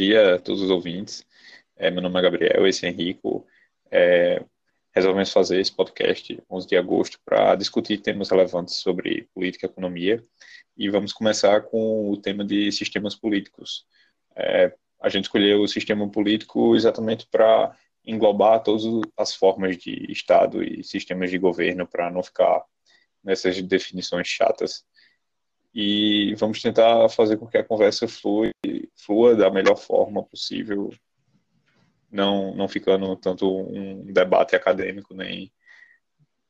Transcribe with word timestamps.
dia 0.00 0.36
a 0.36 0.38
todos 0.38 0.62
os 0.62 0.70
ouvintes. 0.70 1.26
É, 1.76 1.90
meu 1.90 2.00
nome 2.00 2.18
é 2.18 2.22
Gabriel, 2.22 2.66
esse 2.66 2.86
é 2.86 2.88
Henrico. 2.88 3.46
É, 3.90 4.42
resolvemos 4.94 5.30
fazer 5.30 5.60
esse 5.60 5.70
podcast 5.70 6.42
11 6.50 6.66
de 6.66 6.76
agosto 6.76 7.18
para 7.22 7.54
discutir 7.54 7.98
temas 7.98 8.30
relevantes 8.30 8.76
sobre 8.76 9.28
política 9.34 9.66
e 9.66 9.68
economia. 9.68 10.24
E 10.74 10.88
vamos 10.88 11.12
começar 11.12 11.60
com 11.62 12.10
o 12.10 12.16
tema 12.16 12.42
de 12.42 12.72
sistemas 12.72 13.14
políticos. 13.14 13.84
É, 14.34 14.72
a 15.02 15.10
gente 15.10 15.24
escolheu 15.24 15.60
o 15.60 15.68
sistema 15.68 16.08
político 16.08 16.74
exatamente 16.74 17.26
para 17.30 17.76
englobar 18.02 18.62
todas 18.62 18.84
as 19.18 19.34
formas 19.34 19.76
de 19.76 20.10
Estado 20.10 20.62
e 20.62 20.82
sistemas 20.82 21.30
de 21.30 21.36
governo 21.36 21.86
para 21.86 22.10
não 22.10 22.22
ficar 22.22 22.64
nessas 23.22 23.60
definições 23.60 24.26
chatas 24.26 24.82
e 25.74 26.34
vamos 26.34 26.60
tentar 26.60 27.08
fazer 27.08 27.36
com 27.36 27.46
que 27.46 27.58
a 27.58 27.64
conversa 27.64 28.08
flui, 28.08 28.52
flua 28.96 29.36
da 29.36 29.50
melhor 29.50 29.76
forma 29.76 30.22
possível, 30.22 30.92
não, 32.10 32.54
não 32.54 32.68
ficando 32.68 33.14
tanto 33.16 33.48
um 33.48 34.12
debate 34.12 34.56
acadêmico 34.56 35.14
nem 35.14 35.52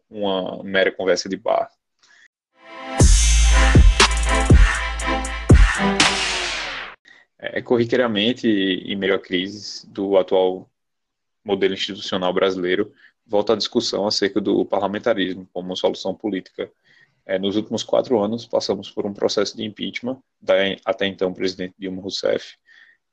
uma 0.09 0.62
mera 0.64 0.91
conversa 0.91 1.28
de 1.28 1.37
bar. 1.37 1.70
É, 7.39 7.62
corriqueiramente, 7.62 8.47
em 8.47 8.97
meio 8.97 9.14
à 9.14 9.19
crise 9.19 9.87
do 9.87 10.16
atual 10.16 10.70
modelo 11.45 11.75
institucional 11.75 12.33
brasileiro, 12.33 12.92
volta 13.27 13.52
a 13.52 13.56
discussão 13.56 14.06
acerca 14.06 14.41
do 14.41 14.64
parlamentarismo 14.64 15.48
como 15.52 15.77
solução 15.77 16.14
política 16.14 16.70
é, 17.30 17.39
nos 17.39 17.55
últimos 17.55 17.84
quatro 17.84 18.19
anos, 18.19 18.45
passamos 18.45 18.91
por 18.91 19.07
um 19.07 19.15
processo 19.15 19.57
de 19.57 19.65
impeachment 19.65 20.20
da 20.41 20.55
até 20.84 21.07
então 21.07 21.33
presidente 21.33 21.77
Dilma 21.79 22.03
Rousseff, 22.03 22.56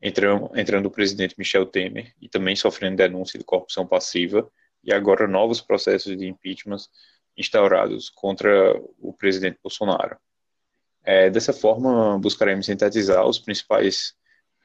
entrando, 0.01 0.49
entrando 0.57 0.87
o 0.87 0.91
presidente 0.91 1.35
Michel 1.37 1.67
Temer 1.67 2.11
e 2.19 2.27
também 2.27 2.55
sofrendo 2.55 2.95
denúncia 2.95 3.37
de 3.37 3.45
corrupção 3.45 3.85
passiva, 3.85 4.49
e 4.83 4.91
agora 4.91 5.27
novos 5.27 5.61
processos 5.61 6.17
de 6.17 6.25
impeachment 6.25 6.79
instaurados 7.37 8.09
contra 8.09 8.73
o 8.99 9.13
presidente 9.13 9.59
Bolsonaro. 9.61 10.17
É, 11.03 11.29
dessa 11.29 11.53
forma, 11.53 12.17
buscaremos 12.17 12.65
sintetizar 12.65 13.23
os 13.23 13.37
principais 13.37 14.15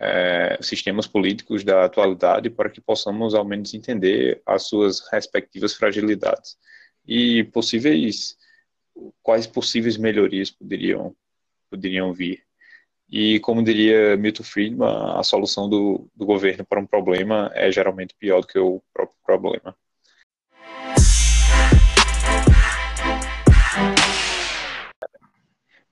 é, 0.00 0.56
sistemas 0.62 1.06
políticos 1.06 1.62
da 1.62 1.84
atualidade 1.84 2.48
para 2.48 2.70
que 2.70 2.80
possamos, 2.80 3.34
ao 3.34 3.44
menos, 3.44 3.74
entender 3.74 4.40
as 4.46 4.62
suas 4.62 5.00
respectivas 5.12 5.74
fragilidades 5.74 6.56
e 7.06 7.44
possíveis 7.44 8.40
quais 9.22 9.46
possíveis 9.46 9.96
melhorias 9.96 10.50
poderiam, 10.50 11.14
poderiam 11.70 12.12
vir. 12.12 12.42
E, 13.10 13.38
como 13.40 13.62
diria 13.62 14.16
Milton 14.16 14.42
Friedman, 14.42 14.88
a 15.16 15.22
solução 15.22 15.68
do, 15.68 16.08
do 16.14 16.24
governo 16.24 16.64
para 16.64 16.80
um 16.80 16.86
problema 16.86 17.50
é 17.54 17.70
geralmente 17.70 18.14
pior 18.18 18.40
do 18.40 18.46
que 18.46 18.58
o 18.58 18.82
próprio 18.92 19.18
problema. 19.24 19.76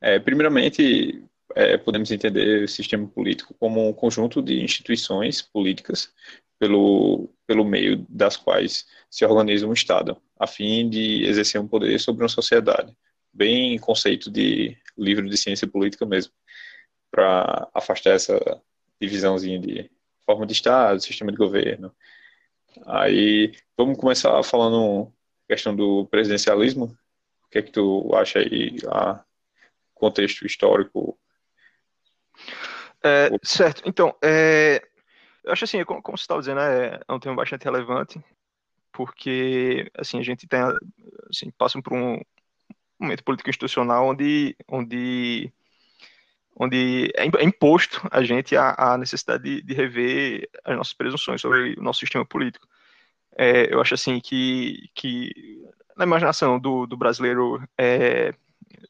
É, 0.00 0.18
primeiramente, 0.18 1.22
é, 1.54 1.76
podemos 1.76 2.10
entender 2.10 2.64
o 2.64 2.68
sistema 2.68 3.06
político 3.06 3.54
como 3.58 3.86
um 3.86 3.92
conjunto 3.92 4.40
de 4.40 4.62
instituições 4.62 5.42
políticas 5.42 6.10
pelo, 6.58 7.28
pelo 7.46 7.64
meio 7.64 8.06
das 8.08 8.36
quais 8.36 8.86
se 9.10 9.24
organiza 9.24 9.66
um 9.66 9.72
Estado, 9.72 10.16
a 10.41 10.46
fim 10.46 10.88
de 10.88 11.22
exercer 11.27 11.60
um 11.60 11.69
poder 11.69 12.00
sobre 12.00 12.22
uma 12.22 12.28
sociedade. 12.28 12.96
Bem 13.30 13.78
conceito 13.78 14.30
de 14.30 14.74
livro 14.96 15.28
de 15.28 15.36
ciência 15.36 15.69
política 15.69 16.06
mesmo, 16.06 16.33
para 17.10 17.69
afastar 17.74 18.14
essa 18.14 18.41
divisãozinha 18.98 19.61
de 19.61 19.91
forma 20.24 20.46
de 20.46 20.55
Estado, 20.55 20.98
sistema 21.02 21.30
de 21.30 21.36
governo. 21.36 21.94
Aí, 22.86 23.52
vamos 23.77 23.98
começar 23.98 24.42
falando 24.42 25.12
questão 25.46 25.77
do 25.77 26.06
presidencialismo. 26.06 26.86
O 27.45 27.51
que 27.51 27.58
é 27.58 27.62
que 27.62 27.72
tu 27.72 28.11
acha 28.14 28.39
aí, 28.39 28.77
a 28.89 29.22
contexto 29.95 30.46
histórico? 30.46 31.18
É, 33.05 33.28
certo, 33.42 33.83
então, 33.84 34.17
é, 34.22 34.83
eu 35.45 35.52
acho 35.52 35.64
assim, 35.64 35.84
como, 35.84 36.01
você 36.02 36.22
estava 36.22 36.40
dizendo, 36.40 36.61
é, 36.61 36.98
é 37.07 37.12
um 37.12 37.20
tema 37.20 37.36
bastante 37.36 37.64
relevante, 37.64 38.22
porque 39.00 39.90
assim, 39.96 40.18
a 40.18 40.22
gente 40.22 40.46
tem, 40.46 40.61
assim, 41.30 41.50
passa 41.56 41.80
por 41.80 41.94
um 41.94 42.20
momento 42.98 43.24
político 43.24 43.48
institucional 43.48 44.06
onde, 44.06 44.55
onde, 44.68 45.50
onde 46.55 47.10
é, 47.16 47.24
é 47.24 47.44
imposto 47.44 48.06
a 48.10 48.22
gente 48.22 48.55
a, 48.55 48.74
a 48.77 48.98
necessidade 48.98 49.42
de, 49.42 49.62
de, 49.62 49.72
rever 49.72 50.50
as 50.62 50.77
nossas 50.77 50.92
presunções 50.92 51.40
sobre 51.40 51.72
o 51.78 51.83
nosso 51.83 52.00
sistema 52.00 52.27
político. 52.27 52.68
É, 53.39 53.72
eu 53.72 53.80
acho 53.80 53.94
assim 53.94 54.20
que, 54.20 54.90
que 54.94 55.64
na 55.96 56.05
imaginação 56.05 56.60
do, 56.60 56.86
do 56.86 56.94
brasileiro, 56.94 57.66
é, 57.78 58.34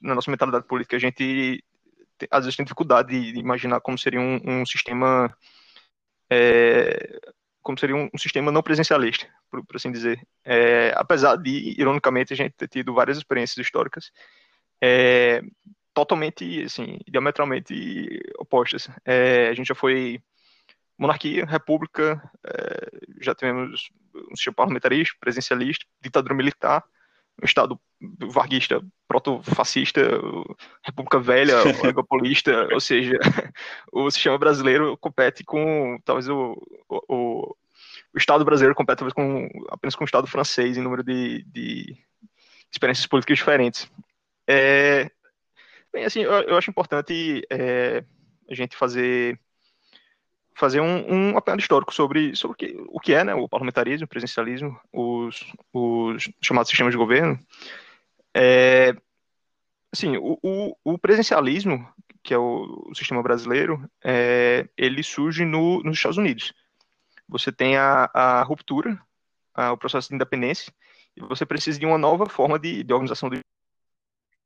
na 0.01 0.17
nossa 0.17 0.29
mentalidade 0.29 0.67
política, 0.67 0.97
a 0.97 1.01
gente 1.01 1.63
às 2.33 2.47
vezes 2.47 2.57
tem 2.57 2.65
dificuldade 2.65 3.33
de 3.33 3.39
imaginar 3.39 3.81
como 3.81 3.97
seria 3.97 4.21
um, 4.21 4.41
um 4.45 4.67
sistema 4.67 5.33
é, 6.29 7.21
como 7.63 7.79
seria 7.79 7.95
um, 7.95 8.11
um, 8.13 8.19
sistema 8.19 8.51
não 8.51 8.61
presencialista, 8.61 9.29
por, 9.51 9.65
por 9.65 9.77
assim 9.77 9.93
dizer. 9.93 10.21
É, 10.45 10.93
apesar 10.97 11.37
de, 11.37 11.75
ironicamente, 11.79 12.33
a 12.33 12.37
gente 12.37 12.55
ter 12.57 12.69
tido 12.69 12.95
várias 12.95 13.19
experiências 13.19 13.59
históricas 13.59 14.11
é, 14.83 15.43
totalmente, 15.93 16.63
assim, 16.63 16.99
diametralmente 17.09 18.23
opostas. 18.39 18.89
É, 19.05 19.49
a 19.49 19.55
gente 19.55 19.69
já 19.69 19.75
foi 19.75 20.23
monarquia, 20.99 21.47
república, 21.47 22.23
é, 22.45 22.91
já 23.21 23.35
tivemos 23.35 23.89
um 24.15 24.37
sistema 24.37 24.55
parlamentarista, 24.55 25.17
presencialista, 25.19 25.87
ditadura 26.03 26.35
militar, 26.35 26.85
um 27.43 27.47
Estado 27.47 27.81
varguista, 28.29 28.83
proto-fascista, 29.09 30.01
República 30.85 31.19
Velha, 31.19 31.57
oligopolista, 31.83 32.69
ou 32.73 32.81
seja, 32.81 33.19
o 33.93 34.11
sistema 34.11 34.37
brasileiro 34.39 34.97
compete 34.99 35.43
com, 35.43 35.99
talvez 36.05 36.29
o, 36.29 36.55
o, 36.89 37.57
o 38.15 38.19
Estado 38.19 38.45
brasileiro 38.45 38.75
compete 38.75 38.99
talvez 38.99 39.15
com, 39.15 39.49
apenas 39.71 39.95
com 39.95 40.05
o 40.05 40.07
Estado 40.07 40.27
francês 40.27 40.77
em 40.77 40.83
número 40.83 41.03
de, 41.03 41.45
de 41.45 41.97
experiências 42.71 43.07
políticas 43.07 43.39
diferentes. 43.39 43.91
É, 44.47 45.11
bem, 45.93 46.05
assim, 46.05 46.21
eu, 46.21 46.33
eu 46.33 46.57
acho 46.57 46.71
importante 46.71 47.47
é, 47.51 48.05
a 48.49 48.55
gente 48.55 48.77
fazer 48.77 49.39
fazer 50.61 50.81
um, 50.81 51.31
um 51.33 51.39
apanhado 51.39 51.61
histórico 51.61 51.95
sobre, 51.95 52.37
sobre 52.37 52.53
o, 52.53 52.57
que, 52.57 52.85
o 52.89 53.01
que 53.01 53.15
é 53.15 53.25
né, 53.25 53.35
o 53.35 53.49
parlamentarismo, 53.49 54.05
o 54.05 54.09
presidencialismo, 54.09 54.79
os, 54.93 55.41
os 55.73 56.31
chamados 56.43 56.69
sistemas 56.69 56.93
de 56.93 56.99
governo. 56.99 57.39
É, 58.37 58.95
assim, 59.91 60.19
o, 60.19 60.39
o, 60.43 60.77
o, 60.85 60.99
presidencialismo, 60.99 61.89
que 62.23 62.35
é 62.35 62.39
o, 62.39 62.89
o 62.91 62.95
sistema 62.95 63.23
brasileiro, 63.23 63.89
é, 64.05 64.69
ele 64.77 65.03
surge 65.03 65.47
no, 65.47 65.83
nos 65.83 65.97
Estados 65.97 66.19
Unidos. 66.19 66.53
Você 67.31 67.53
tem 67.53 67.77
a, 67.77 68.11
a 68.13 68.43
ruptura, 68.43 69.01
a, 69.55 69.73
o 69.73 69.77
processo 69.79 70.09
de 70.09 70.17
independência, 70.17 70.73
e 71.17 71.21
você 71.21 71.47
precisa 71.47 71.79
de 71.79 71.87
uma 71.87 71.97
nova 71.97 72.27
forma 72.27 72.59
de, 72.59 72.83
de 72.83 72.93
organização 72.93 73.29
do 73.29 73.41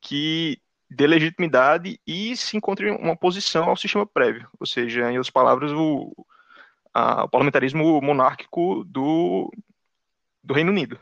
que 0.01 0.61
dê 0.89 1.07
legitimidade 1.07 1.99
e 2.07 2.37
se 2.37 2.57
encontre 2.57 2.91
uma 2.91 3.17
posição 3.17 3.65
ao 3.65 3.77
sistema 3.77 4.07
prévio, 4.07 4.49
ou 4.61 4.67
seja, 4.67 5.11
em 5.11 5.17
outras 5.17 5.31
palavras, 5.31 5.73
o, 5.73 6.15
a, 6.93 7.25
o 7.25 7.29
parlamentarismo 7.29 8.01
monárquico 8.03 8.85
do, 8.85 9.51
do 10.43 10.55
Reino 10.55 10.71
Unido. 10.71 11.01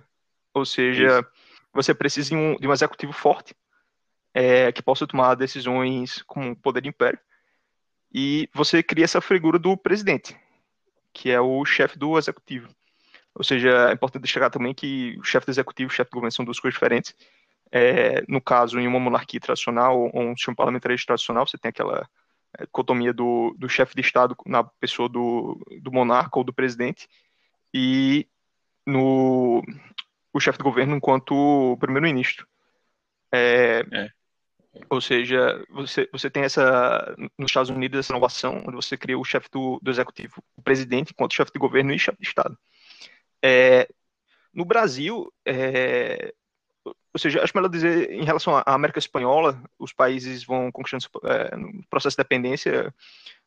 Ou 0.55 0.65
seja, 0.65 1.21
Isso. 1.21 1.29
você 1.73 1.93
precisa 1.93 2.31
de 2.31 2.37
um, 2.37 2.57
de 2.57 2.69
um 2.69 2.73
executivo 2.73 3.13
forte 3.13 3.55
é, 4.33 4.71
que 4.71 4.83
possa 4.83 5.07
tomar 5.07 5.35
decisões 5.35 6.23
com 6.23 6.55
poder 6.55 6.83
de 6.83 6.89
império, 6.89 7.19
e 8.15 8.49
você 8.55 8.83
cria 8.83 9.05
essa 9.05 9.21
figura 9.21 9.59
do 9.59 9.77
presidente, 9.77 10.37
que 11.13 11.31
é 11.31 11.41
o 11.41 11.65
chefe 11.65 11.99
do 11.99 12.19
executivo. 12.19 12.69
Ou 13.35 13.45
seja, 13.45 13.91
é 13.91 13.93
importante 13.93 14.23
destacar 14.23 14.51
também 14.51 14.75
que 14.75 15.17
o 15.19 15.25
chefe 15.25 15.47
do 15.47 15.53
executivo 15.53 15.91
e 15.91 15.93
o 15.93 15.95
chefe 15.95 16.11
do 16.11 16.15
governo 16.15 16.33
são 16.33 16.45
duas 16.45 16.61
coisas 16.61 16.75
diferentes, 16.75 17.15
é, 17.75 18.23
no 18.29 18.41
caso, 18.41 18.79
em 18.79 18.87
uma 18.87 19.01
monarquia 19.01 19.41
tradicional 19.41 19.99
ou 19.99 20.21
um 20.23 20.37
sistema 20.37 20.57
parlamentar 20.57 20.95
tradicional, 21.07 21.47
você 21.47 21.57
tem 21.57 21.71
aquela 21.71 22.07
é, 22.59 22.65
dicotomia 22.65 23.15
do, 23.15 23.57
do 23.59 23.67
chefe 23.67 23.95
de 23.95 24.03
Estado 24.03 24.37
na 24.45 24.63
pessoa 24.63 25.09
do, 25.09 25.59
do 25.81 25.91
monarca 25.91 26.39
ou 26.39 26.45
do 26.45 26.53
presidente, 26.53 27.09
e 27.73 28.29
no 28.87 29.63
o 30.35 30.41
chefe 30.41 30.59
do 30.59 30.65
governo 30.65 30.97
enquanto 30.97 31.77
primeiro-ministro. 31.81 32.47
É, 33.33 33.85
é. 33.91 34.11
Ou 34.89 35.01
seja, 35.01 35.63
você, 35.71 36.09
você 36.11 36.31
tem 36.31 36.45
essa, 36.45 37.15
nos 37.39 37.51
Estados 37.51 37.71
Unidos, 37.71 37.99
essa 37.99 38.13
inovação, 38.13 38.63
onde 38.67 38.77
você 38.77 38.97
cria 38.97 39.19
o 39.19 39.25
chefe 39.25 39.49
do, 39.51 39.79
do 39.83 39.91
executivo, 39.91 40.43
o 40.57 40.63
presidente, 40.63 41.13
enquanto 41.13 41.35
chefe 41.35 41.53
de 41.53 41.59
governo 41.59 41.93
e 41.93 41.99
chefe 41.99 42.19
de 42.19 42.27
Estado. 42.27 42.57
É, 43.43 43.87
no 44.53 44.65
Brasil, 44.65 45.33
é, 45.47 46.33
ou 46.85 47.19
seja, 47.19 47.43
acho 47.43 47.53
melhor 47.55 47.69
dizer, 47.69 48.11
em 48.11 48.25
relação 48.25 48.57
à 48.57 48.63
América 48.67 48.99
Espanhola, 48.99 49.63
os 49.79 49.93
países 49.93 50.45
vão 50.45 50.73
conquistando, 50.73 51.05
é, 51.25 51.57
no 51.57 51.87
processo 51.91 52.17
de 52.17 52.23
dependência, 52.23 52.95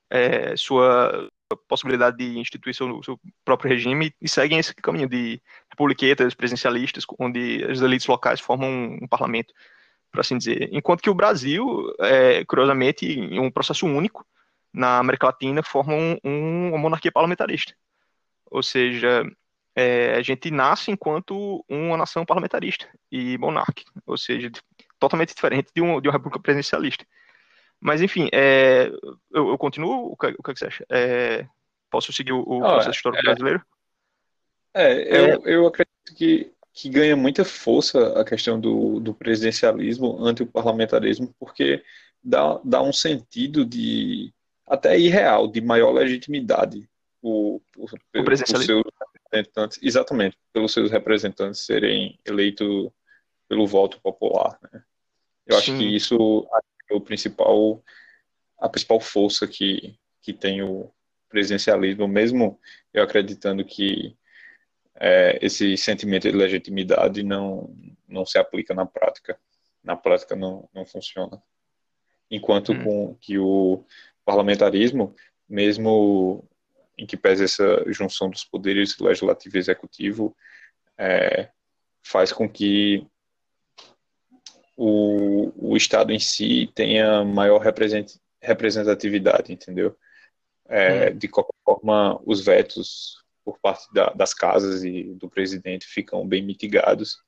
é, 0.10 0.56
sua, 0.56 1.30
possibilidade 1.68 2.18
de 2.18 2.40
instituir 2.40 2.76
seu, 2.76 3.02
seu, 3.04 3.20
próprio 3.44 3.70
regime 3.70 4.14
e 4.22 4.28
seguem 4.28 4.60
esse 4.60 4.74
caminho 4.76 5.08
de 5.08 5.42
republiquetas 5.70 6.34
presidencialistas, 6.34 7.06
onde 7.20 7.64
as 7.66 7.82
elites 7.82 8.08
locais 8.08 8.40
formam 8.40 8.98
um, 9.02 9.08
parlamento, 9.08 9.54
por 10.16 10.22
assim 10.22 10.38
dizer. 10.38 10.70
Enquanto 10.72 11.02
que 11.02 11.10
o 11.10 11.14
Brasil, 11.14 11.94
é, 12.00 12.46
curiosamente, 12.46 13.06
em 13.06 13.40
um 13.40 13.52
processo 13.52 13.86
único 13.86 14.26
na 14.74 14.98
América 14.98 15.28
Latina, 15.28 15.62
forma 15.62 15.94
um, 15.94 16.18
um, 16.24 16.70
uma 16.70 16.78
monarquia 16.78 17.12
parlamentarista. 17.12 17.74
Ou 18.50 18.64
seja, 18.64 19.24
é, 19.76 20.16
a 20.16 20.22
gente 20.22 20.50
nasce 20.50 20.92
enquanto 20.92 21.64
uma 21.68 21.98
nação 21.98 22.26
parlamentarista 22.26 22.88
e 23.12 23.38
monárquica, 23.38 23.92
ou 24.06 24.18
seja, 24.18 24.50
totalmente 24.98 25.36
diferente 25.36 25.70
de, 25.76 25.82
um, 25.82 26.00
de 26.00 26.08
uma 26.08 26.14
república 26.14 26.40
presidencialista. 26.40 27.06
Mas, 27.80 28.02
enfim, 28.02 28.30
é, 28.34 28.90
eu, 29.32 29.50
eu, 29.50 29.58
continuo? 29.58 30.12
O 30.14 30.18
que, 30.18 30.28
o 30.28 30.44
que 30.44 30.56
você 30.56 30.68
acha? 30.68 30.86
É, 30.90 31.46
posso 31.90 32.14
seguir 32.14 32.32
o, 32.32 32.40
o 32.40 32.60
processo 32.60 32.98
histórico 32.98 33.22
é, 33.22 33.26
brasileiro? 33.26 33.62
É, 34.74 35.34
eu, 35.34 35.42
eu 35.46 35.68
acredito 35.68 36.16
que, 36.16 36.52
que 36.76 36.90
ganha 36.90 37.16
muita 37.16 37.46
força 37.46 38.20
a 38.20 38.26
questão 38.26 38.60
do, 38.60 39.00
do 39.00 39.14
presidencialismo 39.14 40.22
ante 40.22 40.44
o 40.44 40.48
parlamentarismo, 40.48 41.34
porque 41.40 41.82
dá, 42.22 42.60
dá 42.66 42.82
um 42.84 42.92
sentido 42.92 43.66
de 43.66 44.34
até 44.68 45.00
irreal, 45.00 45.48
de 45.48 45.62
maior 45.62 45.94
legitimidade 45.94 46.86
por, 47.22 47.62
por, 47.72 47.90
por 48.12 48.38
seus 48.38 48.84
representantes, 49.24 49.80
exatamente, 49.82 50.38
pelos 50.52 50.74
seus 50.74 50.92
representantes 50.92 51.62
serem 51.62 52.20
eleitos 52.26 52.92
pelo 53.48 53.66
voto 53.66 54.02
popular. 54.02 54.60
Né? 54.62 54.84
Eu 55.48 55.56
Sim. 55.56 55.60
acho 55.60 55.78
que 55.78 55.96
isso 55.96 56.46
o 56.92 57.02
principal 57.02 57.82
a 58.60 58.70
principal 58.70 59.00
força 59.00 59.48
que, 59.48 59.98
que 60.22 60.34
tem 60.34 60.62
o 60.62 60.92
presidencialismo, 61.30 62.08
mesmo 62.08 62.60
eu 62.94 63.02
acreditando 63.02 63.64
que 63.64 64.16
é, 65.00 65.38
esse 65.42 65.76
sentimento 65.78 66.30
de 66.30 66.36
legitimidade 66.36 67.24
não, 67.24 67.76
não 68.08 68.26
se 68.26 68.38
aplica 68.38 68.74
na 68.74 68.86
prática. 68.86 69.38
Na 69.84 69.96
prática 69.96 70.36
não, 70.36 70.70
não 70.74 70.86
funciona. 70.86 71.42
Enquanto 72.30 72.72
hum. 72.72 72.84
com 72.84 73.16
que 73.16 73.38
o 73.38 73.84
parlamentarismo, 74.24 75.16
mesmo 75.48 76.48
em 76.98 77.06
que 77.06 77.18
pese 77.18 77.44
essa 77.44 77.84
junção 77.92 78.30
dos 78.30 78.44
poderes 78.44 78.98
legislativo 78.98 79.58
e 79.58 79.60
executivo, 79.60 80.36
é, 80.98 81.50
faz 82.02 82.32
com 82.32 82.48
que 82.48 83.06
o, 84.78 85.72
o 85.72 85.78
Estado 85.78 86.12
em 86.12 86.20
si 86.20 86.72
tenha 86.74 87.24
maior 87.24 87.62
representatividade, 88.42 89.52
entendeu? 89.52 89.96
É, 90.68 91.10
hum. 91.10 91.18
De 91.18 91.28
qualquer 91.28 91.56
forma, 91.64 92.20
os 92.26 92.44
vetos 92.44 93.25
por 93.46 93.60
parte 93.60 93.88
da, 93.94 94.10
das 94.10 94.34
casas 94.34 94.84
e 94.84 95.04
do 95.14 95.30
presidente 95.30 95.86
ficam 95.86 96.28
bem 96.28 96.42
mitigados 96.42 97.20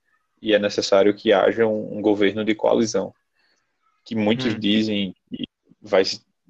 e 0.41 0.53
é 0.53 0.59
necessário 0.59 1.15
que 1.15 1.31
haja 1.31 1.65
um, 1.65 1.97
um 1.97 2.01
governo 2.01 2.43
de 2.43 2.53
coalizão, 2.53 3.13
que 4.03 4.15
muitos 4.15 4.53
hum. 4.53 4.59
dizem 4.59 5.15
que 5.29 5.45
vai, 5.81 6.03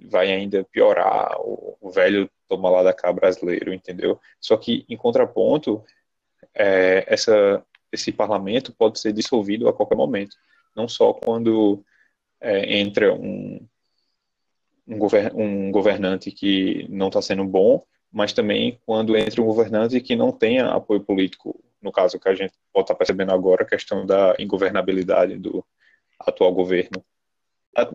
vai 0.09 0.31
ainda 0.31 0.63
piorar 0.63 1.39
o, 1.39 1.77
o 1.79 1.91
velho 1.91 2.29
toma 2.47 2.69
lá 2.69 2.81
da 2.81 2.93
cá 2.93 3.11
brasileiro, 3.11 3.73
entendeu? 3.73 4.19
Só 4.39 4.55
que, 4.55 4.85
em 4.87 4.95
contraponto, 4.95 5.83
é, 6.55 7.03
essa, 7.05 7.63
esse 7.91 8.11
parlamento 8.11 8.73
pode 8.73 8.99
ser 8.99 9.11
dissolvido 9.11 9.67
a 9.67 9.73
qualquer 9.73 9.95
momento 9.95 10.37
não 10.77 10.87
só 10.87 11.11
quando 11.11 11.83
é, 12.39 12.77
entra 12.77 13.11
um, 13.11 13.67
um, 14.87 14.99
govern, 14.99 15.31
um 15.35 15.71
governante 15.71 16.31
que 16.31 16.87
não 16.87 17.07
está 17.07 17.19
sendo 17.19 17.43
bom, 17.43 17.83
mas 18.12 18.33
também 18.33 18.80
quando 18.86 19.18
entra 19.18 19.42
um 19.42 19.45
governante 19.45 20.00
que 20.01 20.15
não 20.15 20.31
tenha 20.31 20.69
apoio 20.69 21.01
político, 21.01 21.63
no 21.81 21.92
caso 21.92 22.19
que 22.19 22.30
a 22.30 22.36
gente 22.36 22.54
pode 22.74 22.86
estar 22.86 22.95
percebendo 22.95 23.31
agora, 23.31 23.63
a 23.63 23.68
questão 23.68 24.06
da 24.06 24.36
ingovernabilidade 24.39 25.38
do 25.38 25.65
atual 26.19 26.54
governo. 26.54 27.04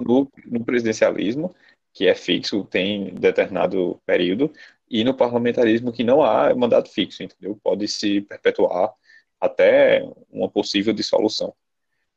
No, 0.00 0.30
no 0.46 0.64
presidencialismo, 0.64 1.54
que 1.92 2.06
é 2.06 2.14
fixo, 2.14 2.64
tem 2.64 3.14
determinado 3.14 4.00
período, 4.06 4.52
e 4.88 5.02
no 5.02 5.14
parlamentarismo 5.14 5.92
que 5.92 6.04
não 6.04 6.22
há 6.22 6.54
mandato 6.54 6.88
fixo, 6.90 7.22
entendeu? 7.22 7.58
Pode 7.62 7.88
se 7.88 8.20
perpetuar 8.20 8.92
até 9.40 10.08
uma 10.30 10.48
possível 10.48 10.92
dissolução 10.92 11.52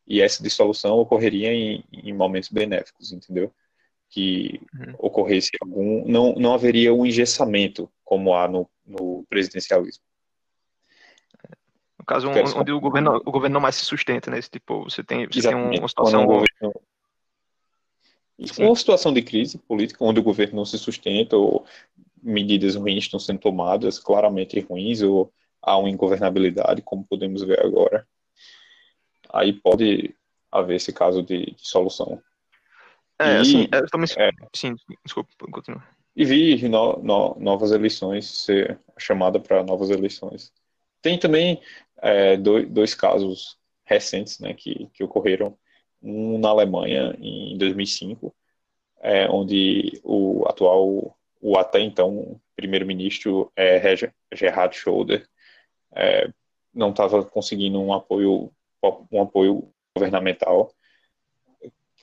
e 0.07 0.21
essa 0.21 0.43
dissolução 0.43 0.99
ocorreria 0.99 1.51
em, 1.51 1.83
em 1.91 2.13
momentos 2.13 2.49
benéficos, 2.49 3.11
entendeu? 3.11 3.51
Que 4.09 4.61
uhum. 4.73 4.95
ocorresse 4.99 5.51
algum, 5.61 6.07
não, 6.07 6.33
não 6.35 6.53
haveria 6.53 6.93
um 6.93 7.05
engessamento 7.05 7.89
como 8.03 8.33
há 8.33 8.47
no, 8.47 8.69
no 8.85 9.25
presidencialismo. 9.29 10.03
No 11.97 12.05
caso, 12.05 12.29
um, 12.29 12.59
onde 12.59 12.71
o 12.71 12.79
governo, 12.79 13.15
o 13.25 13.31
governo 13.31 13.55
não 13.55 13.61
mais 13.61 13.75
se 13.75 13.85
sustenta, 13.85 14.29
né? 14.29 14.41
Tipo, 14.41 14.83
você 14.83 15.03
tem, 15.03 15.27
você 15.27 15.41
tem 15.41 15.55
uma 15.55 15.87
situação... 15.87 16.23
Um 16.23 16.25
governo... 16.25 16.81
Uma 18.59 18.75
situação 18.75 19.13
de 19.13 19.21
crise 19.21 19.57
política, 19.57 20.03
onde 20.03 20.19
o 20.19 20.23
governo 20.23 20.57
não 20.57 20.65
se 20.65 20.77
sustenta, 20.77 21.37
ou 21.37 21.65
medidas 22.21 22.75
ruins 22.75 23.05
estão 23.05 23.19
sendo 23.19 23.39
tomadas, 23.39 23.97
claramente 23.97 24.59
ruins, 24.59 25.01
ou 25.01 25.31
há 25.61 25.77
uma 25.77 25.89
ingovernabilidade, 25.89 26.81
como 26.81 27.05
podemos 27.05 27.43
ver 27.43 27.59
agora 27.59 28.05
aí 29.35 29.51
pode 29.51 30.15
haver 30.49 30.75
esse 30.75 30.93
caso 30.93 31.21
de, 31.21 31.51
de 31.51 31.67
solução. 31.67 32.21
É, 33.19 33.33
e, 33.33 33.37
assim, 33.37 33.67
eu 33.71 33.87
também... 33.87 34.07
É, 34.17 34.31
sim, 34.53 34.75
desculpa, 35.03 35.29
continua. 35.51 35.83
E 36.15 36.23
vi 36.23 36.67
no, 36.67 36.97
no, 36.97 37.35
novas 37.39 37.71
eleições, 37.71 38.25
ser 38.45 38.79
chamada 38.97 39.39
para 39.39 39.63
novas 39.63 39.89
eleições. 39.89 40.51
Tem 41.01 41.17
também 41.19 41.61
é, 42.01 42.37
dois, 42.37 42.69
dois 42.69 42.95
casos 42.95 43.57
recentes 43.83 44.39
né, 44.39 44.53
que, 44.53 44.89
que 44.93 45.03
ocorreram. 45.03 45.57
Um 46.01 46.37
na 46.37 46.49
Alemanha, 46.49 47.15
em 47.19 47.57
2005, 47.57 48.33
é, 49.01 49.27
onde 49.29 49.99
o 50.03 50.45
atual, 50.47 51.17
o 51.41 51.57
até 51.57 51.79
então 51.79 52.39
primeiro-ministro 52.55 53.51
é, 53.55 53.81
Gerhard 54.33 54.75
Schröder 54.75 55.27
é, 55.93 56.29
não 56.73 56.91
estava 56.91 57.23
conseguindo 57.25 57.79
um 57.79 57.93
apoio 57.93 58.51
um 59.11 59.23
apoio 59.23 59.67
governamental, 59.95 60.71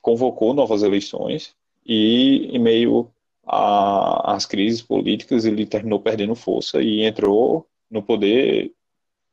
convocou 0.02 0.52
novas 0.52 0.82
eleições 0.82 1.54
e, 1.86 2.48
em 2.54 2.58
meio 2.58 3.10
às 3.44 4.44
crises 4.44 4.82
políticas, 4.82 5.44
ele 5.44 5.64
terminou 5.64 6.00
perdendo 6.00 6.34
força 6.34 6.82
e 6.82 7.02
entrou 7.02 7.66
no 7.90 8.02
poder 8.02 8.72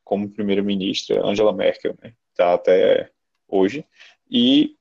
como 0.03 0.29
primeira-ministra 0.29 1.25
Angela 1.25 1.51
Merkel, 1.53 1.95
né? 2.01 2.13
Tá 2.35 2.53
até 2.53 3.11
hoje. 3.47 3.85
E, 4.29 4.75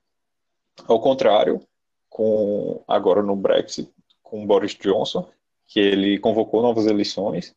ao 0.87 0.99
contrário, 0.99 1.61
com 2.09 2.83
agora 2.87 3.21
no 3.21 3.35
Brexit, 3.35 3.91
com 4.23 4.45
Boris 4.45 4.75
Johnson, 4.75 5.29
que 5.67 5.79
ele 5.79 6.17
convocou 6.19 6.61
novas 6.61 6.87
eleições 6.87 7.55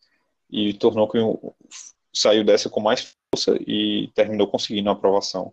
e 0.51 0.75
tornou 0.75 1.09
que 1.09 1.19
saiu 2.13 2.45
dessa 2.45 2.69
com 2.69 2.81
mais 2.81 3.17
força 3.35 3.57
e 3.67 4.11
terminou 4.15 4.47
conseguindo 4.47 4.91
a 4.91 4.93
aprovação. 4.93 5.53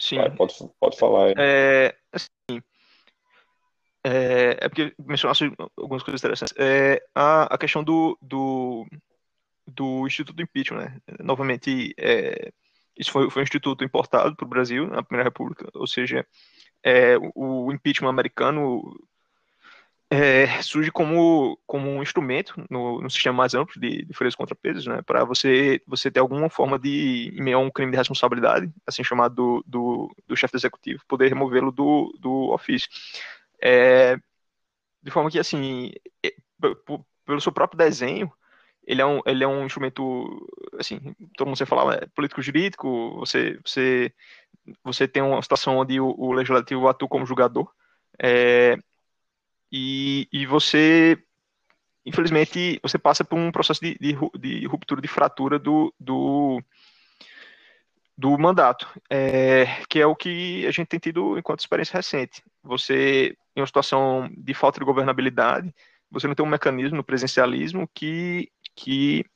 Sim. 0.00 0.16
Vai, 0.16 0.30
pode, 0.30 0.54
pode 0.78 0.98
falar. 0.98 1.34
É, 1.38 1.96
assim, 2.12 2.62
é, 4.04 4.56
é 4.60 4.68
porque 4.68 4.94
mencionasse 4.98 5.50
algumas 5.76 6.02
coisas 6.02 6.20
interessantes. 6.20 6.54
É, 6.58 7.02
a, 7.14 7.54
a 7.54 7.58
questão 7.58 7.82
do, 7.82 8.16
do, 8.22 8.86
do 9.66 10.06
Instituto 10.06 10.36
do 10.36 10.42
Impeachment, 10.42 10.78
né? 10.78 11.00
Novamente, 11.20 11.94
é, 11.98 12.52
isso 12.96 13.10
foi, 13.10 13.28
foi 13.30 13.42
um 13.42 13.44
instituto 13.44 13.84
importado 13.84 14.36
para 14.36 14.46
o 14.46 14.48
Brasil, 14.48 14.86
na 14.86 15.02
Primeira 15.02 15.28
República, 15.28 15.68
ou 15.74 15.86
seja, 15.86 16.26
é, 16.82 17.16
o, 17.18 17.66
o 17.66 17.72
impeachment 17.72 18.08
americano 18.08 18.80
é, 20.08 20.62
surge 20.62 20.90
como, 20.90 21.58
como 21.66 21.90
um 21.90 22.02
instrumento 22.02 22.54
no, 22.70 23.00
no 23.00 23.10
sistema 23.10 23.38
mais 23.38 23.54
amplo 23.54 23.80
de, 23.80 24.04
de 24.04 24.14
freios 24.14 24.36
contrapesos, 24.36 24.86
né, 24.86 25.02
para 25.02 25.24
você, 25.24 25.82
você 25.86 26.10
ter 26.10 26.20
alguma 26.20 26.48
forma 26.48 26.78
de, 26.78 27.32
em 27.34 27.42
meio 27.42 27.58
a 27.58 27.60
um 27.60 27.70
crime 27.70 27.90
de 27.90 27.98
responsabilidade, 27.98 28.72
assim 28.86 29.02
chamado 29.02 29.34
do, 29.34 29.64
do, 29.66 30.16
do 30.28 30.36
chefe 30.36 30.56
executivo, 30.56 31.02
poder 31.08 31.28
removê-lo 31.28 31.72
do, 31.72 32.16
do 32.20 32.52
ofício. 32.52 32.88
É, 33.60 34.16
de 35.02 35.10
forma 35.10 35.30
que, 35.30 35.38
assim, 35.38 35.92
é, 36.24 36.32
pelo 37.24 37.40
seu 37.40 37.52
próprio 37.52 37.78
desenho, 37.78 38.32
ele 38.86 39.02
é 39.02 39.06
um, 39.06 39.20
ele 39.26 39.42
é 39.42 39.48
um 39.48 39.66
instrumento, 39.66 40.46
assim, 40.78 41.00
todo 41.36 41.48
mundo 41.48 41.58
você 41.58 41.66
fala, 41.66 41.94
é 41.96 42.06
político-jurídico, 42.14 43.16
você, 43.18 43.58
você, 43.64 44.12
você 44.84 45.08
tem 45.08 45.22
uma 45.22 45.42
situação 45.42 45.78
onde 45.78 46.00
o, 46.00 46.14
o 46.16 46.32
legislativo 46.32 46.86
atua 46.86 47.08
como 47.08 47.26
julgador, 47.26 47.68
é, 48.22 48.76
e, 49.76 50.28
e 50.32 50.46
você, 50.46 51.22
infelizmente, 52.04 52.80
você 52.82 52.96
passa 52.96 53.22
por 53.22 53.38
um 53.38 53.52
processo 53.52 53.80
de, 53.82 53.98
de, 53.98 54.16
de 54.38 54.66
ruptura, 54.66 55.02
de 55.02 55.08
fratura 55.08 55.58
do, 55.58 55.92
do, 56.00 56.62
do 58.16 58.38
mandato, 58.38 58.88
é, 59.10 59.66
que 59.86 60.00
é 60.00 60.06
o 60.06 60.16
que 60.16 60.66
a 60.66 60.70
gente 60.70 60.86
tem 60.86 60.98
tido 60.98 61.38
enquanto 61.38 61.60
experiência 61.60 61.98
recente. 61.98 62.42
Você, 62.62 63.36
em 63.54 63.60
uma 63.60 63.66
situação 63.66 64.30
de 64.34 64.54
falta 64.54 64.78
de 64.78 64.86
governabilidade, 64.86 65.74
você 66.10 66.26
não 66.26 66.34
tem 66.34 66.46
um 66.46 66.48
mecanismo 66.48 66.96
no 66.96 67.04
presencialismo 67.04 67.86
que, 67.92 68.50
que 68.74 69.26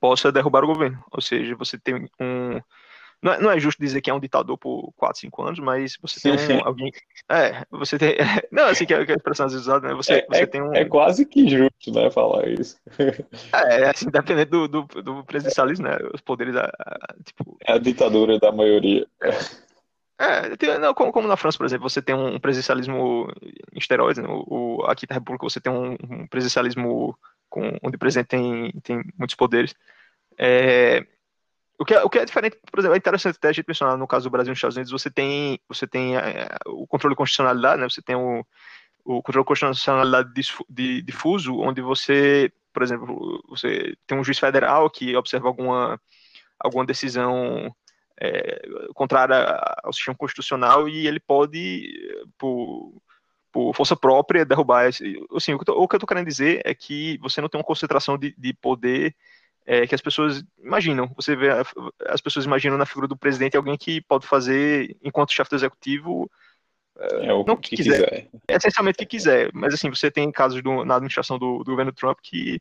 possa 0.00 0.32
derrubar 0.32 0.64
o 0.64 0.68
governo. 0.68 1.04
Ou 1.10 1.20
seja, 1.20 1.54
você 1.54 1.78
tem 1.78 2.08
um. 2.18 2.60
Não 3.22 3.32
é, 3.32 3.40
não 3.40 3.50
é 3.50 3.58
justo 3.58 3.80
dizer 3.80 4.00
que 4.00 4.10
é 4.10 4.14
um 4.14 4.20
ditador 4.20 4.58
por 4.58 4.92
4, 4.96 5.20
5 5.20 5.42
anos, 5.42 5.58
mas 5.58 5.96
você 6.00 6.20
tem 6.20 6.56
um, 6.58 6.66
alguém. 6.66 6.92
É, 7.28 7.64
você 7.70 7.98
tem. 7.98 8.14
Não, 8.52 8.66
assim 8.66 8.84
que 8.84 8.94
é, 8.94 9.04
que 9.04 9.10
é 9.10 9.14
a 9.14 9.16
expressão 9.16 9.46
às 9.46 9.52
vezes 9.52 9.66
usada, 9.66 9.88
né? 9.88 9.94
Você, 9.94 10.14
é, 10.14 10.26
você 10.28 10.42
é, 10.42 10.46
tem 10.46 10.62
um. 10.62 10.74
É 10.74 10.84
quase 10.84 11.24
que 11.24 11.48
justo, 11.48 11.92
né, 11.92 12.10
falar 12.10 12.48
isso. 12.48 12.78
É, 13.52 13.88
assim, 13.88 14.10
dependendo 14.10 14.68
do, 14.68 14.82
do, 14.82 15.02
do 15.02 15.24
presidencialismo, 15.24 15.86
né? 15.86 15.96
Os 16.12 16.20
poderes. 16.20 16.54
Tipo... 17.24 17.56
É 17.66 17.72
a 17.72 17.78
ditadura 17.78 18.38
da 18.38 18.52
maioria. 18.52 19.06
É, 20.18 20.56
tem, 20.56 20.78
não, 20.78 20.94
como, 20.94 21.12
como, 21.12 21.28
na 21.28 21.36
França, 21.36 21.58
por 21.58 21.66
exemplo, 21.66 21.88
você 21.88 22.00
tem 22.00 22.14
um 22.14 22.38
presidencialismo 22.38 23.30
em 23.72 23.78
esteroides, 23.78 24.22
né? 24.22 24.28
o, 24.28 24.78
o, 24.78 24.84
aqui 24.86 25.06
na 25.08 25.14
República 25.14 25.44
você 25.44 25.60
tem 25.60 25.70
um, 25.70 25.92
um 25.92 26.26
presidencialismo 26.26 27.18
com, 27.50 27.76
onde 27.82 27.96
o 27.96 27.98
presidente 27.98 28.28
tem, 28.28 28.72
tem 28.82 29.02
muitos 29.18 29.36
poderes. 29.36 29.74
É, 30.38 31.06
o, 31.78 31.84
que 31.84 31.94
é, 31.94 32.02
o 32.02 32.08
que 32.08 32.18
é 32.18 32.24
diferente, 32.24 32.58
por 32.70 32.80
exemplo, 32.80 32.94
é 32.94 32.98
interessante 32.98 33.36
até 33.36 33.48
a 33.48 33.52
gente 33.52 33.66
mencionar 33.66 33.96
no 33.96 34.06
caso 34.06 34.24
do 34.24 34.30
Brasil 34.30 34.50
e 34.50 34.54
dos 34.54 34.58
Estados 34.58 34.76
Unidos, 34.76 34.92
você 34.92 35.10
tem, 35.10 35.60
você 35.68 35.86
tem 35.86 36.16
é, 36.16 36.48
o 36.66 36.86
controle 36.86 37.14
de 37.14 37.18
constitucionalidade, 37.18 37.80
né? 37.80 37.88
você 37.88 38.00
tem 38.00 38.16
o, 38.16 38.44
o 39.04 39.22
controle 39.22 39.44
de 39.44 39.48
constitucionalidade 39.48 40.32
difuso, 41.02 41.56
onde 41.58 41.80
você, 41.80 42.52
por 42.72 42.82
exemplo, 42.82 43.44
você 43.48 43.94
tem 44.06 44.18
um 44.18 44.24
juiz 44.24 44.38
federal 44.38 44.88
que 44.88 45.14
observa 45.16 45.48
alguma, 45.48 46.00
alguma 46.58 46.86
decisão 46.86 47.74
é, 48.20 48.62
contrária 48.94 49.60
ao 49.82 49.92
sistema 49.92 50.16
constitucional 50.16 50.88
e 50.88 51.06
ele 51.06 51.20
pode, 51.20 51.92
por, 52.38 52.94
por 53.52 53.74
força 53.74 53.94
própria, 53.94 54.44
derrubar. 54.44 54.88
Esse, 54.88 55.22
assim, 55.34 55.54
o 55.54 55.58
que, 55.58 55.70
eu 55.70 55.84
estou 55.84 56.06
querendo 56.06 56.26
dizer 56.26 56.62
é 56.64 56.74
que 56.74 57.18
você 57.18 57.40
não 57.40 57.48
tem 57.48 57.58
uma 57.58 57.66
concentração 57.66 58.16
de, 58.16 58.34
de 58.36 58.54
poder 58.54 59.14
é, 59.66 59.86
que 59.86 59.94
as 59.94 60.00
pessoas 60.00 60.44
imaginam. 60.58 61.10
Você 61.16 61.34
vê, 61.34 61.48
as 62.06 62.20
pessoas 62.20 62.44
imaginam 62.46 62.78
na 62.78 62.86
figura 62.86 63.08
do 63.08 63.16
presidente 63.16 63.56
alguém 63.56 63.76
que 63.76 64.00
pode 64.00 64.26
fazer, 64.26 64.96
enquanto 65.02 65.32
chefe 65.32 65.50
do 65.50 65.56
executivo, 65.56 66.30
é 66.98 67.32
o 67.32 67.44
não 67.44 67.56
que, 67.56 67.70
que 67.70 67.76
quiser. 67.76 68.08
quiser. 68.08 68.30
É 68.48 68.56
essencialmente 68.56 68.96
o 68.96 68.98
que 69.00 69.06
quiser. 69.06 69.50
Mas 69.52 69.74
assim, 69.74 69.90
você 69.90 70.10
tem 70.10 70.30
casos 70.32 70.62
do, 70.62 70.84
na 70.84 70.94
administração 70.94 71.38
do, 71.38 71.58
do, 71.58 71.70
governo 71.72 71.92
Trump 71.92 72.18
que 72.22 72.58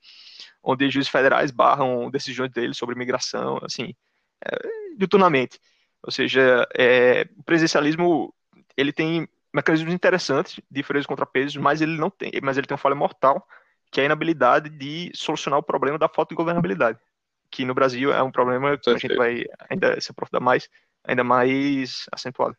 onde 0.61 0.89
juízes 0.89 1.09
federais 1.09 1.51
barram 1.51 2.09
decisões 2.09 2.51
dele 2.51 2.73
sobre 2.73 2.95
imigração, 2.95 3.59
assim, 3.61 3.93
é, 4.43 4.57
diuturnamente. 4.97 5.59
Ou 6.03 6.11
seja, 6.11 6.67
é, 6.77 7.27
o 7.37 7.43
presidencialismo 7.43 8.33
ele 8.75 8.91
tem 8.91 9.27
mecanismos 9.53 9.93
interessantes 9.93 10.59
de 10.69 10.83
freios 10.83 11.05
contrapesos, 11.05 11.55
mas 11.55 11.81
ele 11.81 11.97
não 11.97 12.09
tem, 12.09 12.31
mas 12.43 12.57
ele 12.57 12.67
tem 12.67 12.75
uma 12.75 12.79
falha 12.79 12.95
mortal, 12.95 13.47
que 13.95 14.01
é 14.01 14.03
a 14.03 14.07
inabilidade 14.07 14.69
de 14.69 15.09
solucionar 15.15 15.57
o 15.57 15.63
problema 15.63 15.97
da 15.97 16.09
falta 16.09 16.31
de 16.31 16.35
governabilidade, 16.35 16.99
que 17.49 17.63
no 17.63 17.73
Brasil 17.73 18.11
é 18.11 18.21
um 18.21 18.29
problema 18.29 18.77
que 18.77 18.89
a 18.89 18.97
gente 18.97 19.15
vai 19.15 19.45
ainda 19.69 20.01
se 20.01 20.11
aprofundar 20.11 20.41
mais, 20.41 20.67
ainda 21.01 21.23
mais 21.23 22.05
acentuado. 22.11 22.57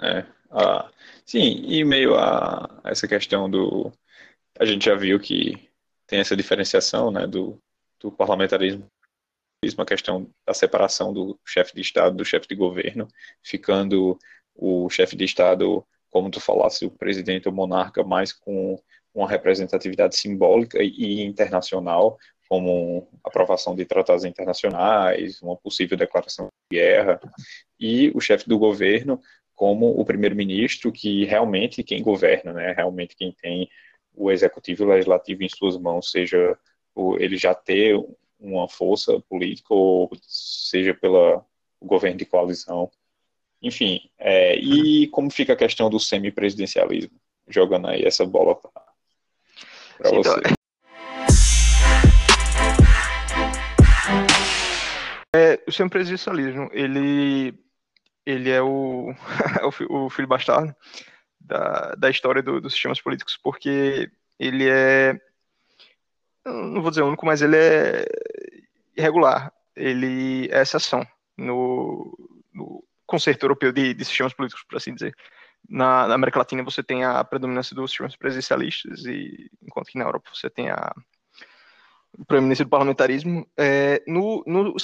É, 0.00 0.24
ah, 0.50 0.90
sim, 1.26 1.66
e 1.66 1.84
meio 1.84 2.16
a 2.16 2.80
essa 2.84 3.06
questão 3.06 3.50
do, 3.50 3.92
a 4.58 4.64
gente 4.64 4.86
já 4.86 4.94
viu 4.94 5.20
que 5.20 5.68
tem 6.06 6.20
essa 6.20 6.34
diferenciação, 6.34 7.10
né, 7.10 7.26
do, 7.26 7.62
do 8.00 8.10
parlamentarismo 8.10 8.90
a 9.76 9.84
questão 9.84 10.30
da 10.46 10.54
separação 10.54 11.12
do 11.12 11.38
chefe 11.44 11.74
de 11.74 11.82
Estado 11.82 12.16
do 12.16 12.24
chefe 12.24 12.48
de 12.48 12.54
governo, 12.54 13.08
ficando 13.42 14.18
o 14.54 14.88
chefe 14.88 15.16
de 15.16 15.24
Estado, 15.24 15.86
como 16.10 16.30
tu 16.30 16.40
falasse, 16.40 16.86
o 16.86 16.90
presidente 16.90 17.46
ou 17.46 17.54
monarca, 17.54 18.02
mais 18.02 18.32
com 18.32 18.78
uma 19.14 19.28
representatividade 19.28 20.16
simbólica 20.16 20.82
e 20.82 21.22
internacional, 21.22 22.18
como 22.48 23.08
aprovação 23.22 23.74
de 23.74 23.84
tratados 23.84 24.24
internacionais, 24.24 25.40
uma 25.40 25.56
possível 25.56 25.96
declaração 25.96 26.48
de 26.70 26.78
guerra, 26.78 27.20
e 27.78 28.10
o 28.14 28.20
chefe 28.20 28.48
do 28.48 28.58
governo 28.58 29.20
como 29.54 29.88
o 29.88 30.04
primeiro-ministro, 30.04 30.90
que 30.90 31.24
realmente 31.24 31.82
quem 31.82 32.02
governa, 32.02 32.52
né, 32.52 32.72
realmente 32.72 33.14
quem 33.16 33.32
tem 33.32 33.70
o 34.12 34.30
executivo 34.30 34.82
e 34.82 34.86
o 34.86 34.88
legislativo 34.88 35.42
em 35.42 35.48
suas 35.48 35.78
mãos, 35.78 36.10
seja 36.10 36.58
ele 37.18 37.36
já 37.36 37.54
ter 37.54 37.96
uma 38.38 38.68
força 38.68 39.20
política, 39.28 39.72
ou 39.72 40.10
seja 40.22 40.94
pela 40.94 41.44
governo 41.80 42.18
de 42.18 42.24
coalizão. 42.24 42.90
Enfim, 43.60 44.10
é, 44.18 44.56
e 44.56 45.06
como 45.08 45.30
fica 45.30 45.52
a 45.52 45.56
questão 45.56 45.88
do 45.88 45.98
semipresidencialismo? 45.98 47.18
Jogando 47.48 47.88
aí 47.88 48.04
essa 48.04 48.24
bola 48.24 48.54
para 48.54 48.83
você. 49.98 50.16
Então, 50.16 50.34
é, 55.34 55.60
o 55.66 55.72
semipresidencialismo, 55.72 56.70
ele, 56.72 57.54
ele 58.24 58.50
é 58.50 58.62
o, 58.62 59.12
o 59.90 60.10
filho 60.10 60.28
bastardo 60.28 60.74
da, 61.40 61.94
da 61.96 62.10
história 62.10 62.42
do, 62.42 62.60
dos 62.60 62.72
sistemas 62.72 63.00
políticos, 63.00 63.38
porque 63.42 64.10
ele 64.38 64.68
é 64.68 65.20
não 66.44 66.82
vou 66.82 66.90
dizer 66.90 67.02
único, 67.02 67.24
mas 67.24 67.42
ele 67.42 67.56
é 67.56 68.04
irregular. 68.96 69.52
Ele 69.74 70.48
é 70.52 70.62
exceção 70.62 71.06
no, 71.36 72.16
no 72.52 72.84
conceito 73.06 73.44
europeu 73.44 73.72
de, 73.72 73.94
de, 73.94 74.04
sistemas 74.04 74.34
políticos, 74.34 74.64
por 74.68 74.76
assim 74.76 74.94
dizer. 74.94 75.14
Na, 75.68 76.06
na, 76.06 76.14
América 76.14 76.38
Latina 76.38 76.62
você 76.62 76.82
tem 76.82 77.04
a 77.04 77.24
predominância 77.24 77.74
dos 77.74 77.90
sistemas 77.90 78.16
presidencialistas, 78.16 79.04
e, 79.06 79.50
enquanto 79.62 79.88
que 79.88 79.98
na 79.98 80.04
Europa 80.04 80.30
você 80.32 80.50
tem 80.50 80.70
a 80.70 80.94
predominância 82.26 82.64
do 82.64 82.70
parlamentarismo. 82.70 83.46
É, 83.56 84.02
no, 84.06 84.42
no 84.46 84.74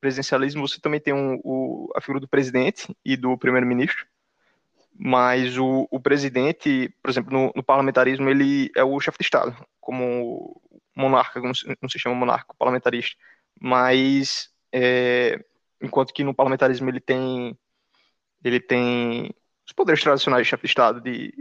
presidencialismo 0.00 0.66
você 0.66 0.80
também 0.80 1.00
tem 1.00 1.12
um, 1.12 1.40
o, 1.44 1.92
a 1.94 2.00
figura 2.00 2.20
do 2.20 2.28
presidente 2.28 2.96
e 3.04 3.16
do 3.16 3.36
primeiro-ministro, 3.36 4.06
mas 4.98 5.58
o, 5.58 5.86
o, 5.90 6.00
presidente, 6.00 6.94
por 7.02 7.10
exemplo, 7.10 7.32
no, 7.32 7.52
no, 7.54 7.62
parlamentarismo, 7.62 8.30
ele 8.30 8.70
é 8.74 8.82
o 8.82 8.98
chefe 9.00 9.18
de 9.18 9.24
Estado, 9.24 9.54
como 9.80 10.60
monarca, 10.94 11.40
não 11.40 11.88
se 11.88 11.98
chama 11.98 12.14
monarca, 12.14 12.54
parlamentarista, 12.58 13.16
mas 13.60 14.48
é, 14.72 15.44
enquanto 15.82 16.14
que 16.14 16.24
no 16.24 16.34
parlamentarismo 16.34 16.88
ele 16.88 17.00
tem 17.00 17.56
ele 18.42 18.60
tem 18.60 19.34
os 19.66 19.72
poderes 19.72 20.00
tradicionais 20.02 20.46
de 20.46 20.50
chefe 20.50 20.62
de 20.62 20.68
Estado 20.68 21.00
de 21.00 21.34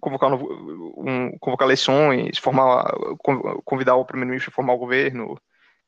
convocar, 0.00 0.32
um, 0.32 1.36
convocar 1.40 1.66
eleições, 1.66 2.38
formar, 2.38 2.84
convidar 3.64 3.96
o 3.96 4.04
primeiro-ministro 4.04 4.50
a 4.50 4.54
formar 4.54 4.74
o 4.74 4.78
governo, 4.78 5.36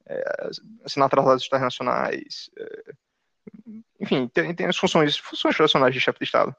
é, 0.06 0.50
assinar 0.84 1.08
tratados 1.08 1.46
internacionais, 1.46 2.50
é, 2.58 2.92
enfim, 4.00 4.28
tem, 4.28 4.54
tem 4.54 4.66
as 4.66 4.76
funções, 4.76 5.16
funções 5.16 5.56
tradicionais 5.56 5.94
de 5.94 6.00
chefe 6.00 6.18
de 6.18 6.24
Estado. 6.24 6.54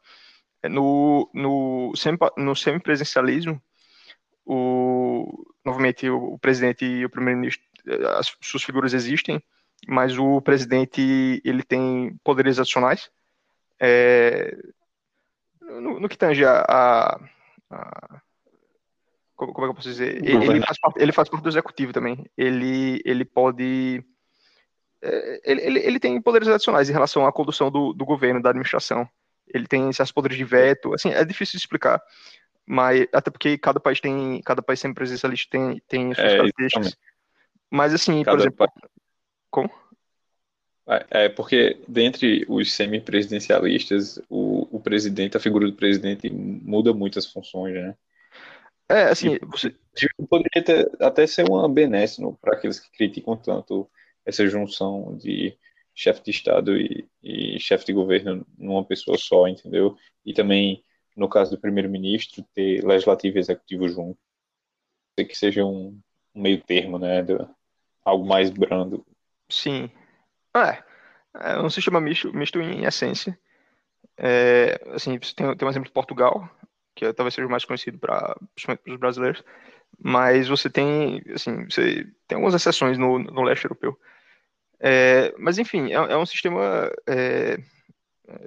É, 0.63 0.69
no, 0.69 1.29
no, 1.33 1.93
no 2.37 2.55
semipresencialismo, 2.55 3.61
o, 4.45 5.45
novamente, 5.65 6.09
o, 6.09 6.33
o 6.33 6.39
presidente 6.39 6.85
e 6.85 7.05
o 7.05 7.09
primeiro-ministro, 7.09 7.63
as 8.17 8.35
suas 8.41 8.63
figuras 8.63 8.93
existem, 8.93 9.43
mas 9.87 10.17
o 10.17 10.41
presidente 10.41 11.41
ele 11.43 11.61
tem 11.61 12.17
poderes 12.23 12.57
adicionais. 12.57 13.11
É, 13.79 14.57
no, 15.65 15.99
no, 15.99 16.09
que 16.09 16.17
tange 16.17 16.45
a, 16.45 16.65
a, 16.67 17.19
a 17.71 18.21
como, 19.35 19.53
como, 19.53 19.65
é 19.65 19.67
que 19.67 19.71
eu 19.71 19.75
posso 19.75 19.89
dizer? 19.89 20.17
Ele, 20.17 20.45
ele, 20.45 20.61
faz 20.61 20.79
parte, 20.79 21.01
ele 21.01 21.11
faz 21.11 21.29
parte 21.29 21.43
do 21.43 21.49
executivo 21.49 21.93
também. 21.93 22.25
Ele, 22.37 23.01
ele 23.03 23.25
pode. 23.25 24.03
É, 25.01 25.41
ele, 25.43 25.61
ele, 25.61 25.79
ele 25.79 25.99
tem 25.99 26.21
poderes 26.21 26.47
adicionais 26.47 26.89
em 26.89 26.93
relação 26.93 27.25
à 27.25 27.31
condução 27.31 27.69
do, 27.69 27.93
do 27.93 28.05
governo, 28.05 28.41
da 28.41 28.49
administração. 28.49 29.07
Ele 29.53 29.67
tem 29.67 29.89
esses 29.89 30.11
poderes 30.11 30.37
de 30.37 30.45
veto. 30.45 30.93
Assim, 30.93 31.09
é 31.09 31.23
difícil 31.25 31.57
de 31.57 31.63
explicar 31.63 32.01
mas 32.65 33.07
até 33.13 33.29
porque 33.29 33.57
cada 33.57 33.79
país 33.79 34.01
tem, 34.01 34.41
cada 34.43 34.61
país 34.61 34.79
sempre 34.79 34.95
presencialista 34.95 35.49
tem, 35.51 35.81
tem 35.87 36.13
suas 36.13 36.33
é, 36.33 36.37
características. 36.37 36.97
Mas 37.69 37.93
assim, 37.93 38.23
cada 38.23 38.37
por 38.37 38.41
exemplo, 38.41 38.57
pa... 38.57 38.73
como? 39.51 39.71
É, 40.87 41.25
é 41.25 41.29
porque 41.29 41.79
dentre 41.87 42.45
os 42.47 42.73
semipresidencialistas, 42.73 44.19
o 44.29 44.54
presidente, 44.85 45.35
a 45.35 45.39
figura 45.41 45.67
do 45.67 45.75
presidente 45.75 46.29
muda 46.29 46.93
muitas 46.93 47.25
funções, 47.25 47.73
né? 47.73 47.95
É, 48.87 49.03
assim, 49.05 49.37
você 49.49 49.75
poderia 50.29 50.63
ter, 50.63 50.91
até 51.01 51.27
ser 51.27 51.49
uma 51.49 51.67
benesse 51.67 52.21
para 52.39 52.53
aqueles 52.55 52.79
que 52.79 52.91
criticam 52.91 53.35
tanto 53.35 53.89
essa 54.25 54.47
junção 54.47 55.17
de 55.17 55.57
chefe 55.93 56.23
de 56.23 56.31
Estado 56.31 56.77
e, 56.77 57.07
e 57.23 57.59
chefe 57.59 57.85
de 57.85 57.93
governo 57.93 58.45
numa 58.57 58.85
pessoa 58.85 59.17
só, 59.17 59.47
entendeu? 59.47 59.97
E 60.23 60.33
também 60.33 60.83
no 61.15 61.29
caso 61.29 61.51
do 61.51 61.59
primeiro-ministro, 61.59 62.43
ter 62.53 62.83
legislativo 62.85 63.37
e 63.37 63.39
executivo 63.39 63.87
junto. 63.87 64.19
Que 65.17 65.33
seja 65.33 65.63
um, 65.63 65.97
um 66.33 66.41
meio 66.41 66.61
termo, 66.61 66.99
né? 66.99 67.25
Algo 68.03 68.27
mais 68.27 68.49
brando. 68.49 69.05
Sim. 69.49 69.89
É, 70.53 70.83
é 71.53 71.61
um 71.61 71.69
sistema 71.69 72.01
misto, 72.01 72.33
misto 72.33 72.59
em 72.59 72.83
essência. 72.83 73.37
É, 74.17 74.79
assim, 74.93 75.17
tem, 75.17 75.55
tem 75.55 75.67
um 75.67 75.69
exemplo 75.69 75.87
de 75.87 75.93
Portugal, 75.93 76.49
que 76.95 77.11
talvez 77.13 77.33
seja 77.33 77.47
mais 77.47 77.65
conhecido 77.65 77.97
para 77.97 78.35
os 78.87 78.97
brasileiros, 78.97 79.43
mas 79.97 80.47
você 80.47 80.69
tem, 80.69 81.21
assim, 81.33 81.65
você 81.65 82.07
tem 82.27 82.35
algumas 82.35 82.53
exceções 82.53 82.97
no, 82.97 83.19
no 83.19 83.43
leste 83.43 83.65
europeu. 83.65 83.99
É, 84.79 85.33
mas, 85.37 85.57
enfim, 85.57 85.91
é, 85.91 85.95
é 85.95 86.17
um 86.17 86.25
sistema 86.25 86.91
é, 87.07 87.57
é 88.27 88.39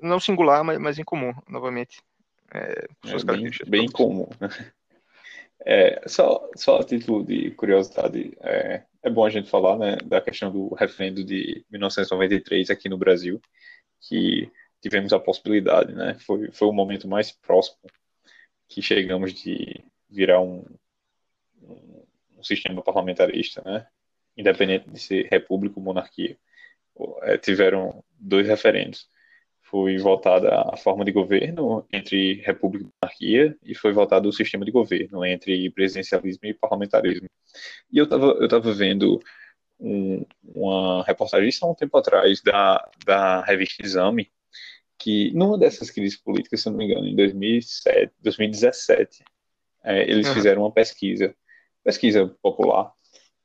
não 0.00 0.20
singular, 0.20 0.64
mas, 0.64 0.78
mas 0.78 0.98
incomum, 0.98 1.32
novamente. 1.48 2.02
É, 2.52 2.86
é 3.06 3.24
bem, 3.24 3.50
bem 3.66 3.90
comum. 3.90 4.28
É, 5.64 6.02
só, 6.08 6.50
só 6.56 6.80
a 6.80 6.84
título 6.84 7.24
de 7.24 7.52
curiosidade, 7.52 8.36
é, 8.40 8.82
é 9.00 9.10
bom 9.10 9.24
a 9.24 9.30
gente 9.30 9.48
falar 9.48 9.78
né, 9.78 9.96
da 10.04 10.20
questão 10.20 10.50
do 10.50 10.74
referendo 10.74 11.22
de 11.22 11.64
1993 11.70 12.68
aqui 12.68 12.88
no 12.88 12.98
Brasil, 12.98 13.40
que 14.02 14.50
tivemos 14.80 15.12
a 15.12 15.20
possibilidade, 15.20 15.94
né? 15.94 16.16
Foi, 16.18 16.50
foi 16.52 16.68
o 16.68 16.72
momento 16.72 17.08
mais 17.08 17.30
próximo 17.30 17.78
que 18.68 18.82
chegamos 18.82 19.32
de 19.32 19.84
virar 20.08 20.40
um, 20.40 20.64
um, 21.62 22.42
sistema 22.42 22.82
parlamentarista, 22.82 23.62
né? 23.64 23.86
Independente 24.36 24.90
de 24.90 24.98
ser 24.98 25.28
república 25.30 25.78
ou 25.78 25.84
monarquia. 25.84 26.36
É, 27.22 27.38
tiveram 27.38 28.02
dois 28.18 28.46
referendos. 28.46 29.08
Foi 29.62 29.96
votada 29.96 30.50
a 30.72 30.76
forma 30.76 31.04
de 31.04 31.12
governo 31.12 31.86
entre 31.90 32.34
república 32.42 32.84
e 32.84 32.92
monarquia 33.00 33.56
e 33.62 33.74
foi 33.74 33.92
votado 33.92 34.28
o 34.28 34.32
sistema 34.32 34.64
de 34.64 34.70
governo 34.70 35.24
entre 35.24 35.70
presidencialismo 35.70 36.46
e 36.46 36.54
parlamentarismo. 36.54 37.28
E 37.90 37.98
eu 37.98 38.04
estava 38.04 38.26
eu 38.26 38.48
tava 38.48 38.72
vendo 38.72 39.20
um, 39.82 40.24
uma 40.44 41.02
reportagem 41.04 41.50
há 41.60 41.66
um 41.66 41.74
tempo 41.74 41.98
atrás 41.98 42.40
da, 42.40 42.88
da 43.04 43.42
revista 43.42 43.84
Exame, 43.84 44.30
que 44.98 45.32
numa 45.34 45.58
dessas 45.58 45.90
crises 45.90 46.16
políticas, 46.16 46.62
se 46.62 46.70
não 46.70 46.76
me 46.76 46.84
engano, 46.84 47.06
em 47.06 47.16
2007, 47.16 48.12
2017, 48.20 49.24
é, 49.84 50.02
eles 50.08 50.28
uhum. 50.28 50.34
fizeram 50.34 50.62
uma 50.62 50.70
pesquisa, 50.70 51.34
pesquisa 51.82 52.28
popular, 52.40 52.92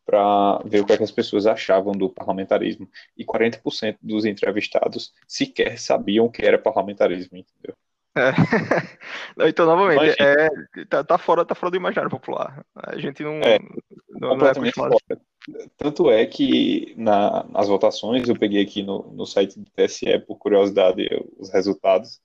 para 0.05 0.59
ver 0.63 0.81
o 0.81 0.85
que, 0.85 0.93
é 0.93 0.97
que, 0.97 1.03
as 1.03 1.11
pessoas 1.11 1.45
achavam 1.45 1.91
do 1.91 2.09
parlamentarismo. 2.09 2.87
E 3.17 3.25
40% 3.25 3.97
dos 4.01 4.23
entrevistados 4.23 5.11
sequer 5.27 5.77
sabiam 5.77 6.25
o 6.25 6.31
que 6.31 6.45
era 6.45 6.57
parlamentarismo, 6.57 7.37
entendeu? 7.37 7.75
É. 8.17 8.33
então, 9.49 9.65
novamente, 9.65 10.15
é, 10.19 10.49
tá, 10.85 11.03
tá, 11.03 11.17
fora, 11.17 11.45
tá 11.45 11.53
fora 11.53 11.71
do 11.71 11.77
imaginário 11.77 12.09
popular. 12.09 12.65
A 12.75 12.97
gente 12.97 13.23
não, 13.23 13.35
é, 13.35 13.59
não, 14.09 14.35
não 14.35 14.47
é 14.47 14.51
acostumado. 14.51 14.97
Fora. 15.07 15.21
Tanto 15.77 16.11
é 16.11 16.25
que 16.25 16.93
na, 16.97 17.45
nas 17.49 17.67
votações, 17.67 18.27
eu 18.27 18.37
peguei 18.37 18.61
aqui 18.61 18.83
no, 18.83 19.11
no 19.13 19.25
site 19.25 19.57
do 19.59 19.69
TSE, 19.71 20.19
por 20.25 20.37
curiosidade, 20.37 21.07
os 21.37 21.49
resultados. 21.51 22.19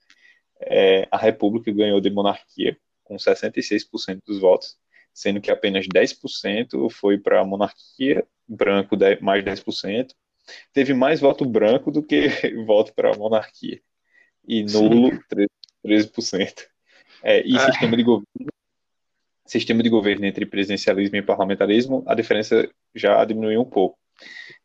É, 0.59 1.07
a 1.11 1.17
República 1.17 1.71
ganhou 1.71 2.01
de 2.01 2.09
monarquia 2.09 2.77
com 3.03 3.15
66% 3.15 4.21
dos 4.25 4.39
votos, 4.39 4.77
sendo 5.13 5.39
que 5.39 5.51
apenas 5.51 5.85
10% 5.87 6.89
foi 6.89 7.17
para 7.17 7.41
a 7.41 7.45
monarquia, 7.45 8.25
branco 8.47 8.97
mais 9.21 9.43
10%. 9.43 10.09
Teve 10.73 10.93
mais 10.93 11.21
voto 11.21 11.45
branco 11.45 11.91
do 11.91 12.03
que 12.03 12.27
voto 12.65 12.93
para 12.93 13.13
a 13.13 13.17
monarquia. 13.17 13.79
E 14.45 14.63
nulo, 14.63 15.11
13%. 15.85 16.65
É, 17.23 17.45
e 17.45 17.55
ah. 17.55 17.59
sistema 17.59 17.95
de 17.95 18.03
governo 18.03 18.53
sistema 19.45 19.83
de 19.83 19.89
governo 19.89 20.25
entre 20.25 20.45
presidencialismo 20.45 21.17
e 21.17 21.21
parlamentarismo, 21.21 22.03
a 22.07 22.15
diferença 22.15 22.67
já 22.95 23.23
diminuiu 23.25 23.61
um 23.61 23.65
pouco. 23.65 23.97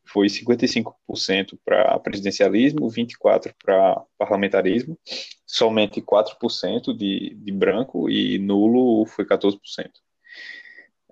Foi 0.06 0.26
55% 0.28 1.58
para 1.64 1.98
presidencialismo, 1.98 2.88
24% 2.88 3.52
para 3.62 4.02
parlamentarismo, 4.16 4.98
somente 5.46 6.00
4% 6.00 6.96
de, 6.96 7.34
de 7.34 7.52
branco 7.52 8.08
e 8.08 8.38
nulo 8.38 9.04
foi 9.06 9.26
14%. 9.26 9.58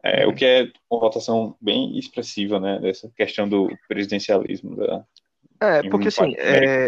É, 0.02 0.26
o 0.26 0.34
que 0.34 0.44
é 0.44 0.70
uma 0.88 1.00
votação 1.00 1.56
bem 1.60 1.98
expressiva, 1.98 2.60
né, 2.60 2.78
dessa 2.78 3.10
questão 3.16 3.48
do 3.48 3.68
presidencialismo. 3.88 4.76
Da, 4.76 5.04
é, 5.60 5.88
porque 5.90 6.08
assim, 6.08 6.34
é, 6.38 6.86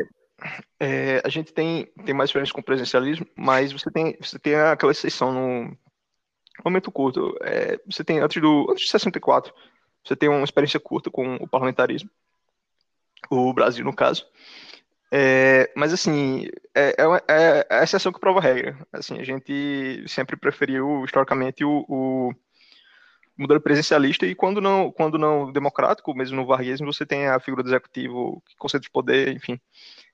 é, 0.78 1.20
a 1.24 1.28
gente 1.28 1.52
tem, 1.52 1.86
tem 2.04 2.14
mais 2.14 2.30
experiência 2.30 2.54
com 2.54 2.60
o 2.60 2.64
presidencialismo, 2.64 3.26
mas 3.36 3.72
você 3.72 3.90
tem, 3.90 4.16
você 4.20 4.38
tem 4.38 4.54
aquela 4.54 4.92
exceção 4.92 5.32
no, 5.32 5.76
momento 6.64 6.90
curto. 6.90 7.36
É, 7.42 7.78
você 7.86 8.04
tem, 8.04 8.20
antes, 8.20 8.40
do, 8.40 8.66
antes 8.70 8.84
de 8.84 8.90
64, 8.90 9.52
você 10.04 10.16
tem 10.16 10.28
uma 10.28 10.44
experiência 10.44 10.80
curta 10.80 11.10
com 11.10 11.36
o 11.36 11.48
parlamentarismo, 11.48 12.10
o 13.30 13.52
Brasil, 13.52 13.84
no 13.84 13.94
caso. 13.94 14.26
É, 15.10 15.72
mas, 15.74 15.92
assim, 15.92 16.46
é, 16.74 16.90
é, 16.90 17.04
é, 17.28 17.66
a 17.70 17.82
exceção 17.82 18.12
que 18.12 18.20
prova 18.20 18.38
a 18.38 18.42
regra. 18.42 18.76
Assim, 18.92 19.18
a 19.18 19.24
gente 19.24 20.04
sempre 20.06 20.36
preferiu, 20.36 21.04
historicamente, 21.04 21.64
o, 21.64 21.84
o 21.88 22.32
modelo 23.36 23.60
presidencialista 23.60 24.26
e, 24.26 24.34
quando 24.34 24.60
não, 24.60 24.92
quando 24.92 25.18
não 25.18 25.50
democrático, 25.50 26.14
mesmo 26.14 26.36
no 26.36 26.46
varguesmo, 26.46 26.92
você 26.92 27.06
tem 27.06 27.26
a 27.28 27.40
figura 27.40 27.62
do 27.62 27.68
executivo 27.68 28.42
que 28.46 28.56
concentra 28.56 28.82
de 28.82 28.90
poder, 28.90 29.32
enfim. 29.34 29.58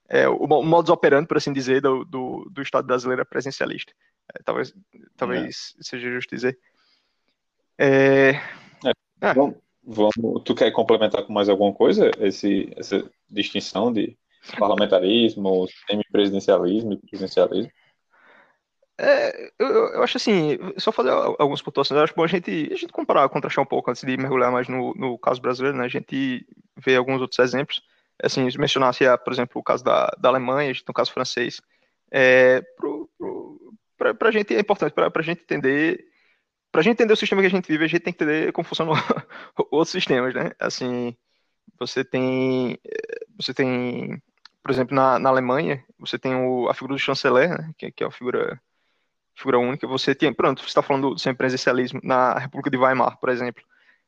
É, 0.08 0.28
o, 0.28 0.36
o 0.36 0.62
modus 0.62 0.90
operandi, 0.90 1.26
por 1.26 1.36
assim 1.36 1.52
dizer, 1.52 1.80
do, 1.80 2.04
do, 2.04 2.48
do 2.50 2.62
Estado 2.62 2.86
brasileiro 2.86 3.22
é 3.22 3.24
presencialista. 3.24 3.92
É, 4.34 4.42
talvez 4.42 4.74
talvez 5.16 5.74
é. 5.78 5.82
seja 5.82 6.10
justo 6.10 6.34
dizer. 6.34 6.58
É... 7.78 8.32
É, 9.20 9.32
vamos, 9.34 9.56
vamos, 9.82 10.42
tu 10.44 10.54
quer 10.54 10.70
complementar 10.70 11.24
com 11.24 11.32
mais 11.32 11.48
alguma 11.48 11.72
coisa 11.72 12.10
esse, 12.20 12.72
essa 12.76 13.10
distinção 13.30 13.92
de 13.92 14.16
parlamentarismo, 14.58 15.66
semipresidencialismo 15.88 16.92
e 16.92 16.96
presidencialismo? 16.98 17.72
É, 18.96 19.50
eu, 19.58 19.66
eu, 19.66 20.02
acho 20.04 20.18
assim, 20.18 20.56
só 20.76 20.92
fazer 20.92 21.10
algumas 21.10 21.60
pontuações, 21.60 21.98
eu 21.98 22.04
acho 22.04 22.14
bom 22.14 22.22
a 22.22 22.28
gente, 22.28 22.68
a 22.72 22.76
gente 22.76 22.92
comparar, 22.92 23.28
contrastar 23.28 23.64
um 23.64 23.66
pouco 23.66 23.90
antes 23.90 24.04
de 24.04 24.16
mergulhar 24.16 24.52
mais 24.52 24.68
no, 24.68 24.94
no 24.94 25.18
caso 25.18 25.40
brasileiro, 25.40 25.76
né? 25.76 25.84
A 25.84 25.88
gente 25.88 26.46
vê 26.76 26.94
alguns 26.94 27.20
outros 27.20 27.40
exemplos. 27.40 27.82
Assim, 28.22 28.46
mencionasse, 28.58 29.04
por 29.24 29.32
exemplo, 29.32 29.60
o 29.60 29.64
caso 29.64 29.84
da, 29.84 30.06
da 30.18 30.28
Alemanha, 30.28 30.70
a 30.70 30.72
gente 30.72 30.84
tem 30.84 30.92
o 30.92 30.94
caso 30.94 31.12
francês. 31.12 31.60
É, 32.10 32.62
para 33.98 34.28
a 34.28 34.30
gente 34.30 34.54
é 34.54 34.60
importante, 34.60 34.92
para 34.92 35.10
a 35.14 35.22
gente 35.22 35.42
entender. 35.42 36.06
Para 36.70 36.80
a 36.80 36.84
gente 36.84 36.94
entender 36.94 37.12
o 37.12 37.16
sistema 37.16 37.40
que 37.40 37.46
a 37.46 37.50
gente 37.50 37.68
vive, 37.68 37.84
a 37.84 37.88
gente 37.88 38.02
tem 38.02 38.12
que 38.12 38.22
entender 38.22 38.52
como 38.52 38.66
funcionam 38.66 38.94
outros 39.70 39.90
sistemas, 39.90 40.34
né? 40.34 40.50
Assim, 40.58 41.16
você 41.78 42.04
tem, 42.04 42.78
você 43.36 43.54
tem, 43.54 44.20
por 44.60 44.72
exemplo, 44.72 44.94
na, 44.94 45.18
na 45.18 45.28
Alemanha, 45.28 45.84
você 45.98 46.18
tem 46.18 46.34
o, 46.34 46.68
a 46.68 46.74
figura 46.74 46.94
do 46.94 46.98
chanceler, 46.98 47.50
né? 47.50 47.70
que, 47.78 47.92
que 47.92 48.02
é 48.02 48.06
uma 48.06 48.12
figura, 48.12 48.60
figura 49.36 49.58
única. 49.58 49.86
Você 49.86 50.16
tem, 50.16 50.32
pronto, 50.32 50.62
você 50.62 50.68
está 50.68 50.82
falando 50.82 51.10
do 51.10 51.18
semipresencialismo 51.18 52.00
na 52.02 52.38
República 52.38 52.70
de 52.70 52.76
Weimar, 52.76 53.18
por 53.18 53.28
exemplo. 53.28 53.62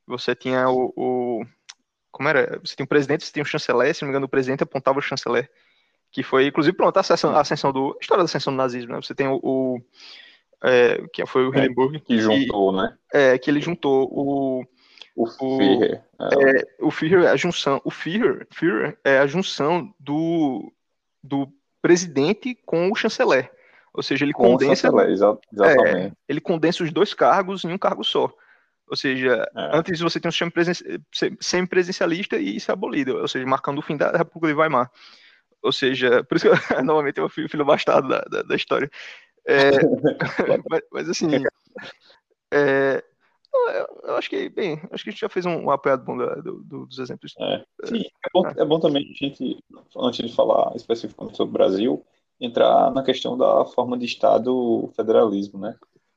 Você 0.07 0.35
tinha 0.35 0.69
o 0.69 1.45
como 2.17 2.31
era? 2.31 2.59
Você 2.65 2.75
tinha 2.75 2.85
o 2.85 2.89
presidente, 2.89 3.27
você 3.27 3.33
tinha 3.33 3.43
o 3.43 3.47
chanceler, 3.47 3.95
se 3.95 4.01
não 4.01 4.09
me 4.09 4.13
engano, 4.13 4.25
o 4.25 4.29
presidente 4.29 4.63
apontava 4.63 4.99
o 4.99 5.03
chanceler 5.03 5.51
que 6.17 6.23
foi, 6.23 6.47
inclusive, 6.47 6.75
pronto, 6.75 6.97
a 6.97 7.01
ascensão, 7.01 7.37
a 7.37 7.41
ascensão 7.41 7.71
do. 7.71 7.93
A 7.93 7.99
história 8.01 8.23
da 8.23 8.25
ascensão 8.25 8.51
do 8.51 8.57
nazismo, 8.57 8.95
né? 8.95 9.03
Você 9.03 9.15
tem 9.15 9.29
o. 9.29 9.39
o 9.43 9.79
é, 10.65 11.05
que 11.13 11.27
foi 11.27 11.47
o 11.47 11.55
é, 11.55 11.59
Hindenburg. 11.59 12.01
que 12.01 12.19
juntou, 12.19 12.73
né? 12.73 12.97
É, 13.13 13.37
que 13.37 13.51
ele 13.51 13.61
juntou 13.61 14.09
o. 14.11 14.65
O 15.15 15.27
Führer. 15.27 16.03
É, 16.19 16.59
é, 16.59 16.67
o 16.81 16.91
Führer 16.91 17.25
é 17.25 17.29
a 17.29 17.37
junção. 17.37 17.83
O 17.85 17.91
Führer, 17.91 18.47
Führer 18.51 18.99
é 19.05 19.19
a 19.19 19.27
junção 19.27 19.95
do, 20.01 20.73
do 21.23 21.49
presidente 21.83 22.55
com 22.65 22.91
o 22.91 22.95
chanceler. 22.95 23.51
Ou 23.93 24.03
seja, 24.03 24.25
ele 24.25 24.33
com 24.33 24.45
condensa. 24.45 24.89
Chanceler, 24.89 25.11
exatamente. 25.11 25.91
É, 25.91 26.13
ele 26.27 26.41
condensa 26.41 26.83
os 26.83 26.91
dois 26.91 27.13
cargos 27.13 27.63
em 27.63 27.73
um 27.73 27.79
cargo 27.79 28.03
só. 28.03 28.33
Ou 28.89 28.97
seja, 28.97 29.49
é. 29.57 29.77
antes 29.77 30.01
você 30.01 30.21
tem 30.21 30.29
um 30.29 30.33
sistema 30.33 30.53
semipresidencialista 31.41 32.37
e 32.37 32.57
isso 32.57 32.71
é 32.71 32.75
abolido, 32.75 33.17
ou 33.17 33.29
seja, 33.29 33.45
marcando 33.45 33.79
o 33.79 33.83
fim 33.83 33.97
da 33.97 34.11
República 34.13 34.55
de 34.55 34.61
Weimar. 34.61 34.91
Ou 35.63 35.73
seja, 35.73 36.23
por 36.25 36.37
isso 36.37 36.49
que 36.49 36.75
eu, 36.75 36.85
novamente 36.85 37.19
eu 37.19 37.29
fui 37.29 37.45
o 37.45 37.49
filho 37.49 37.65
bastardo 37.65 38.09
da, 38.09 38.21
da, 38.21 38.43
da 38.43 38.57
história. 38.57 38.91
É, 39.47 39.71
mas, 40.71 40.83
mas, 40.93 41.09
assim, 41.09 41.31
é, 42.53 43.03
eu 44.05 44.17
acho 44.17 44.31
que, 44.31 44.49
bem, 44.49 44.81
acho 44.91 45.03
que 45.03 45.11
a 45.11 45.13
gente 45.13 45.21
já 45.21 45.29
fez 45.29 45.47
um, 45.47 45.65
um 45.65 45.71
apoiado 45.71 46.05
bom 46.05 46.17
do, 46.17 46.63
do, 46.63 46.87
dos 46.87 46.99
exemplos. 46.99 47.35
É, 47.39 47.65
sim, 47.85 48.03
é 48.03 48.29
bom, 48.33 48.47
é 48.47 48.65
bom 48.65 48.79
também 48.79 49.03
a 49.03 49.25
gente, 49.25 49.59
antes 49.97 50.25
de 50.25 50.35
falar 50.35 50.75
especificamente 50.77 51.37
sobre 51.37 51.51
o 51.51 51.59
Brasil, 51.59 52.05
entrar 52.41 52.91
na 52.93 53.03
questão 53.03 53.37
da 53.37 53.65
forma 53.65 53.99
de 53.99 54.05
Estado 54.05 54.93
federalismo, 54.95 55.59
né? 55.59 55.77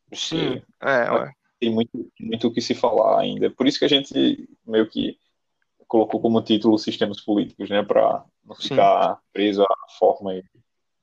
Porque 0.10 0.16
sim, 0.16 0.62
é, 0.82 1.34
tem 1.60 1.70
muito, 1.70 2.12
muito 2.20 2.48
o 2.48 2.54
que 2.54 2.62
se 2.62 2.74
falar 2.74 3.20
ainda. 3.20 3.50
Por 3.50 3.68
isso 3.68 3.80
que 3.80 3.86
a 3.86 3.90
gente 3.90 4.50
meio 4.66 4.88
que 4.88 5.18
colocou 5.88 6.22
como 6.22 6.42
título 6.42 6.78
sistemas 6.78 7.20
políticos, 7.20 7.70
né? 7.70 7.84
Para 7.84 8.24
não 8.46 8.56
ficar 8.56 9.16
Sim. 9.16 9.22
preso 9.34 9.64
à 9.64 9.76
forma 9.98 10.36
e, 10.36 10.44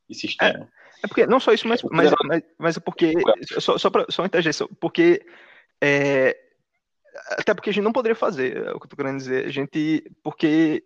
e 0.08 0.14
sistema. 0.14 0.68
É, 1.02 1.04
é, 1.04 1.08
porque, 1.08 1.26
não 1.26 1.40
só 1.40 1.52
isso, 1.52 1.68
mas, 1.68 1.82
mas, 1.82 2.12
mas, 2.24 2.42
mas 2.58 2.76
é 2.76 2.80
porque, 2.80 3.12
só, 3.60 3.76
só, 3.76 3.90
pra, 3.90 4.06
só 4.08 4.22
uma 4.22 4.26
interjeição, 4.26 4.68
porque, 4.80 5.24
é, 5.80 6.36
até 7.32 7.52
porque 7.52 7.70
a 7.70 7.72
gente 7.72 7.84
não 7.84 7.92
poderia 7.92 8.16
fazer, 8.16 8.56
é 8.56 8.72
o 8.72 8.80
que 8.80 8.86
eu 8.86 8.90
tô 8.90 8.96
querendo 8.96 9.18
dizer, 9.18 9.46
a 9.46 9.50
gente, 9.50 10.04
porque 10.22 10.84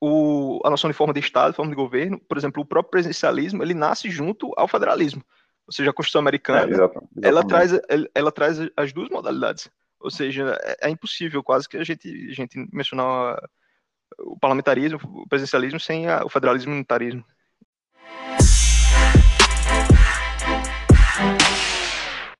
o, 0.00 0.60
a 0.64 0.70
noção 0.70 0.90
de 0.90 0.96
forma 0.96 1.14
de 1.14 1.20
Estado, 1.20 1.54
forma 1.54 1.70
de 1.70 1.76
governo, 1.76 2.18
por 2.18 2.36
exemplo, 2.36 2.62
o 2.62 2.66
próprio 2.66 2.90
presidencialismo, 2.90 3.62
ele 3.62 3.74
nasce 3.74 4.10
junto 4.10 4.52
ao 4.56 4.68
federalismo, 4.68 5.22
ou 5.66 5.72
seja, 5.72 5.90
a 5.90 5.92
Constituição 5.92 6.20
americana, 6.20 6.60
é, 6.60 6.70
exatamente, 6.70 7.10
exatamente. 7.16 7.26
ela 7.26 7.46
traz 7.46 8.10
ela 8.14 8.32
traz 8.32 8.58
as 8.76 8.92
duas 8.92 9.08
modalidades. 9.08 9.68
Ou 9.98 10.10
seja, 10.10 10.56
é, 10.62 10.88
é 10.88 10.90
impossível 10.90 11.42
quase 11.42 11.68
que 11.68 11.76
a 11.76 11.84
gente 11.84 12.08
a 12.08 12.32
gente 12.32 12.56
mencionar 12.72 13.36
o 14.20 14.38
parlamentarismo, 14.38 15.00
o 15.02 15.28
presidencialismo 15.28 15.80
sem 15.80 16.08
a, 16.08 16.24
o 16.24 16.28
federalismo 16.28 16.70
e 16.70 16.74
o 16.74 16.76
unitarismo. 16.76 17.24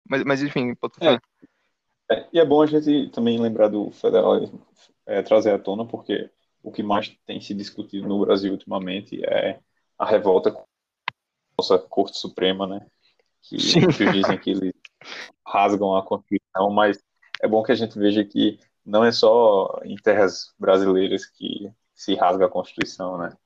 Mas, 0.08 0.22
mas 0.22 0.42
enfim, 0.42 0.74
pode 0.76 0.94
falar. 0.94 1.20
É. 2.08 2.14
é. 2.14 2.28
e 2.32 2.38
é 2.38 2.44
bom 2.44 2.62
a 2.62 2.66
gente 2.66 3.10
também 3.10 3.40
lembrar 3.40 3.68
do 3.68 3.90
federalismo, 3.90 4.64
é, 5.04 5.20
trazer 5.22 5.52
à 5.52 5.58
tona, 5.58 5.84
porque 5.84 6.30
o 6.62 6.70
que 6.70 6.82
mais 6.82 7.08
tem 7.26 7.40
se 7.40 7.52
discutido 7.54 8.06
no 8.06 8.20
Brasil 8.20 8.52
ultimamente 8.52 9.20
é 9.24 9.58
a 9.98 10.06
revolta 10.06 10.52
com 10.52 10.60
a 10.60 10.64
nossa 11.58 11.78
Corte 11.78 12.18
Suprema, 12.18 12.66
né? 12.68 12.86
Que 13.48 13.56
dizem 13.56 14.38
que 14.38 14.50
eles 14.50 14.72
rasgam 15.46 15.96
a 15.96 16.02
Constituição, 16.02 16.70
mas 16.70 16.98
é 17.40 17.46
bom 17.46 17.62
que 17.62 17.72
a 17.72 17.76
gente 17.76 17.98
veja 17.98 18.24
que 18.24 18.58
não 18.84 19.04
é 19.04 19.12
só 19.12 19.80
em 19.84 19.96
terras 19.96 20.52
brasileiras 20.58 21.26
que 21.26 21.70
se 21.94 22.14
rasga 22.14 22.46
a 22.46 22.50
Constituição, 22.50 23.18
né? 23.18 23.36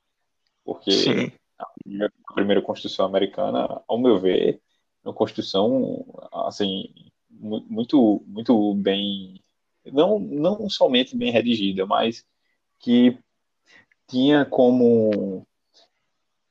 Porque 0.64 1.32
a 1.58 1.66
primeira, 1.66 2.12
a 2.28 2.32
primeira 2.32 2.62
Constituição 2.62 3.04
americana, 3.06 3.82
ao 3.86 3.98
meu 3.98 4.18
ver, 4.18 4.60
é 5.04 5.08
uma 5.08 5.14
Constituição 5.14 6.04
assim 6.32 6.92
muito 7.30 8.22
muito 8.26 8.74
bem 8.74 9.40
não 9.84 10.18
não 10.18 10.68
somente 10.68 11.16
bem 11.16 11.30
redigida, 11.30 11.86
mas 11.86 12.24
que 12.78 13.18
tinha 14.08 14.44
como 14.44 15.46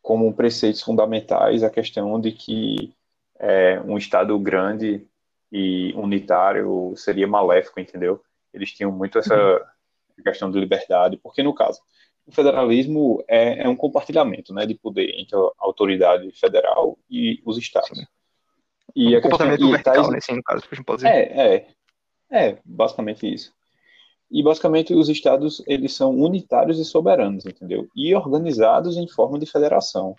como 0.02 0.34
preceitos 0.34 0.82
fundamentais 0.82 1.64
a 1.64 1.70
questão 1.70 2.20
de 2.20 2.32
que 2.32 2.94
é, 3.40 3.80
um 3.82 3.98
Estado 3.98 4.38
grande 4.38 5.06
e 5.52 5.94
unitário 5.96 6.94
seria 6.96 7.28
maléfico, 7.28 7.80
entendeu? 7.80 8.22
Eles 8.54 8.72
tinham 8.72 8.92
muito 8.92 9.18
essa 9.18 9.36
uhum. 9.36 10.24
questão 10.24 10.52
de 10.52 10.60
liberdade, 10.60 11.18
porque 11.18 11.42
no 11.42 11.54
caso, 11.54 11.80
o 12.26 12.32
federalismo 12.32 13.24
é, 13.28 13.64
é, 13.64 13.70
um 13.70 13.76
compartilhamento 13.76 14.54
né, 14.54 14.66
de 14.66 14.76
poder 14.76 15.12
entre 15.20 15.36
a 15.36 15.50
autoridade 15.60 16.32
federal 16.32 16.98
e 17.10 17.42
os 17.46 17.58
estados. 17.58 17.98
Sim. 17.98 18.06
E 18.96 19.16
um 19.16 19.18
a 19.18 19.22
comportamento 19.22 19.60
questão, 19.60 19.72
vertical, 19.72 20.06
tá, 20.06 20.12
né, 20.12 20.20
sim, 20.22 20.36
no 20.36 20.44
caso, 20.44 20.64
a 20.70 20.76
gente 20.76 20.86
pode 20.86 20.98
dizer. 20.98 21.10
É, 21.10 21.56
é, 21.56 22.48
é, 22.50 22.58
basicamente 22.64 23.32
isso. 23.32 23.54
E 24.32 24.44
basicamente 24.44 24.94
os 24.94 25.10
estados 25.10 25.64
eles 25.66 25.94
são 25.94 26.12
unitários 26.16 26.80
e 26.80 26.86
soberanos, 26.86 27.46
entendeu? 27.46 27.88
E 27.96 28.14
organizados 28.14 28.96
em 28.96 29.08
forma 29.08 29.40
de 29.40 29.48
federação. 29.48 30.16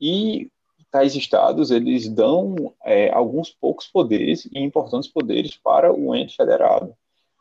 E 0.00 0.50
tais 0.90 1.14
estados 1.14 1.70
eles 1.70 2.08
dão 2.08 2.74
é, 2.84 3.10
alguns 3.12 3.50
poucos 3.50 3.86
poderes 3.86 4.46
e 4.46 4.58
importantes 4.58 5.10
poderes 5.10 5.56
para 5.56 5.92
o 5.92 6.14
ente 6.14 6.36
federado, 6.36 6.94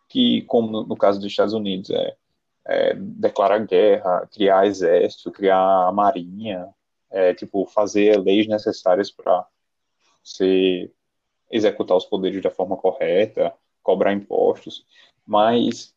que 0.10 0.41
como 0.43 0.69
no, 0.69 0.88
no 0.88 0.95
caso 0.97 1.19
dos 1.19 1.29
Estados 1.29 1.53
Unidos 1.53 1.89
é, 1.89 2.15
é, 2.65 2.93
declarar 2.95 3.65
guerra, 3.65 4.27
criar 4.33 4.67
exército, 4.67 5.31
criar 5.31 5.91
marinha, 5.93 6.67
é, 7.10 7.33
tipo 7.33 7.65
fazer 7.67 8.19
leis 8.19 8.47
necessárias 8.47 9.10
para 9.12 9.45
se 10.23 10.91
executar 11.49 11.95
os 11.95 12.05
poderes 12.05 12.41
da 12.41 12.51
forma 12.51 12.75
correta, 12.75 13.53
cobrar 13.81 14.12
impostos 14.12 14.86
mas 15.27 15.93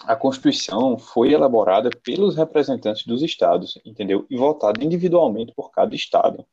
a 0.00 0.16
Constituição 0.16 0.98
foi 0.98 1.32
elaborada 1.32 1.90
pelos 2.02 2.36
representantes 2.36 3.06
dos 3.06 3.22
estados, 3.22 3.78
entendeu? 3.84 4.26
E 4.30 4.36
votada 4.36 4.82
individualmente 4.82 5.52
por 5.54 5.70
cada 5.70 5.94
estado. 5.94 6.44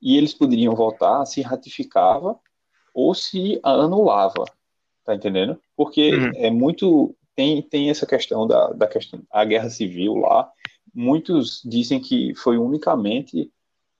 E 0.00 0.16
eles 0.16 0.34
poderiam 0.34 0.74
votar 0.74 1.26
se 1.26 1.40
ratificava 1.40 2.38
ou 2.94 3.14
se 3.14 3.60
anulava, 3.62 4.44
tá 5.04 5.14
entendendo? 5.14 5.58
Porque 5.76 6.14
uhum. 6.14 6.30
é 6.36 6.50
muito 6.50 7.14
tem, 7.34 7.60
tem 7.60 7.90
essa 7.90 8.06
questão 8.06 8.46
da, 8.46 8.72
da 8.72 8.86
questão 8.86 9.22
a 9.30 9.44
guerra 9.44 9.68
civil 9.68 10.14
lá. 10.16 10.50
Muitos 10.94 11.60
dizem 11.64 12.00
que 12.00 12.34
foi 12.34 12.56
unicamente 12.56 13.50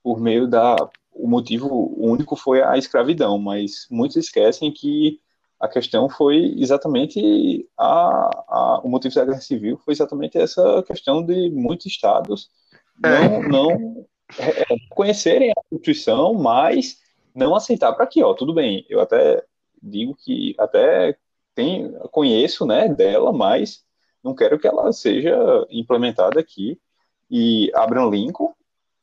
por 0.02 0.18
meio 0.20 0.46
da 0.46 0.76
o 1.12 1.26
motivo 1.26 1.94
único 1.96 2.36
foi 2.36 2.62
a 2.62 2.76
escravidão, 2.76 3.38
mas 3.38 3.86
muitos 3.90 4.16
esquecem 4.16 4.70
que 4.70 5.18
a 5.58 5.66
questão 5.66 6.08
foi 6.08 6.54
exatamente 6.58 7.66
a, 7.78 8.30
a, 8.48 8.80
o 8.84 8.88
motivo 8.88 9.14
da 9.14 9.24
guerra 9.24 9.40
civil 9.40 9.78
foi 9.78 9.94
exatamente 9.94 10.36
essa 10.36 10.82
questão 10.82 11.24
de 11.24 11.50
muitos 11.50 11.86
estados 11.86 12.50
não, 13.02 13.10
é. 13.10 13.48
não 13.48 13.70
é, 13.70 14.04
conhecerem 14.90 15.50
a 15.50 15.62
Constituição, 15.70 16.34
mas 16.34 17.00
não 17.34 17.54
aceitar 17.54 17.92
para 17.92 18.04
aqui, 18.04 18.22
ó, 18.22 18.34
tudo 18.34 18.54
bem, 18.54 18.84
eu 18.88 19.00
até 19.00 19.44
digo 19.82 20.16
que 20.16 20.54
até 20.58 21.16
tem, 21.54 21.92
conheço, 22.10 22.66
né, 22.66 22.88
dela, 22.88 23.32
mas 23.32 23.84
não 24.22 24.34
quero 24.34 24.58
que 24.58 24.66
ela 24.66 24.92
seja 24.92 25.36
implementada 25.70 26.40
aqui. 26.40 26.80
E 27.30 27.70
Abraham 27.74 28.10
Lincoln, 28.10 28.54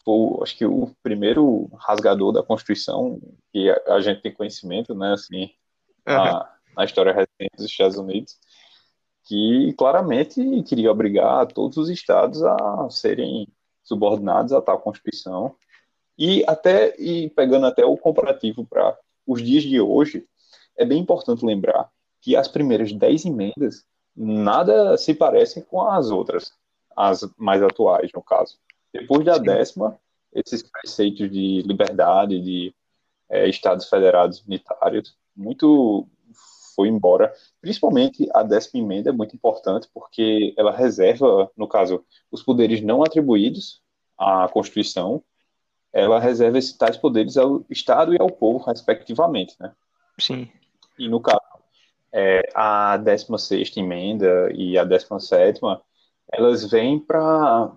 foi, 0.03 0.43
acho 0.43 0.57
que 0.57 0.65
o 0.65 0.93
primeiro 1.01 1.69
rasgador 1.77 2.31
da 2.31 2.43
Constituição 2.43 3.19
que 3.51 3.69
a, 3.69 3.95
a 3.95 4.01
gente 4.01 4.21
tem 4.21 4.33
conhecimento, 4.33 4.93
né, 4.93 5.13
assim, 5.13 5.49
na, 6.05 6.49
na 6.75 6.85
história 6.85 7.13
recente 7.13 7.55
dos 7.55 7.65
Estados 7.65 7.97
Unidos, 7.97 8.37
que 9.23 9.73
claramente 9.77 10.63
queria 10.63 10.91
obrigar 10.91 11.47
todos 11.47 11.77
os 11.77 11.89
estados 11.89 12.43
a 12.43 12.87
serem 12.89 13.47
subordinados 13.83 14.53
a 14.53 14.61
tal 14.61 14.79
Constituição. 14.79 15.55
E 16.17 16.43
até 16.47 16.95
e 16.99 17.29
pegando 17.29 17.65
até 17.65 17.85
o 17.85 17.97
comparativo 17.97 18.65
para 18.65 18.97
os 19.25 19.41
dias 19.41 19.63
de 19.63 19.79
hoje, 19.79 20.25
é 20.77 20.85
bem 20.85 20.99
importante 20.99 21.45
lembrar 21.45 21.89
que 22.21 22.35
as 22.35 22.47
primeiras 22.47 22.91
dez 22.93 23.25
emendas 23.25 23.85
nada 24.15 24.97
se 24.97 25.13
parecem 25.13 25.63
com 25.63 25.81
as 25.81 26.11
outras, 26.11 26.51
as 26.95 27.27
mais 27.37 27.61
atuais, 27.61 28.11
no 28.13 28.21
caso. 28.21 28.57
Depois 28.93 29.25
da 29.25 29.35
Sim. 29.35 29.43
décima, 29.43 29.99
esses 30.33 30.63
preceitos 30.63 31.29
de 31.31 31.61
liberdade, 31.63 32.39
de 32.39 32.73
é, 33.29 33.47
estados 33.49 33.89
federados 33.89 34.43
unitários, 34.45 35.15
muito 35.35 36.07
foi 36.73 36.87
embora. 36.87 37.33
Principalmente 37.61 38.27
a 38.33 38.43
décima 38.43 38.83
emenda 38.83 39.09
é 39.09 39.13
muito 39.13 39.35
importante 39.35 39.87
porque 39.93 40.53
ela 40.57 40.71
reserva, 40.71 41.51
no 41.55 41.67
caso, 41.67 42.03
os 42.31 42.43
poderes 42.43 42.81
não 42.81 43.03
atribuídos 43.03 43.81
à 44.17 44.47
Constituição, 44.49 45.23
ela 45.91 46.19
reserva 46.19 46.57
esses 46.57 46.75
tais 46.75 46.97
poderes 46.97 47.37
ao 47.37 47.63
Estado 47.69 48.13
e 48.13 48.17
ao 48.19 48.29
povo, 48.29 48.65
respectivamente, 48.65 49.55
né? 49.59 49.71
Sim. 50.19 50.49
E 50.97 51.07
no 51.07 51.19
caso, 51.19 51.39
é, 52.11 52.41
a 52.53 52.97
16 52.97 53.75
emenda 53.77 54.51
e 54.53 54.77
a 54.77 54.83
17 54.83 55.59
elas 56.31 56.69
vêm 56.69 56.99
para, 56.99 57.71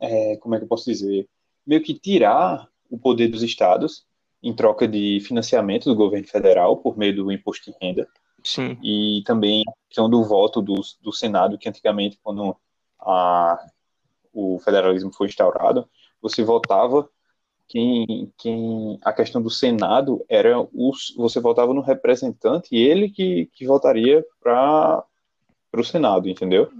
é, 0.00 0.36
como 0.36 0.54
é 0.54 0.58
que 0.58 0.64
eu 0.64 0.68
posso 0.68 0.90
dizer, 0.90 1.28
meio 1.66 1.82
que 1.82 1.94
tirar 1.94 2.68
o 2.90 2.98
poder 2.98 3.28
dos 3.28 3.42
estados 3.42 4.06
em 4.42 4.54
troca 4.54 4.86
de 4.86 5.20
financiamento 5.20 5.84
do 5.84 5.96
governo 5.96 6.26
federal 6.26 6.76
por 6.76 6.96
meio 6.96 7.14
do 7.14 7.32
imposto 7.32 7.70
de 7.70 7.76
renda. 7.80 8.08
Sim. 8.44 8.78
E 8.82 9.22
também 9.26 9.62
a 9.66 9.72
questão 9.88 10.08
do 10.08 10.22
voto 10.24 10.62
do, 10.62 10.80
do 11.00 11.12
Senado, 11.12 11.58
que 11.58 11.68
antigamente, 11.68 12.18
quando 12.22 12.56
a, 13.00 13.58
o 14.32 14.58
federalismo 14.60 15.12
foi 15.12 15.26
instaurado, 15.26 15.88
você 16.20 16.42
votava 16.42 17.08
quem, 17.66 18.32
quem 18.38 18.98
a 19.02 19.12
questão 19.12 19.42
do 19.42 19.50
Senado 19.50 20.24
era 20.28 20.58
os, 20.72 21.14
você 21.16 21.40
votava 21.40 21.74
no 21.74 21.82
representante 21.82 22.68
e 22.72 22.78
ele 22.78 23.10
que, 23.10 23.46
que 23.52 23.66
votaria 23.66 24.24
para 24.40 25.04
o 25.74 25.84
Senado, 25.84 26.28
entendeu? 26.28 26.70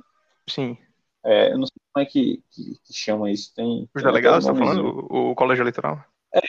Sim. 0.49 0.79
É, 1.23 1.53
eu 1.53 1.59
não 1.59 1.67
sei 1.67 1.77
como 1.93 2.07
é 2.07 2.07
que, 2.07 2.43
que, 2.51 2.79
que 2.85 2.93
chama 2.93 3.31
isso. 3.31 3.53
Tem, 3.55 3.89
Os 3.95 4.03
delegados, 4.03 4.47
tá 4.47 4.55
falando? 4.55 5.07
O, 5.11 5.31
o 5.31 5.35
colégio 5.35 5.63
eleitoral? 5.63 6.03
É, 6.33 6.41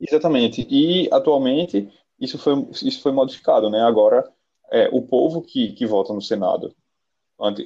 Exatamente. 0.00 0.66
E 0.70 1.08
atualmente 1.12 1.90
isso 2.20 2.38
foi, 2.38 2.54
isso 2.82 3.00
foi 3.02 3.12
modificado, 3.12 3.70
né? 3.70 3.80
Agora 3.80 4.24
é 4.70 4.88
o 4.92 5.02
povo 5.02 5.42
que, 5.42 5.72
que 5.72 5.86
vota 5.86 6.12
no 6.12 6.22
Senado. 6.22 6.74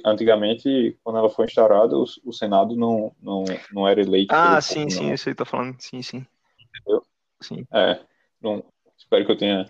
Antigamente, 0.05 0.97
quando 1.03 1.17
ela 1.17 1.29
foi 1.29 1.45
instaurada, 1.45 1.97
o, 1.97 2.05
o 2.23 2.31
Senado 2.31 2.75
não, 2.75 3.11
não, 3.19 3.43
não 3.71 3.87
era 3.87 4.01
eleito. 4.01 4.33
Ah, 4.33 4.61
sim, 4.61 4.83
povo, 4.83 4.91
sim, 4.91 5.11
isso 5.11 5.29
aí 5.29 5.35
tá 5.35 5.45
falando. 5.45 5.75
Sim, 5.79 6.01
sim. 6.01 6.25
Entendeu? 6.59 7.03
Sim. 7.41 7.65
É, 7.73 7.99
não, 8.39 8.63
espero 8.95 9.25
que 9.25 9.31
eu 9.31 9.37
tenha 9.37 9.65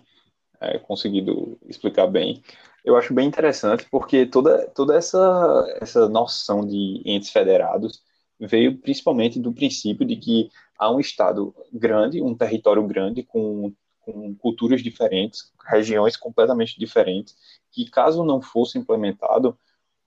é, 0.60 0.78
conseguido 0.78 1.58
explicar 1.66 2.06
bem. 2.06 2.42
Eu 2.84 2.96
acho 2.96 3.14
bem 3.14 3.26
interessante 3.26 3.86
porque 3.90 4.26
toda, 4.26 4.68
toda 4.68 4.94
essa, 4.94 5.78
essa 5.80 6.06
noção 6.06 6.66
de 6.66 7.02
entes 7.06 7.30
federados 7.30 8.02
veio 8.38 8.76
principalmente 8.78 9.40
do 9.40 9.54
princípio 9.54 10.06
de 10.06 10.16
que 10.16 10.50
há 10.78 10.90
um 10.90 11.00
Estado 11.00 11.54
grande, 11.72 12.20
um 12.20 12.34
território 12.34 12.86
grande, 12.86 13.22
com, 13.22 13.72
com 14.04 14.34
culturas 14.34 14.82
diferentes, 14.82 15.52
regiões 15.66 16.16
completamente 16.16 16.78
diferentes, 16.78 17.36
que 17.70 17.90
caso 17.90 18.24
não 18.24 18.40
fosse 18.40 18.78
implementado 18.78 19.58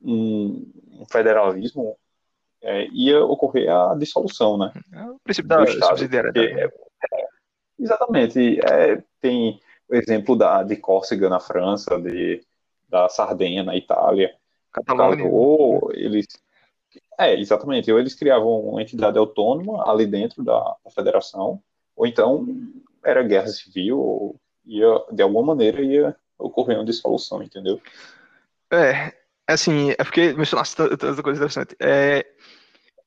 um, 0.01 0.71
um 0.91 1.05
federalismo, 1.11 1.97
é, 2.61 2.87
ia 2.87 3.23
ocorrer 3.23 3.69
a 3.69 3.95
dissolução, 3.95 4.57
né? 4.57 4.71
É 4.93 5.03
o 5.03 5.19
princípio 5.19 5.49
da 5.49 5.65
subsidiariedade. 5.67 6.59
É, 6.59 6.65
é, 6.65 7.27
Exatamente. 7.79 8.59
É, 8.61 9.03
tem 9.21 9.59
o 9.87 9.95
exemplo 9.95 10.35
da, 10.35 10.63
de 10.63 10.75
Córcega 10.75 11.29
na 11.29 11.39
França, 11.39 11.99
de, 11.99 12.41
da 12.89 13.07
Sardenha 13.09 13.63
na 13.63 13.75
Itália. 13.75 14.35
Catalônia. 14.71 15.25
Ou 15.25 15.91
eles. 15.93 16.25
É, 17.19 17.39
exatamente. 17.39 17.91
Ou 17.91 17.99
eles 17.99 18.15
criavam 18.15 18.59
uma 18.61 18.81
entidade 18.81 19.17
autônoma 19.17 19.89
ali 19.89 20.05
dentro 20.05 20.43
da, 20.43 20.75
da 20.83 20.91
federação, 20.91 21.61
ou 21.95 22.05
então 22.05 22.45
era 23.07 23.23
guerra 23.23 23.47
civil, 23.47 23.97
ou 23.97 24.39
ia, 24.65 24.87
de 25.11 25.23
alguma 25.23 25.45
maneira 25.45 25.81
ia 25.81 26.15
ocorrer 26.37 26.77
uma 26.77 26.85
dissolução, 26.85 27.41
entendeu? 27.41 27.81
É, 28.71 29.13
assim, 29.47 29.91
é 29.91 30.03
porque 30.03 30.33
mencionasse 30.33 30.75
tanta 30.75 31.23
coisa 31.23 31.39
interessante. 31.39 31.75
É, 31.79 32.25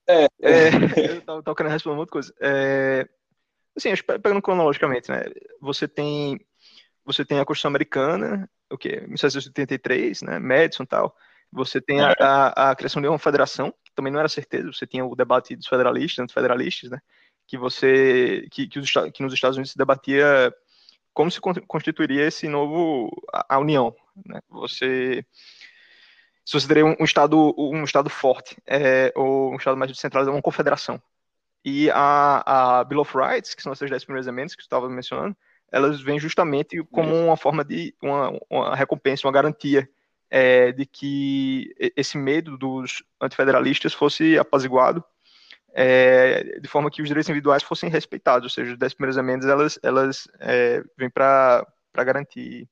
É, 0.08 0.24
é, 0.42 1.16
eu 1.16 1.22
tava, 1.22 1.42
tava 1.42 1.54
querendo 1.54 1.72
responder 1.72 1.94
uma 1.94 2.00
outra 2.00 2.12
coisa. 2.12 2.34
É, 2.40 3.08
assim, 3.76 3.90
acho 3.90 4.04
pegando 4.04 4.42
cronologicamente, 4.42 5.10
né? 5.10 5.24
Você 5.60 5.86
tem, 5.86 6.40
você 7.04 7.24
tem 7.24 7.38
a 7.38 7.44
Constituição 7.44 7.68
Americana, 7.68 8.50
o 8.70 8.76
quê? 8.76 9.02
1783, 9.06 10.22
né? 10.22 10.38
Madison 10.38 10.82
e 10.82 10.86
tal. 10.86 11.16
Você 11.52 11.80
tem 11.80 12.00
a, 12.00 12.14
a, 12.18 12.70
a 12.70 12.76
criação 12.76 13.02
de 13.02 13.08
uma 13.08 13.18
federação, 13.18 13.72
que 13.84 13.92
também 13.94 14.12
não 14.12 14.20
era 14.20 14.28
certeza. 14.28 14.72
Você 14.72 14.86
tinha 14.86 15.04
o 15.04 15.16
debate 15.16 15.54
dos 15.56 15.66
federalistas, 15.66 16.22
antifederalistas, 16.22 16.90
né? 16.90 17.00
Que 17.50 17.58
você, 17.58 18.46
que, 18.52 18.68
que, 18.68 18.78
os, 18.78 18.92
que 19.12 19.24
nos 19.24 19.34
Estados 19.34 19.56
Unidos 19.56 19.72
se 19.72 19.78
debatia 19.78 20.54
como 21.12 21.28
se 21.32 21.40
con- 21.40 21.66
constituiria 21.66 22.24
esse 22.28 22.46
novo 22.46 23.10
a, 23.32 23.56
a 23.56 23.58
União, 23.58 23.92
né? 24.24 24.40
Você 24.48 25.26
se 26.44 26.52
você 26.52 26.68
teria 26.68 26.86
um, 26.86 26.94
um 27.00 27.04
estado 27.04 27.52
um 27.58 27.82
estado 27.82 28.08
forte 28.08 28.56
é, 28.64 29.12
ou 29.16 29.52
um 29.52 29.56
estado 29.56 29.76
mais 29.76 29.90
descentralizado, 29.90 30.36
uma 30.36 30.40
confederação. 30.40 31.02
E 31.64 31.90
a, 31.90 32.78
a 32.80 32.84
Bill 32.84 33.00
of 33.00 33.12
Rights, 33.18 33.52
que 33.52 33.62
são 33.62 33.72
essas 33.72 33.90
dez 33.90 34.04
primeiras 34.04 34.28
emendas 34.28 34.54
que 34.54 34.62
você 34.62 34.66
estava 34.66 34.88
mencionando, 34.88 35.36
elas 35.72 36.00
vêm 36.00 36.20
justamente 36.20 36.80
como 36.84 37.12
uma 37.14 37.36
forma 37.36 37.64
de 37.64 37.92
uma, 38.00 38.32
uma 38.48 38.76
recompensa, 38.76 39.26
uma 39.26 39.32
garantia 39.32 39.88
é, 40.30 40.70
de 40.70 40.86
que 40.86 41.74
esse 41.96 42.16
medo 42.16 42.56
dos 42.56 43.02
antifederalistas 43.20 43.92
fosse 43.92 44.38
apaziguado, 44.38 45.04
é, 45.72 46.58
de 46.60 46.68
forma 46.68 46.90
que 46.90 47.02
os 47.02 47.08
direitos 47.08 47.28
individuais 47.28 47.62
fossem 47.62 47.88
respeitados, 47.88 48.44
ou 48.44 48.50
seja, 48.50 48.72
as 48.72 48.78
dez 48.78 48.94
primeiras 48.94 49.16
emendas 49.16 49.48
elas, 49.48 49.78
elas 49.82 50.28
é, 50.40 50.82
vêm 50.96 51.10
para 51.10 51.66
garantir 51.96 52.68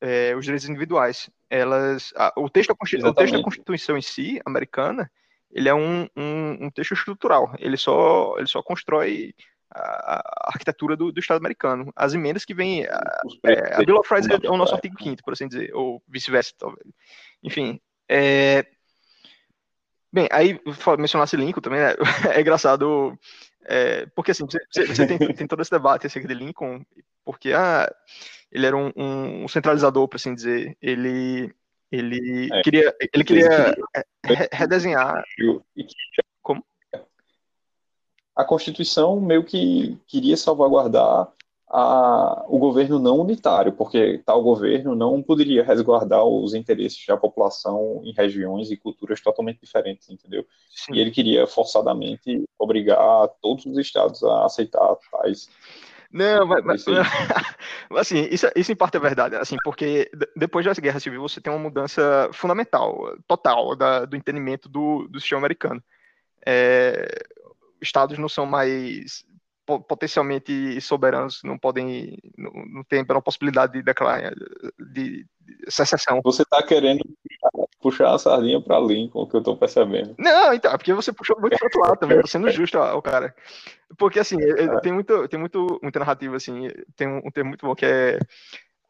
é, 0.00 0.34
os 0.36 0.44
direitos 0.44 0.68
individuais. 0.68 1.30
Elas, 1.48 2.12
a- 2.16 2.32
o, 2.36 2.48
texto 2.50 2.74
da, 2.74 3.08
o 3.08 3.14
texto 3.14 3.36
da. 3.36 3.42
Constituição 3.42 3.96
em 3.96 4.02
si, 4.02 4.40
americana, 4.44 5.10
ele 5.50 5.68
é 5.68 5.74
um, 5.74 6.08
um, 6.16 6.66
um 6.66 6.70
texto 6.70 6.94
estrutural. 6.94 7.54
Ele 7.58 7.76
só, 7.76 8.34
ele 8.38 8.48
só 8.48 8.62
constrói 8.62 9.34
a, 9.70 10.46
a 10.46 10.48
arquitetura 10.48 10.96
do, 10.96 11.12
do 11.12 11.20
Estado 11.20 11.38
americano. 11.38 11.92
As 11.94 12.14
emendas 12.14 12.44
que 12.44 12.54
vêm. 12.54 12.84
A, 12.86 13.22
é, 13.44 13.74
a 13.74 13.84
Bill 13.84 13.98
of 13.98 14.12
Rights 14.12 14.28
é 14.28 14.34
o 14.50 14.56
nosso 14.56 14.72
fundamentais. 14.72 14.72
artigo 14.72 15.02
5 15.02 15.22
por 15.22 15.32
assim 15.34 15.46
dizer, 15.46 15.74
ou 15.74 16.02
vice-versa, 16.08 16.52
talvez. 16.58 16.86
Enfim. 17.42 17.80
É, 18.08 18.66
bem, 20.12 20.28
aí 20.30 20.60
mencionasse 20.98 21.36
Lincoln 21.36 21.60
também, 21.60 21.80
né? 21.80 21.94
É 22.36 22.40
engraçado. 22.40 23.18
é, 23.64 24.06
porque 24.14 24.30
assim, 24.32 24.44
você, 24.44 24.58
você- 24.70 25.06
tem, 25.06 25.18
tem 25.18 25.46
todo 25.46 25.62
esse 25.62 25.70
debate 25.70 26.06
acerca 26.06 26.28
de 26.28 26.34
Lincoln, 26.34 26.84
porque 27.24 27.52
ah, 27.52 27.92
ele 28.50 28.66
era 28.66 28.76
um, 28.76 28.92
um 28.96 29.48
centralizador, 29.48 30.06
por 30.08 30.16
assim 30.16 30.34
dizer. 30.34 30.76
Ele, 30.82 31.52
ele 31.90 32.48
É. 32.52 32.62
queria, 32.62 32.94
ele 33.12 33.24
queria 33.24 33.74
re- 34.24 34.48
redesenhar. 34.52 35.24
Como? 36.42 36.64
A 38.34 38.44
Constituição 38.44 39.20
meio 39.20 39.44
que 39.44 39.98
queria 40.06 40.36
salvaguardar 40.36 41.28
a, 41.72 42.44
o 42.48 42.58
governo 42.58 42.98
não 42.98 43.18
unitário, 43.18 43.72
porque 43.72 44.22
tal 44.26 44.42
governo 44.42 44.94
não 44.94 45.22
poderia 45.22 45.64
resguardar 45.64 46.22
os 46.22 46.52
interesses 46.52 47.02
da 47.06 47.16
população 47.16 48.02
em 48.04 48.12
regiões 48.12 48.70
e 48.70 48.76
culturas 48.76 49.22
totalmente 49.22 49.60
diferentes, 49.62 50.10
entendeu? 50.10 50.44
Sim. 50.68 50.94
E 50.94 51.00
ele 51.00 51.10
queria 51.10 51.46
forçadamente 51.46 52.44
obrigar 52.58 53.26
todos 53.40 53.64
os 53.64 53.78
estados 53.78 54.22
a 54.22 54.44
aceitar 54.44 54.94
tais. 55.10 55.48
Não, 56.12 56.46
mas, 56.46 56.62
mas- 56.62 56.84
assim, 57.96 58.28
isso, 58.30 58.46
isso 58.54 58.70
em 58.70 58.76
parte 58.76 58.98
é 58.98 59.00
verdade, 59.00 59.34
assim, 59.36 59.56
porque 59.64 60.10
de- 60.14 60.28
depois 60.36 60.66
da 60.66 60.74
Guerra 60.74 61.00
Civil 61.00 61.22
você 61.22 61.40
tem 61.40 61.50
uma 61.50 61.58
mudança 61.58 62.28
fundamental, 62.34 63.16
total, 63.26 63.74
da- 63.74 64.04
do 64.04 64.14
entendimento 64.14 64.68
do, 64.68 65.08
do 65.08 65.18
sistema 65.18 65.38
americano. 65.40 65.82
É, 66.44 67.08
estados 67.80 68.18
não 68.18 68.28
são 68.28 68.44
mais 68.44 69.24
potencialmente 69.64 70.80
soberanos, 70.80 71.40
não 71.44 71.58
podem, 71.58 72.18
não, 72.36 72.50
não 72.66 72.84
tem 72.84 73.04
a 73.08 73.20
possibilidade 73.20 73.74
de 73.74 73.82
declarar 73.82 74.32
de, 74.92 75.26
de 75.40 75.70
secessão. 75.70 76.20
Você 76.24 76.42
está 76.42 76.62
querendo 76.62 77.04
puxar, 77.80 78.14
a 78.14 78.18
sardinha 78.18 78.60
para 78.60 78.78
Lincoln, 78.78 79.26
que 79.26 79.34
eu 79.34 79.40
estou 79.40 79.56
percebendo. 79.56 80.14
Não, 80.18 80.52
então, 80.52 80.72
é 80.72 80.76
porque 80.76 80.92
você 80.92 81.12
puxou 81.12 81.40
muito 81.40 81.56
pro 81.56 81.66
outro 81.66 81.80
lado 81.80 81.96
também, 81.98 82.20
tô 82.20 82.26
sendo 82.26 82.50
justo 82.50 82.78
ao 82.78 83.02
cara. 83.02 83.34
Porque, 83.98 84.18
assim, 84.18 84.36
é- 84.40 84.64
é- 84.64 84.80
tem, 84.80 84.92
muito, 84.92 85.28
tem 85.28 85.38
muito, 85.38 85.78
muita 85.82 85.98
narrativa, 85.98 86.36
assim, 86.36 86.68
tem 86.96 87.08
um, 87.08 87.18
um 87.24 87.30
termo 87.30 87.50
muito 87.50 87.66
bom 87.66 87.74
que 87.74 87.84
é 87.84 88.18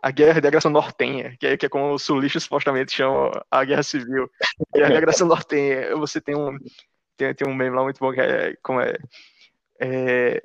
a 0.02 0.11
Guerra 0.11 0.40
de 0.40 0.46
Agressão 0.48 0.70
Nortenha, 0.70 1.37
que 1.38 1.46
é, 1.46 1.56
que 1.56 1.66
é 1.66 1.68
como 1.68 1.94
os 1.94 2.02
sulistas 2.02 2.42
supostamente 2.42 2.92
chamam 2.92 3.30
a 3.50 3.64
Guerra 3.64 3.82
Civil. 3.82 4.28
Guerra 4.74 4.90
de 4.90 4.96
Agressão 4.96 5.28
Nortenha, 5.28 5.96
você 5.96 6.20
tem 6.20 6.37
um, 6.37 6.58
tem, 7.16 7.35
tem 7.35 7.48
um 7.48 7.54
meme 7.54 7.76
lá 7.76 7.82
muito 7.85 7.98
bom 7.98 8.12
que 8.12 8.20
é, 8.20 8.56
como 8.62 8.80
é, 8.80 8.94
é 9.80 10.42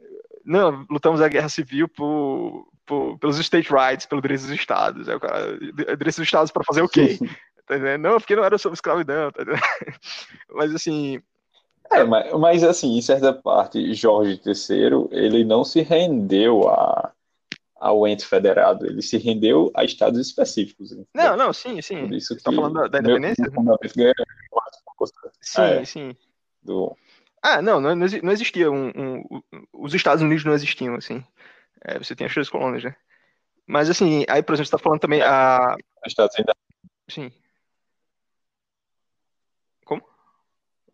não, 0.48 0.86
lutamos 0.90 1.22
a 1.22 1.28
Guerra 1.28 1.50
Civil 1.50 1.88
por, 1.90 2.68
por- 2.86 3.18
pelos 3.20 3.38
state 3.40 3.70
rights, 3.72 4.06
pelos 4.06 4.22
direitos 4.22 4.48
dos 4.48 4.56
estados. 4.58 5.10
Aí 5.10 5.16
o 5.16 5.20
cara, 5.20 5.58
direitos 5.60 6.16
dos 6.16 6.26
estados 6.26 6.52
para 6.52 6.64
fazer 6.64 6.82
o 6.82 6.88
quê? 6.90 7.20
Tá? 7.66 7.78
Não, 7.98 8.18
porque 8.18 8.34
não 8.36 8.46
era 8.46 8.58
sobre 8.58 8.76
escravidão, 8.76 9.30
tá? 9.32 9.44
Mas 10.56 10.74
assim, 10.74 11.22
É, 11.92 12.04
mas, 12.04 12.32
mas 12.34 12.64
assim, 12.64 12.98
em 12.98 13.02
certa 13.02 13.34
parte, 13.34 13.94
Jorge 13.94 14.40
III, 14.46 15.08
ele 15.12 15.44
não 15.44 15.66
se 15.66 15.82
rendeu 15.82 16.70
a, 16.70 17.12
ao 17.76 18.08
ente 18.08 18.26
federado, 18.26 18.86
ele 18.86 19.02
se 19.02 19.18
rendeu 19.18 19.70
a 19.76 19.84
estados 19.84 20.20
específicos. 20.20 20.92
entendeu? 20.94 21.08
não, 21.14 21.36
não, 21.38 21.54
sim, 21.54 21.82
sim. 21.82 22.08
Por 22.08 22.14
isso 22.14 22.34
Você 22.36 22.42
tá 22.42 22.52
falando 22.54 22.74
da, 22.76 22.88
da 22.88 23.02
meu- 23.02 23.18
independência? 23.18 23.52
meu 23.52 23.78
mais 23.82 24.76
força 24.98 25.14
Sim, 25.42 25.62
é. 25.62 25.86
sim. 25.86 26.16
do, 26.64 26.96
Ah, 27.41 27.62
não, 27.62 27.80
não, 27.80 27.95
não 27.95 28.06
exi- 28.06 28.21
não 28.21 28.32
existia 28.32 28.69
um, 28.71 28.88
um- 28.95 29.41
os 29.73 29.93
Estados 29.93 30.21
Unidos 30.23 30.43
não 30.43 30.54
existiam, 30.54 30.95
assim. 30.95 31.23
É, 31.84 31.97
você 32.00 32.15
tem 32.15 32.28
as 32.28 32.34
três 32.34 32.50
colônias, 32.50 32.84
né? 32.84 32.95
Mas 33.67 33.89
assim, 33.89 34.26
aí, 34.30 34.43
por 34.43 34.54
exemplo, 34.54 34.67
você 34.67 34.71
tá 34.78 34.84
falando 34.84 35.00
também 35.02 35.21
a. 35.21 35.76
Estados 36.06 36.36
Unidos. 36.36 36.56
Sim. 37.10 37.32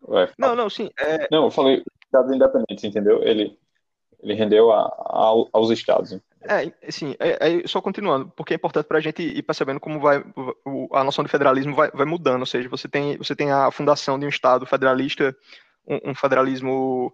Ué, 0.07 0.29
Não, 0.37 0.55
não, 0.55 0.69
sim. 0.69 0.89
É, 0.99 1.27
Não, 1.31 1.45
eu 1.45 1.51
falei 1.51 1.83
estados 2.05 2.31
independentes, 2.35 2.83
entendeu? 2.83 3.23
Ele, 3.23 3.57
ele 4.21 4.33
rendeu 4.33 4.71
a, 4.71 4.81
a- 4.85 5.47
aos 5.53 5.69
estados. 5.71 6.19
É, 6.41 6.73
assim, 6.87 7.15
é, 7.19 7.61
é, 7.61 7.67
só 7.67 7.81
continuando, 7.81 8.29
porque 8.35 8.53
é 8.53 8.57
importante 8.57 8.85
para 8.85 8.97
a 8.97 9.01
gente 9.01 9.23
ir 9.23 9.41
percebendo 9.43 9.79
como 9.79 10.01
vai 10.01 10.21
a 10.91 11.03
noção 11.03 11.23
de 11.23 11.31
federalismo 11.31 11.73
vai, 11.73 11.89
vai 11.91 12.05
mudando, 12.05 12.41
ou 12.41 12.45
seja, 12.45 12.67
você 12.67 12.87
tem, 12.89 13.15
você 13.17 13.33
tem 13.33 13.49
a 13.49 13.71
fundação 13.71 14.19
de 14.19 14.25
um 14.25 14.29
Estado 14.29 14.65
federalista, 14.65 15.33
um, 15.87 16.11
um 16.11 16.15
federalismo 16.15 17.13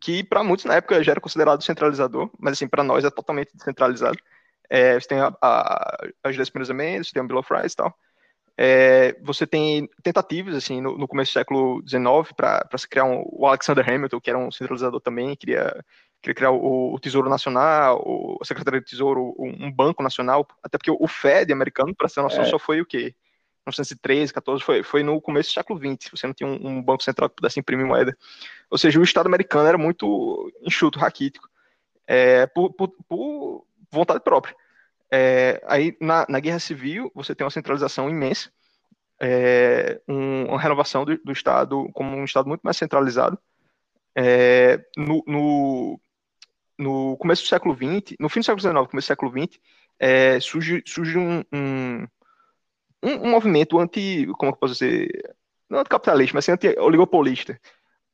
que 0.00 0.22
para 0.22 0.44
muitos 0.44 0.64
na 0.66 0.74
época 0.74 1.02
já 1.02 1.12
era 1.12 1.20
considerado 1.20 1.62
centralizador, 1.62 2.30
mas 2.38 2.52
assim, 2.52 2.68
para 2.68 2.84
nós 2.84 3.04
é 3.04 3.10
totalmente 3.10 3.50
descentralizado. 3.54 4.18
É, 4.68 4.98
você 4.98 5.08
tem 5.08 5.20
a, 5.20 5.32
a, 5.40 5.96
as 6.22 6.36
10 6.36 6.50
primeiras 6.50 6.70
emendas, 6.70 7.06
você 7.08 7.12
tem 7.12 7.22
o 7.22 7.26
Bill 7.26 7.38
of 7.38 7.52
Rights 7.52 7.72
e 7.72 7.76
tal. 7.76 7.94
É, 8.56 9.16
você 9.22 9.46
tem 9.46 9.88
tentativas, 10.02 10.54
assim, 10.54 10.80
no, 10.80 10.96
no 10.96 11.08
começo 11.08 11.32
do 11.32 11.34
século 11.34 11.82
XIX 11.88 12.32
para 12.36 12.78
se 12.78 12.88
criar 12.88 13.04
um, 13.04 13.24
o 13.26 13.46
Alexander 13.46 13.88
Hamilton, 13.88 14.20
que 14.20 14.30
era 14.30 14.38
um 14.38 14.50
centralizador 14.50 15.00
também, 15.00 15.34
queria 15.36 15.84
queria 16.24 16.34
criar 16.34 16.50
o, 16.52 16.94
o 16.94 16.98
Tesouro 16.98 17.28
Nacional, 17.28 18.02
o, 18.02 18.38
a 18.40 18.44
Secretaria 18.46 18.80
do 18.80 18.86
Tesouro, 18.86 19.34
um, 19.38 19.66
um 19.66 19.70
banco 19.70 20.02
nacional, 20.02 20.46
até 20.62 20.78
porque 20.78 20.90
o 20.90 21.06
Fed 21.06 21.52
americano, 21.52 21.94
para 21.94 22.08
ter 22.08 22.22
noção, 22.22 22.42
É. 22.42 22.46
só 22.46 22.58
foi 22.58 22.80
o 22.80 22.86
quê? 22.86 23.14
1913, 23.66 24.32
14, 24.32 24.62
foi, 24.62 24.82
foi 24.82 25.02
no 25.02 25.20
começo 25.20 25.50
do 25.50 25.54
século 25.54 25.78
XX, 25.78 26.10
você 26.10 26.26
não 26.26 26.34
tinha 26.34 26.48
um, 26.48 26.66
um 26.66 26.82
banco 26.82 27.02
central 27.02 27.28
que 27.28 27.36
pudesse 27.36 27.58
imprimir 27.58 27.86
moeda. 27.86 28.16
Ou 28.70 28.78
seja, 28.78 29.00
o 29.00 29.02
Estado 29.02 29.26
americano 29.26 29.68
era 29.68 29.78
muito 29.78 30.52
enxuto, 30.62 30.98
raquítico, 30.98 31.48
é, 32.06 32.46
por, 32.46 32.72
por, 32.72 32.88
por 33.08 33.66
vontade 33.90 34.20
própria. 34.20 34.54
É, 35.10 35.62
aí, 35.66 35.96
na, 36.00 36.26
na 36.28 36.40
Guerra 36.40 36.58
Civil, 36.58 37.10
você 37.14 37.34
tem 37.34 37.44
uma 37.44 37.50
centralização 37.50 38.10
imensa, 38.10 38.50
é, 39.20 40.00
um, 40.08 40.46
uma 40.46 40.60
renovação 40.60 41.04
do, 41.04 41.16
do 41.18 41.32
Estado 41.32 41.88
como 41.92 42.16
um 42.16 42.24
Estado 42.24 42.48
muito 42.48 42.62
mais 42.62 42.76
centralizado. 42.76 43.38
É, 44.16 44.84
no, 44.96 45.24
no, 45.26 46.00
no 46.78 47.16
começo 47.16 47.42
do 47.42 47.48
século 47.48 47.74
XX, 47.74 48.16
no 48.20 48.28
fim 48.28 48.40
do 48.40 48.46
século 48.46 48.60
XIX, 48.60 48.90
começo 48.90 49.06
do 49.06 49.08
século 49.08 49.30
XX, 49.30 49.58
é, 49.98 50.40
surge, 50.40 50.82
surge 50.86 51.18
um, 51.18 51.42
um, 51.52 52.06
um, 53.04 53.26
um 53.26 53.30
movimento 53.30 53.78
anti, 53.78 54.26
como 54.38 54.52
eu 54.52 54.56
posso 54.56 54.72
dizer, 54.72 55.08
não 55.68 55.80
anticapitalista, 55.80 56.34
mas 56.34 56.44
assim, 56.44 56.52
anti-oligopolista, 56.52 57.60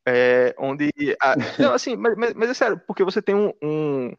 é, 0.06 0.54
onde, 0.58 0.90
a, 1.20 1.34
não, 1.58 1.72
assim, 1.72 1.96
mas, 1.96 2.16
mas, 2.16 2.34
mas, 2.34 2.50
é 2.50 2.54
sério, 2.54 2.80
porque 2.86 3.04
você 3.04 3.22
tem 3.22 3.34
um, 3.34 3.52
um, 3.62 4.16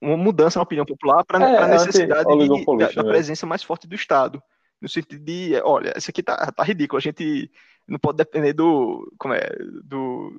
uma 0.00 0.16
mudança 0.16 0.58
na 0.58 0.64
opinião 0.64 0.84
popular 0.84 1.24
para 1.24 1.42
é, 1.44 1.58
a 1.58 1.68
necessidade 1.68 2.28
de, 2.28 2.78
da, 2.78 3.02
da, 3.02 3.04
presença 3.04 3.46
mais 3.46 3.62
forte 3.62 3.86
do 3.86 3.94
Estado. 3.94 4.42
No 4.80 4.88
sentido 4.88 5.24
de, 5.24 5.58
olha, 5.64 5.94
isso 5.96 6.10
aqui 6.10 6.22
tá, 6.22 6.52
tá 6.52 6.62
ridículo, 6.62 6.98
a 6.98 7.00
gente 7.00 7.50
não 7.88 7.98
pode 7.98 8.18
depender 8.18 8.52
do. 8.52 9.10
Como 9.18 9.34
é? 9.34 9.48
Do. 9.84 10.32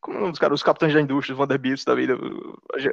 Como 0.00 0.26
é 0.26 0.30
os 0.30 0.38
caras, 0.38 0.60
os 0.60 0.62
capitães 0.62 0.94
da 0.94 1.00
indústria, 1.00 1.32
os 1.32 1.38
Vanderbilts 1.38 1.84
da 1.84 1.94
vida, 1.94 2.16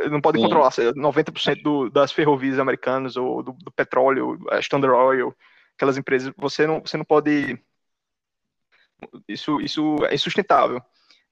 não 0.09 0.19
pode 0.19 0.39
Sim. 0.39 0.43
controlar 0.43 0.71
90% 0.71 1.61
do, 1.61 1.89
das 1.89 2.11
ferrovias 2.11 2.57
americanas 2.57 3.15
ou 3.15 3.43
do, 3.43 3.51
do, 3.51 3.71
petróleo, 3.71 4.39
a 4.49 4.57
Standard 4.59 4.95
Oil, 4.95 5.35
aquelas 5.75 5.97
empresas, 5.97 6.33
você 6.37 6.65
não, 6.65 6.81
você 6.81 6.97
não 6.97 7.05
pode. 7.05 7.59
Isso, 9.27 9.59
isso 9.61 9.97
é 10.09 10.15
insustentável. 10.15 10.81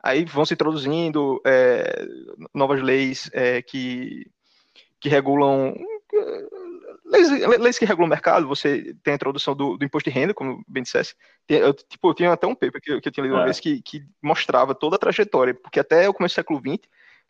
Aí 0.02 0.26
vão 0.26 0.46
se 0.46 0.54
introduzindo 0.54 1.42
é, 1.46 2.06
novas 2.54 2.82
leis 2.82 3.30
é, 3.34 3.62
que, 3.62 4.30
que 5.00 5.08
regulam 5.08 5.74
leis, 7.06 7.30
leis 7.60 7.80
que 7.80 7.86
regulam 7.86 8.08
o 8.08 8.10
mercado, 8.10 8.48
você 8.48 8.96
tem 9.04 9.14
a 9.14 9.16
introdução 9.16 9.56
do, 9.56 9.78
do 9.78 9.86
imposto 9.86 10.10
de 10.10 10.16
renda, 10.16 10.34
como 10.34 10.64
bem 10.68 10.84
dissesse. 10.84 11.16
Tem, 11.46 11.60
eu, 11.60 11.74
tipo, 11.74 12.10
eu 12.10 12.14
tinha 12.14 12.32
até 12.32 12.48
um 12.48 12.56
paper 12.56 12.82
que, 12.82 13.02
que 13.02 13.08
eu 13.08 13.12
tinha 13.12 13.24
lido 13.24 13.36
uma 13.36 13.44
é. 13.44 13.46
vez 13.46 13.60
que, 13.60 13.82
que 13.82 14.06
mostrava 14.22 14.74
toda 14.74 14.96
a 14.96 15.00
trajetória, 15.00 15.54
porque 15.54 15.80
até 15.80 16.08
o 16.10 16.14
começo 16.14 16.34
do 16.34 16.38
século 16.38 16.60
XX, 16.60 16.90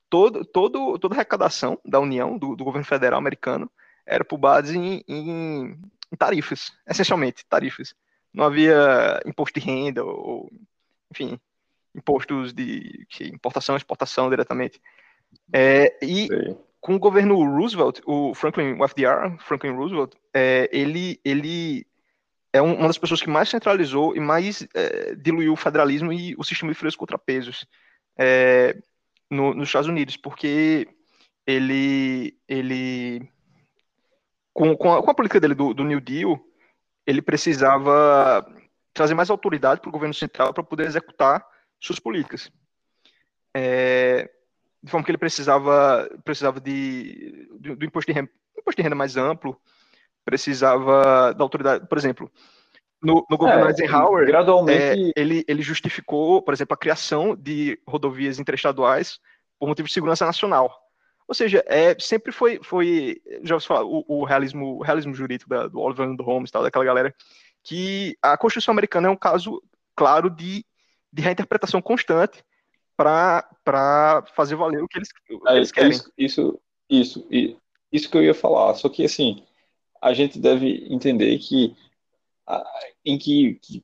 todo, 0.10 0.46
todo, 0.46 0.98
toda 1.00 1.16
a 1.16 1.18
arrecadação 1.18 1.80
da 1.84 2.00
União, 2.00 2.38
do, 2.38 2.56
do 2.56 2.64
governo 2.64 2.86
federal 2.86 3.20
americano, 3.20 3.70
era 4.06 4.24
por 4.24 4.38
base 4.38 4.78
em, 4.78 5.04
em, 5.08 5.80
tarifas, 6.18 6.72
essencialmente, 6.88 7.46
tarifas. 7.46 7.96
Não 8.34 8.44
havia 8.44 9.22
imposto 9.26 9.60
de 9.60 9.66
renda, 9.66 10.04
ou, 10.04 10.52
enfim, 11.12 11.40
impostos 11.96 12.54
de 12.54 13.06
importação 13.22 13.76
exportação 13.76 14.30
diretamente. 14.30 14.82
É, 15.52 15.98
e 16.02 16.28
Sim 16.28 16.58
com 16.84 16.96
o 16.96 17.00
governo 17.00 17.42
Roosevelt, 17.46 18.02
o 18.06 18.36
Franklin, 18.36 18.74
o 18.78 18.86
FDR, 18.86 19.38
Franklin 19.40 19.72
Roosevelt, 19.72 20.16
é, 20.34 20.70
ele, 20.70 21.18
ele 21.24 21.88
é 22.52 22.62
uma 22.62 22.88
das 22.88 22.98
pessoas 22.98 23.22
que 23.22 23.30
mais 23.30 23.48
centralizou 23.48 24.14
e 24.18 24.20
mais 24.20 24.68
é, 24.74 25.16
diluiu 25.16 25.54
o 25.54 25.56
federalismo 25.56 26.12
e 26.12 26.36
o 26.38 26.44
sistema 26.44 26.74
de 26.74 26.78
freios 26.78 26.98
contrapesos 26.98 27.66
é, 28.20 28.76
no, 29.32 29.54
nos 29.54 29.70
Estados 29.70 29.88
Unidos, 29.88 30.18
porque 30.18 30.86
ele, 31.48 32.38
ele 32.50 33.30
com, 34.54 34.76
com, 34.78 34.94
a, 34.94 35.04
com 35.04 35.12
a 35.12 35.14
política 35.14 35.40
dele 35.40 35.56
do, 35.56 35.74
do 35.74 35.84
New 35.84 36.00
Deal, 36.00 36.40
ele 37.06 37.22
precisava 37.22 38.46
trazer 38.94 39.16
mais 39.16 39.30
autoridade 39.30 39.82
para 39.82 39.90
o 39.90 39.92
governo 39.92 40.14
central 40.14 40.54
para 40.54 40.64
poder 40.64 40.86
executar 40.86 41.46
suas 41.80 42.00
políticas. 42.00 42.52
É, 43.56 44.30
de 44.82 44.92
forma 44.92 45.04
que 45.04 45.12
ele 45.12 45.18
precisava, 45.18 46.10
precisava 46.24 46.60
de, 46.60 47.48
do, 47.60 47.76
do 47.76 47.86
imposto, 47.86 48.12
de 48.12 48.16
renda, 48.18 48.30
imposto 48.58 48.78
de 48.78 48.84
renda 48.84 48.96
mais 48.96 49.18
amplo, 49.18 49.60
precisava 50.24 51.34
da 51.34 51.44
autoridade, 51.44 51.88
por 51.88 51.98
exemplo, 51.98 52.32
no, 53.02 53.26
no 53.30 53.38
governo 53.38 53.66
é, 53.66 53.70
Eisenhower, 53.70 54.26
gradualmente... 54.26 54.80
É, 54.80 55.14
ele, 55.16 55.44
ele 55.48 55.62
justificou, 55.62 56.42
por 56.42 56.54
exemplo, 56.54 56.74
a 56.74 56.78
criação 56.78 57.36
de 57.36 57.80
rodovias 57.88 58.40
interestaduais 58.40 59.20
por 59.60 59.68
motivo 59.68 59.88
de 59.88 59.94
segurança 59.94 60.26
nacional. 60.26 60.83
Ou 61.28 61.34
seja, 61.34 61.64
é, 61.68 61.98
sempre 62.00 62.32
foi, 62.32 62.60
foi 62.64 63.22
já 63.44 63.56
você 63.56 63.68
fala, 63.68 63.86
o, 63.86 64.04
o 64.08 64.24
realismo, 64.24 64.78
o 64.78 64.82
realismo 64.82 65.14
jurídico 65.14 65.50
da, 65.50 65.68
do 65.68 65.80
Oliver 65.80 66.08
Holmes, 66.22 66.52
tal, 66.52 66.64
daquela 66.64 66.86
galera, 66.86 67.16
que 67.64 68.18
a 68.22 68.38
Constituição 68.38 68.74
americana 68.74 69.08
é 69.08 69.12
um 69.12 69.16
caso 69.16 69.62
claro 69.96 70.30
de, 70.30 70.66
de 71.12 71.22
reinterpretação 71.22 71.82
constante 71.82 72.44
para 72.96 74.26
fazer 74.36 74.56
valer 74.56 74.84
o 74.84 74.88
que 74.88 75.00
eles, 75.00 75.10
o 75.30 75.40
que 75.40 75.50
é, 75.50 75.56
eles 75.56 75.72
querem. 75.72 75.92
Isso, 75.92 76.12
isso, 76.18 76.60
isso, 76.90 77.28
isso 77.92 78.10
que 78.10 78.18
eu 78.18 78.24
ia 78.24 78.34
falar. 78.34 78.76
Só 78.76 78.90
que, 78.90 79.04
assim, 79.04 79.44
a 80.02 80.14
gente 80.14 80.38
deve 80.40 80.86
entender 80.90 81.38
que, 81.40 81.76
em 83.06 83.18
que, 83.18 83.56
que 83.62 83.84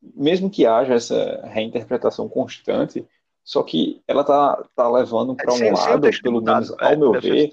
mesmo 0.00 0.50
que 0.50 0.66
haja 0.66 0.94
essa 0.94 1.46
reinterpretação 1.46 2.28
constante, 2.28 3.04
só 3.48 3.62
que 3.62 4.02
ela 4.06 4.22
tá, 4.22 4.62
tá 4.76 4.86
levando 4.90 5.34
para 5.34 5.54
um 5.54 5.72
lado, 5.72 6.10
pelo 6.22 6.42
menos 6.42 6.70
ao 6.70 6.86
é, 6.86 6.94
meu 6.94 7.12
ver. 7.18 7.48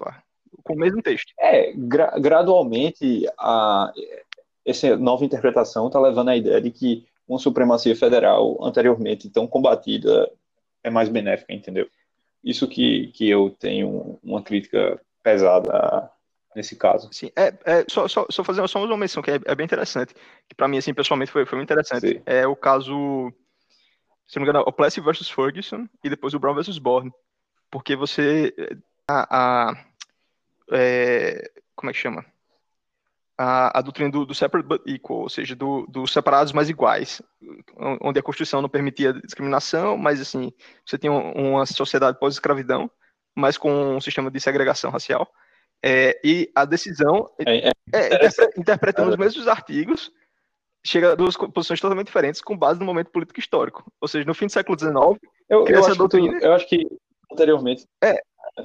Com 0.62 0.74
o 0.74 0.76
mesmo 0.76 1.00
texto. 1.00 1.32
É, 1.40 1.72
gra 1.74 2.12
gradualmente 2.18 3.26
a, 3.38 3.90
essa 4.62 4.94
nova 4.98 5.24
interpretação 5.24 5.86
está 5.86 5.98
levando 5.98 6.28
à 6.28 6.36
ideia 6.36 6.60
de 6.60 6.70
que 6.70 7.06
uma 7.26 7.38
supremacia 7.38 7.96
federal 7.96 8.62
anteriormente 8.62 9.30
tão 9.30 9.46
combatida 9.46 10.30
é 10.84 10.90
mais 10.90 11.08
benéfica, 11.08 11.54
entendeu? 11.54 11.88
Isso 12.44 12.68
que, 12.68 13.06
que 13.14 13.26
eu 13.30 13.56
tenho 13.58 14.18
uma 14.22 14.42
crítica 14.42 15.00
pesada 15.22 16.10
nesse 16.54 16.76
caso. 16.76 17.08
Sim, 17.10 17.30
é, 17.34 17.54
é 17.64 17.84
só, 17.88 18.06
só, 18.06 18.26
só 18.28 18.44
fazer 18.44 18.68
só 18.68 18.84
uma 18.84 18.98
menção 18.98 19.22
que 19.22 19.30
é, 19.30 19.40
é 19.46 19.54
bem 19.54 19.64
interessante, 19.64 20.12
que 20.46 20.54
para 20.54 20.68
mim, 20.68 20.76
assim, 20.76 20.92
pessoalmente 20.92 21.32
foi, 21.32 21.46
foi 21.46 21.56
muito 21.56 21.72
interessante. 21.72 22.06
Sim. 22.06 22.22
É 22.26 22.46
o 22.46 22.54
caso, 22.54 23.32
se 24.26 24.36
não 24.36 24.44
me 24.44 24.50
engano, 24.50 24.64
o 24.66 24.72
Plessy 24.72 25.00
versus 25.00 25.30
Ferguson 25.30 25.88
e 26.02 26.10
depois 26.10 26.34
o 26.34 26.38
Brown 26.38 26.54
versus 26.54 26.78
Bourne, 26.78 27.12
porque 27.70 27.94
você, 27.96 28.54
a, 29.08 29.68
a 29.70 29.84
é, 30.72 31.50
como 31.74 31.90
é 31.90 31.92
que 31.92 31.98
chama? 31.98 32.24
a, 33.38 33.78
a 33.78 33.82
doutrina 33.82 34.10
do, 34.10 34.24
do, 34.24 34.34
separate 34.34 34.66
but 34.66 34.82
equal, 34.86 35.20
ou 35.20 35.28
seja, 35.28 35.54
dos 35.54 35.86
do 35.88 36.06
separados 36.06 36.52
mas 36.52 36.70
iguais, 36.70 37.20
onde 38.00 38.18
a 38.18 38.22
Constituição 38.22 38.62
não 38.62 38.68
permitia 38.68 39.12
discriminação, 39.12 39.96
mas 39.96 40.20
assim, 40.20 40.52
você 40.84 40.96
tinha 40.96 41.12
uma 41.12 41.66
sociedade 41.66 42.18
pós-escravidão, 42.18 42.90
mas 43.34 43.58
com 43.58 43.96
um 43.96 44.00
sistema 44.00 44.30
de 44.30 44.40
segregação 44.40 44.90
racial. 44.90 45.28
É, 45.82 46.18
e 46.24 46.50
a 46.54 46.64
decisão, 46.64 47.30
é, 47.38 47.68
é, 47.68 47.72
é 47.92 48.14
interpre, 48.16 48.60
interpretando 48.60 49.10
os 49.10 49.16
mesmos 49.16 49.46
artigos, 49.46 50.10
chega 50.86 51.12
a 51.12 51.14
duas 51.14 51.36
posições 51.36 51.80
totalmente 51.80 52.06
diferentes 52.06 52.40
com 52.40 52.56
base 52.56 52.80
no 52.80 52.86
momento 52.86 53.10
político 53.10 53.40
histórico. 53.40 53.84
Ou 54.00 54.08
seja, 54.08 54.26
no 54.26 54.34
fim 54.34 54.46
do 54.46 54.52
século 54.52 54.78
XIX, 54.78 54.94
eu, 55.48 55.66
eu, 55.66 55.84
acho, 55.84 55.94
doutrina... 55.96 56.38
eu 56.40 56.52
acho 56.52 56.68
que 56.68 56.86
anteriormente 57.30 57.86
é, 58.02 58.20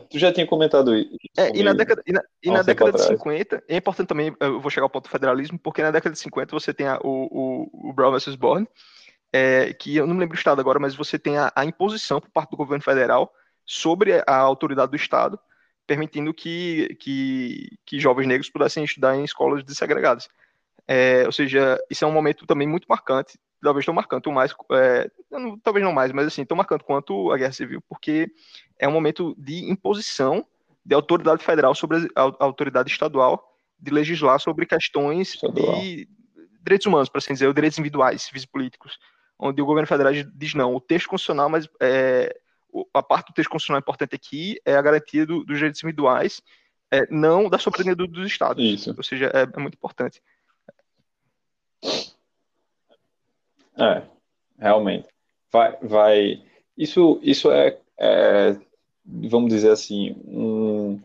Tu 0.09 0.17
já 0.17 0.31
tinha 0.31 0.47
comentado 0.47 0.95
isso. 0.95 1.17
É, 1.37 1.55
e 1.55 1.63
na 1.63 1.73
década, 1.73 2.01
e 2.05 2.13
na, 2.13 2.21
e 2.43 2.49
na 2.49 2.61
década 2.61 2.93
de 2.93 3.03
50, 3.03 3.63
é 3.67 3.75
importante 3.75 4.07
também, 4.07 4.35
eu 4.39 4.59
vou 4.59 4.71
chegar 4.71 4.85
ao 4.85 4.89
ponto 4.89 5.05
do 5.05 5.11
federalismo, 5.11 5.59
porque 5.59 5.81
na 5.81 5.91
década 5.91 6.13
de 6.13 6.19
50 6.19 6.51
você 6.51 6.73
tem 6.73 6.87
a, 6.87 6.97
o, 7.03 7.69
o, 7.73 7.89
o 7.89 7.93
Brown 7.93 8.11
versus 8.11 8.35
Bourne, 8.35 8.67
é, 9.33 9.73
que 9.73 9.95
eu 9.97 10.07
não 10.07 10.13
me 10.13 10.21
lembro 10.21 10.35
do 10.35 10.39
estado 10.39 10.61
agora, 10.61 10.79
mas 10.79 10.95
você 10.95 11.19
tem 11.19 11.37
a, 11.37 11.51
a, 11.55 11.65
imposição 11.65 12.21
por 12.21 12.29
parte 12.29 12.51
do 12.51 12.57
governo 12.57 12.83
federal 12.83 13.33
sobre 13.65 14.23
a 14.25 14.35
autoridade 14.37 14.91
do 14.91 14.95
estado, 14.95 15.37
permitindo 15.85 16.33
que, 16.33 16.95
que, 16.99 17.77
que 17.85 17.99
jovens 17.99 18.27
negros 18.27 18.49
pudessem 18.49 18.83
estudar 18.83 19.15
em 19.15 19.23
escolas 19.23 19.63
desegregadas. 19.63 20.29
É, 20.93 21.25
ou 21.25 21.31
seja, 21.31 21.77
isso 21.89 22.03
é 22.03 22.07
um 22.07 22.11
momento 22.11 22.45
também 22.45 22.67
muito 22.67 22.85
marcante 22.87 23.39
talvez 23.61 23.85
tão 23.85 23.93
marcante, 23.93 24.29
mais, 24.29 24.53
é, 24.71 25.09
não, 25.29 25.57
talvez 25.59 25.85
não 25.85 25.93
mais, 25.93 26.11
mas 26.11 26.27
assim, 26.27 26.43
tão 26.43 26.57
marcante 26.57 26.83
quanto 26.83 27.31
a 27.31 27.37
Guerra 27.37 27.51
Civil, 27.51 27.81
porque 27.87 28.29
é 28.79 28.87
um 28.87 28.91
momento 28.91 29.35
de 29.37 29.69
imposição 29.69 30.45
de 30.83 30.95
autoridade 30.95 31.43
federal 31.43 31.75
sobre 31.75 31.97
a, 32.15 32.23
a 32.23 32.35
autoridade 32.39 32.89
estadual 32.89 33.47
de 33.79 33.91
legislar 33.91 34.39
sobre 34.39 34.65
questões 34.65 35.35
Estadual. 35.35 35.79
de 35.79 36.07
direitos 36.63 36.87
humanos, 36.87 37.09
para 37.09 37.19
assim 37.19 37.33
dizer, 37.33 37.47
ou 37.47 37.53
direitos 37.53 37.77
individuais, 37.77 38.23
civis 38.23 38.45
políticos, 38.45 38.97
onde 39.37 39.61
o 39.61 39.65
governo 39.65 39.87
federal 39.87 40.11
diz 40.35 40.53
não, 40.53 40.75
o 40.75 40.81
texto 40.81 41.07
constitucional, 41.07 41.49
mas 41.49 41.67
é, 41.79 42.35
a 42.93 43.03
parte 43.03 43.27
do 43.27 43.33
texto 43.33 43.49
constitucional 43.49 43.79
importante 43.79 44.15
aqui 44.15 44.59
é 44.65 44.75
a 44.75 44.81
garantia 44.81 45.25
do, 45.25 45.43
dos 45.43 45.57
direitos 45.57 45.83
individuais, 45.83 46.41
é, 46.91 47.07
não 47.09 47.49
da 47.49 47.57
soberania 47.57 47.95
do, 47.95 48.07
dos 48.07 48.27
estados. 48.27 48.63
Isso. 48.63 48.93
Ou 48.95 49.03
seja, 49.03 49.31
é, 49.33 49.43
é 49.43 49.59
muito 49.59 49.75
importante. 49.75 50.21
É, 53.77 54.03
realmente. 54.57 55.07
Vai, 55.51 55.77
vai. 55.81 56.43
Isso, 56.77 57.19
isso 57.23 57.51
é, 57.51 57.77
é 57.97 58.55
vamos 59.05 59.49
dizer 59.51 59.71
assim, 59.71 60.15
um, 60.25 60.99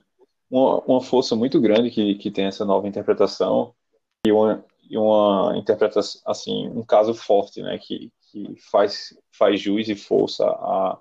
uma, 0.50 0.80
uma 0.80 1.00
força 1.00 1.34
muito 1.34 1.60
grande 1.60 1.90
que, 1.90 2.14
que 2.16 2.30
tem 2.30 2.44
essa 2.44 2.64
nova 2.64 2.86
interpretação 2.86 3.74
e 4.26 4.32
uma, 4.32 4.64
e 4.88 4.96
uma 4.96 5.54
interpretação, 5.56 6.20
assim, 6.26 6.68
um 6.68 6.84
caso 6.84 7.14
forte, 7.14 7.62
né, 7.62 7.78
que, 7.78 8.12
que 8.30 8.54
faz, 8.70 9.16
faz 9.32 9.60
jus 9.60 9.88
e 9.88 9.94
força 9.94 10.44
a, 10.44 11.00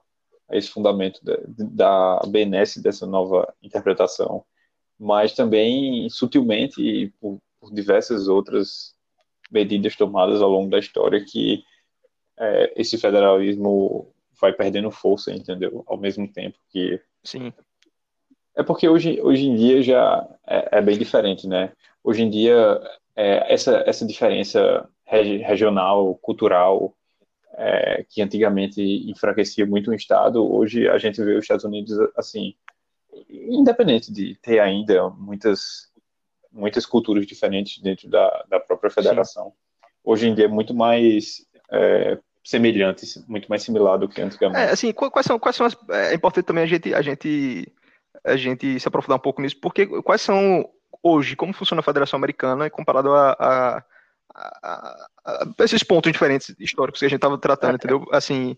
a 0.49 0.57
esse 0.57 0.69
fundamento 0.69 1.19
da, 1.23 1.38
da 1.47 2.28
benesse 2.28 2.82
dessa 2.82 3.05
nova 3.05 3.53
interpretação, 3.61 4.43
mas 4.97 5.34
também 5.34 6.09
sutilmente 6.09 7.13
por, 7.19 7.39
por 7.59 7.73
diversas 7.73 8.28
outras 8.28 8.95
medidas 9.56 9.95
tomadas 9.95 10.41
ao 10.41 10.49
longo 10.49 10.70
da 10.70 10.78
história 10.78 11.24
que 11.24 11.64
é, 12.38 12.74
esse 12.76 12.97
federalismo 12.97 14.14
vai 14.39 14.51
perdendo 14.51 14.91
força, 14.91 15.32
entendeu? 15.34 15.84
Ao 15.88 15.97
mesmo 15.97 16.28
tempo 16.32 16.58
que. 16.70 17.01
Sim. 17.24 17.53
É 18.53 18.62
porque 18.64 18.88
hoje, 18.88 19.20
hoje 19.22 19.45
em 19.45 19.56
dia 19.56 19.82
já 19.82 20.28
é, 20.45 20.80
é 20.80 20.82
bem 20.82 20.97
diferente, 20.97 21.47
né? 21.47 21.72
Hoje 22.03 22.24
em 22.24 22.30
dia, 22.30 22.80
é, 23.16 23.53
essa, 23.53 23.84
essa 23.88 24.06
diferença 24.06 24.88
regional, 25.06 26.16
cultural, 26.16 26.95
é, 27.53 28.06
que 28.10 28.22
antigamente 28.22 28.82
enfraquecia 29.10 29.66
muito 29.66 29.89
um 29.89 29.93
Estado, 29.93 30.45
hoje 30.45 30.88
a 30.89 30.97
gente 30.97 31.24
vê 31.24 31.36
os 31.36 31.43
Estados 31.43 31.64
Unidos, 31.64 31.97
assim, 32.18 32.53
independente 33.30 34.12
de 34.12 34.36
ter 34.41 34.60
ainda 34.60 35.10
muitas, 35.10 35.91
muitas 36.56 36.86
culturas 36.86 37.28
diferentes 37.28 37.82
dentro 37.82 38.10
da, 38.10 38.45
da 38.49 38.60
própria 38.60 38.89
federação, 38.89 39.47
Sim. 39.47 39.86
hoje 40.03 40.28
em 40.28 40.34
dia 40.34 40.45
é 40.45 40.47
muito 40.47 40.74
mais 40.74 41.45
é, 41.70 42.18
semelhante, 42.43 43.06
muito 43.28 43.47
mais 43.47 43.62
similar 43.62 43.97
do 43.97 44.08
que 44.08 44.22
antigamente. 44.22 44.62
É, 44.62 44.72
assim, 44.72 44.93
quais 44.93 45.26
são, 45.26 45.38
quais 45.38 45.56
são 45.56 45.66
as, 45.66 45.76
é 45.89 46.14
importante 46.14 46.45
também 46.45 46.64
a 46.64 46.68
gente, 46.68 46.93
a 46.93 47.01
gente, 47.01 47.74
a 48.24 48.36
gente 48.38 48.80
se 48.80 48.88
aprofundar 48.88 49.18
um 49.18 49.22
pouco 49.22 49.41
nisso, 49.41 49.58
porque 49.60 49.86
quais 50.01 50.22
são 50.22 50.68
hoje, 51.03 51.36
como 51.36 51.53
funciona 51.53 51.82
a 51.82 51.84
Federação 51.84 52.18
Americana 52.18 52.70
comparado 52.70 53.14
a, 53.14 53.32
a, 53.32 53.84
a, 54.34 55.08
a 55.26 55.64
esses 55.64 55.84
pontos 55.84 56.12
diferentes 56.12 56.56
históricos 56.60 56.99
que 56.99 57.06
a 57.06 57.10
gente 57.10 57.18
estava 57.18 57.38
tratando, 57.38 57.74
é. 57.74 57.76
entendeu? 57.76 58.08
Assim, 58.12 58.56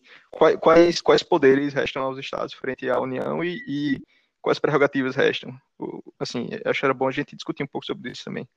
quais, 0.61 1.01
quais 1.01 1.23
poderes 1.23 1.73
restam 1.73 2.03
aos 2.03 2.19
estados 2.19 2.53
frente 2.53 2.89
à 2.89 2.99
União 2.99 3.43
e, 3.43 3.63
e 3.67 4.01
quais 4.47 4.59
prerrogativas 4.59 5.13
restam? 5.13 5.53
Assim, 6.17 6.47
acho 6.63 6.79
que 6.79 6.85
era 6.85 6.93
bom 6.93 7.09
a 7.09 7.11
gente 7.11 7.35
discutir 7.35 7.63
um 7.63 7.67
pouco 7.67 7.85
sobre 7.85 8.11
isso 8.11 8.23
também. 8.23 8.47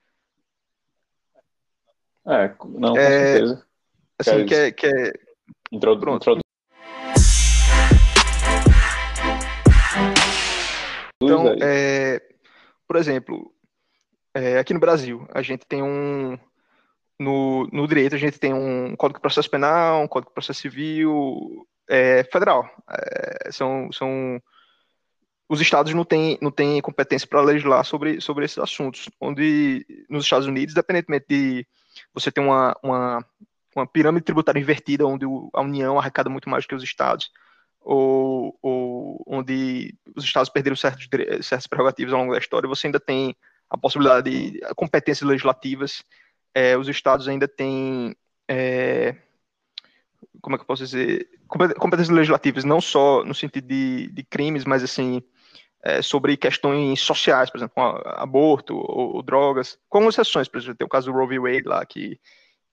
É, 2.24 2.48
não, 2.64 2.92
com 2.92 2.98
é, 2.98 3.32
certeza. 3.32 3.66
Assim, 4.16 4.46
que 4.46 4.54
é, 4.54 4.70
que 4.70 4.86
é... 4.86 5.12
Introdu 5.72 6.00
Pronto. 6.00 6.22
Introdu 6.22 6.40
então, 11.22 11.56
é, 11.60 12.22
por 12.86 12.96
exemplo, 12.96 13.52
é, 14.32 14.58
aqui 14.58 14.72
no 14.72 14.80
Brasil, 14.80 15.26
a 15.34 15.42
gente 15.42 15.66
tem 15.66 15.82
um. 15.82 16.38
No, 17.18 17.66
no 17.66 17.86
direito, 17.86 18.14
a 18.14 18.18
gente 18.18 18.38
tem 18.38 18.54
um 18.54 18.96
Código 18.96 19.18
de 19.18 19.22
Processo 19.22 19.50
Penal, 19.50 20.02
um 20.02 20.08
Código 20.08 20.30
de 20.30 20.34
Processo 20.34 20.60
Civil 20.60 21.66
é, 21.88 22.24
federal. 22.24 22.64
É, 22.88 23.50
são, 23.50 23.90
são. 23.92 24.40
Os 25.50 25.60
estados 25.60 25.92
não 25.92 26.04
têm, 26.04 26.38
não 26.40 26.52
têm 26.52 26.80
competência 26.80 27.26
para 27.26 27.40
legislar 27.40 27.84
sobre, 27.84 28.20
sobre 28.20 28.44
esses 28.44 28.56
assuntos. 28.56 29.10
Onde, 29.20 29.84
nos 30.08 30.22
Estados 30.22 30.46
Unidos, 30.46 30.74
independentemente 30.74 31.26
de 31.28 31.66
você 32.14 32.30
ter 32.30 32.40
uma, 32.40 32.72
uma, 32.80 33.26
uma 33.74 33.84
pirâmide 33.84 34.24
tributária 34.24 34.60
invertida, 34.60 35.04
onde 35.04 35.26
a 35.52 35.60
União 35.60 35.98
arrecada 35.98 36.30
muito 36.30 36.48
mais 36.48 36.66
que 36.66 36.74
os 36.76 36.84
estados, 36.84 37.32
ou, 37.80 38.56
ou 38.62 39.24
onde 39.26 39.92
os 40.14 40.22
estados 40.22 40.48
perderam 40.48 40.76
certos, 40.76 41.08
certas 41.42 41.66
prerrogativas 41.66 42.14
ao 42.14 42.20
longo 42.20 42.32
da 42.32 42.38
história, 42.38 42.68
você 42.68 42.86
ainda 42.86 43.00
tem 43.00 43.34
a 43.68 43.76
possibilidade 43.76 44.30
de 44.30 44.60
competências 44.76 45.28
legislativas. 45.28 46.04
É, 46.54 46.76
os 46.76 46.86
estados 46.86 47.26
ainda 47.26 47.48
têm, 47.48 48.14
é, 48.46 49.16
como 50.40 50.54
é 50.54 50.58
que 50.58 50.62
eu 50.62 50.66
posso 50.66 50.84
dizer, 50.84 51.28
competências 51.48 52.08
legislativas 52.08 52.62
não 52.62 52.80
só 52.80 53.24
no 53.24 53.34
sentido 53.34 53.66
de, 53.66 54.12
de 54.12 54.22
crimes, 54.22 54.64
mas 54.64 54.84
assim 54.84 55.20
é, 55.82 56.02
sobre 56.02 56.36
questões 56.36 57.00
sociais, 57.00 57.50
por 57.50 57.58
exemplo, 57.58 57.74
aborto 58.16 58.76
ou, 58.76 59.16
ou, 59.16 59.22
drogas, 59.22 59.78
com 59.88 60.08
exceções, 60.08 60.48
por 60.48 60.58
exemplo, 60.58 60.76
tem 60.76 60.86
o 60.86 60.90
caso 60.90 61.10
do 61.10 61.16
Roe 61.16 61.26
v. 61.26 61.38
Wade 61.38 61.68
lá 61.68 61.84
que 61.84 62.20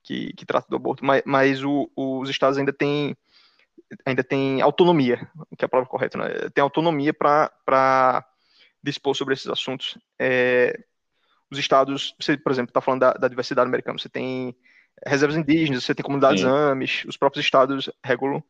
que, 0.07 0.31
que 0.33 0.45
trata 0.45 0.67
do 0.69 0.77
aborto, 0.77 1.03
mas, 1.03 1.21
mas 1.25 1.63
o, 1.63 1.91
os 1.93 2.29
estados 2.29 2.57
ainda 2.57 2.71
têm 2.71 3.15
ainda 4.05 4.23
tem 4.23 4.61
autonomia, 4.61 5.29
que 5.57 5.63
é 5.63 5.65
a 5.65 5.69
palavra 5.69 5.89
correta, 5.89 6.17
né? 6.17 6.49
Tem 6.53 6.61
autonomia 6.61 7.13
para 7.13 8.25
dispor 8.81 9.15
sobre 9.15 9.33
esses 9.33 9.47
assuntos. 9.47 9.97
É, 10.19 10.77
os 11.51 11.59
estados, 11.59 12.15
você, 12.19 12.37
por 12.37 12.51
exemplo, 12.51 12.69
está 12.69 12.81
falando 12.81 13.01
da, 13.01 13.13
da, 13.13 13.27
diversidade 13.27 13.67
americana, 13.67 13.97
você 13.97 14.09
tem 14.09 14.55
reservas 15.05 15.37
indígenas, 15.37 15.83
você 15.83 15.93
tem 15.93 16.03
comunidades 16.03 16.41
Sim. 16.41 16.49
AMIs, 16.49 17.05
os 17.05 17.17
próprios 17.17 17.45
estados 17.45 17.89
regulam. 18.03 18.43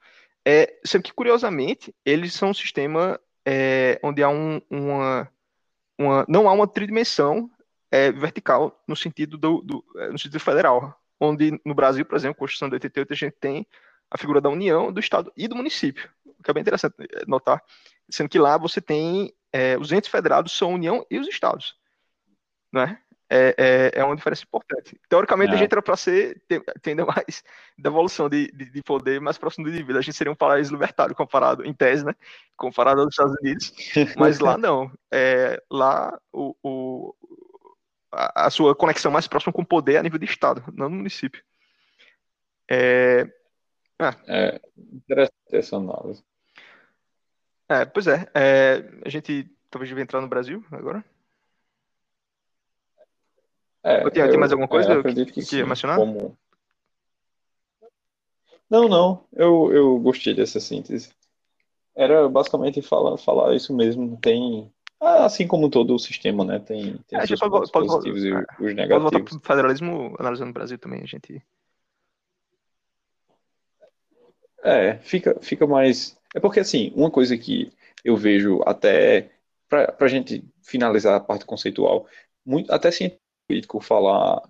É, 0.45 0.79
sendo 0.83 1.03
que, 1.03 1.13
curiosamente, 1.13 1.93
eles 2.05 2.33
são 2.33 2.51
um 2.51 2.53
sistema 2.53 3.19
é, 3.49 3.97
onde 4.03 4.21
há 4.21 4.27
um, 4.27 4.61
uma, 4.69 5.31
uma, 5.97 6.25
não 6.27 6.49
há 6.49 6.51
uma 6.51 6.67
tridimensão 6.67 7.49
é, 7.89 8.11
vertical 8.11 8.83
no 8.85 8.93
sentido, 8.93 9.37
do, 9.37 9.61
do, 9.61 9.85
é, 9.95 10.09
no 10.09 10.19
sentido 10.19 10.41
federal, 10.41 11.01
onde 11.17 11.57
no 11.65 11.73
Brasil, 11.73 12.03
por 12.03 12.17
exemplo, 12.17 12.37
Constituição 12.37 12.67
de 12.67 12.75
88, 12.75 13.13
a 13.13 13.15
gente 13.15 13.35
tem 13.39 13.65
a 14.11 14.17
figura 14.17 14.41
da 14.41 14.49
União, 14.49 14.91
do 14.91 14.99
Estado 14.99 15.31
e 15.37 15.47
do 15.47 15.55
município, 15.55 16.09
o 16.25 16.43
que 16.43 16.51
é 16.51 16.53
bem 16.53 16.59
interessante 16.59 16.93
notar, 17.25 17.63
sendo 18.09 18.27
que 18.27 18.37
lá 18.37 18.57
você 18.57 18.81
tem 18.81 19.33
é, 19.53 19.77
os 19.77 19.93
entes 19.93 20.09
federados 20.09 20.51
são 20.51 20.71
a 20.71 20.75
União 20.75 21.05
e 21.09 21.17
os 21.17 21.27
estados. 21.29 21.77
Né? 22.73 22.99
É, 23.29 23.55
é, 23.57 23.99
é 23.99 24.03
uma 24.05 24.15
diferença 24.15 24.43
importante. 24.43 24.97
Teoricamente, 25.09 25.51
é. 25.51 25.55
a 25.55 25.57
gente 25.57 25.71
era 25.71 25.81
para 25.81 25.97
ser, 25.97 26.41
ainda 26.85 27.05
mais 27.05 27.43
devolução 27.77 28.29
de, 28.29 28.49
de, 28.51 28.71
de, 28.71 28.81
poder 28.81 29.19
mais 29.19 29.37
próximo 29.37 29.65
do 29.65 29.69
indivíduo. 29.69 29.99
A 29.99 30.01
gente 30.01 30.15
seria 30.15 30.31
um 30.31 30.35
país 30.35 30.69
libertário 30.69 31.13
comparado, 31.13 31.65
em 31.65 31.73
tese, 31.73 32.05
né? 32.05 32.15
Comparado 32.55 33.01
aos 33.01 33.09
Estados 33.09 33.35
Unidos. 33.41 33.73
Mas 34.15 34.39
lá 34.39 34.57
não. 34.57 34.89
É, 35.11 35.61
lá 35.69 36.17
o, 36.31 36.55
o 36.63 37.15
a, 38.11 38.47
a, 38.47 38.49
sua 38.49 38.73
conexão 38.73 39.11
mais 39.11 39.27
próxima 39.27 39.51
com 39.51 39.61
o 39.61 39.65
poder 39.65 39.95
é 39.95 39.97
a 39.97 40.03
nível 40.03 40.19
de 40.19 40.25
Estado, 40.25 40.63
não 40.73 40.89
no 40.89 40.95
município. 40.95 41.43
É, 42.69 43.27
ah. 43.99 44.15
é 44.25 44.61
interessante 44.77 45.33
essa 45.51 45.75
análise. 45.75 46.23
É, 47.69 47.85
pois 47.85 48.07
é, 48.07 48.25
é, 48.33 48.89
a 49.05 49.09
gente 49.09 49.49
talvez 49.69 49.89
devia 49.89 50.03
entrar 50.03 50.21
no 50.21 50.29
Brasil 50.29 50.63
agora. 50.71 51.03
É, 53.87 54.03
eu, 54.03 54.11
tem 54.11 54.37
mais 54.37 54.51
alguma 54.51 54.67
coisa 54.67 54.99
é, 54.99 55.01
que, 55.01 55.25
que, 55.27 55.45
que 55.45 55.63
mencionar? 55.63 55.97
Como... 55.97 56.37
Não, 58.69 58.89
não, 58.89 59.23
eu, 59.31 59.71
eu 59.71 59.99
gostei 59.99 60.33
dessa 60.33 60.59
síntese. 60.59 61.09
Era 61.95 62.27
basicamente 62.27 62.81
falar, 62.81 63.17
falar 63.17 63.55
isso 63.55 63.73
mesmo. 63.73 64.17
Tem, 64.17 64.69
assim 64.99 65.47
como 65.47 65.69
todo 65.69 65.95
o 65.95 65.99
sistema, 65.99 66.43
né? 66.43 66.59
Tem, 66.59 66.97
tem 67.07 67.17
é, 67.17 67.23
os 67.23 67.39
pode, 67.39 67.71
pode, 67.71 67.87
positivos 67.87 68.25
e 68.25 68.33
os 68.33 68.75
negativos. 68.75 68.89
Pode 68.89 69.01
voltar 69.03 69.23
para 69.23 69.37
o 69.37 69.39
federalismo 69.39 70.15
analisando 70.19 70.49
o 70.51 70.53
Brasil 70.53 70.77
também, 70.77 71.01
a 71.01 71.05
gente. 71.05 71.41
É, 74.63 74.97
fica, 74.97 75.39
fica 75.39 75.65
mais. 75.65 76.19
É 76.35 76.41
porque, 76.41 76.59
assim, 76.59 76.91
uma 76.93 77.09
coisa 77.09 77.37
que 77.37 77.71
eu 78.03 78.17
vejo 78.17 78.61
até, 78.65 79.31
para 79.69 79.95
a 79.97 80.07
gente 80.09 80.43
finalizar 80.61 81.15
a 81.15 81.21
parte 81.21 81.45
conceitual, 81.45 82.05
muito, 82.45 82.69
até 82.69 82.91
científico 83.47 83.79
falar 83.79 84.41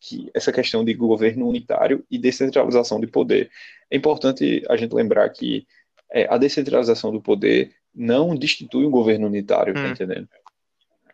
que 0.00 0.30
essa 0.34 0.52
questão 0.52 0.84
de 0.84 0.94
governo 0.94 1.48
unitário 1.48 2.04
e 2.10 2.18
descentralização 2.18 3.00
de 3.00 3.06
poder. 3.06 3.50
É 3.90 3.96
importante 3.96 4.64
a 4.68 4.76
gente 4.76 4.94
lembrar 4.94 5.28
que 5.30 5.66
é, 6.10 6.26
a 6.32 6.38
descentralização 6.38 7.10
do 7.10 7.20
poder 7.20 7.74
não 7.94 8.34
destitui 8.34 8.86
um 8.86 8.90
governo 8.90 9.26
unitário, 9.26 9.74
tá 9.74 9.80
hum. 9.80 9.84
tá 9.84 9.90
entendendo? 9.90 10.28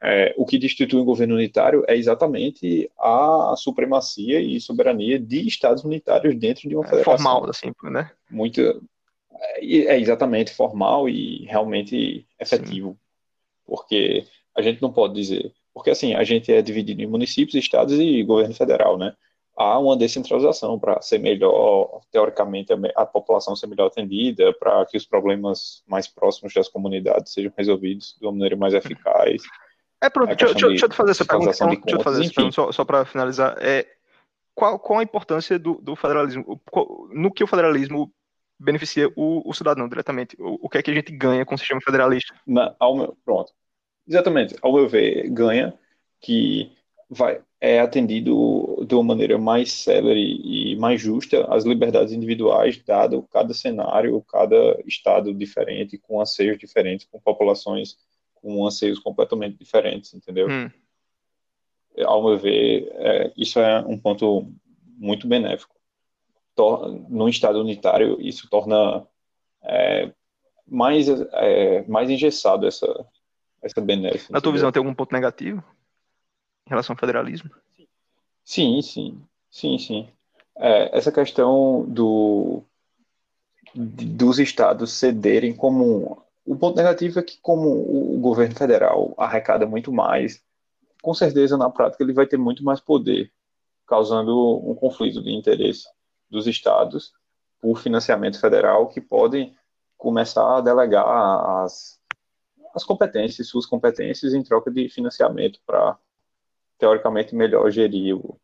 É, 0.02 0.34
o 0.38 0.46
que 0.46 0.58
destitui 0.58 0.98
um 0.98 1.04
governo 1.04 1.34
unitário 1.34 1.84
é 1.86 1.94
exatamente 1.94 2.90
a 2.98 3.54
supremacia 3.56 4.40
e 4.40 4.58
soberania 4.58 5.18
de 5.18 5.46
estados 5.46 5.84
unitários 5.84 6.34
dentro 6.36 6.68
de 6.68 6.74
uma 6.74 6.84
é 6.86 6.88
federação. 6.88 7.18
Formal, 7.18 7.50
assim, 7.50 7.70
né? 7.84 8.10
Muito, 8.30 8.60
é, 9.58 9.66
é 9.66 10.00
exatamente 10.00 10.54
formal 10.54 11.06
e 11.06 11.44
realmente 11.44 12.26
efetivo. 12.38 12.92
Sim. 12.92 12.98
Porque 13.66 14.26
a 14.56 14.62
gente 14.62 14.80
não 14.80 14.90
pode 14.90 15.14
dizer. 15.14 15.52
Porque 15.72 15.90
assim, 15.90 16.14
a 16.14 16.24
gente 16.24 16.52
é 16.52 16.60
dividido 16.60 17.02
em 17.02 17.06
municípios, 17.06 17.54
estados 17.54 17.98
e 17.98 18.22
governo 18.22 18.54
federal, 18.54 18.98
né? 18.98 19.14
Há 19.56 19.78
uma 19.78 19.96
descentralização 19.96 20.78
para 20.78 21.02
ser 21.02 21.18
melhor, 21.18 22.00
teoricamente, 22.10 22.72
a, 22.96 23.04
população 23.04 23.54
ser 23.54 23.66
melhor 23.66 23.88
atendida, 23.88 24.52
para 24.54 24.86
que 24.86 24.96
os 24.96 25.04
problemas 25.04 25.82
mais 25.86 26.08
próximos 26.08 26.54
das 26.54 26.68
comunidades 26.68 27.32
sejam 27.32 27.52
resolvidos 27.56 28.16
de 28.18 28.26
uma 28.26 28.32
maneira 28.32 28.56
mais 28.56 28.72
eficaz. 28.72 29.42
É, 30.02 30.08
pronto, 30.08 30.28
deixa, 30.28 30.46
deixa, 30.46 30.68
deixa, 30.68 30.86
eu 30.86 30.88
te 30.88 30.96
fazer 30.96 31.10
essa 31.10 31.24
pergunta, 31.26 31.50
então, 31.54 31.68
deixa 31.68 31.82
eu 31.90 31.98
te 31.98 32.04
fazer 32.04 32.22
essa 32.22 32.32
pergunta 32.32 32.54
só, 32.54 32.72
só 32.72 32.84
para 32.86 33.04
finalizar. 33.04 33.54
É, 33.60 33.86
qual, 34.54 34.78
qual 34.78 34.98
a 34.98 35.02
importância 35.02 35.58
do, 35.58 35.74
do 35.74 35.94
federalismo? 35.94 36.60
Qual, 36.70 37.08
no 37.12 37.30
que 37.30 37.44
o 37.44 37.46
federalismo 37.46 38.10
beneficia 38.58 39.10
o, 39.16 39.48
o 39.48 39.52
cidadão 39.52 39.88
diretamente? 39.88 40.36
O, 40.38 40.66
o, 40.66 40.68
que 40.68 40.78
é 40.78 40.82
que 40.82 40.90
a 40.90 40.94
gente 40.94 41.12
ganha 41.12 41.44
com 41.44 41.54
o 41.54 41.58
sistema 41.58 41.80
federalista? 41.82 42.34
Na, 42.46 42.74
ao 42.78 43.14
pronto. 43.24 43.52
Exatamente. 44.10 44.56
Ao 44.60 44.72
meu 44.72 44.88
ver, 44.88 45.30
ganha 45.30 45.72
que 46.20 46.72
vai, 47.08 47.40
é 47.60 47.78
atendido 47.80 48.84
de 48.84 48.94
uma 48.94 49.04
maneira 49.04 49.38
mais 49.38 49.72
célere 49.72 50.20
e 50.20 50.76
mais 50.76 51.00
justa 51.00 51.46
as 51.46 51.64
liberdades 51.64 52.12
individuais, 52.12 52.76
dado 52.84 53.22
cada 53.30 53.54
cenário, 53.54 54.20
cada 54.22 54.80
estado 54.84 55.32
diferente, 55.32 55.96
com 55.96 56.20
anseios 56.20 56.58
diferentes, 56.58 57.06
com 57.06 57.20
populações 57.20 57.96
com 58.34 58.66
anseios 58.66 58.98
completamente 58.98 59.58
diferentes, 59.58 60.14
entendeu? 60.14 60.48
Hum. 60.48 60.70
Ao 62.04 62.22
meu 62.24 62.38
ver, 62.38 62.90
é, 62.94 63.32
isso 63.36 63.60
é 63.60 63.80
um 63.80 63.98
ponto 63.98 64.50
muito 64.96 65.26
benéfico. 65.26 65.74
Tor 66.54 66.90
no 67.08 67.28
Estado 67.28 67.60
unitário, 67.60 68.20
isso 68.20 68.48
torna 68.48 69.06
é, 69.62 70.10
mais, 70.66 71.08
é, 71.08 71.82
mais 71.86 72.08
engessado 72.08 72.66
essa, 72.66 72.86
essa 73.62 73.80
benéfica. 73.80 74.32
Na 74.32 74.40
tua 74.40 74.52
visão, 74.52 74.72
tem 74.72 74.80
algum 74.80 74.94
ponto 74.94 75.12
negativo 75.12 75.62
em 76.66 76.70
relação 76.70 76.94
ao 76.94 76.98
federalismo? 76.98 77.50
Sim, 78.44 78.80
sim. 78.82 79.22
Sim, 79.50 79.78
sim. 79.78 80.08
É, 80.56 80.96
essa 80.96 81.10
questão 81.12 81.84
do, 81.88 82.62
dos 83.74 84.38
estados 84.38 84.92
cederem 84.92 85.54
como 85.54 86.24
O 86.44 86.56
ponto 86.56 86.76
negativo 86.76 87.18
é 87.20 87.22
que, 87.22 87.38
como 87.40 87.68
o 87.68 88.18
governo 88.18 88.56
federal 88.56 89.14
arrecada 89.16 89.66
muito 89.66 89.92
mais, 89.92 90.42
com 91.02 91.14
certeza, 91.14 91.56
na 91.56 91.70
prática, 91.70 92.02
ele 92.02 92.12
vai 92.12 92.26
ter 92.26 92.38
muito 92.38 92.64
mais 92.64 92.80
poder, 92.80 93.30
causando 93.86 94.58
um 94.68 94.74
conflito 94.74 95.22
de 95.22 95.30
interesse 95.30 95.86
dos 96.28 96.46
estados 96.46 97.12
por 97.60 97.78
financiamento 97.78 98.40
federal 98.40 98.88
que 98.88 99.00
podem 99.00 99.54
começar 99.96 100.56
a 100.56 100.60
delegar 100.60 101.06
as, 101.62 101.99
as 102.80 102.84
competências, 102.84 103.48
suas 103.48 103.66
competências, 103.66 104.34
em 104.34 104.42
troca 104.42 104.70
de 104.70 104.88
financiamento 104.88 105.60
para, 105.66 105.96
teoricamente, 106.78 107.34
melhor 107.34 107.70
gerir 107.70 108.16
o, 108.16 108.38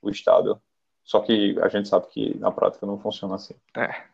o 0.00 0.10
Estado. 0.10 0.60
Só 1.04 1.20
que 1.20 1.58
a 1.60 1.68
gente 1.68 1.88
sabe 1.88 2.06
que 2.08 2.38
na 2.38 2.52
prática 2.52 2.86
não 2.86 2.98
funciona 2.98 3.34
assim. 3.34 3.54
É. 3.76 4.04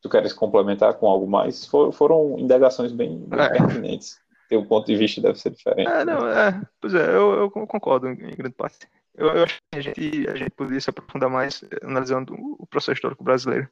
Tu 0.00 0.08
queres 0.08 0.32
complementar 0.32 0.94
com 0.94 1.06
algo 1.06 1.26
mais? 1.26 1.66
For, 1.66 1.92
foram 1.92 2.38
indagações 2.38 2.92
bem, 2.92 3.18
bem 3.18 3.40
é. 3.40 3.48
pertinentes. 3.50 4.18
Teu 4.48 4.64
ponto 4.64 4.86
de 4.86 4.96
vista 4.96 5.20
deve 5.20 5.38
ser 5.38 5.50
diferente. 5.50 5.90
É, 5.90 6.04
não, 6.04 6.26
é, 6.28 6.62
pois 6.80 6.94
é, 6.94 7.08
eu, 7.08 7.32
eu 7.32 7.50
concordo 7.50 8.08
em 8.08 8.16
grande 8.36 8.54
parte. 8.54 8.88
Eu, 9.14 9.28
eu, 9.28 9.44
acho 9.44 9.56
que 9.70 9.78
a 9.78 9.82
gente, 9.82 10.28
a 10.28 10.36
gente 10.36 10.50
poderia 10.50 10.80
se 10.80 10.88
aprofundar 10.88 11.28
mais 11.28 11.64
analisando 11.82 12.34
o 12.34 12.66
processo 12.66 12.92
histórico 12.92 13.24
brasileiro. 13.24 13.68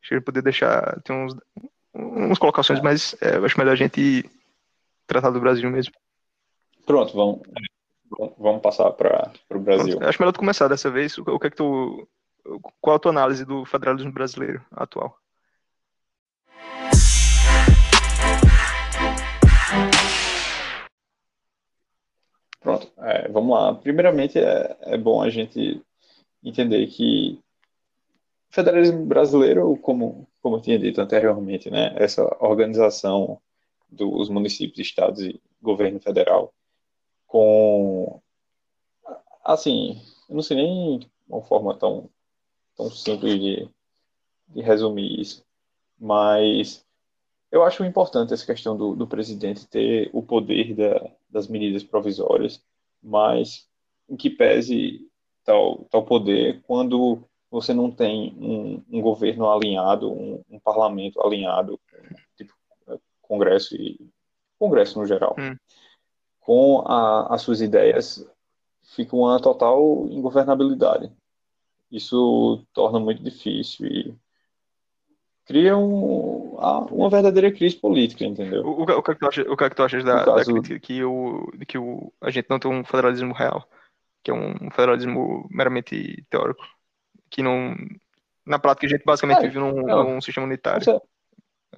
Acho 0.00 0.08
que 0.08 0.14
gente 0.14 0.24
poderia 0.24 0.44
deixar, 0.44 1.02
ter 1.02 1.12
uns, 1.12 1.36
uns 1.96 2.38
colocações, 2.38 2.80
mas 2.80 3.16
é, 3.20 3.36
acho 3.36 3.58
melhor 3.58 3.72
a 3.72 3.76
gente 3.76 4.28
tratar 5.06 5.30
do 5.30 5.40
Brasil 5.40 5.70
mesmo. 5.70 5.94
Pronto, 6.84 7.14
vamos, 7.14 7.40
vamos 8.38 8.62
passar 8.62 8.90
para 8.92 9.32
o 9.50 9.58
Brasil. 9.58 9.96
Pronto, 9.96 10.08
acho 10.08 10.20
melhor 10.20 10.32
tu 10.32 10.38
começar 10.38 10.68
dessa 10.68 10.90
vez. 10.90 11.16
O, 11.18 11.22
o 11.22 11.38
que 11.38 11.46
é 11.46 11.50
que 11.50 11.56
tu, 11.56 12.06
qual 12.80 12.96
a 12.96 12.98
tua 12.98 13.10
análise 13.10 13.44
do 13.44 13.64
federalismo 13.64 14.12
brasileiro 14.12 14.64
atual? 14.70 15.16
Pronto, 22.60 22.92
é, 22.98 23.28
vamos 23.28 23.56
lá. 23.56 23.74
Primeiramente, 23.74 24.38
é, 24.38 24.76
é 24.82 24.98
bom 24.98 25.22
a 25.22 25.30
gente 25.30 25.80
entender 26.42 26.86
que 26.88 27.40
o 28.50 28.54
federalismo 28.54 29.06
brasileiro, 29.06 29.76
como, 29.78 30.26
como 30.46 30.58
eu 30.58 30.60
tinha 30.60 30.78
dito 30.78 31.00
anteriormente, 31.00 31.68
né, 31.68 31.92
essa 31.96 32.22
organização 32.38 33.42
dos 33.90 34.28
municípios, 34.28 34.78
estados 34.78 35.20
e 35.20 35.40
governo 35.60 35.98
federal, 35.98 36.54
com, 37.26 38.22
assim, 39.44 40.00
eu 40.28 40.36
não 40.36 40.42
sei 40.42 40.58
nem 40.58 41.10
uma 41.28 41.42
forma 41.42 41.76
tão, 41.76 42.08
tão 42.76 42.88
simples 42.88 43.40
de, 43.40 43.68
de 44.46 44.62
resumir 44.62 45.20
isso, 45.20 45.44
mas 45.98 46.86
eu 47.50 47.64
acho 47.64 47.84
importante 47.84 48.32
essa 48.32 48.46
questão 48.46 48.76
do, 48.76 48.94
do 48.94 49.04
presidente 49.08 49.66
ter 49.66 50.10
o 50.12 50.22
poder 50.22 50.76
da, 50.76 51.10
das 51.28 51.48
medidas 51.48 51.82
provisórias, 51.82 52.62
mas 53.02 53.68
em 54.08 54.16
que 54.16 54.30
pese 54.30 55.10
tal, 55.44 55.86
tal 55.90 56.04
poder 56.04 56.62
quando 56.68 57.28
você 57.50 57.72
não 57.72 57.90
tem 57.90 58.34
um, 58.38 58.82
um 58.90 59.00
governo 59.00 59.50
alinhado, 59.50 60.12
um, 60.12 60.42
um, 60.50 60.58
parlamento 60.58 61.20
alinhado, 61.20 61.80
tipo 62.36 62.52
Congresso 63.22 63.74
e 63.74 63.98
Congresso 64.58 64.98
no 64.98 65.06
geral, 65.06 65.36
hum. 65.38 65.56
com 66.40 66.80
a, 66.86 67.34
as 67.34 67.42
suas 67.42 67.60
ideias, 67.60 68.26
fica 68.82 69.14
uma 69.14 69.40
total 69.40 70.06
ingovernabilidade. 70.08 71.12
Isso 71.90 72.64
torna 72.72 72.98
muito 72.98 73.22
difícil 73.22 73.86
e 73.86 74.14
cria 75.46 75.76
um, 75.76 76.56
uma 76.90 77.08
verdadeira 77.08 77.52
crise 77.52 77.76
política, 77.76 78.24
entendeu? 78.24 78.66
O, 78.66 78.82
o, 78.82 79.02
que, 79.02 79.10
é 79.10 79.14
que 79.14 79.20
tu 79.20 79.26
achas, 79.28 79.46
o 79.46 79.56
que, 79.56 79.64
é 79.64 79.70
que 79.70 79.76
tu 79.76 79.82
achas 79.82 80.04
da, 80.04 80.24
caso... 80.24 80.36
da 80.36 80.44
crítica 80.44 80.80
que, 80.80 81.04
o, 81.04 81.52
que 81.66 81.78
o, 81.78 82.12
a 82.20 82.30
gente 82.30 82.50
não 82.50 82.58
tem 82.58 82.70
um 82.70 82.84
federalismo 82.84 83.32
real, 83.32 83.68
que 84.24 84.30
é 84.30 84.34
um 84.34 84.70
federalismo 84.72 85.46
meramente 85.50 86.24
teórico, 86.28 86.64
que 87.30 87.42
não, 87.42 87.74
na 88.44 88.58
prática 88.58 88.86
a 88.86 88.90
gente 88.90 89.04
basicamente 89.04 89.38
é, 89.38 89.42
vive 89.42 89.58
num, 89.58 89.88
é, 89.88 89.94
num 89.94 90.20
sistema 90.20 90.46
unitário, 90.46 91.00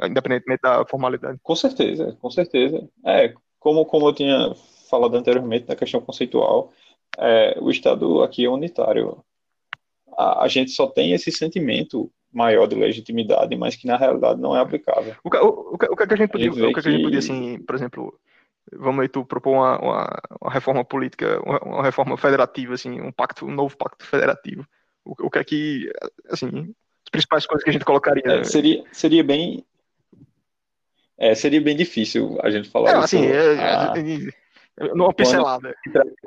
independentemente 0.05 0.61
da 0.63 0.85
formalidade. 0.87 1.39
Com 1.43 1.57
certeza, 1.57 2.17
com 2.21 2.31
certeza. 2.31 2.89
É, 3.05 3.35
como, 3.59 3.85
como 3.85 4.09
eu 4.09 4.15
tinha 4.15 4.55
falado 4.89 5.17
anteriormente 5.17 5.69
na 5.69 5.77
questão 5.77 6.01
conceitual, 6.01 6.73
é, 7.17 7.57
o 7.61 7.71
Estado 7.71 8.23
aqui 8.23 8.45
é 8.45 8.49
unitário. 8.49 9.23
A, 10.17 10.45
a 10.45 10.49
gente 10.49 10.71
só 10.71 10.87
tem 10.87 11.13
esse 11.13 11.31
sentimento 11.31 12.11
maior 12.33 12.67
de 12.67 12.75
legitimidade, 12.75 13.57
mas 13.57 13.75
que 13.75 13.87
na 13.87 13.97
realidade 13.97 14.41
não 14.41 14.57
é 14.57 14.61
aplicável. 14.61 15.17
O, 15.25 15.29
o, 15.29 15.75
o, 15.75 15.79
que, 15.79 15.87
o 15.87 15.97
que 15.97 16.03
a 16.03 16.17
gente 16.17 16.31
podia, 16.31 16.51
o 16.51 16.55
que, 16.55 16.73
que 16.75 16.79
a 16.81 16.93
gente 16.93 17.03
podia 17.03 17.19
assim, 17.19 17.59
por 17.61 17.75
exemplo, 17.75 18.21
vamos 18.73 19.03
aí 19.03 19.09
tu 19.09 19.25
propor 19.25 19.53
uma, 19.53 19.79
uma, 19.79 20.21
uma 20.43 20.53
reforma 20.53 20.85
política, 20.85 21.41
uma, 21.45 21.59
uma, 21.61 21.83
reforma 21.83 22.17
federativa, 22.17 22.75
assim, 22.75 23.01
um 23.01 23.11
pacto, 23.11 23.47
um 23.47 23.51
novo 23.51 23.77
pacto 23.77 24.05
federativo. 24.05 24.67
O, 25.09 25.27
o 25.27 25.31
que 25.31 25.39
é 25.39 25.45
que, 25.45 25.93
assim, 26.29 26.75
as 27.07 27.11
principais 27.11 27.47
coisas 27.47 27.65
que 27.65 27.71
a 27.71 27.73
gente 27.73 27.85
colocaria? 27.85 28.23
É, 28.27 28.45
seria, 28.45 28.85
seria 28.93 29.25
bem, 29.25 29.65
é, 31.17 31.35
seria 31.35 31.63
bem 31.63 31.75
difícil 31.75 32.39
a 32.43 32.51
gente 32.51 32.69
falar 32.69 32.91
é, 32.91 32.95
assim. 32.97 33.25
É, 33.25 33.59
a... 33.59 33.95
Numa 34.95 35.15
pincelada. 35.15 35.75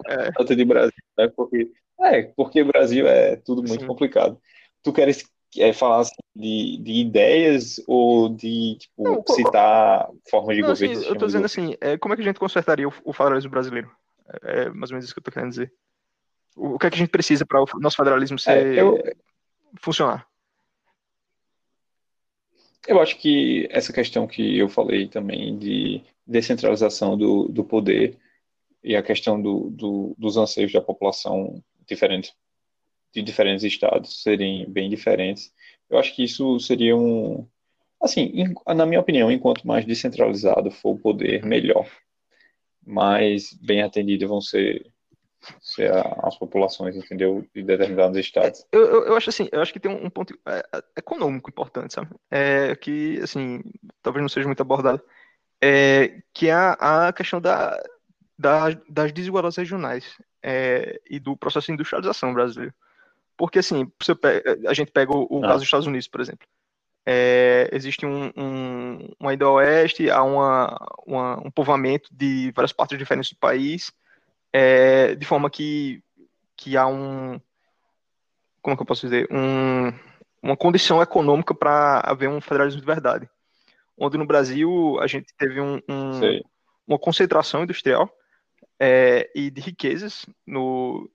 É. 0.07 0.55
de 0.55 0.65
Brasil, 0.65 1.03
né? 1.17 1.27
Porque, 1.27 1.71
é, 2.01 2.23
porque 2.23 2.63
Brasil 2.63 3.07
é 3.07 3.35
tudo 3.35 3.61
muito 3.61 3.81
Sim. 3.81 3.87
complicado. 3.87 4.41
Tu 4.83 4.91
queres 4.91 5.23
é, 5.59 5.71
falar 5.71 5.99
assim, 5.99 6.15
de, 6.35 6.77
de 6.81 6.93
ideias 6.93 7.79
ou 7.87 8.29
de 8.29 8.77
tipo, 8.79 9.03
não, 9.03 9.23
citar 9.27 10.09
formas 10.29 10.55
de 10.55 10.63
não, 10.63 10.69
governo? 10.69 10.97
Assim, 10.97 11.05
eu 11.05 11.13
estou 11.13 11.27
dizendo 11.27 11.45
assim, 11.45 11.75
é, 11.79 11.97
como 11.99 12.13
é 12.13 12.17
que 12.17 12.23
a 12.23 12.25
gente 12.25 12.39
consertaria 12.39 12.87
o, 12.87 12.93
o 13.05 13.13
federalismo 13.13 13.51
brasileiro? 13.51 13.91
É, 14.43 14.63
é 14.63 14.69
mais 14.69 14.89
ou 14.89 14.95
menos 14.95 15.05
isso 15.05 15.13
que 15.13 15.19
eu 15.19 15.21
estou 15.21 15.33
querendo 15.33 15.51
dizer. 15.51 15.71
O, 16.55 16.77
que 16.77 16.87
é 16.87 16.89
que 16.89 16.95
a 16.95 16.99
gente 16.99 17.11
precisa 17.11 17.45
para 17.45 17.61
o 17.61 17.65
nosso 17.79 17.97
federalismo 17.97 18.37
ser, 18.37 18.77
é, 18.77 18.81
eu, 18.81 19.01
funcionar? 19.81 20.27
Eu 22.87 22.99
acho 22.99 23.17
que 23.17 23.67
essa 23.71 23.93
questão 23.93 24.27
que 24.27 24.57
eu 24.57 24.67
falei 24.67 25.07
também 25.07 25.57
de 25.57 26.03
descentralização 26.25 27.17
do, 27.17 27.47
do 27.47 27.63
poder 27.63 28.17
e 28.83 28.95
a 28.95 29.03
questão 29.03 29.41
do, 29.41 29.69
do, 29.69 30.15
dos 30.17 30.37
anseios 30.37 30.73
da 30.73 30.81
população 30.81 31.63
diferentes 31.85 32.33
de 33.13 33.21
diferentes 33.21 33.63
estados 33.63 34.23
serem 34.23 34.69
bem 34.69 34.89
diferentes. 34.89 35.53
Eu 35.89 35.97
acho 35.97 36.15
que 36.15 36.23
isso 36.23 36.59
seria 36.59 36.95
um. 36.95 37.47
Assim, 38.01 38.31
na 38.65 38.85
minha 38.85 38.99
opinião, 38.99 39.31
enquanto 39.31 39.67
mais 39.67 39.85
descentralizado 39.85 40.71
for 40.71 40.95
o 40.95 40.99
poder, 40.99 41.45
melhor. 41.45 41.87
Mais 42.83 43.53
bem 43.53 43.83
atendido 43.83 44.27
vão 44.27 44.41
ser, 44.41 44.91
ser 45.59 45.91
as 46.23 46.37
populações, 46.37 46.95
entendeu? 46.95 47.45
De 47.53 47.63
determinados 47.63 48.17
estados. 48.17 48.65
Eu, 48.71 48.81
eu, 48.81 49.05
eu, 49.05 49.15
acho 49.15 49.29
assim, 49.29 49.49
eu 49.51 49.61
acho 49.61 49.73
que 49.73 49.79
tem 49.79 49.91
um 49.91 50.09
ponto 50.09 50.37
é, 50.47 50.63
é, 50.73 50.83
econômico 50.97 51.49
importante, 51.49 51.93
sabe? 51.93 52.09
É, 52.29 52.75
que, 52.75 53.19
assim, 53.21 53.61
talvez 54.01 54.21
não 54.21 54.29
seja 54.29 54.47
muito 54.47 54.61
abordado. 54.61 55.01
É, 55.63 56.21
que 56.33 56.47
é 56.47 56.53
a, 56.53 57.07
a 57.07 57.13
questão 57.13 57.39
da, 57.39 57.81
da, 58.37 58.69
das 58.89 59.11
desigualdades 59.11 59.57
regionais 59.57 60.17
é, 60.41 60.99
e 61.09 61.19
do 61.19 61.37
processo 61.37 61.67
de 61.67 61.73
industrialização 61.73 62.33
brasileiro. 62.33 62.73
Porque, 63.37 63.59
assim, 63.59 63.91
a 64.67 64.73
gente 64.73 64.91
pega 64.91 65.11
o, 65.11 65.27
o 65.29 65.39
ah. 65.39 65.47
caso 65.47 65.59
dos 65.59 65.67
Estados 65.67 65.87
Unidos, 65.87 66.07
por 66.07 66.21
exemplo. 66.21 66.47
É, 67.05 67.67
existe 67.71 68.05
um, 68.05 68.31
um, 68.37 69.09
uma 69.19 69.33
ida 69.33 69.49
oeste, 69.49 70.09
há 70.09 70.21
uma, 70.23 70.77
uma, 71.05 71.47
um 71.47 71.49
povoamento 71.49 72.07
de 72.11 72.51
várias 72.55 72.71
partes 72.71 72.97
diferentes 72.97 73.31
do 73.31 73.37
país, 73.37 73.91
é, 74.53 75.15
de 75.15 75.25
forma 75.25 75.49
que, 75.49 76.03
que 76.55 76.77
há 76.77 76.87
um. 76.87 77.39
Como 78.61 78.73
é 78.73 78.75
que 78.75 78.81
eu 78.81 78.85
posso 78.87 79.07
dizer? 79.07 79.27
Um, 79.31 79.91
uma 80.41 80.57
condição 80.57 81.01
econômica 81.01 81.53
para 81.53 81.99
haver 82.01 82.29
um 82.29 82.41
federalismo 82.41 82.81
de 82.81 82.85
verdade. 82.85 83.29
Onde 83.97 84.17
no 84.17 84.25
Brasil 84.25 84.99
a 84.99 85.07
gente 85.07 85.33
teve 85.37 85.59
um, 85.59 85.79
um 85.87 86.41
uma 86.87 86.99
concentração 86.99 87.63
industrial 87.63 88.11
é, 88.79 89.29
e 89.33 89.49
de 89.49 89.61
riquezas 89.61 90.25
no, 90.45 91.09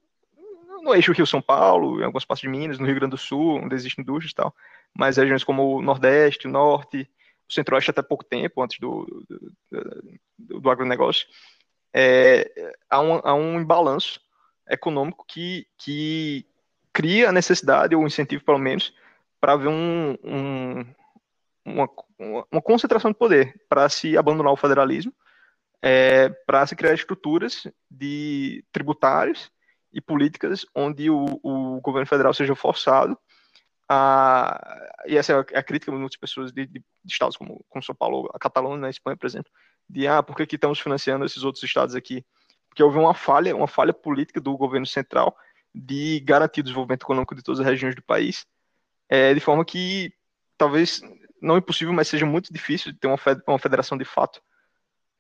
no 0.83 0.95
eixo 0.95 1.13
Rio-São 1.13 1.43
Paulo, 1.43 2.01
em 2.01 2.05
algumas 2.05 2.25
partes 2.25 2.43
de 2.43 2.49
Minas, 2.49 2.79
no 2.79 2.87
Rio 2.87 2.95
Grande 2.95 3.11
do 3.11 3.19
Sul, 3.19 3.61
onde 3.63 3.75
existem 3.75 4.03
indústrias 4.03 4.33
e 4.33 4.35
tal, 4.35 4.55
mas 4.95 5.17
regiões 5.17 5.45
como 5.45 5.77
o 5.77 5.83
Nordeste, 5.83 6.47
o 6.47 6.51
Norte, 6.51 7.09
o 7.49 7.53
Centro-Oeste 7.53 7.91
até 7.91 8.03
pouco 8.03 8.25
tempo, 8.25 8.63
antes 8.63 8.79
do, 8.79 9.05
do, 9.29 9.53
do, 10.39 10.61
do 10.61 10.71
agronegócio, 10.71 11.27
é, 11.95 12.75
há, 12.89 13.01
um, 13.01 13.21
há 13.23 13.35
um 13.35 13.61
imbalanço 13.61 14.21
econômico 14.69 15.25
que, 15.27 15.67
que 15.79 16.47
cria 16.93 17.29
a 17.29 17.33
necessidade, 17.33 17.95
ou 17.95 18.07
incentivo 18.07 18.45
pelo 18.45 18.59
menos, 18.59 18.93
para 19.41 19.53
haver 19.53 19.69
um, 19.69 20.17
um, 20.25 20.85
uma, 21.65 21.89
uma 22.51 22.63
concentração 22.63 23.11
de 23.11 23.19
poder, 23.19 23.55
para 23.69 23.89
se 23.89 24.17
abandonar 24.17 24.53
o 24.53 24.57
federalismo, 24.57 25.13
é, 25.83 26.29
para 26.29 26.67
se 26.67 26.75
criar 26.75 26.95
estruturas 26.95 27.67
de 27.91 28.65
tributários 28.73 29.51
e 29.93 30.01
políticas 30.01 30.67
onde 30.75 31.11
o, 31.11 31.41
o 31.43 31.81
governo 31.81 32.07
federal 32.07 32.35
seja 32.35 32.55
forçado 32.55 33.17
a, 33.89 34.59
e 35.07 35.17
essa 35.17 35.33
é 35.33 35.59
a 35.59 35.63
crítica 35.63 35.93
de 35.93 35.99
muitas 35.99 36.19
pessoas 36.19 36.53
de, 36.53 36.67
de, 36.67 36.83
estados 37.05 37.37
como, 37.37 37.65
como 37.69 37.83
São 37.85 37.95
Paulo, 37.95 38.29
a 38.35 38.39
Catalunha, 38.39 38.79
na 38.79 38.91
Espanha, 38.91 39.17
por 39.17 39.27
exemplo, 39.27 39.51
de 39.89 40.07
ah, 40.07 40.23
por 40.23 40.37
que, 40.37 40.47
que 40.47 40.57
estamos 40.57 40.81
financiando 40.81 41.25
esses 41.25 41.43
outros 41.43 41.63
estados 41.63 41.95
aqui? 41.95 42.25
Porque 42.69 42.83
houve 42.83 42.99
uma 42.99 43.15
falha, 43.15 43.55
uma 43.55 43.69
falha 43.69 43.93
política 43.93 44.41
do 44.41 44.57
governo 44.57 44.87
central 44.87 45.37
de 45.75 46.21
garantir 46.21 46.61
o 46.61 46.65
desenvolvimento 46.65 47.03
econômico 47.03 47.35
de 47.35 47.43
todas 47.43 47.61
as 47.61 47.67
regiões 47.67 47.95
do 47.95 48.03
país, 48.03 48.47
é, 49.09 49.35
de 49.35 49.41
forma 49.41 49.65
que 49.65 50.13
talvez 50.57 51.03
não 51.41 51.59
impossível, 51.59 51.93
mas 51.93 52.09
seja 52.09 52.25
muito 52.25 52.53
difícil 52.53 52.95
ter 52.99 53.07
uma, 53.07 53.19
uma 53.47 53.59
federação 53.59 53.97
de 53.97 54.05
fato 54.05 54.41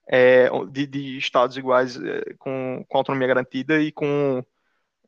é, 0.08 0.48
de, 0.70 0.86
de, 0.86 1.18
estados 1.18 1.56
iguais 1.56 1.96
é, 1.96 2.34
com, 2.38 2.84
com 2.88 2.98
autonomia 2.98 3.28
garantida 3.28 3.80
e 3.80 3.90
com 3.92 4.42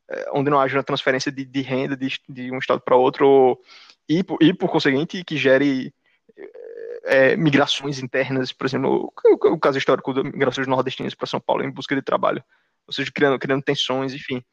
é, 0.09 0.29
onde 0.33 0.49
não 0.49 0.59
haja 0.59 0.77
uma 0.77 0.83
transferência 0.83 1.31
de, 1.31 1.45
de 1.45 1.61
renda 1.61 1.95
de, 1.95 2.19
de, 2.27 2.51
um 2.51 2.57
estado 2.57 2.81
para 2.81 2.95
outro 2.95 3.59
e, 4.07 4.23
e, 4.41 4.53
por 4.53 4.69
conseguinte, 4.69 5.23
que 5.23 5.37
gere 5.37 5.93
é, 7.03 7.35
migrações 7.35 7.99
internas, 7.99 8.51
por 8.51 8.65
exemplo, 8.65 9.13
o, 9.25 9.53
o, 9.53 9.59
caso 9.59 9.77
histórico 9.77 10.13
de 10.13 10.23
migrações 10.23 10.67
nordestinas 10.67 11.15
para 11.15 11.27
São 11.27 11.39
Paulo 11.39 11.63
em 11.63 11.71
busca 11.71 11.95
de 11.95 12.01
trabalho, 12.01 12.43
ou 12.87 12.93
seja, 12.93 13.11
criando, 13.13 13.39
criando 13.39 13.63
tensões, 13.63 14.13
enfim. 14.13 14.43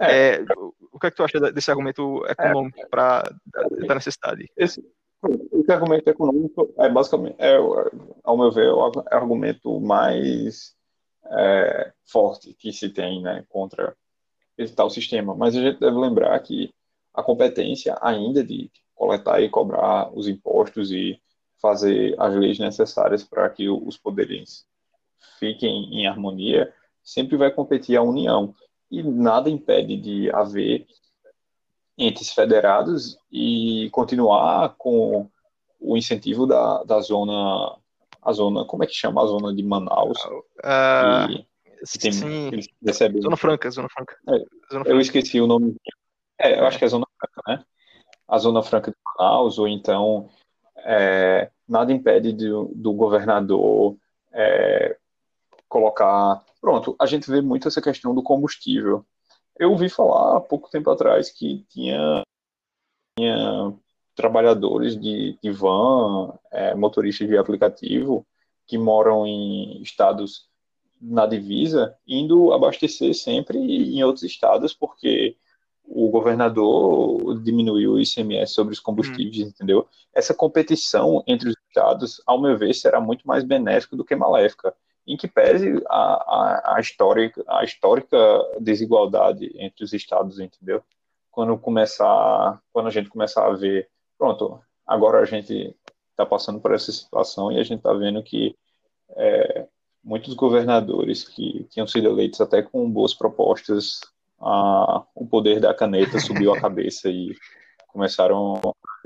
É. 0.00 0.36
é 0.36 0.44
o 0.92 0.98
que 0.98 1.06
é 1.06 1.10
que 1.10 1.16
tu 1.16 1.24
acha 1.24 1.40
desse 1.52 1.70
argumento 1.70 2.24
econômico 2.26 2.80
é. 2.80 2.86
para 2.86 3.22
da 3.86 3.94
necessidade? 3.94 4.50
Esse, 4.56 4.84
esse 5.52 5.72
argumento 5.72 6.08
econômico 6.08 6.72
é 6.78 6.88
basicamente, 6.88 7.36
é, 7.38 7.56
ao 8.22 8.38
meu 8.38 8.50
ver, 8.52 8.70
o 8.70 8.92
argumento 9.10 9.80
mais 9.80 10.74
é, 11.26 11.92
forte 12.04 12.54
que 12.54 12.72
se 12.72 12.88
tem 12.88 13.22
né, 13.22 13.44
contra 13.48 13.96
esse 14.56 14.74
tal 14.74 14.90
sistema. 14.90 15.34
Mas 15.34 15.56
a 15.56 15.60
gente 15.60 15.80
deve 15.80 15.96
lembrar 15.96 16.38
que 16.40 16.72
a 17.12 17.22
competência 17.22 17.96
ainda 18.00 18.44
de 18.44 18.70
coletar 18.94 19.40
e 19.40 19.48
cobrar 19.48 20.10
os 20.16 20.28
impostos 20.28 20.90
e 20.92 21.20
fazer 21.64 22.14
as 22.18 22.34
leis 22.34 22.58
necessárias 22.58 23.24
para 23.24 23.48
que 23.48 23.70
os 23.70 23.96
poderes 23.96 24.66
fiquem 25.38 25.94
em 25.94 26.06
harmonia 26.06 26.70
sempre 27.02 27.38
vai 27.38 27.50
competir 27.50 27.96
a 27.96 28.02
União. 28.02 28.54
E 28.90 29.02
nada 29.02 29.48
impede 29.48 29.96
de 29.96 30.30
haver 30.30 30.86
entes 31.96 32.34
federados 32.34 33.16
e 33.32 33.88
continuar 33.92 34.74
com 34.76 35.26
o 35.80 35.96
incentivo 35.96 36.46
da, 36.46 36.84
da 36.84 37.00
zona, 37.00 37.78
a 38.20 38.32
zona, 38.34 38.66
como 38.66 38.84
é 38.84 38.86
que 38.86 38.94
chama 38.94 39.22
a 39.22 39.26
zona 39.26 39.54
de 39.54 39.62
Manaus? 39.62 40.22
Uh, 40.26 41.28
que, 41.28 41.46
que 41.92 41.98
tem, 41.98 42.12
sim. 42.12 42.50
Recebem... 42.84 43.22
Zona 43.22 43.38
Franca, 43.38 43.70
Zona 43.70 43.88
Franca. 43.88 44.18
É, 44.28 44.44
zona. 44.70 44.84
Eu 44.86 45.00
esqueci 45.00 45.40
o 45.40 45.46
nome. 45.46 45.76
É, 46.38 46.60
eu 46.60 46.66
acho 46.66 46.78
que 46.78 46.84
é 46.84 46.88
Zona 46.88 47.06
Franca, 47.18 47.42
né? 47.48 47.64
A 48.28 48.38
Zona 48.38 48.62
Franca 48.62 48.90
de 48.90 48.96
Manaus, 49.18 49.58
ou 49.58 49.66
então 49.66 50.28
é, 50.84 51.50
nada 51.68 51.92
impede 51.92 52.32
do, 52.32 52.70
do 52.74 52.92
governador 52.92 53.96
é, 54.32 54.96
colocar. 55.68 56.44
Pronto, 56.60 56.96
a 57.00 57.06
gente 57.06 57.30
vê 57.30 57.40
muito 57.40 57.68
essa 57.68 57.82
questão 57.82 58.14
do 58.14 58.22
combustível. 58.22 59.04
Eu 59.58 59.70
ouvi 59.72 59.88
falar 59.88 60.36
há 60.36 60.40
pouco 60.40 60.70
tempo 60.70 60.90
atrás 60.90 61.30
que 61.30 61.64
tinha, 61.68 62.22
tinha 63.18 63.74
trabalhadores 64.14 64.98
de, 65.00 65.38
de 65.42 65.50
van, 65.50 66.36
é, 66.50 66.74
motoristas 66.74 67.28
de 67.28 67.36
aplicativo, 67.36 68.26
que 68.66 68.78
moram 68.78 69.26
em 69.26 69.82
estados 69.82 70.48
na 71.00 71.26
divisa, 71.26 71.96
indo 72.06 72.52
abastecer 72.52 73.14
sempre 73.14 73.58
em 73.58 74.02
outros 74.02 74.22
estados, 74.22 74.72
porque 74.72 75.36
o 75.84 76.08
governador 76.08 77.40
diminuiu 77.42 77.92
o 77.92 78.00
ICMS 78.00 78.52
sobre 78.52 78.72
os 78.72 78.80
combustíveis, 78.80 79.46
hum. 79.46 79.48
entendeu? 79.48 79.88
Essa 80.12 80.34
competição 80.34 81.22
entre 81.26 81.48
os 81.48 81.56
estados, 81.68 82.22
ao 82.26 82.40
meu 82.40 82.56
ver, 82.56 82.74
será 82.74 83.00
muito 83.00 83.26
mais 83.26 83.44
benéfica 83.44 83.96
do 83.96 84.04
que 84.04 84.16
maléfica 84.16 84.74
em 85.06 85.16
que 85.16 85.28
pese 85.28 85.82
a, 85.88 85.96
a, 85.96 86.76
a, 86.76 86.80
histórica, 86.80 87.44
a 87.46 87.62
histórica 87.62 88.16
desigualdade 88.58 89.52
entre 89.56 89.84
os 89.84 89.92
estados, 89.92 90.40
entendeu? 90.40 90.82
Quando 91.30 91.58
começar, 91.58 92.60
quando 92.72 92.86
a 92.86 92.90
gente 92.90 93.10
começar 93.10 93.46
a 93.46 93.52
ver, 93.52 93.88
pronto, 94.16 94.60
agora 94.86 95.20
a 95.20 95.24
gente 95.24 95.76
está 96.10 96.24
passando 96.24 96.60
por 96.60 96.72
essa 96.72 96.90
situação 96.90 97.52
e 97.52 97.58
a 97.58 97.62
gente 97.62 97.78
está 97.78 97.92
vendo 97.92 98.22
que 98.22 98.56
é, 99.16 99.66
muitos 100.02 100.32
governadores 100.34 101.26
que 101.26 101.64
tinham 101.70 101.86
sido 101.86 102.08
eleitos 102.08 102.40
até 102.40 102.62
com 102.62 102.90
boas 102.90 103.12
propostas, 103.12 104.00
a, 104.40 105.04
o 105.14 105.26
poder 105.26 105.60
da 105.60 105.74
caneta 105.74 106.18
subiu 106.18 106.52
a 106.52 106.60
cabeça 106.60 107.08
e 107.08 107.34
começaram 107.88 108.60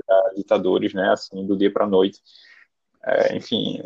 a 0.09 0.33
ditadores, 0.35 0.93
né, 0.93 1.11
assim, 1.11 1.45
do 1.45 1.55
dia 1.55 1.71
para 1.71 1.85
a 1.85 1.89
noite. 1.89 2.19
É, 3.03 3.35
enfim, 3.35 3.81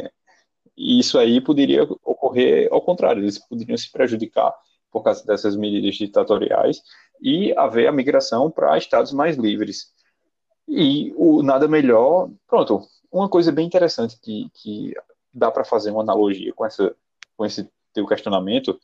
isso 0.75 1.19
aí 1.19 1.39
poderia 1.39 1.83
ocorrer 2.03 2.67
ao 2.71 2.81
contrário, 2.81 3.21
eles 3.21 3.37
poderiam 3.37 3.77
se 3.77 3.91
prejudicar 3.91 4.53
por 4.91 5.03
causa 5.03 5.25
dessas 5.25 5.55
medidas 5.55 5.95
ditatoriais 5.95 6.81
e 7.21 7.53
haver 7.57 7.87
a 7.87 7.91
migração 7.91 8.49
para 8.49 8.77
estados 8.77 9.11
mais 9.11 9.37
livres. 9.37 9.91
E 10.67 11.13
o 11.17 11.41
nada 11.43 11.67
melhor, 11.67 12.29
pronto, 12.47 12.81
uma 13.11 13.27
coisa 13.27 13.51
bem 13.51 13.65
interessante 13.65 14.19
que, 14.21 14.49
que 14.53 14.93
dá 15.33 15.51
para 15.51 15.63
fazer 15.63 15.91
uma 15.91 16.01
analogia 16.01 16.53
com, 16.53 16.65
essa, 16.65 16.95
com 17.35 17.45
esse 17.45 17.69
teu 17.93 18.07
questionamento 18.07 18.79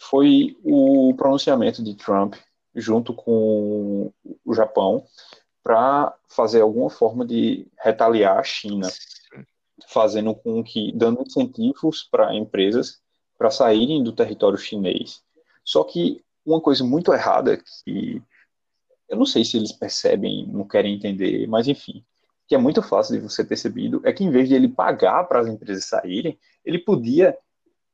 foi 0.00 0.56
o 0.64 1.14
pronunciamento 1.14 1.84
de 1.84 1.94
Trump 1.94 2.34
junto 2.74 3.12
com 3.12 4.10
o 4.44 4.54
Japão 4.54 5.04
para 5.62 6.14
fazer 6.28 6.62
alguma 6.62 6.88
forma 6.88 7.24
de 7.24 7.66
retaliar 7.78 8.38
a 8.38 8.42
China 8.42 8.88
fazendo 9.88 10.34
com 10.34 10.62
que, 10.62 10.92
dando 10.92 11.22
incentivos 11.22 12.02
para 12.10 12.34
empresas 12.34 13.00
para 13.36 13.50
saírem 13.50 14.02
do 14.02 14.12
território 14.12 14.58
chinês. 14.58 15.22
Só 15.64 15.84
que 15.84 16.22
uma 16.44 16.60
coisa 16.60 16.84
muito 16.84 17.12
errada 17.12 17.58
que 17.84 18.22
eu 19.08 19.16
não 19.16 19.26
sei 19.26 19.44
se 19.44 19.56
eles 19.56 19.72
percebem, 19.72 20.46
não 20.46 20.66
querem 20.66 20.94
entender, 20.94 21.46
mas 21.46 21.66
enfim, 21.66 22.04
que 22.46 22.54
é 22.54 22.58
muito 22.58 22.82
fácil 22.82 23.16
de 23.16 23.22
você 23.22 23.44
percebido, 23.44 24.00
é 24.04 24.12
que 24.12 24.24
em 24.24 24.30
vez 24.30 24.48
de 24.48 24.54
ele 24.54 24.68
pagar 24.68 25.24
para 25.24 25.40
as 25.40 25.48
empresas 25.48 25.84
saírem, 25.84 26.38
ele 26.64 26.78
podia 26.78 27.36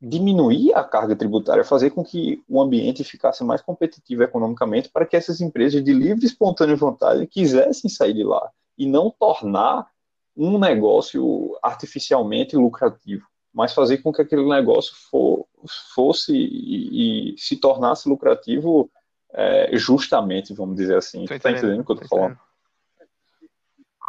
diminuir 0.09 0.73
a 0.75 0.85
carga 0.85 1.17
tributária, 1.17 1.65
fazer 1.65 1.91
com 1.91 2.05
que 2.05 2.43
o 2.49 2.63
ambiente 2.63 3.03
ficasse 3.03 3.43
mais 3.43 3.61
competitivo 3.61 4.23
economicamente 4.23 4.89
para 4.89 5.05
que 5.05 5.17
essas 5.17 5.41
empresas 5.41 5.83
de 5.83 5.93
livre 5.93 6.25
e 6.25 6.27
espontânea 6.27 6.77
vontade 6.77 7.27
quisessem 7.27 7.91
sair 7.91 8.15
de 8.15 8.23
lá 8.23 8.51
e 8.79 8.87
não 8.87 9.11
tornar 9.11 9.89
um 10.37 10.59
negócio 10.59 11.59
artificialmente 11.63 12.57
lucrativo, 12.57 13.27
mas 13.53 13.73
fazer 13.73 13.99
com 13.99 14.13
que 14.13 14.23
aquele 14.23 14.47
negócio 14.47 14.95
for, 15.11 15.47
fosse 15.95 16.37
e, 16.37 17.33
e, 17.33 17.39
se 17.39 17.57
tornasse 17.57 18.09
lucrativo 18.09 18.91
é, 19.33 19.77
justamente, 19.77 20.55
vamos 20.55 20.77
dizer 20.77 20.97
assim. 20.97 21.25
Está 21.25 21.51
entendendo 21.51 21.81
o 21.81 21.85
que 21.85 21.93
eu 21.93 21.97
estou 21.97 22.09
falando? 22.09 22.39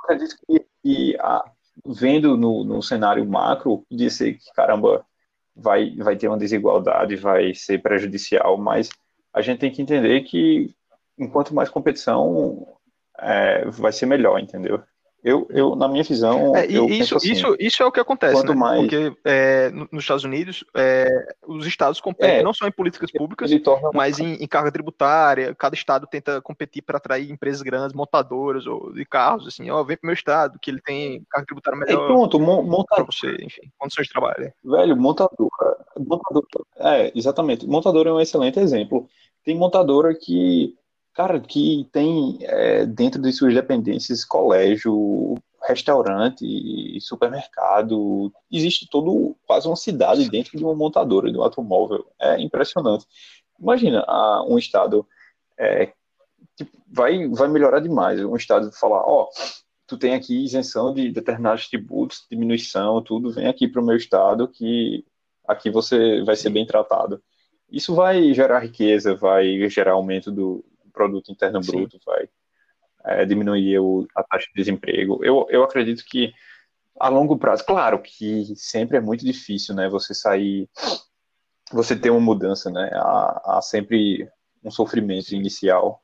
Acredito 0.03 0.35
que, 0.45 0.65
que 0.83 1.17
a, 1.19 1.49
vendo 1.85 2.37
no, 2.37 2.63
no 2.63 2.83
cenário 2.83 3.25
macro, 3.25 3.83
podia 3.89 4.09
ser 4.09 4.33
que, 4.33 4.53
caramba, 4.53 5.05
vai, 5.57 5.95
vai 5.95 6.15
ter 6.15 6.27
uma 6.27 6.37
desigualdade, 6.37 7.15
vai 7.15 7.53
ser 7.53 7.81
prejudicial, 7.81 8.57
mas 8.57 8.89
a 9.33 9.41
gente 9.41 9.59
tem 9.59 9.71
que 9.71 9.81
entender 9.81 10.21
que 10.21 10.73
enquanto 11.17 11.53
mais 11.53 11.69
competição, 11.69 12.77
é, 13.19 13.65
vai 13.65 13.91
ser 13.91 14.05
melhor, 14.05 14.39
entendeu? 14.39 14.81
Eu, 15.27 15.45
eu, 15.49 15.75
na 15.75 15.89
minha 15.89 16.05
visão, 16.05 16.55
é, 16.55 16.65
isso, 16.67 17.17
assim, 17.17 17.33
isso, 17.33 17.53
isso 17.59 17.83
é 17.83 17.85
o 17.85 17.91
que 17.91 17.99
acontece, 17.99 18.33
quanto 18.33 18.53
né? 18.53 18.55
mais... 18.55 18.79
Porque 18.79 19.13
é, 19.25 19.69
nos 19.91 20.05
Estados 20.05 20.23
Unidos, 20.23 20.63
é, 20.73 21.35
os 21.45 21.67
estados 21.67 21.99
competem 21.99 22.37
é, 22.37 22.43
não 22.43 22.53
só 22.53 22.65
em 22.65 22.71
políticas 22.71 23.11
públicas, 23.11 23.51
mas 23.93 24.19
em, 24.19 24.35
em, 24.35 24.47
carga 24.47 24.71
tributária. 24.71 25.53
Cada 25.53 25.75
estado 25.75 26.07
tenta 26.07 26.41
competir 26.41 26.81
para 26.81 26.95
atrair 26.95 27.29
empresas 27.29 27.61
grandes, 27.61 27.93
montadoras 27.93 28.65
ou 28.65 28.93
de 28.93 29.03
carros, 29.03 29.45
assim, 29.47 29.69
ó, 29.69 29.83
vem 29.83 29.97
para 29.97 30.05
o 30.05 30.07
meu 30.07 30.13
estado, 30.13 30.57
que 30.61 30.71
ele 30.71 30.79
tem 30.79 31.21
carga 31.29 31.45
tributária 31.45 31.77
melhor. 31.77 32.05
É, 32.05 32.07
pronto, 32.07 32.39
montador. 32.39 33.05
você, 33.05 33.29
enfim, 33.41 33.69
condições 33.77 34.07
de 34.07 34.13
trabalho. 34.13 34.53
Velho, 34.63 34.95
montadora, 34.95 35.77
montadora. 35.97 36.45
É, 36.77 37.11
exatamente. 37.13 37.67
Montadora 37.67 38.11
é 38.11 38.13
um 38.13 38.21
excelente 38.21 38.61
exemplo. 38.61 39.09
Tem 39.43 39.57
montadora 39.57 40.15
que 40.15 40.73
Cara, 41.17 41.39
que 41.39 41.89
tem 41.91 42.37
é, 42.43 42.85
dentro 42.85 43.19
de 43.19 43.33
suas 43.33 43.51
dependências 43.51 44.23
colégio, 44.23 45.33
restaurante, 45.67 47.01
supermercado, 47.01 48.31
existe 48.51 48.87
todo 48.87 49.35
quase 49.47 49.67
uma 49.67 49.75
cidade 49.75 50.29
dentro 50.29 50.55
de 50.55 50.63
uma 50.63 50.75
montadora 50.75 51.31
de 51.31 51.35
um 51.39 51.41
automóvel. 51.41 52.05
É 52.21 52.39
impressionante. 52.39 53.07
Imagina 53.59 54.05
um 54.47 54.59
estado 54.59 55.07
é, 55.57 55.91
tipo, 56.55 56.77
vai 56.87 57.27
vai 57.29 57.47
melhorar 57.47 57.79
demais. 57.79 58.23
Um 58.23 58.35
estado 58.35 58.71
falar, 58.73 59.01
ó, 59.01 59.23
oh, 59.23 59.29
tu 59.87 59.97
tem 59.97 60.13
aqui 60.13 60.45
isenção 60.45 60.93
de 60.93 61.11
determinados 61.11 61.67
tributos, 61.67 62.27
diminuição, 62.29 63.01
tudo, 63.01 63.31
vem 63.31 63.47
aqui 63.47 63.67
para 63.67 63.81
o 63.81 63.85
meu 63.85 63.97
estado 63.97 64.47
que 64.47 65.03
aqui 65.47 65.71
você 65.71 66.23
vai 66.23 66.35
ser 66.35 66.51
bem 66.51 66.65
tratado. 66.67 67.19
Isso 67.71 67.95
vai 67.95 68.33
gerar 68.35 68.59
riqueza, 68.59 69.15
vai 69.15 69.67
gerar 69.67 69.93
aumento 69.93 70.31
do, 70.31 70.63
produto 70.97 71.31
interno 71.31 71.61
bruto 71.61 71.99
vai 72.05 72.27
é, 73.05 73.25
diminuir 73.25 73.79
o, 73.79 74.07
a 74.15 74.23
taxa 74.23 74.47
de 74.47 74.53
desemprego. 74.55 75.23
Eu, 75.23 75.45
eu 75.49 75.63
acredito 75.63 76.03
que 76.03 76.33
a 76.99 77.09
longo 77.09 77.37
prazo, 77.37 77.63
claro 77.63 78.01
que 78.01 78.55
sempre 78.55 78.97
é 78.97 79.01
muito 79.01 79.23
difícil, 79.23 79.75
né? 79.75 79.87
Você 79.89 80.13
sair, 80.13 80.67
você 81.71 81.95
ter 81.95 82.09
uma 82.09 82.19
mudança, 82.19 82.71
né? 82.71 82.89
Há, 82.93 83.57
há 83.57 83.61
sempre 83.61 84.27
um 84.63 84.71
sofrimento 84.71 85.33
inicial 85.33 86.01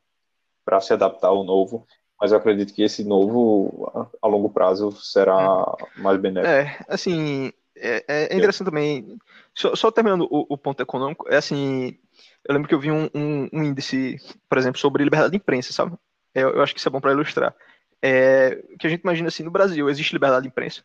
para 0.63 0.79
se 0.79 0.93
adaptar 0.93 1.29
ao 1.29 1.43
novo, 1.43 1.85
mas 2.21 2.31
eu 2.31 2.37
acredito 2.37 2.73
que 2.73 2.83
esse 2.83 3.03
novo, 3.03 3.91
a, 4.21 4.27
a 4.27 4.29
longo 4.29 4.49
prazo, 4.49 4.91
será 4.91 5.65
mais 5.97 6.19
benéfico. 6.21 6.53
É, 6.53 6.79
assim, 6.87 7.51
é, 7.75 8.05
é 8.07 8.35
interessante 8.35 8.67
também, 8.67 9.17
só, 9.53 9.75
só 9.75 9.91
terminando 9.91 10.27
o, 10.29 10.45
o, 10.53 10.57
ponto 10.57 10.81
econômico, 10.81 11.27
é 11.27 11.37
assim, 11.37 11.97
eu 12.45 12.53
lembro 12.53 12.67
que 12.67 12.75
eu 12.75 12.79
vi 12.79 12.91
um, 12.91 13.09
um, 13.13 13.49
um 13.51 13.63
índice, 13.63 14.17
por 14.49 14.57
exemplo, 14.57 14.79
sobre 14.79 15.03
liberdade 15.03 15.31
de 15.31 15.37
imprensa, 15.37 15.71
sabe? 15.71 15.97
Eu, 16.33 16.49
eu 16.55 16.61
acho 16.61 16.73
que 16.73 16.79
isso 16.79 16.89
é 16.89 16.91
bom 16.91 16.99
para 16.99 17.11
ilustrar. 17.11 17.55
É, 18.01 18.61
que 18.79 18.85
a 18.85 18.89
gente 18.89 19.01
imagina 19.01 19.29
assim, 19.29 19.43
no 19.43 19.51
Brasil, 19.51 19.89
existe 19.89 20.13
liberdade 20.13 20.43
de 20.43 20.49
imprensa? 20.49 20.83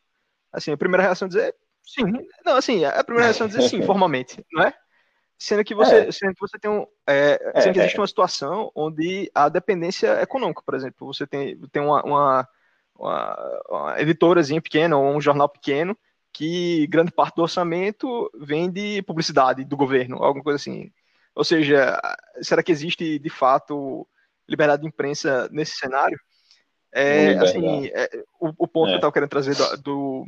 Assim, 0.52 0.70
a 0.70 0.76
primeira 0.76 1.02
reação 1.02 1.26
é 1.26 1.28
dizer 1.28 1.54
sim. 1.82 2.04
Não, 2.44 2.56
assim, 2.56 2.84
a 2.84 3.02
primeira 3.02 3.24
reação 3.26 3.46
é 3.46 3.50
dizer 3.50 3.68
sim, 3.68 3.82
formalmente, 3.86 4.44
não 4.52 4.62
é? 4.62 4.72
Sendo 5.36 5.64
que 5.64 5.74
você, 5.74 6.08
é. 6.08 6.12
sendo 6.12 6.34
que 6.34 6.40
você 6.40 6.58
tem 6.58 6.70
um. 6.70 6.86
É, 7.06 7.52
é, 7.54 7.60
sendo 7.60 7.74
que 7.74 7.78
existe 7.80 7.96
é. 7.96 8.00
uma 8.00 8.06
situação 8.06 8.72
onde 8.74 9.30
a 9.34 9.48
dependência 9.48 10.20
econômica, 10.20 10.62
por 10.64 10.74
exemplo, 10.74 11.06
você 11.06 11.26
tem, 11.26 11.56
tem 11.72 11.82
uma, 11.82 12.02
uma, 12.02 12.48
uma, 12.96 13.62
uma 13.68 14.00
editorazinha 14.00 14.60
pequena 14.60 14.96
ou 14.96 15.16
um 15.16 15.20
jornal 15.20 15.48
pequeno 15.48 15.96
que 16.32 16.86
grande 16.88 17.10
parte 17.10 17.36
do 17.36 17.42
orçamento 17.42 18.30
vem 18.34 18.70
de 18.70 19.02
publicidade 19.02 19.64
do 19.64 19.76
governo, 19.76 20.22
alguma 20.22 20.44
coisa 20.44 20.56
assim. 20.56 20.92
Ou 21.38 21.44
seja, 21.44 21.96
será 22.42 22.64
que 22.64 22.72
existe 22.72 23.16
de 23.16 23.30
fato 23.30 24.04
liberdade 24.48 24.82
de 24.82 24.88
imprensa 24.88 25.48
nesse 25.52 25.76
cenário? 25.76 26.18
É, 26.92 27.38
assim, 27.38 27.86
é, 27.94 28.24
o, 28.40 28.48
o, 28.58 28.66
ponto 28.66 28.86
é. 28.86 28.88
que 28.88 28.94
eu 28.94 28.96
estava 28.96 29.12
querendo 29.12 29.30
trazer 29.30 29.54
do, 29.54 29.76
do, 29.76 30.26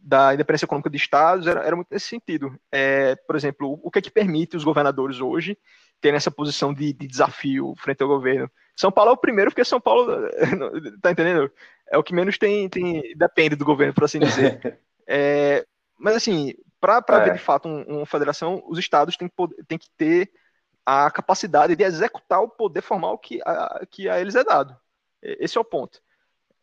da 0.00 0.34
independência 0.34 0.64
econômica 0.64 0.90
de 0.90 0.96
estados 0.96 1.46
era, 1.46 1.60
era 1.60 1.76
muito 1.76 1.86
nesse 1.92 2.08
sentido. 2.08 2.58
É, 2.72 3.14
por 3.14 3.36
exemplo, 3.36 3.78
o, 3.80 3.88
que 3.88 4.00
é 4.00 4.02
que 4.02 4.10
permite 4.10 4.56
os 4.56 4.64
governadores 4.64 5.20
hoje 5.20 5.56
terem 6.00 6.16
essa 6.16 6.30
posição 6.30 6.74
de, 6.74 6.92
de, 6.92 7.06
desafio 7.06 7.76
frente 7.78 8.02
ao 8.02 8.08
governo? 8.08 8.50
São 8.74 8.90
Paulo 8.90 9.12
é 9.12 9.14
o 9.14 9.16
primeiro, 9.16 9.52
porque 9.52 9.64
São 9.64 9.80
Paulo, 9.80 10.08
tá 11.00 11.12
entendendo? 11.12 11.48
É 11.88 11.96
o 11.96 12.02
que 12.02 12.12
menos 12.12 12.36
tem, 12.36 12.68
tem 12.68 13.14
depende 13.16 13.54
do 13.54 13.64
governo, 13.64 13.94
por 13.94 14.02
assim 14.02 14.18
dizer. 14.18 14.80
É, 15.10 15.64
mas 15.98 16.14
assim, 16.14 16.52
para 16.78 17.02
é. 17.08 17.24
ver 17.24 17.32
de 17.32 17.38
fato 17.38 17.66
uma 17.66 18.02
um 18.02 18.04
federação, 18.04 18.62
os 18.68 18.78
estados 18.78 19.16
têm 19.16 19.26
que, 19.26 19.64
têm 19.64 19.78
que 19.78 19.88
ter 19.96 20.30
a 20.90 21.10
capacidade 21.10 21.76
de 21.76 21.84
executar 21.84 22.40
o 22.40 22.48
poder 22.48 22.80
formal 22.80 23.18
que 23.18 23.42
a, 23.44 23.86
que 23.90 24.08
a 24.08 24.18
eles 24.18 24.34
é 24.34 24.42
dado. 24.42 24.74
Esse 25.22 25.58
é 25.58 25.60
o 25.60 25.64
ponto. 25.64 26.00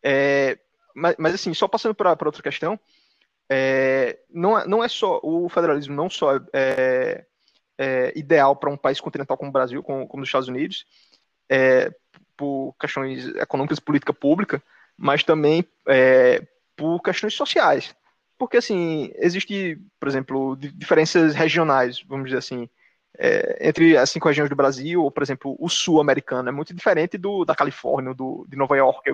É, 0.02 0.58
mas, 0.92 1.14
mas, 1.16 1.34
assim, 1.34 1.54
só 1.54 1.68
passando 1.68 1.94
para 1.94 2.10
outra 2.10 2.42
questão, 2.42 2.76
é, 3.48 4.18
não, 4.28 4.58
é, 4.58 4.66
não 4.66 4.82
é 4.82 4.88
só 4.88 5.20
o 5.22 5.48
federalismo 5.48 5.94
não 5.94 6.10
só 6.10 6.40
é, 6.52 7.24
é 7.78 8.12
ideal 8.18 8.56
para 8.56 8.68
um 8.68 8.76
país 8.76 9.00
continental 9.00 9.36
como 9.36 9.50
o 9.50 9.52
Brasil, 9.52 9.80
como, 9.80 10.08
como 10.08 10.24
os 10.24 10.28
Estados 10.28 10.48
Unidos, 10.48 10.84
é, 11.48 11.94
por 12.36 12.74
questões 12.80 13.28
econômicas 13.36 13.78
e 13.78 13.82
política 13.82 14.12
pública, 14.12 14.60
mas 14.96 15.22
também 15.22 15.64
é, 15.86 16.44
por 16.74 17.00
questões 17.00 17.34
sociais. 17.34 17.94
Porque, 18.36 18.56
assim, 18.56 19.12
existe, 19.14 19.80
por 20.00 20.08
exemplo, 20.08 20.56
diferenças 20.56 21.32
regionais, 21.32 22.02
vamos 22.02 22.26
dizer 22.26 22.38
assim, 22.38 22.68
é, 23.18 23.68
entre 23.68 23.96
as 23.96 24.10
cinco 24.10 24.28
regiões 24.28 24.50
do 24.50 24.56
Brasil, 24.56 25.02
ou, 25.02 25.10
por 25.10 25.22
exemplo, 25.22 25.56
o 25.58 25.68
sul 25.68 26.00
americano, 26.00 26.48
é 26.48 26.52
muito 26.52 26.74
diferente 26.74 27.16
do 27.16 27.44
da 27.44 27.54
Califórnia, 27.54 28.14
do, 28.14 28.46
de 28.48 28.56
Nova 28.56 28.76
York. 28.76 29.10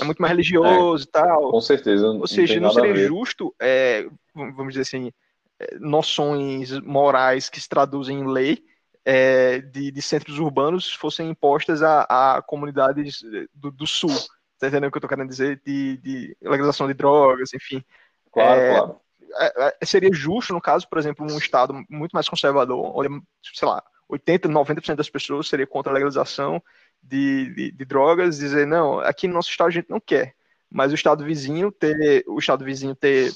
É 0.00 0.04
muito 0.04 0.20
mais 0.20 0.32
religioso 0.32 1.04
e 1.04 1.06
tal. 1.08 1.50
Com 1.50 1.60
certeza. 1.60 2.08
Ou 2.08 2.26
seja, 2.26 2.58
não 2.58 2.70
seria 2.70 3.06
justo, 3.06 3.54
é, 3.60 4.06
vamos 4.34 4.74
dizer 4.74 4.82
assim, 4.82 5.12
é, 5.60 5.78
noções 5.78 6.72
morais 6.80 7.48
que 7.48 7.60
se 7.60 7.68
traduzem 7.68 8.20
em 8.20 8.26
lei 8.26 8.64
é, 9.04 9.60
de, 9.60 9.92
de, 9.92 10.02
centros 10.02 10.40
urbanos 10.40 10.92
fossem 10.92 11.30
impostas 11.30 11.80
a, 11.80 12.02
a 12.08 12.42
comunidades 12.42 13.22
do, 13.54 13.70
do, 13.70 13.86
sul. 13.86 14.10
Tá 14.58 14.66
entendendo 14.66 14.88
o 14.88 14.90
que 14.90 14.98
eu 14.98 15.02
tô 15.02 15.08
querendo 15.08 15.28
dizer? 15.28 15.62
De, 15.64 15.96
de 15.98 16.36
legalização 16.42 16.88
de 16.88 16.94
drogas, 16.94 17.54
enfim. 17.54 17.84
Claro, 18.32 18.60
é, 18.60 18.76
claro. 18.76 19.00
É, 19.34 19.76
é, 19.80 19.86
seria 19.86 20.10
justo, 20.12 20.52
no 20.52 20.60
caso, 20.60 20.88
por 20.88 20.98
exemplo, 20.98 21.26
um 21.26 21.38
estado 21.38 21.74
muito 21.88 22.12
mais 22.12 22.28
conservador, 22.28 22.92
onde, 22.96 23.22
sei 23.42 23.68
lá, 23.68 23.82
80, 24.08 24.48
90% 24.48 24.94
das 24.94 25.10
pessoas 25.10 25.48
seria 25.48 25.66
contra 25.66 25.92
a 25.92 25.94
legalização 25.94 26.62
de, 27.02 27.54
de, 27.54 27.72
de, 27.72 27.84
drogas, 27.84 28.38
dizer, 28.38 28.66
não, 28.66 29.00
aqui 29.00 29.26
no 29.26 29.34
nosso 29.34 29.50
estado 29.50 29.68
a 29.68 29.72
gente 29.72 29.90
não 29.90 30.00
quer, 30.00 30.34
mas 30.70 30.92
o 30.92 30.94
estado 30.94 31.24
vizinho 31.24 31.70
ter, 31.72 32.24
o 32.26 32.38
estado 32.38 32.64
vizinho 32.64 32.94
ter, 32.94 33.32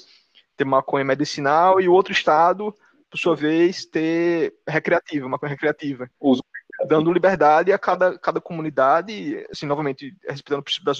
ter 0.56 0.64
maconha 0.64 1.04
medicinal 1.04 1.80
e 1.80 1.88
o 1.88 1.92
outro 1.92 2.12
estado, 2.12 2.74
por 3.10 3.18
sua 3.18 3.34
vez, 3.34 3.84
ter 3.84 4.54
recreativa, 4.66 5.28
maconha 5.28 5.50
recreativa. 5.50 6.08
Uso. 6.20 6.42
Dando 6.88 7.12
liberdade 7.12 7.72
a 7.72 7.78
cada, 7.78 8.18
cada 8.18 8.40
comunidade, 8.40 9.44
assim, 9.50 9.66
novamente, 9.66 10.16
respeitando 10.26 10.60
o 10.60 10.62
princípio 10.62 10.86
da 10.86 10.94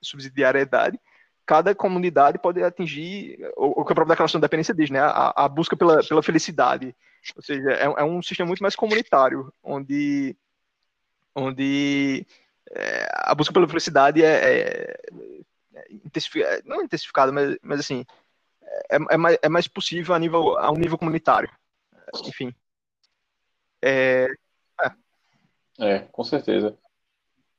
subsidiariedade, 0.00 0.98
cada 1.46 1.74
comunidade 1.74 2.38
pode 2.38 2.62
atingir 2.62 3.38
o, 3.56 3.80
o 3.80 3.84
que 3.84 3.92
o 3.92 3.94
próprio 3.94 4.08
Declaração 4.08 4.40
da 4.40 4.46
Dependência 4.46 4.74
diz, 4.74 4.90
né? 4.90 5.00
A, 5.00 5.44
a 5.44 5.48
busca 5.48 5.76
pela, 5.76 6.02
pela 6.06 6.22
felicidade. 6.22 6.94
Ou 7.36 7.42
seja, 7.42 7.70
é, 7.72 7.84
é, 7.84 8.04
um 8.04 8.22
sistema 8.22 8.48
muito 8.48 8.62
mais 8.62 8.74
comunitário, 8.74 9.52
onde, 9.62 10.36
onde 11.34 12.26
é, 12.70 13.08
a 13.12 13.34
busca 13.34 13.52
pela 13.52 13.68
felicidade 13.68 14.22
é, 14.22 14.26
é, 14.26 14.96
é 15.74 15.92
intensificada, 15.92 16.62
não 16.64 16.82
intensificada, 16.82 17.32
mas, 17.32 17.56
mas 17.62 17.80
assim, 17.80 18.04
é, 18.90 18.96
é, 19.10 19.16
mais, 19.16 19.38
é 19.42 19.48
mais 19.48 19.68
possível 19.68 20.14
a, 20.14 20.18
nível, 20.18 20.58
a 20.58 20.70
um 20.70 20.76
nível 20.76 20.98
comunitário. 20.98 21.50
Enfim. 22.26 22.54
É, 23.80 24.28
é, 25.78 26.00
com 26.00 26.24
certeza. 26.24 26.76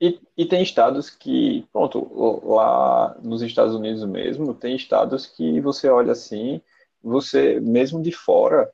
E, 0.06 0.20
e, 0.36 0.46
tem 0.46 0.62
estados 0.62 1.10
que, 1.10 1.66
pronto, 1.72 2.12
lá 2.44 3.16
nos 3.24 3.42
Estados 3.42 3.74
Unidos 3.74 4.04
mesmo, 4.04 4.54
tem 4.54 4.76
estados 4.76 5.26
que 5.26 5.62
você 5.62 5.88
olha 5.88 6.12
assim, 6.12 6.62
você, 7.02 7.58
mesmo 7.62 8.02
de 8.02 8.12
fora, 8.12 8.70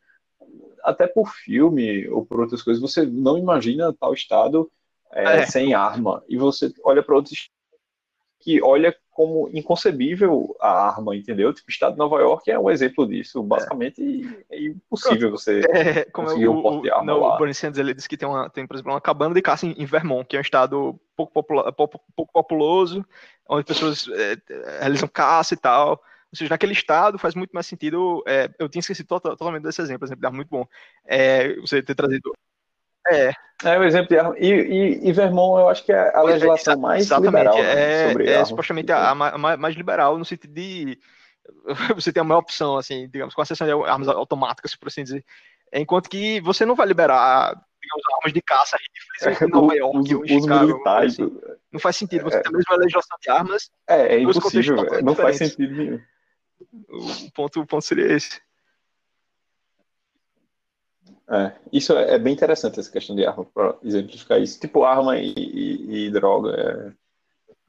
até 0.83 1.05
por 1.05 1.29
filme 1.29 2.07
ou 2.09 2.25
por 2.25 2.39
outras 2.39 2.63
coisas, 2.63 2.81
você 2.81 3.05
não 3.05 3.37
imagina 3.37 3.93
tal 3.93 4.11
estado 4.11 4.71
é, 5.13 5.41
é. 5.41 5.45
sem 5.45 5.75
arma. 5.75 6.23
E 6.27 6.35
você 6.35 6.73
olha 6.83 7.03
para 7.03 7.15
outros 7.15 7.51
que 8.39 8.61
olha 8.63 8.95
como 9.11 9.49
inconcebível 9.53 10.55
a 10.61 10.87
arma, 10.87 11.13
entendeu? 11.13 11.53
Tipo, 11.53 11.67
o 11.67 11.71
estado 11.71 11.91
de 11.91 11.99
Nova 11.99 12.21
York 12.21 12.49
é 12.49 12.57
um 12.57 12.69
exemplo 12.69 13.05
disso. 13.05 13.43
Basicamente, 13.43 14.25
é, 14.49 14.55
é 14.55 14.65
impossível 14.67 15.29
você 15.29 15.59
é, 15.69 16.05
como 16.05 16.27
conseguir 16.27 16.47
o, 16.47 16.53
um 16.57 16.61
porte 16.61 16.83
de 16.83 16.89
arma 16.91 17.13
lá. 17.13 17.35
O 17.35 17.37
Bernie 17.37 17.53
Sanders, 17.53 17.79
ele 17.79 17.93
disse 17.93 18.07
que 18.07 18.15
tem, 18.15 18.27
uma, 18.27 18.49
tem, 18.49 18.65
por 18.65 18.75
exemplo, 18.75 18.93
uma 18.93 19.01
cabana 19.01 19.35
de 19.35 19.41
caça 19.41 19.65
em, 19.65 19.85
Vermont, 19.85 20.25
que 20.25 20.37
é 20.37 20.39
um 20.39 20.41
estado 20.41 20.97
pouco, 21.17 21.33
popula, 21.33 21.69
pouco, 21.73 22.01
pouco 22.15 22.31
populoso, 22.31 23.05
onde 23.49 23.65
pessoas 23.65 24.07
é, 24.07 24.37
realizam 24.79 25.09
caça 25.09 25.53
e 25.53 25.57
tal. 25.57 26.01
Ou 26.31 26.37
seja, 26.37 26.49
naquele 26.49 26.73
estado 26.73 27.19
faz 27.19 27.35
muito 27.35 27.51
mais 27.51 27.65
sentido. 27.65 28.23
É, 28.25 28.49
eu 28.57 28.69
tinha 28.69 28.79
esquecido 28.79 29.07
totalmente 29.19 29.63
desse 29.63 29.81
exemplo, 29.81 30.07
exemplo 30.07 30.25
é 30.25 30.31
muito 30.31 30.49
bom. 30.49 30.65
É, 31.05 31.55
você 31.55 31.83
ter 31.83 31.95
trazido 31.95 32.31
é. 33.09 33.33
É 33.63 33.77
o 33.77 33.83
exemplo 33.83 34.07
de 34.07 34.17
arma. 34.17 34.35
E, 34.37 34.47
e, 34.47 35.09
e, 35.09 35.11
Vermont, 35.11 35.59
eu 35.59 35.69
acho 35.69 35.83
que 35.83 35.91
é 35.91 36.15
a 36.15 36.21
legislação 36.21 36.79
mais 36.79 37.05
exatamente, 37.05 37.31
liberal 37.31 37.57
né, 37.57 38.03
é, 38.05 38.07
sobre 38.07 38.29
é, 38.29 38.45
supostamente 38.45 38.91
a, 38.91 39.09
a, 39.09 39.57
mais 39.57 39.75
liberal 39.75 40.17
no 40.17 40.23
sentido 40.23 40.53
de 40.53 40.97
você 41.93 42.13
tem 42.13 42.21
a 42.21 42.23
maior 42.23 42.39
opção, 42.39 42.77
assim, 42.77 43.09
digamos, 43.09 43.33
com 43.33 43.41
a 43.41 43.45
seção 43.45 43.67
de 43.67 43.89
armas 43.89 44.07
automáticas, 44.07 44.75
por 44.75 44.87
assim 44.87 45.03
dizer. 45.03 45.25
Enquanto 45.73 46.09
que 46.09 46.39
você 46.41 46.65
não 46.65 46.75
vai 46.75 46.87
liberar 46.87 47.53
digamos, 47.81 48.03
armas 48.15 48.33
de 48.33 48.41
caça 48.41 48.77
rifles 48.77 49.41
em 49.41 49.47
Nova 49.47 49.75
York 49.75 50.15
ou 50.15 50.25
em 50.25 50.41
Chicago. 50.41 50.67
Militares, 50.67 51.19
assim. 51.19 51.39
Não 51.71 51.79
faz 51.79 51.95
sentido. 51.95 52.23
Você 52.23 52.37
é, 52.37 52.41
tem 52.41 52.53
a 52.53 52.57
mesma 52.57 52.75
legislação 52.77 53.17
de 53.21 53.29
armas. 53.29 53.71
É, 53.87 54.15
é 54.15 54.19
impossível. 54.19 54.77
Não 55.03 55.15
faz 55.15 55.37
sentido 55.37 55.75
nenhum. 55.75 55.99
O 56.89 57.31
ponto, 57.33 57.61
o 57.61 57.65
ponto 57.65 57.83
seria 57.83 58.13
esse. 58.13 58.41
É, 61.31 61.51
isso 61.71 61.93
é, 61.93 62.17
bem 62.17 62.33
interessante, 62.33 62.79
essa 62.79 62.91
questão 62.91 63.15
de 63.15 63.25
arma, 63.25 63.45
para 63.45 63.75
exemplificar 63.83 64.41
isso. 64.41 64.59
Tipo, 64.59 64.83
arma 64.83 65.17
e, 65.17 65.33
e, 65.37 66.05
e 66.05 66.11
droga 66.11 66.95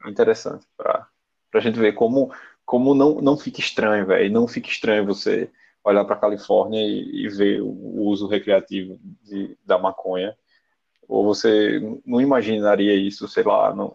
é 0.05 0.09
interessante 0.09 0.67
para 0.77 1.07
a 1.55 1.61
gente 1.61 1.79
ver 1.79 1.93
como, 1.93 2.33
como 2.65 2.95
não, 2.95 3.21
não 3.21 3.37
fica 3.37 3.61
estranho, 3.61 4.07
velho. 4.07 4.33
Não 4.33 4.49
fica 4.49 4.69
estranho 4.69 5.05
você 5.05 5.51
olhar 5.85 6.05
para 6.05 6.17
a 6.17 6.21
Califórnia 6.21 6.81
e, 6.81 7.25
e, 7.25 7.29
ver 7.29 7.61
o 7.61 8.03
uso 8.03 8.27
recreativo 8.27 8.99
de, 9.23 9.57
da 9.65 9.79
maconha. 9.79 10.35
Ou 11.07 11.25
você 11.25 11.81
não 12.07 12.21
imaginaria 12.21 12.95
isso, 12.95 13.29
sei 13.29 13.43
lá, 13.43 13.75
no, 13.75 13.95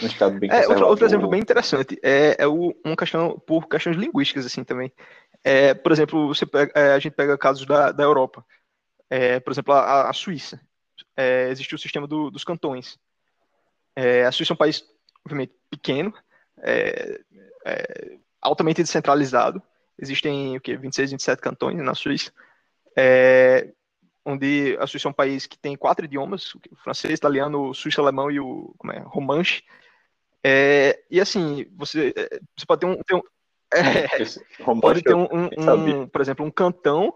no 0.00 0.06
estado 0.06 0.38
bem 0.38 0.50
é, 0.50 0.68
outro, 0.68 0.86
outro, 0.86 1.06
exemplo 1.06 1.28
bem 1.28 1.40
interessante 1.40 1.98
é, 2.02 2.36
é 2.38 2.46
o, 2.46 2.74
uma 2.84 2.96
questão 2.96 3.38
por 3.46 3.66
questões 3.68 3.96
linguísticas, 3.96 4.46
assim, 4.46 4.62
também. 4.64 4.92
É, 5.46 5.74
por 5.74 5.92
exemplo, 5.92 6.32
pega, 6.50 6.72
é, 6.74 6.94
a 6.94 6.98
gente 6.98 7.12
pega 7.12 7.38
casos 7.38 7.64
da, 7.64 7.92
da 7.92 8.02
Europa. 8.02 8.44
É, 9.08 9.38
por 9.38 9.52
exemplo, 9.52 9.72
a, 9.74 10.10
a 10.10 10.12
Suíça. 10.12 10.60
É, 11.16 11.48
existe 11.50 11.72
o 11.72 11.78
sistema 11.78 12.04
do, 12.04 12.32
dos 12.32 12.42
cantões. 12.42 12.98
É, 13.94 14.24
a 14.24 14.32
Suíça 14.32 14.52
é 14.52 14.54
um 14.54 14.58
país, 14.58 14.84
obviamente, 15.24 15.54
pequeno, 15.70 16.12
é, 16.58 17.20
altamente 18.42 18.82
descentralizado. 18.82 19.62
Existem 19.96 20.56
o 20.56 20.60
que 20.60 20.76
26, 20.76 21.12
27 21.12 21.40
cantões 21.40 21.76
na 21.76 21.94
Suíça, 21.94 22.32
onde 24.24 24.76
a 24.80 24.86
Suíça 24.88 25.06
é 25.06 25.10
um 25.10 25.14
país 25.14 25.46
que 25.46 25.56
tem 25.56 25.76
quatro 25.76 26.06
idiomas: 26.06 26.56
o 26.56 26.60
francês, 26.82 27.14
italiano, 27.14 27.72
suíço, 27.72 28.00
alemão 28.00 28.32
e 28.32 28.40
o 28.40 28.74
como 28.76 28.92
romanche. 29.04 29.62
E 31.08 31.20
assim, 31.20 31.66
você, 31.76 32.12
você 32.56 32.66
pode 32.66 32.80
ter 32.80 32.86
um, 32.86 32.96
ter 33.04 33.14
um 33.14 33.22
é, 33.76 34.74
pode 34.80 35.02
ter 35.02 35.14
um, 35.14 35.24
um, 35.24 35.48
um, 35.58 36.08
por 36.08 36.20
exemplo, 36.20 36.44
um 36.44 36.50
cantão 36.50 37.14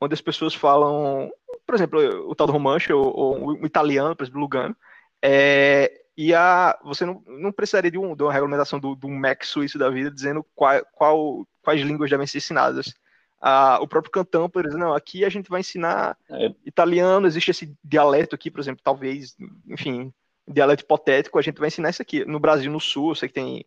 onde 0.00 0.14
as 0.14 0.20
pessoas 0.20 0.54
falam, 0.54 1.30
por 1.66 1.74
exemplo, 1.74 2.00
o 2.28 2.34
tal 2.34 2.46
do 2.46 2.52
romanche 2.52 2.92
ou, 2.92 3.16
ou 3.16 3.48
o 3.60 3.66
italiano, 3.66 4.14
por 4.14 4.24
exemplo, 4.24 4.40
Lugano. 4.40 4.76
É, 5.22 6.02
e 6.16 6.34
a, 6.34 6.78
você 6.82 7.04
não, 7.04 7.22
não 7.26 7.52
precisaria 7.52 7.90
de, 7.90 7.98
um, 7.98 8.14
de 8.14 8.22
uma 8.22 8.32
regulamentação 8.32 8.78
do, 8.78 8.94
do 8.94 9.08
MEC 9.08 9.46
suíço 9.46 9.78
da 9.78 9.90
vida 9.90 10.10
dizendo 10.10 10.44
qual, 10.54 10.84
qual, 10.92 11.46
quais 11.62 11.80
línguas 11.80 12.10
devem 12.10 12.26
ser 12.26 12.38
ensinadas. 12.38 12.94
Ah, 13.40 13.78
o 13.80 13.86
próprio 13.86 14.10
Cantão, 14.10 14.50
por 14.50 14.64
exemplo, 14.64 14.86
não, 14.86 14.94
aqui 14.94 15.24
a 15.24 15.28
gente 15.28 15.48
vai 15.48 15.60
ensinar 15.60 16.16
é. 16.28 16.52
italiano, 16.66 17.26
existe 17.26 17.52
esse 17.52 17.72
dialeto 17.84 18.34
aqui, 18.34 18.50
por 18.50 18.60
exemplo, 18.60 18.82
talvez, 18.82 19.36
enfim, 19.68 20.12
dialeto 20.46 20.82
hipotético, 20.82 21.38
a 21.38 21.42
gente 21.42 21.58
vai 21.58 21.68
ensinar 21.68 21.90
isso 21.90 22.02
aqui. 22.02 22.24
No 22.24 22.40
Brasil, 22.40 22.70
no 22.70 22.80
Sul, 22.80 23.10
eu 23.10 23.14
sei 23.14 23.28
que 23.28 23.34
tem 23.34 23.64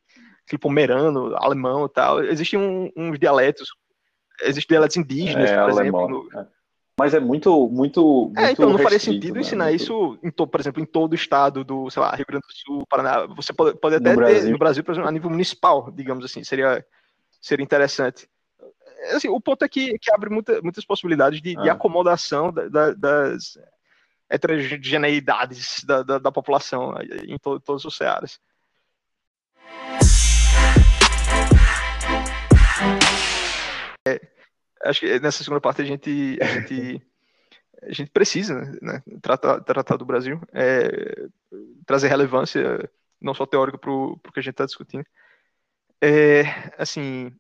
aquele 0.52 0.60
pomerano, 0.60 1.36
alemão 1.38 1.86
e 1.86 1.90
tal, 1.90 2.24
existem 2.24 2.60
um, 2.60 2.92
uns 2.96 3.18
dialetos, 3.18 3.70
existem 4.42 4.76
dialetos 4.76 4.98
indígenas, 4.98 5.50
é, 5.50 5.56
por 5.56 5.72
alemão, 5.72 6.02
exemplo. 6.02 6.30
No, 6.34 6.40
é. 6.40 6.48
Mas 7.00 7.14
é 7.14 7.20
muito, 7.20 7.70
muito. 7.70 8.26
muito 8.26 8.40
é, 8.40 8.52
então 8.52 8.70
não 8.70 8.78
faria 8.78 9.00
sentido 9.00 9.36
né? 9.36 9.42
ensinar 9.42 9.66
muito... 9.70 9.82
isso, 9.82 10.20
em 10.22 10.30
to, 10.30 10.46
por 10.46 10.60
exemplo, 10.60 10.84
em 10.84 10.86
todo 10.86 11.14
o 11.14 11.16
estado 11.16 11.64
do, 11.64 11.90
sei 11.90 12.02
lá, 12.02 12.14
Rio 12.14 12.26
Grande 12.28 12.46
do 12.46 12.54
Sul, 12.54 12.86
Paraná. 12.88 13.26
Você 13.28 13.54
pode, 13.54 13.78
pode 13.80 13.96
até 13.96 14.10
no 14.10 14.16
ter 14.16 14.24
Brasil. 14.24 14.52
no 14.52 14.58
Brasil, 14.58 14.84
por 14.84 14.92
exemplo, 14.92 15.10
a 15.10 15.12
nível 15.12 15.30
municipal, 15.30 15.90
digamos 15.92 16.26
assim, 16.26 16.44
seria, 16.44 16.86
seria 17.42 17.64
interessante. 17.64 18.30
Assim, 19.16 19.30
o 19.30 19.42
ponto 19.42 19.66
é 19.66 19.70
que, 19.70 19.98
que 19.98 20.14
abre 20.14 20.30
muita, 20.30 20.62
muitas 20.62 20.86
possibilidades 20.86 21.42
de, 21.42 21.58
ah. 21.58 21.62
de 21.62 21.70
acomodação 21.70 22.52
da, 22.52 22.68
da, 22.68 22.94
das 22.94 23.58
heterogeneidades 24.30 25.84
da, 25.84 26.04
da, 26.04 26.20
da 26.20 26.32
população 26.32 26.94
em 27.26 27.38
to, 27.40 27.60
todos 27.62 27.84
os 27.84 27.96
searas. 27.98 28.40
Acho 34.86 35.00
que 35.02 35.20
nessa 35.20 35.44
segunda 35.44 35.62
parte 35.62 35.82
a 35.82 35.86
gente, 35.86 36.38
a 36.42 36.46
gente, 36.46 37.02
a 37.82 37.92
gente 37.92 38.12
precisa 38.12 38.60
né, 38.82 39.04
tratar, 39.22 39.62
tratar 39.62 39.98
do 39.98 40.06
Brasil, 40.06 40.42
é, 40.54 41.28
trazer 41.86 42.08
relevância, 42.08 42.90
não 43.20 43.34
só 43.34 43.46
teórica, 43.46 43.78
para 43.78 43.92
o 43.92 44.18
que 44.18 44.40
a 44.40 44.44
gente 44.44 44.54
está 44.54 44.66
discutindo. 44.66 45.06
É, 46.04 46.42
assim, 46.78 47.32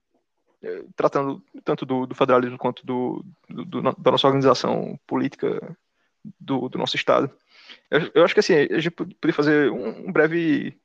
tratando 0.95 1.43
tanto 1.63 1.85
do, 1.85 2.05
do 2.05 2.15
federalismo 2.15 2.57
quanto 2.57 2.85
do, 2.85 3.25
do, 3.49 3.65
do, 3.65 3.81
da 3.81 4.11
nossa 4.11 4.27
organização 4.27 4.99
política 5.07 5.75
do, 6.39 6.69
nosso 6.75 6.95
Estado. 6.95 7.31
Eu, 7.89 8.11
eu, 8.15 8.23
acho 8.23 8.33
que 8.33 8.39
assim, 8.39 8.53
a 8.53 8.79
gente 8.79 8.91
poderia 8.91 9.33
fazer 9.33 9.71
um, 9.71 10.07
um 10.07 10.11
breve, 10.11 10.77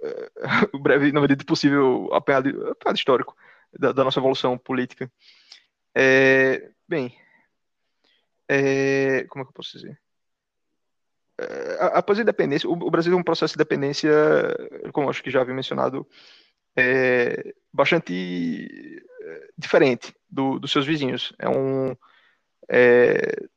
uh, 0.00 0.70
um 0.76 0.80
breve, 0.80 1.12
na 1.12 1.20
medida 1.20 1.36
do 1.36 1.46
possível, 1.46 2.08
apanhado, 2.12 2.70
apanhado 2.70 2.96
histórico 2.96 3.36
da, 3.78 3.92
da 3.92 4.04
nossa 4.04 4.18
evolução 4.18 4.56
política. 4.56 5.10
É, 5.94 6.70
bem, 6.88 7.14
é, 8.48 9.24
como 9.24 9.42
é 9.42 9.44
que 9.44 9.50
eu 9.50 9.54
posso 9.54 9.76
dizer? 9.78 10.00
É, 11.38 11.78
após 11.94 12.18
a 12.18 12.22
independência, 12.22 12.68
o, 12.68 12.90
Brasil 12.90 13.12
é 13.12 13.16
um 13.16 13.22
processo 13.22 13.54
de 13.54 13.58
dependência, 13.58 14.10
como 14.92 15.08
acho 15.10 15.22
que 15.22 15.30
já 15.30 15.40
havia 15.40 15.54
mencionado, 15.54 16.06
é, 16.76 17.54
bastante 17.72 19.02
é, 19.20 19.48
diferente 19.56 20.14
do, 20.30 20.58
dos 20.58 20.70
seus 20.70 20.86
vizinhos. 20.86 21.32
É 21.38 21.48
um, 21.48 21.96
é, 22.68 23.48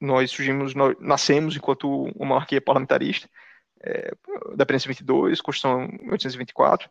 nós 0.00 0.30
surgimos, 0.30 0.74
nós 0.74 0.96
nascemos 1.00 1.56
enquanto 1.56 2.04
uma 2.16 2.26
monarquia 2.26 2.60
parlamentarista, 2.60 3.28
é, 3.82 4.12
dependência 4.56 4.88
22, 4.88 5.40
Constituição 5.40 5.88
1824, 6.02 6.90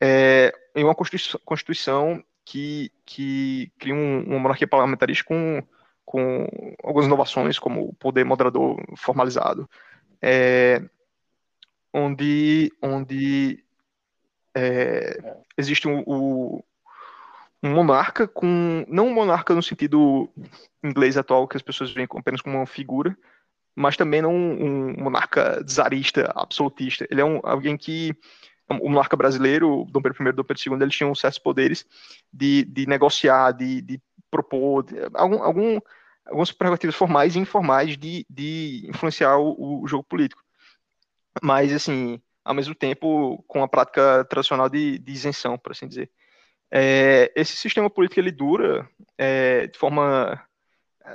é, 0.00 0.52
em 0.74 0.84
uma 0.84 0.94
Constituição 0.94 2.22
que, 2.46 2.92
que 3.04 3.72
cria 3.76 3.94
um, 3.94 4.22
uma 4.24 4.38
monarquia 4.38 4.68
parlamentarista 4.68 5.24
com, 5.24 5.62
com 6.04 6.46
algumas 6.82 7.06
inovações, 7.06 7.58
como 7.58 7.88
o 7.88 7.94
poder 7.94 8.24
moderador 8.24 8.80
formalizado, 8.96 9.68
é, 10.22 10.80
onde, 11.92 12.72
onde 12.80 13.64
é, 14.54 15.34
existe 15.58 15.88
um, 15.88 16.04
um, 16.06 16.62
um, 17.64 17.70
monarca 17.74 18.28
com 18.28 18.86
não 18.88 19.08
um 19.08 19.14
monarca 19.14 19.52
no 19.52 19.62
sentido 19.62 20.30
inglês 20.84 21.16
atual 21.16 21.48
que 21.48 21.56
as 21.56 21.62
pessoas 21.62 21.92
veem 21.92 22.06
apenas 22.16 22.40
como 22.40 22.56
uma 22.56 22.66
figura, 22.66 23.18
mas 23.74 23.96
também 23.96 24.22
não 24.22 24.32
um, 24.32 24.94
monarca 24.96 25.64
czarista, 25.64 26.32
absolutista. 26.36 27.06
Ele 27.10 27.20
é 27.20 27.24
um, 27.24 27.40
alguém 27.42 27.76
que 27.76 28.16
o 28.68 28.88
monarca 28.88 29.16
brasileiro, 29.16 29.86
Dom 29.90 30.02
Pedro 30.02 30.24
I 30.24 30.28
e 30.28 30.32
Dom 30.32 30.44
Pedro 30.44 30.62
II, 30.66 30.82
eles 30.82 30.96
tinham 30.96 31.14
certos 31.14 31.38
poderes 31.38 31.86
de, 32.32 32.64
de 32.64 32.86
negociar, 32.86 33.52
de, 33.52 33.80
de 33.80 34.00
propor, 34.30 34.82
de, 34.84 34.96
algum, 35.14 35.42
algum, 35.42 35.78
algumas 36.26 36.50
prerrogativas 36.52 36.96
formais 36.96 37.36
e 37.36 37.38
informais 37.38 37.96
de, 37.96 38.26
de 38.28 38.86
influenciar 38.88 39.36
o, 39.38 39.82
o, 39.82 39.86
jogo 39.86 40.04
político. 40.04 40.42
Mas, 41.42 41.72
assim, 41.72 42.20
ao 42.44 42.54
mesmo 42.54 42.74
tempo, 42.74 43.44
com 43.46 43.62
a 43.62 43.68
prática 43.68 44.24
tradicional 44.24 44.68
de, 44.68 44.98
de 44.98 45.12
isenção, 45.12 45.56
por 45.58 45.72
assim 45.72 45.86
dizer. 45.86 46.10
É, 46.70 47.32
esse 47.36 47.56
sistema 47.56 47.88
político, 47.88 48.18
ele 48.18 48.32
dura 48.32 48.88
é, 49.16 49.68
de 49.68 49.78
forma 49.78 50.42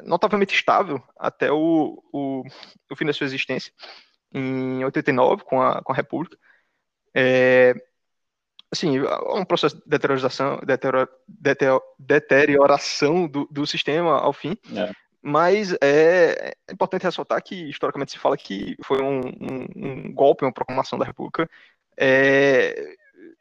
notavelmente 0.03 0.55
estável 0.55 1.03
até 1.17 1.51
o, 1.51 2.01
o, 2.13 2.43
o 2.89 2.95
fim 2.95 3.05
da 3.05 3.11
sua 3.11 3.25
existência, 3.25 3.73
em 4.33 4.83
89, 4.85 5.43
com 5.43 5.61
a, 5.61 5.81
com 5.81 5.91
a 5.91 5.95
República, 5.95 6.37
é, 7.13 7.73
assim, 8.71 8.99
um 8.99 9.43
processo 9.43 9.75
de 9.75 9.83
deterioração, 9.85 10.59
deterioração 11.99 13.27
do, 13.27 13.47
do 13.51 13.67
sistema 13.67 14.17
ao 14.17 14.31
fim, 14.31 14.57
é. 14.75 14.91
mas 15.21 15.73
é, 15.81 16.55
é, 16.67 16.73
importante 16.73 17.03
ressaltar 17.03 17.43
que, 17.43 17.69
historicamente, 17.69 18.13
se 18.13 18.19
fala 18.19 18.37
que 18.37 18.77
foi 18.83 19.01
um, 19.01 19.19
um, 19.19 19.67
um 19.75 20.13
golpe, 20.13 20.45
uma 20.45 20.53
proclamação 20.53 20.97
da 20.97 21.05
República 21.05 21.49
é, 21.97 22.95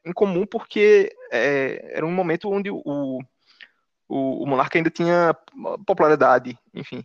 incomum 0.04 0.44
porque 0.46 1.14
é, 1.30 1.92
era 1.96 2.04
um 2.06 2.12
momento 2.12 2.50
onde 2.50 2.70
o, 2.70 2.82
o, 2.84 3.20
o, 4.08 4.46
monarca 4.46 4.78
ainda 4.78 4.90
tinha 4.90 5.34
popularidade, 5.86 6.58
enfim. 6.74 7.04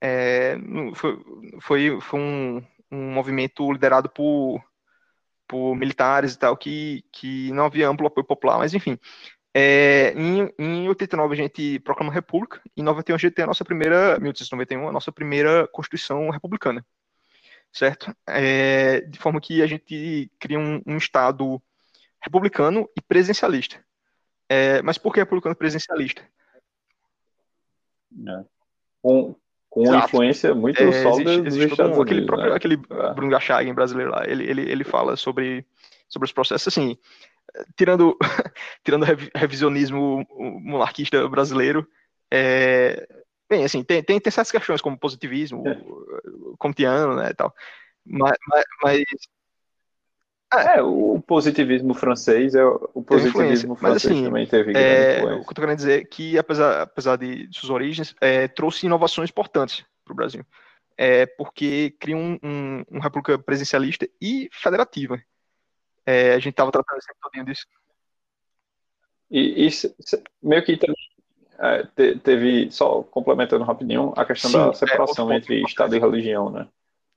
É, 0.00 0.56
foi, 0.94 1.18
foi, 1.60 2.00
foi 2.00 2.20
um, 2.20 2.62
um 2.90 3.10
movimento 3.12 3.70
liderado 3.72 4.08
por 4.08 4.62
por 5.48 5.74
militares 5.74 6.34
e 6.34 6.38
tal, 6.38 6.56
que, 6.56 7.02
que 7.10 7.50
não 7.52 7.64
havia 7.64 7.88
amplo 7.88 8.06
apoio 8.06 8.26
popular, 8.26 8.58
mas 8.58 8.74
enfim. 8.74 8.98
É, 9.54 10.12
em, 10.12 10.52
em 10.58 10.88
89 10.88 11.34
a 11.34 11.36
gente 11.36 11.80
proclama 11.80 12.12
a 12.12 12.14
República, 12.14 12.60
em 12.76 12.82
91 12.82 13.14
a 13.14 13.18
gente 13.18 13.32
tem 13.34 13.44
a 13.44 13.46
nossa 13.46 13.64
primeira, 13.64 14.18
1891, 14.20 14.88
a 14.88 14.92
nossa 14.92 15.10
primeira 15.10 15.66
Constituição 15.68 16.28
republicana, 16.30 16.84
certo? 17.72 18.14
É, 18.28 19.00
de 19.00 19.18
forma 19.18 19.40
que 19.40 19.62
a 19.62 19.66
gente 19.66 20.30
cria 20.38 20.58
um, 20.58 20.82
um 20.86 20.96
Estado 20.98 21.60
republicano 22.22 22.88
e 22.96 23.00
presencialista. 23.00 23.82
É, 24.48 24.82
mas 24.82 24.98
por 24.98 25.12
que 25.12 25.20
republicano 25.20 25.54
e 25.54 25.58
presencialista? 25.58 26.22
É. 28.26 28.44
Com, 29.02 29.34
com 29.70 29.82
uma 29.82 29.98
influência 29.98 30.54
muito 30.54 30.82
é, 30.82 31.02
sólida 31.02 31.46
existe, 31.46 31.80
aquele 31.80 32.26
próprio, 32.26 32.50
né? 32.50 32.56
aquele 32.56 32.74
é. 32.74 33.14
Bruno 33.14 33.30
Gachagin 33.30 33.74
brasileiro 33.74 34.10
lá, 34.10 34.24
ele, 34.26 34.44
ele, 34.44 34.62
ele 34.70 34.84
fala 34.84 35.16
sobre, 35.16 35.66
sobre 36.08 36.26
os 36.26 36.32
processos, 36.32 36.68
assim, 36.68 36.96
tirando, 37.76 38.16
tirando 38.84 39.02
o 39.02 39.38
revisionismo 39.38 40.26
monarquista 40.62 41.28
brasileiro, 41.28 41.86
é, 42.30 43.06
bem, 43.48 43.64
assim, 43.64 43.82
tem, 43.82 44.02
tem, 44.02 44.18
tem 44.18 44.30
certas 44.30 44.50
questões 44.50 44.80
como 44.80 44.98
positivismo, 44.98 45.66
é. 45.66 45.78
kantiano, 46.58 47.16
né, 47.16 47.30
e 47.30 47.34
tal, 47.34 47.54
mas, 48.04 48.36
mas 48.82 49.04
é, 50.52 50.82
o 50.82 51.20
positivismo 51.20 51.92
francês, 51.92 52.54
é, 52.54 52.64
o 52.64 53.02
positivismo 53.02 53.74
francês 53.74 54.04
Mas, 54.04 54.12
assim, 54.12 54.24
também 54.24 54.46
teve 54.46 54.72
é. 54.76 55.22
O 55.22 55.44
que 55.44 55.50
eu 55.50 55.54
tô 55.54 55.60
querendo 55.60 55.76
dizer 55.76 56.00
é 56.00 56.04
que, 56.04 56.38
apesar, 56.38 56.82
apesar 56.82 57.16
de 57.16 57.48
suas 57.52 57.70
origens, 57.70 58.14
é, 58.20 58.48
trouxe 58.48 58.86
inovações 58.86 59.28
importantes 59.28 59.84
para 60.04 60.12
o 60.12 60.16
Brasil. 60.16 60.44
É, 60.96 61.26
porque 61.26 61.94
cria 62.00 62.16
um, 62.16 62.38
um, 62.42 62.82
uma 62.90 63.02
república 63.02 63.38
presencialista 63.38 64.08
e 64.20 64.48
federativa. 64.50 65.20
É, 66.06 66.32
a 66.32 66.38
gente 66.38 66.54
estava 66.54 66.72
tratando 66.72 67.02
sempre 67.02 67.20
todinho 67.20 67.44
disso. 67.44 67.66
E, 69.30 69.66
e 69.66 69.70
meio 70.42 70.64
que 70.64 70.76
também 70.78 70.96
é, 71.58 72.14
teve, 72.22 72.70
só 72.70 73.02
complementando 73.02 73.64
rapidinho, 73.64 74.12
a 74.16 74.24
questão 74.24 74.50
Sim, 74.50 74.58
da 74.58 74.68
é, 74.70 74.74
separação 74.74 75.32
entre 75.32 75.62
Estado 75.62 75.94
e 75.94 75.98
religião, 75.98 76.50
né? 76.50 76.66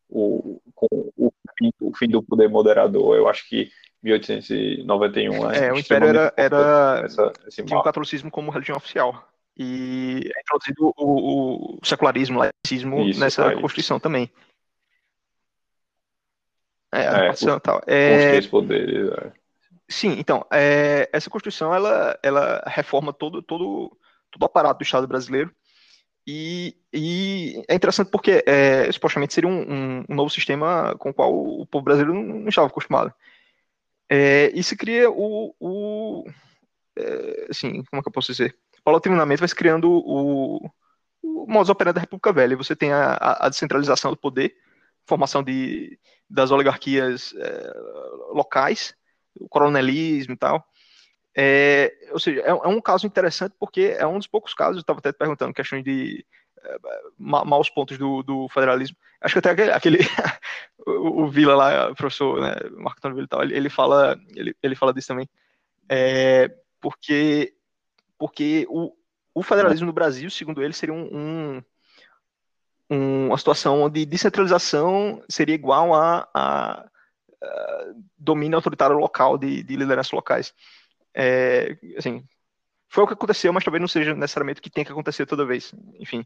O, 0.09 0.59
com, 0.75 0.87
o 1.15 1.30
fim, 1.61 1.73
o 1.79 1.95
fim 1.95 2.07
do 2.07 2.23
poder 2.23 2.49
moderador. 2.49 3.15
Eu 3.15 3.27
acho 3.27 3.47
que 3.47 3.69
1891 4.01 5.51
é, 5.51 5.71
o 5.71 5.77
Império 5.77 6.07
era, 6.07 6.33
era 6.35 7.01
essa, 7.05 7.31
tinha 7.49 7.77
o 7.77 7.83
catolicismo 7.83 8.31
como 8.31 8.51
religião 8.51 8.77
oficial 8.77 9.27
e 9.57 10.31
é 10.35 10.41
introduzido 10.41 10.93
o, 10.97 11.77
o 11.77 11.85
secularismo, 11.85 12.39
o 12.39 12.41
laicismo 12.41 13.01
Isso, 13.01 13.19
nessa 13.19 13.51
é 13.51 13.55
Constituição 13.59 13.99
também. 13.99 14.29
É, 16.93 17.07
a 17.07 17.25
é, 17.25 17.33
com, 17.33 17.59
tal. 17.59 17.81
É... 17.85 18.17
Os 18.17 18.23
três 18.23 18.47
poderes. 18.47 19.11
É. 19.11 19.31
Sim, 19.87 20.15
então, 20.17 20.45
é, 20.51 21.09
essa 21.13 21.29
Constituição 21.29 21.73
ela, 21.73 22.17
ela 22.23 22.63
reforma 22.65 23.13
todo, 23.13 23.41
todo, 23.41 23.95
todo 24.31 24.41
o 24.41 24.45
aparato 24.45 24.79
do 24.79 24.83
Estado 24.83 25.07
brasileiro 25.07 25.53
e, 26.27 26.75
e 26.93 27.63
é 27.67 27.75
interessante 27.75 28.09
porque 28.11 28.43
é, 28.45 28.91
supostamente 28.91 29.33
seria 29.33 29.49
um, 29.49 29.61
um, 29.61 30.05
um, 30.09 30.15
novo 30.15 30.29
sistema 30.29 30.95
com 30.99 31.09
o 31.09 31.13
qual 31.13 31.33
o 31.33 31.65
povo 31.65 31.83
brasileiro 31.83 32.13
não, 32.13 32.39
não 32.39 32.49
estava 32.49 32.67
acostumado. 32.67 33.13
É, 34.09 34.51
e 34.53 34.61
se 34.63 34.75
cria 34.75 35.09
o, 35.09 35.55
o 35.59 36.25
é, 36.97 37.47
assim, 37.49 37.83
como 37.85 37.99
é 37.99 38.03
que 38.03 38.07
eu 38.07 38.13
posso 38.13 38.31
dizer? 38.31 38.55
Paulatinamente 38.83 39.39
vai 39.39 39.47
se 39.47 39.55
criando 39.55 39.89
o, 39.89 40.69
o 41.23 41.45
modus 41.47 41.69
operandi 41.69 41.95
da 41.95 42.01
República 42.01 42.33
Velha. 42.33 42.57
Você 42.57 42.75
tem 42.75 42.91
a, 42.91 43.15
a 43.39 43.49
descentralização 43.49 44.11
do 44.11 44.17
poder, 44.17 44.55
formação 45.05 45.43
de, 45.43 45.99
das 46.29 46.51
oligarquias 46.51 47.33
é, 47.37 47.73
locais, 48.33 48.93
o 49.39 49.47
coronelismo 49.47 50.33
e 50.33 50.37
tal. 50.37 50.65
É, 51.35 52.09
ou 52.11 52.19
seja, 52.19 52.41
é, 52.41 52.49
é, 52.49 52.67
um 52.67 52.81
caso 52.81 53.07
interessante 53.07 53.55
porque 53.59 53.95
é 53.97 54.05
um 54.05 54.17
dos 54.17 54.27
poucos 54.27 54.53
casos, 54.53 54.77
eu 54.77 54.81
estava 54.81 54.99
até 54.99 55.11
perguntando 55.13 55.53
questões 55.53 55.83
de 55.83 56.25
é, 56.63 56.77
maus 57.17 57.69
pontos 57.69 57.97
do, 57.97 58.21
do, 58.21 58.49
federalismo. 58.49 58.97
Acho 59.21 59.33
que 59.33 59.39
até 59.39 59.51
aquele, 59.51 59.71
aquele 59.71 59.99
o, 60.85 61.23
o, 61.23 61.29
Vila 61.29 61.55
lá, 61.55 61.91
o 61.91 61.95
professor 61.95 62.41
né, 62.41 62.55
Marco 62.71 62.99
Antônio 62.99 63.15
Vila 63.15 63.27
tal, 63.27 63.43
ele, 63.43 63.55
ele, 63.55 63.69
fala, 63.69 64.19
ele, 64.35 64.55
ele 64.61 64.75
fala 64.75 64.93
disso 64.93 65.07
também. 65.07 65.29
É, 65.89 66.49
porque 66.79 67.53
porque 68.17 68.67
o, 68.69 68.93
o 69.33 69.41
federalismo 69.41 69.87
no 69.87 69.93
Brasil, 69.93 70.29
segundo 70.29 70.61
ele, 70.61 70.73
seria 70.73 70.93
um, 70.93 71.09
um 71.11 71.61
uma 72.91 73.37
situação 73.37 73.81
onde 73.81 74.05
descentralização 74.05 75.23
seria 75.29 75.55
igual 75.55 75.93
a, 75.93 76.27
a, 76.33 76.85
a 77.41 77.93
domínio 78.17 78.57
autoritário 78.57 78.97
local 78.97 79.37
de, 79.37 79.63
de 79.63 79.75
lideranças 79.77 80.11
locais. 80.11 80.53
É, 81.13 81.77
assim, 81.97 82.23
foi 82.89 83.03
o 83.03 83.07
que 83.07 83.13
aconteceu, 83.13 83.51
mas 83.53 83.63
talvez 83.63 83.81
não 83.81 83.87
seja 83.87 84.13
necessariamente 84.13 84.59
o 84.59 84.63
que 84.63 84.69
tem 84.69 84.83
que 84.83 84.91
acontecer 84.91 85.25
toda 85.25 85.45
vez. 85.45 85.73
Enfim. 85.99 86.25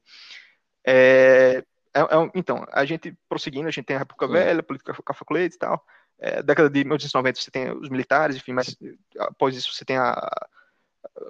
É, 0.85 1.63
é, 1.93 1.99
é 1.99 2.31
então, 2.35 2.65
a 2.71 2.85
gente 2.85 3.15
prosseguindo, 3.29 3.67
a 3.67 3.71
gente 3.71 3.85
tem 3.85 3.95
a 3.95 3.99
República 3.99 4.27
Velha, 4.27 4.59
a 4.59 4.63
política 4.63 4.95
café 5.03 5.25
e 5.43 5.49
tal. 5.57 5.85
É, 6.17 6.41
década 6.41 6.69
de 6.69 6.79
1890 6.83 7.39
você 7.39 7.51
tem 7.51 7.71
os 7.71 7.89
militares, 7.89 8.37
enfim, 8.37 8.53
mas 8.53 8.75
após 9.19 9.55
isso 9.55 9.73
você 9.73 9.83
tem 9.83 9.97
a, 9.97 10.11
a 10.11 10.47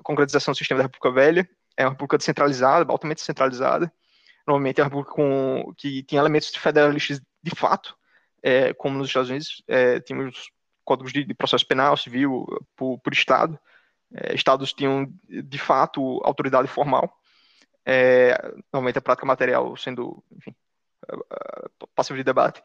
concretização 0.03 0.51
do 0.53 0.57
sistema 0.57 0.79
da 0.79 0.83
República 0.83 1.11
Velha. 1.11 1.49
É 1.77 1.83
uma 1.83 1.91
república 1.91 2.17
descentralizada, 2.17 2.91
altamente 2.91 3.19
descentralizada 3.19 3.91
normalmente 4.45 4.79
é 4.79 4.83
uma 4.83 4.89
república 4.89 5.13
com, 5.13 5.73
que 5.77 6.03
tinha 6.03 6.21
elementos 6.21 6.49
federalistas 6.55 7.21
de 7.41 7.55
fato, 7.55 7.97
é, 8.43 8.73
como 8.73 8.97
nos 8.97 9.07
Estados 9.07 9.29
Unidos, 9.29 9.63
é, 9.67 9.99
tínhamos 9.99 10.51
códigos 10.86 11.11
de, 11.11 11.25
de, 11.25 11.33
processo 11.33 11.65
penal, 11.67 11.97
civil, 11.97 12.45
por, 12.75 12.99
por 12.99 13.13
Estado. 13.13 13.59
É, 14.13 14.36
estados 14.36 14.71
tinham, 14.71 15.11
de 15.27 15.57
fato, 15.57 16.21
autoridade 16.23 16.67
formal. 16.67 17.19
É, 17.86 18.38
normalmente 18.71 18.97
a 18.97 19.01
prática 19.01 19.25
material 19.25 19.75
sendo, 19.75 20.23
enfim, 20.31 20.55
passivo 21.93 22.17
de 22.17 22.23
debate. 22.23 22.63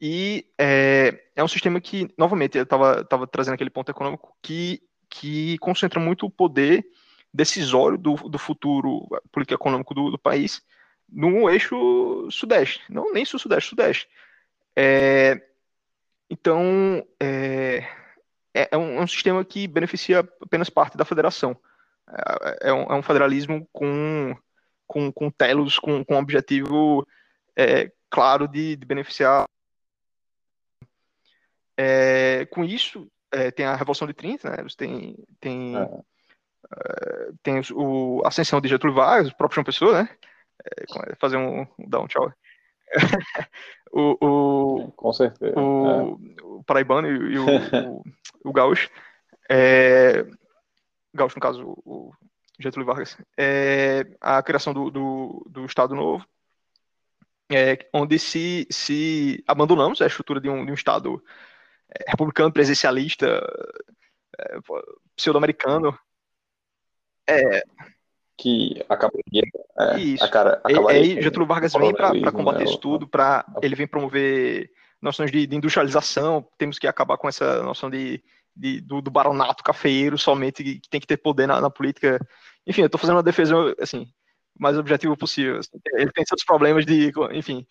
E 0.00 0.46
é, 0.58 1.22
é 1.36 1.44
um 1.44 1.48
sistema 1.48 1.80
que, 1.80 2.12
novamente, 2.16 2.58
eu 2.58 2.64
estava 2.64 3.26
trazendo 3.30 3.54
aquele 3.54 3.70
ponto 3.70 3.90
econômico 3.90 4.36
que, 4.42 4.82
que 5.08 5.58
concentra 5.58 6.00
muito 6.00 6.26
o 6.26 6.30
poder 6.30 6.84
decisório 7.32 7.96
do, 7.96 8.14
do 8.14 8.38
futuro 8.38 9.06
político 9.30 9.54
econômico 9.54 9.94
do, 9.94 10.10
do 10.10 10.18
país 10.18 10.62
no 11.12 11.50
eixo 11.50 12.28
sudeste, 12.30 12.82
não 12.88 13.12
nem 13.12 13.24
sul-sudeste, 13.24 13.70
sudeste. 13.70 14.08
É, 14.76 15.40
então, 16.30 17.04
é, 17.18 17.78
é, 18.54 18.68
é, 18.70 18.78
um, 18.78 18.98
é, 18.98 19.00
um, 19.02 19.06
sistema 19.06 19.44
que 19.44 19.66
beneficia 19.66 20.20
apenas 20.40 20.70
parte 20.70 20.96
da 20.96 21.04
federação. 21.04 21.56
É, 22.08 22.68
é 22.70 22.72
um, 22.72 22.82
é 22.82 22.94
um, 22.94 23.02
federalismo 23.02 23.68
com, 23.72 24.36
com, 24.86 25.12
com 25.12 25.30
telos, 25.30 25.78
com, 25.80 26.04
com 26.04 26.16
objetivo 26.16 27.04
é, 27.56 27.90
claro 28.08 28.46
de, 28.46 28.76
de 28.76 28.86
beneficiar. 28.86 29.44
com 32.50 32.64
isso, 32.64 33.10
tem 33.56 33.66
a 33.66 33.74
Revolução 33.74 34.06
de 34.06 34.14
30, 34.14 34.50
né? 34.50 34.62
Você 34.62 34.76
tem, 34.76 35.16
tem, 35.40 35.74
tem 37.42 37.60
o, 37.74 38.22
a 38.24 38.28
ascensão 38.28 38.60
de 38.60 38.68
Getúlio 38.68 38.94
Vargas, 38.94 39.32
o 39.32 39.36
próprio 39.36 39.56
João 39.56 39.64
Pessoa, 39.64 40.02
né? 40.02 40.08
É, 40.64 41.14
fazer 41.16 41.36
um, 41.36 41.66
dar 41.78 42.00
um 42.00 42.06
tchau. 42.06 42.32
O, 43.92 44.16
o, 44.20 44.92
Com 44.92 45.12
certeza. 45.12 45.58
O, 45.58 46.18
é. 46.38 46.42
o 46.42 46.64
Paraibano 46.64 47.08
e, 47.08 47.34
e 47.34 47.38
o, 47.38 47.46
o, 48.44 48.50
o 48.50 48.52
Gaúcho. 48.52 48.90
É, 49.50 50.24
Gaúcho, 51.14 51.36
no 51.36 51.42
caso, 51.42 51.64
o 51.84 52.12
Getúlio 52.58 52.86
Vargas. 52.86 53.16
É, 53.36 54.06
a 54.20 54.42
criação 54.42 54.72
do, 54.72 54.90
do, 54.90 55.46
do 55.48 55.64
Estado 55.64 55.94
Novo, 55.94 56.24
é, 57.50 57.88
onde 57.92 58.18
se, 58.18 58.66
se 58.70 59.42
abandonamos 59.46 60.00
a 60.00 60.06
estrutura 60.06 60.40
de 60.40 60.48
um, 60.48 60.64
de 60.64 60.70
um 60.70 60.74
Estado 60.74 61.22
é, 61.88 62.10
republicano, 62.10 62.52
presencialista, 62.52 63.26
é, 64.38 64.58
pseudo-americano. 65.16 65.98
É, 67.28 67.64
que 68.40 68.82
acabaria. 68.88 69.42
É, 69.78 69.98
isso. 69.98 70.24
A 70.24 70.28
cara, 70.28 70.60
aí 70.64 71.20
Getúlio 71.20 71.46
Vargas 71.46 71.74
vem 71.74 71.92
para 71.92 72.32
combater 72.32 72.60
né, 72.60 72.64
isso 72.64 72.78
tudo, 72.78 73.06
para 73.06 73.44
ele 73.60 73.74
vem 73.74 73.86
promover 73.86 74.70
noções 75.00 75.30
de, 75.30 75.46
de, 75.46 75.56
industrialização. 75.56 76.46
Temos 76.56 76.78
que 76.78 76.86
acabar 76.86 77.18
com 77.18 77.28
essa 77.28 77.62
noção 77.62 77.90
de, 77.90 78.22
de 78.56 78.80
do, 78.80 79.02
do, 79.02 79.10
baronato 79.10 79.62
cafeeiro 79.62 80.16
somente 80.16 80.64
que 80.64 80.80
tem 80.88 81.00
que 81.00 81.06
ter 81.06 81.18
poder 81.18 81.46
na, 81.46 81.60
na 81.60 81.68
política. 81.68 82.18
Enfim, 82.66 82.80
eu 82.80 82.86
estou 82.86 82.98
fazendo 82.98 83.16
uma 83.16 83.22
defesa 83.22 83.54
assim 83.78 84.06
mais 84.58 84.76
objetivo 84.78 85.16
possível. 85.16 85.58
Assim. 85.58 85.78
Ele 85.94 86.10
tem 86.10 86.24
seus 86.24 86.44
problemas 86.44 86.86
de, 86.86 87.12
enfim. 87.32 87.66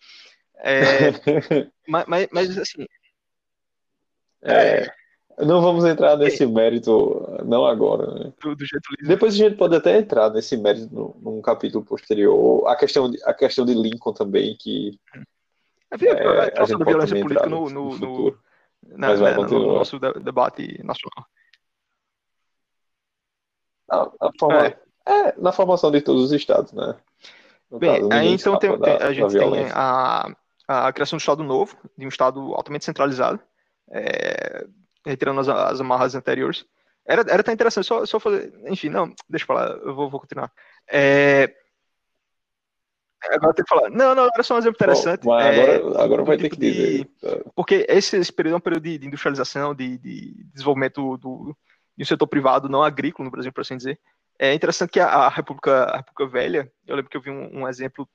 É, 0.59 1.11
mas, 1.88 2.05
mas, 2.07 2.28
mas, 2.32 2.57
assim. 2.57 2.86
É, 4.43 4.84
é 4.84 4.99
não 5.46 5.62
vamos 5.62 5.86
entrar 5.86 6.18
nesse 6.18 6.46
mérito, 6.46 7.26
não 7.46 7.66
agora. 7.66 8.14
Né? 8.14 8.34
Do, 8.42 8.56
do 8.56 8.66
Depois 9.04 9.34
a 9.34 9.38
gente 9.38 9.56
pode 9.56 9.76
até 9.76 9.98
entrar 9.98 10.30
nesse 10.32 10.58
mérito 10.58 10.94
no, 10.94 11.16
num 11.22 11.42
capítulo 11.42 11.84
posterior. 11.84 12.68
A 12.68 12.76
questão, 12.76 13.10
de, 13.10 13.22
a 13.24 13.34
questão 13.34 13.66
de 13.66 13.74
Lincoln 13.74 14.14
também, 14.14 14.56
que. 14.58 15.00
É, 15.92 16.06
é, 16.06 16.62
a, 16.62 16.66
gente 16.66 16.78
pode 16.78 16.90
violência 16.90 17.22
política 17.22 17.50
no, 17.50 17.70
no, 17.70 17.98
no, 17.98 18.38
na, 18.84 19.16
né, 19.16 19.34
no 19.34 19.74
nosso 19.76 19.98
debate 19.98 20.84
nacional. 20.84 21.26
A, 23.90 24.28
a 24.28 24.32
forma, 24.38 24.68
é. 24.68 24.78
é. 25.06 25.36
na 25.38 25.52
formação 25.52 25.90
de 25.90 26.02
todos 26.02 26.26
os 26.26 26.32
estados, 26.32 26.74
né? 26.74 26.96
No 27.72 27.80
Bem, 27.80 28.02
caso, 28.02 28.14
aí 28.14 28.34
então 28.34 28.60
tem, 28.60 28.78
da, 28.78 28.98
a 28.98 29.14
gente 29.14 29.32
tem 29.32 29.68
a, 29.72 30.36
a 30.68 30.94
criação 30.94 31.18
do 31.18 31.22
Estado 31.22 31.44
Novo, 31.44 31.78
de 31.98 32.06
um 32.06 32.10
Estado 32.10 32.40
altamente 32.54 32.86
centralizado. 32.86 33.40
É, 33.92 34.68
retirando 35.06 35.41
as, 35.41 35.50
as 35.50 35.82
amarras 35.82 36.16
anteriores. 36.16 36.66
Era, 37.06 37.22
era 37.22 37.41
até 37.41 37.52
interessante, 37.52 37.88
só, 37.88 38.06
só 38.06 38.20
fazer. 38.20 38.54
Enfim, 38.68 38.89
não, 38.89 39.14
deixa 39.28 39.43
eu 39.43 39.47
falar, 39.47 39.70
eu 39.70 39.95
vou, 39.95 40.10
vou 40.10 40.20
continuar. 40.20 40.52
É, 40.91 41.54
Agora 43.28 43.54
tem 43.54 43.66
que 43.66 43.70
falar. 43.70 43.89
Não, 43.89 44.16
não, 44.16 44.30
era 44.34 44.43
só 44.43 44.56
um 44.56 44.60
exemplo 44.60 44.78
interessante. 44.78 45.24
Bom, 45.24 45.34
agora, 45.34 45.72
é, 45.72 46.04
agora 46.04 46.24
vai 46.24 46.38
tipo 46.38 46.50
ter 46.50 46.56
que 46.56 46.72
dizer. 46.72 47.04
De, 47.04 47.43
porque 47.54 47.86
esse, 47.89 48.16
esse, 48.18 48.32
período 48.32 48.54
é 48.54 48.58
um 48.58 48.62
período 48.62 48.84
de, 48.84 48.97
de 48.97 49.08
industrialização, 49.08 49.76
de, 49.76 49.97
de 49.97 50.45
desenvolvimento 50.54 51.18
do, 51.18 51.56
de 51.97 52.04
um 52.04 52.06
setor 52.06 52.28
privado 52.28 52.70
não 52.70 52.82
agrícola 52.82 53.26
no 53.26 53.32
Brasil, 53.32 53.52
por 53.52 53.62
assim 53.62 53.76
dizer. 53.76 54.00
É 54.38 54.54
interessante 54.54 54.91
que 54.91 55.00
a, 55.02 55.08
a 55.08 55.30
República, 55.30 55.84
a 55.84 55.97
República 55.97 56.28
Velha, 56.28 56.72
eu 56.88 56.95
lembro 56.95 57.12
que 57.12 57.18
eu 57.18 57.22
vi 57.22 57.30
um, 57.30 57.62
um 57.62 57.68
exemplo 57.68 58.08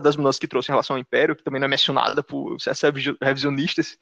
das 0.00 0.16
mudanças 0.16 0.38
que 0.38 0.46
trouxe 0.46 0.70
em 0.70 0.74
relação 0.74 0.94
ao 0.94 1.00
Império, 1.00 1.34
que 1.34 1.42
também 1.42 1.58
não 1.58 1.66
é 1.66 1.68
mencionada 1.68 2.22
por 2.22 2.60
certos 2.60 3.16
revisionistas, 3.20 3.98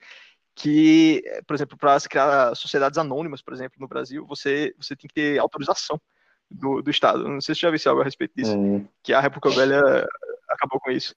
que, 0.55 1.23
por 1.47 1.55
exemplo, 1.55 1.77
para 1.77 1.99
se 1.99 2.09
criar 2.09 2.55
sociedades 2.55 2.99
anônimas, 2.99 3.43
por 3.43 3.53
exemplo, 3.53 3.77
no 3.81 3.89
Brasil, 3.89 4.25
você, 4.27 4.75
você 4.79 4.95
tem 4.95 5.09
que 5.09 5.15
ter 5.15 5.39
autorização 5.39 6.01
do, 6.51 6.81
do 6.81 6.91
Estado. 6.91 7.29
Não 7.29 7.41
sei 7.41 7.55
se 7.55 7.61
você 7.61 7.67
já 7.67 7.71
viu 7.71 7.91
algo 7.91 8.03
a 8.03 8.05
respeito 8.05 8.35
disso, 8.37 8.57
hum. 8.57 8.87
que 9.03 9.13
a 9.13 9.21
República 9.21 9.51
Velha 9.51 9.81
acabou 10.49 10.81
com 10.81 10.91
isso. 10.91 11.15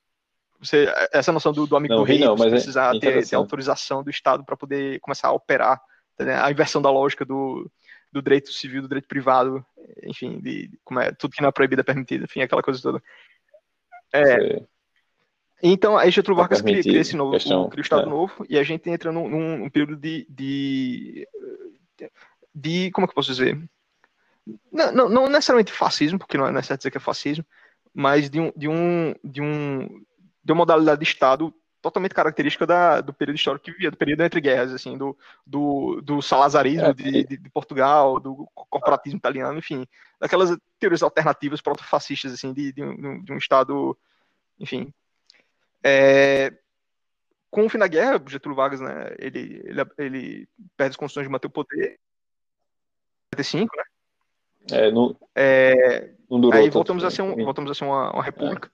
Você, 0.59 0.91
essa 1.13 1.31
noção 1.31 1.53
do, 1.53 1.67
do 1.67 1.75
amigo 1.75 1.93
não, 1.93 2.01
do 2.01 2.05
rei, 2.05 2.19
não, 2.19 2.35
precisar 2.35 2.95
é 2.95 2.99
ter, 2.99 3.27
ter, 3.27 3.35
autorização 3.35 4.03
do 4.03 4.09
Estado 4.09 4.43
para 4.43 4.57
poder 4.57 4.99
começar 5.01 5.27
a 5.27 5.33
operar, 5.33 5.79
tá 6.15 6.45
a 6.45 6.51
inversão 6.51 6.81
da 6.81 6.89
lógica 6.89 7.23
do, 7.23 7.69
do 8.11 8.23
direito 8.23 8.51
civil, 8.51 8.81
do 8.81 8.87
direito 8.87 9.07
privado, 9.07 9.63
enfim, 10.03 10.39
de, 10.39 10.71
como 10.83 10.99
é, 10.99 11.11
tudo 11.11 11.35
que 11.35 11.41
não 11.43 11.49
é 11.49 11.51
proibido 11.51 11.81
é 11.81 11.83
permitido, 11.83 12.25
enfim, 12.25 12.41
aquela 12.41 12.63
coisa 12.63 12.81
toda. 12.81 13.03
É, 14.11 14.63
Então, 15.61 15.97
aí 15.97 16.11
Getúlio 16.11 16.37
Vargas 16.37 16.61
cria, 16.61 16.81
cria 16.81 16.99
esse 16.99 17.15
novo, 17.15 17.31
questão, 17.31 17.67
cria 17.69 17.81
o 17.81 17.83
Estado 17.83 18.03
é. 18.03 18.09
Novo, 18.09 18.45
e 18.47 18.59
a 18.59 18.63
gente 18.63 18.89
entra 18.89 19.11
num, 19.11 19.27
num 19.27 19.69
período 19.69 19.95
de, 19.95 20.25
de, 20.29 21.27
de, 22.53 22.91
como 22.91 23.05
é 23.05 23.07
que 23.07 23.11
eu 23.11 23.15
posso 23.15 23.31
dizer? 23.31 23.59
Não, 24.71 24.91
não, 24.91 25.09
não 25.09 25.27
necessariamente 25.27 25.71
fascismo, 25.71 26.19
porque 26.19 26.37
não 26.37 26.47
é 26.47 26.51
necessário 26.51 26.77
dizer 26.77 26.91
que 26.91 26.97
é 26.97 27.01
fascismo, 27.01 27.45
mas 27.93 28.29
de 28.29 28.39
um, 28.39 28.51
de 28.55 28.67
um, 28.67 29.15
de 29.23 29.41
um, 29.41 29.87
de 30.43 30.51
uma 30.51 30.57
modalidade 30.57 30.99
de 31.01 31.07
Estado 31.07 31.53
totalmente 31.81 32.13
característica 32.13 32.65
da, 32.65 33.01
do 33.01 33.13
período 33.13 33.37
histórico 33.37 33.65
que 33.65 33.71
vivia, 33.71 33.91
do 33.91 33.97
período 33.97 34.21
entre 34.21 34.41
guerras, 34.41 34.73
assim, 34.73 34.97
do, 34.97 35.17
do, 35.45 36.01
do 36.01 36.21
salazarismo 36.21 36.87
é, 36.87 36.93
de, 36.93 37.23
de, 37.23 37.37
de, 37.37 37.49
Portugal, 37.49 38.19
do 38.19 38.47
corporatismo 38.53 39.17
italiano, 39.17 39.57
enfim, 39.57 39.87
daquelas 40.19 40.55
teorias 40.79 41.03
alternativas 41.03 41.61
proto-fascistas, 41.61 42.33
assim, 42.33 42.53
de, 42.53 42.73
de, 42.73 42.83
um, 42.83 43.23
de 43.23 43.31
um 43.31 43.37
Estado, 43.37 43.97
enfim. 44.59 44.93
É, 45.83 46.53
com 47.49 47.65
o 47.65 47.69
fim 47.69 47.77
da 47.77 47.87
guerra, 47.87 48.21
Getúlio 48.27 48.55
Vargas, 48.55 48.81
né, 48.81 49.15
ele, 49.17 49.61
ele, 49.65 49.81
ele 49.97 50.49
perde 50.75 50.91
as 50.91 50.97
condições 50.97 51.25
de 51.25 51.31
manter 51.31 51.47
o 51.47 51.51
poder, 51.51 51.99
45, 53.31 53.75
né? 53.75 53.83
É, 54.71 54.91
não, 54.91 55.15
é, 55.33 56.11
não 56.29 56.41
durou 56.41 56.59
aí 56.59 56.69
voltamos 56.69 57.03
a, 57.03 57.09
ser 57.09 57.21
um, 57.21 57.35
voltamos 57.43 57.71
a 57.71 57.73
ser 57.73 57.85
uma, 57.85 58.11
uma 58.11 58.23
república. 58.23 58.69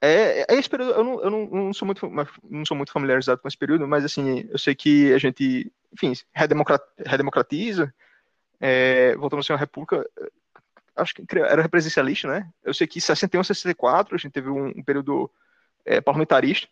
É, 0.00 0.52
é 0.52 0.58
esse 0.58 0.68
período, 0.68 0.92
eu, 0.92 1.04
não, 1.04 1.22
eu 1.22 1.30
não, 1.30 1.46
não, 1.46 1.72
sou 1.72 1.86
muito, 1.86 2.06
não 2.50 2.66
sou 2.66 2.76
muito 2.76 2.92
familiarizado 2.92 3.40
com 3.40 3.48
esse 3.48 3.56
período, 3.56 3.88
mas 3.88 4.04
assim, 4.04 4.46
eu 4.50 4.58
sei 4.58 4.74
que 4.74 5.14
a 5.14 5.18
gente, 5.18 5.72
enfim, 5.94 6.12
redemocratiza, 6.34 7.94
é, 8.60 9.16
voltamos 9.16 9.44
a 9.44 9.46
ser 9.46 9.52
uma 9.54 9.58
república, 9.58 10.06
acho 10.94 11.14
que 11.14 11.24
era 11.38 11.68
presidencialista, 11.68 12.28
né? 12.28 12.50
Eu 12.62 12.74
sei 12.74 12.86
que 12.86 12.98
em 12.98 13.00
61 13.00 13.42
64 13.44 14.14
a 14.14 14.18
gente 14.18 14.32
teve 14.32 14.50
um, 14.50 14.66
um 14.68 14.82
período 14.82 15.30
é, 15.84 16.00
parlamentarista, 16.00 16.68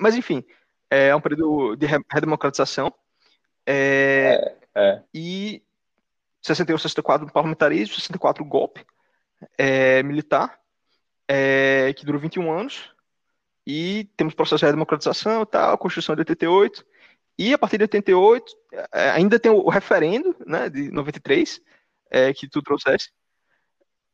mas 0.00 0.14
enfim, 0.14 0.44
é 0.90 1.14
um 1.14 1.20
período 1.20 1.76
de 1.76 1.86
redemocratização. 1.86 2.92
É, 3.66 4.56
é, 4.74 4.80
é. 4.80 5.02
E 5.12 5.62
61 6.42 6.78
64 6.78 7.32
parlamentarismo, 7.32 7.94
64 7.94 8.44
golpe 8.44 8.84
é, 9.56 10.02
militar 10.02 10.58
é, 11.28 11.92
que 11.94 12.06
durou 12.06 12.20
21 12.20 12.50
anos, 12.50 12.90
e 13.66 14.08
temos 14.16 14.34
processo 14.34 14.64
de 14.64 14.72
democratização, 14.72 15.44
tal, 15.44 15.74
a 15.74 15.78
Constituição 15.78 16.14
de 16.14 16.22
88, 16.22 16.86
e 17.38 17.52
a 17.52 17.58
partir 17.58 17.76
de 17.76 17.84
88 17.84 18.56
é, 18.92 19.10
ainda 19.10 19.38
tem 19.38 19.52
o 19.52 19.68
referendo, 19.68 20.34
né, 20.46 20.70
de 20.70 20.90
93, 20.90 21.60
é, 22.10 22.32
que 22.32 22.48
tu 22.48 22.62
trouxeste. 22.62 23.12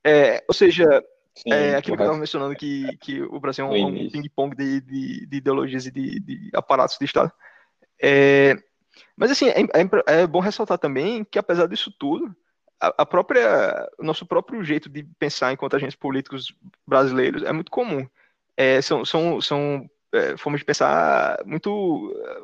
É, 0.05 0.45
ou 0.49 0.53
seja, 0.53 1.03
Sim, 1.35 1.53
é, 1.53 1.76
aquilo 1.76 1.97
que 1.97 2.03
eu 2.03 2.07
estava 2.07 2.18
mencionando, 2.18 2.55
que, 2.55 2.97
que 2.99 3.22
o 3.22 3.41
Brasil 3.41 3.64
é 3.64 3.68
um, 3.68 4.05
um 4.05 4.11
ping-pong 4.11 4.57
de, 4.57 4.80
de, 4.80 5.26
de, 5.26 5.37
ideologias 5.37 5.85
e 5.87 5.91
de, 5.91 6.20
de, 6.20 6.51
aparatos 6.55 6.97
de 6.97 7.05
Estado. 7.05 7.32
É, 8.01 8.57
mas, 9.16 9.30
assim, 9.30 9.49
é, 9.49 9.61
é, 9.61 10.20
é, 10.22 10.26
bom 10.26 10.41
ressaltar 10.41 10.78
também 10.78 11.24
que, 11.24 11.39
apesar 11.39 11.66
disso 11.66 11.93
tudo, 11.99 12.35
a, 12.80 13.07
própria, 13.07 13.89
o 13.99 14.05
nosso 14.05 14.26
próprio 14.26 14.62
jeito 14.62 14.89
de 14.89 15.03
pensar 15.18 15.53
enquanto 15.53 15.74
agentes 15.74 15.97
políticos 15.97 16.55
brasileiros 16.87 17.43
é 17.43 17.53
muito 17.53 17.70
comum. 17.70 18.07
É, 18.57 18.80
são 18.82 19.05
são, 19.05 19.41
são 19.41 19.91
é, 20.12 20.37
formas 20.37 20.61
de 20.61 20.64
pensar 20.64 21.43
muito 21.45 22.14
é, 22.24 22.43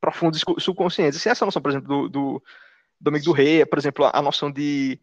profundas 0.00 0.42
subconscientes. 0.58 1.18
Assim, 1.18 1.30
essa 1.30 1.44
noção, 1.44 1.62
por 1.62 1.70
exemplo, 1.70 1.88
do, 1.88 2.08
do 2.08 2.42
Domingo 3.00 3.24
do 3.24 3.32
Rei, 3.32 3.64
por 3.64 3.78
exemplo, 3.78 4.04
a, 4.04 4.10
a 4.14 4.22
noção 4.22 4.50
de, 4.50 5.00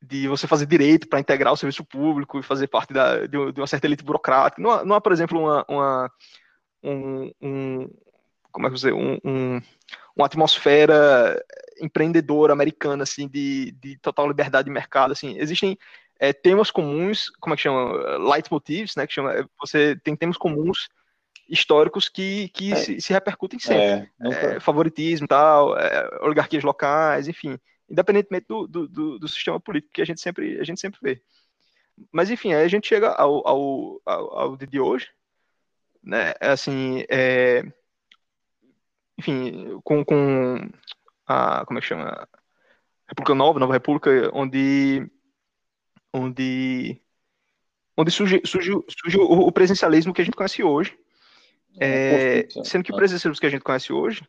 de 0.00 0.28
você 0.28 0.46
fazer 0.46 0.66
direito 0.66 1.08
para 1.08 1.20
integrar 1.20 1.52
o 1.52 1.56
serviço 1.56 1.84
público 1.84 2.38
e 2.38 2.42
fazer 2.42 2.68
parte 2.68 2.92
da, 2.92 3.26
de, 3.26 3.36
uma 3.36 3.66
certa 3.66 3.86
elite 3.86 4.04
burocrática. 4.04 4.62
Não, 4.62 4.84
não 4.84 4.94
há, 4.94 5.00
por 5.00 5.12
exemplo, 5.12 5.40
uma, 5.40 5.64
uma 5.68 6.10
um, 6.82 7.32
um, 7.42 7.90
como 8.52 8.66
é 8.66 8.70
que 8.70 8.76
dizer, 8.76 8.94
um, 8.94 9.18
um, 9.24 9.60
uma 10.16 10.26
atmosfera 10.26 11.42
empreendedora 11.80 12.52
americana, 12.52 13.02
assim, 13.02 13.28
de, 13.28 13.72
de 13.72 13.98
total 13.98 14.26
liberdade 14.28 14.66
de 14.66 14.72
mercado, 14.72 15.12
assim, 15.12 15.36
existem 15.38 15.78
é, 16.18 16.32
temas 16.32 16.70
comuns, 16.70 17.30
como 17.40 17.54
é 17.54 17.56
que 17.56 17.62
chama, 17.62 18.18
leitmotivs, 18.18 18.96
né, 18.96 19.06
que 19.06 19.14
chama, 19.14 19.32
é, 19.32 19.44
você 19.60 19.96
tem 20.02 20.16
temas 20.16 20.36
comuns 20.36 20.88
históricos 21.48 22.08
que, 22.08 22.48
que 22.48 22.72
é. 22.72 22.76
se, 22.76 23.00
se, 23.00 23.12
repercutem 23.12 23.58
sempre, 23.58 24.10
é. 24.20 24.56
É, 24.56 24.60
favoritismo 24.60 25.24
e 25.24 25.28
tal, 25.28 25.78
é, 25.78 26.18
oligarquias 26.22 26.64
locais, 26.64 27.28
enfim, 27.28 27.58
independentemente 27.88 28.46
do, 28.48 28.66
do, 28.66 28.88
do, 28.88 29.18
do, 29.18 29.28
sistema 29.28 29.58
político 29.58 29.94
que 29.94 30.02
a 30.02 30.04
gente 30.04 30.20
sempre, 30.20 30.60
a 30.60 30.64
gente 30.64 30.80
sempre 30.80 30.98
vê. 31.02 31.22
Mas, 32.12 32.30
enfim, 32.30 32.52
aí 32.52 32.64
a 32.64 32.68
gente 32.68 32.86
chega 32.86 33.08
ao, 33.08 33.46
ao, 33.46 34.02
ao, 34.04 34.38
ao 34.38 34.56
de 34.56 34.78
hoje, 34.78 35.08
né, 36.02 36.34
assim, 36.40 37.04
é, 37.08 37.64
enfim, 39.18 39.80
com, 39.82 40.04
com 40.04 40.70
a, 41.26 41.64
como 41.66 41.78
é 41.78 41.82
que 41.82 41.88
chama? 41.88 42.28
República 43.08 43.34
Nova, 43.34 43.58
Nova 43.58 43.72
República, 43.72 44.30
onde, 44.32 45.10
onde, 46.12 47.00
onde 47.96 48.10
surge, 48.10 48.40
surge, 48.44 48.70
surge 48.88 49.18
o, 49.18 49.50
presencialismo 49.50 50.12
que 50.12 50.20
a 50.20 50.24
gente 50.24 50.36
conhece 50.36 50.62
hoje, 50.62 50.96
é, 51.80 52.46
sendo 52.64 52.84
que 52.84 52.92
o 52.92 52.96
presencialismo 52.96 53.40
que 53.40 53.46
a 53.46 53.50
gente 53.50 53.64
conhece 53.64 53.92
hoje 53.92 54.22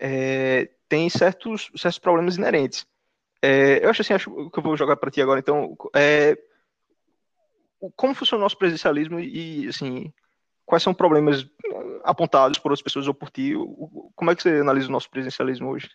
é, 0.00 0.70
tem 0.94 1.08
certos, 1.08 1.72
certos 1.74 1.98
problemas 1.98 2.36
inerentes. 2.36 2.86
É, 3.42 3.84
eu 3.84 3.90
acho 3.90 4.00
assim, 4.00 4.14
acho 4.14 4.30
que 4.50 4.58
eu 4.60 4.62
vou 4.62 4.76
jogar 4.76 4.94
para 4.94 5.10
ti 5.10 5.20
agora, 5.20 5.40
então, 5.40 5.76
é, 5.92 6.38
como 7.96 8.14
funciona 8.14 8.40
o 8.40 8.44
nosso 8.44 8.56
presencialismo 8.56 9.18
e, 9.18 9.66
assim, 9.66 10.12
quais 10.64 10.84
são 10.84 10.94
problemas 10.94 11.44
apontados 12.04 12.60
por 12.60 12.70
outras 12.70 12.82
pessoas 12.82 13.08
ou 13.08 13.12
por 13.12 13.28
ti? 13.28 13.54
Como 14.14 14.30
é 14.30 14.36
que 14.36 14.42
você 14.42 14.60
analisa 14.60 14.88
o 14.88 14.92
nosso 14.92 15.10
presencialismo 15.10 15.68
hoje? 15.70 15.90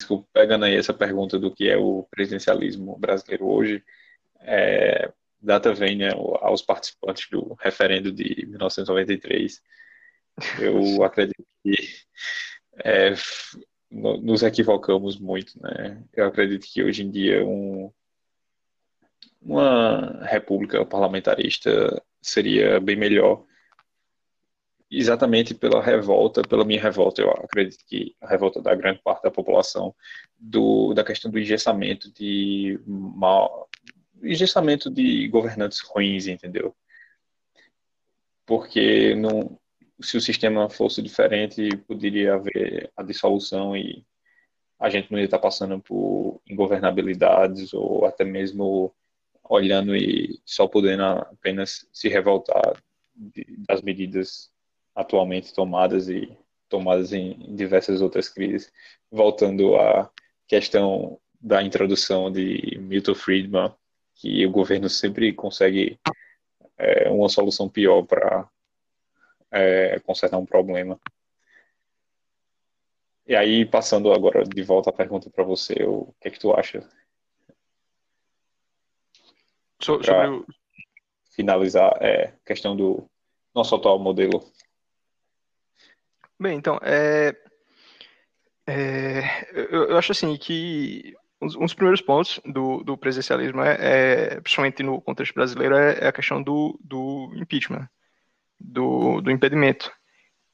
Desculpa, 0.00 0.26
pegando 0.32 0.64
aí 0.64 0.74
essa 0.74 0.94
pergunta 0.94 1.38
do 1.38 1.54
que 1.54 1.68
é 1.68 1.76
o 1.76 2.06
presidencialismo 2.10 2.98
brasileiro 2.98 3.46
hoje, 3.46 3.84
é, 4.40 5.12
data 5.46 5.72
vem 5.72 5.96
né, 5.96 6.10
aos 6.40 6.60
participantes 6.60 7.28
do 7.30 7.56
referendo 7.60 8.12
de 8.12 8.44
1993. 8.46 9.62
Eu 10.60 11.02
acredito 11.04 11.46
que 11.62 11.76
é, 12.84 13.14
nos 13.90 14.42
equivocamos 14.42 15.18
muito, 15.18 15.60
né? 15.62 16.02
Eu 16.12 16.26
acredito 16.26 16.66
que 16.66 16.82
hoje 16.82 17.02
em 17.02 17.10
dia 17.10 17.44
um, 17.46 17.90
uma 19.40 20.24
república 20.24 20.84
parlamentarista 20.84 22.02
seria 22.20 22.80
bem 22.80 22.96
melhor. 22.96 23.44
Exatamente 24.88 25.52
pela 25.52 25.82
revolta, 25.82 26.42
pela 26.42 26.64
minha 26.64 26.80
revolta, 26.80 27.20
eu 27.20 27.30
acredito 27.30 27.84
que 27.88 28.14
a 28.20 28.28
revolta 28.28 28.62
da 28.62 28.74
grande 28.74 29.00
parte 29.02 29.22
da 29.22 29.32
população 29.32 29.94
do, 30.38 30.94
da 30.94 31.02
questão 31.02 31.28
do 31.28 31.40
engessamento 31.40 32.12
de 32.12 32.80
mal, 32.86 33.68
engessamento 34.22 34.90
de 34.90 35.28
governantes 35.28 35.80
ruins, 35.80 36.26
entendeu? 36.26 36.74
Porque 38.44 39.14
não, 39.14 39.58
se 40.00 40.16
o 40.16 40.20
sistema 40.20 40.68
fosse 40.70 41.02
diferente, 41.02 41.68
poderia 41.88 42.34
haver 42.34 42.90
a 42.96 43.02
dissolução 43.02 43.76
e 43.76 44.04
a 44.78 44.90
gente 44.90 45.10
não 45.10 45.18
ia 45.18 45.24
estar 45.24 45.38
passando 45.38 45.80
por 45.80 46.40
ingovernabilidades 46.48 47.72
ou 47.72 48.04
até 48.04 48.24
mesmo 48.24 48.94
olhando 49.42 49.96
e 49.96 50.40
só 50.44 50.66
podendo 50.66 51.02
apenas 51.02 51.86
se 51.92 52.08
revoltar 52.08 52.82
das 53.66 53.80
medidas 53.82 54.50
atualmente 54.94 55.54
tomadas 55.54 56.08
e 56.08 56.36
tomadas 56.68 57.12
em 57.12 57.54
diversas 57.54 58.02
outras 58.02 58.28
crises. 58.28 58.72
Voltando 59.10 59.76
à 59.76 60.10
questão 60.46 61.18
da 61.40 61.62
introdução 61.62 62.30
de 62.30 62.78
Milton 62.80 63.14
Friedman, 63.14 63.72
que 64.16 64.44
o 64.44 64.50
governo 64.50 64.88
sempre 64.88 65.32
consegue 65.32 65.98
é, 66.76 67.08
uma 67.10 67.28
solução 67.28 67.68
pior 67.68 68.02
para 68.02 68.48
é, 69.50 70.00
consertar 70.00 70.38
um 70.38 70.46
problema. 70.46 70.98
E 73.26 73.34
aí, 73.34 73.64
passando 73.64 74.12
agora 74.12 74.44
de 74.44 74.62
volta 74.62 74.90
a 74.90 74.92
pergunta 74.92 75.28
para 75.30 75.44
você, 75.44 75.74
o 75.84 76.14
que 76.20 76.28
é 76.28 76.30
que 76.30 76.38
tu 76.38 76.52
acha 76.52 76.86
So, 79.82 80.02
sobre 80.02 80.28
o... 80.28 80.46
finalizar 81.34 81.96
é 82.00 82.32
questão 82.44 82.76
do 82.76 83.08
nosso 83.54 83.74
atual 83.74 83.98
modelo. 83.98 84.42
Bem, 86.38 86.56
então, 86.56 86.78
é, 86.82 87.34
é 88.66 89.20
eu, 89.52 89.90
eu, 89.90 89.98
acho 89.98 90.12
assim 90.12 90.36
que 90.36 91.14
um 91.40 91.46
dos 91.46 91.74
primeiros 91.74 92.00
pontos 92.00 92.40
do, 92.44 92.82
do 92.82 92.96
presencialismo 92.96 93.60
é, 93.62 93.76
é, 93.78 94.40
principalmente 94.40 94.82
no 94.82 95.00
contexto 95.00 95.34
brasileiro, 95.34 95.76
é, 95.76 95.98
é, 96.00 96.08
a 96.08 96.12
questão 96.12 96.42
do, 96.42 96.78
do 96.82 97.30
impeachment, 97.36 97.88
do, 98.58 99.20
do 99.20 99.30
impedimento, 99.30 99.92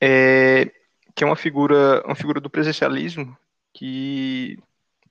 é, 0.00 0.72
que 1.14 1.22
é 1.22 1.26
uma 1.26 1.36
figura, 1.36 2.02
uma 2.04 2.16
figura 2.16 2.40
do 2.40 2.50
presencialismo 2.50 3.36
que, 3.72 4.58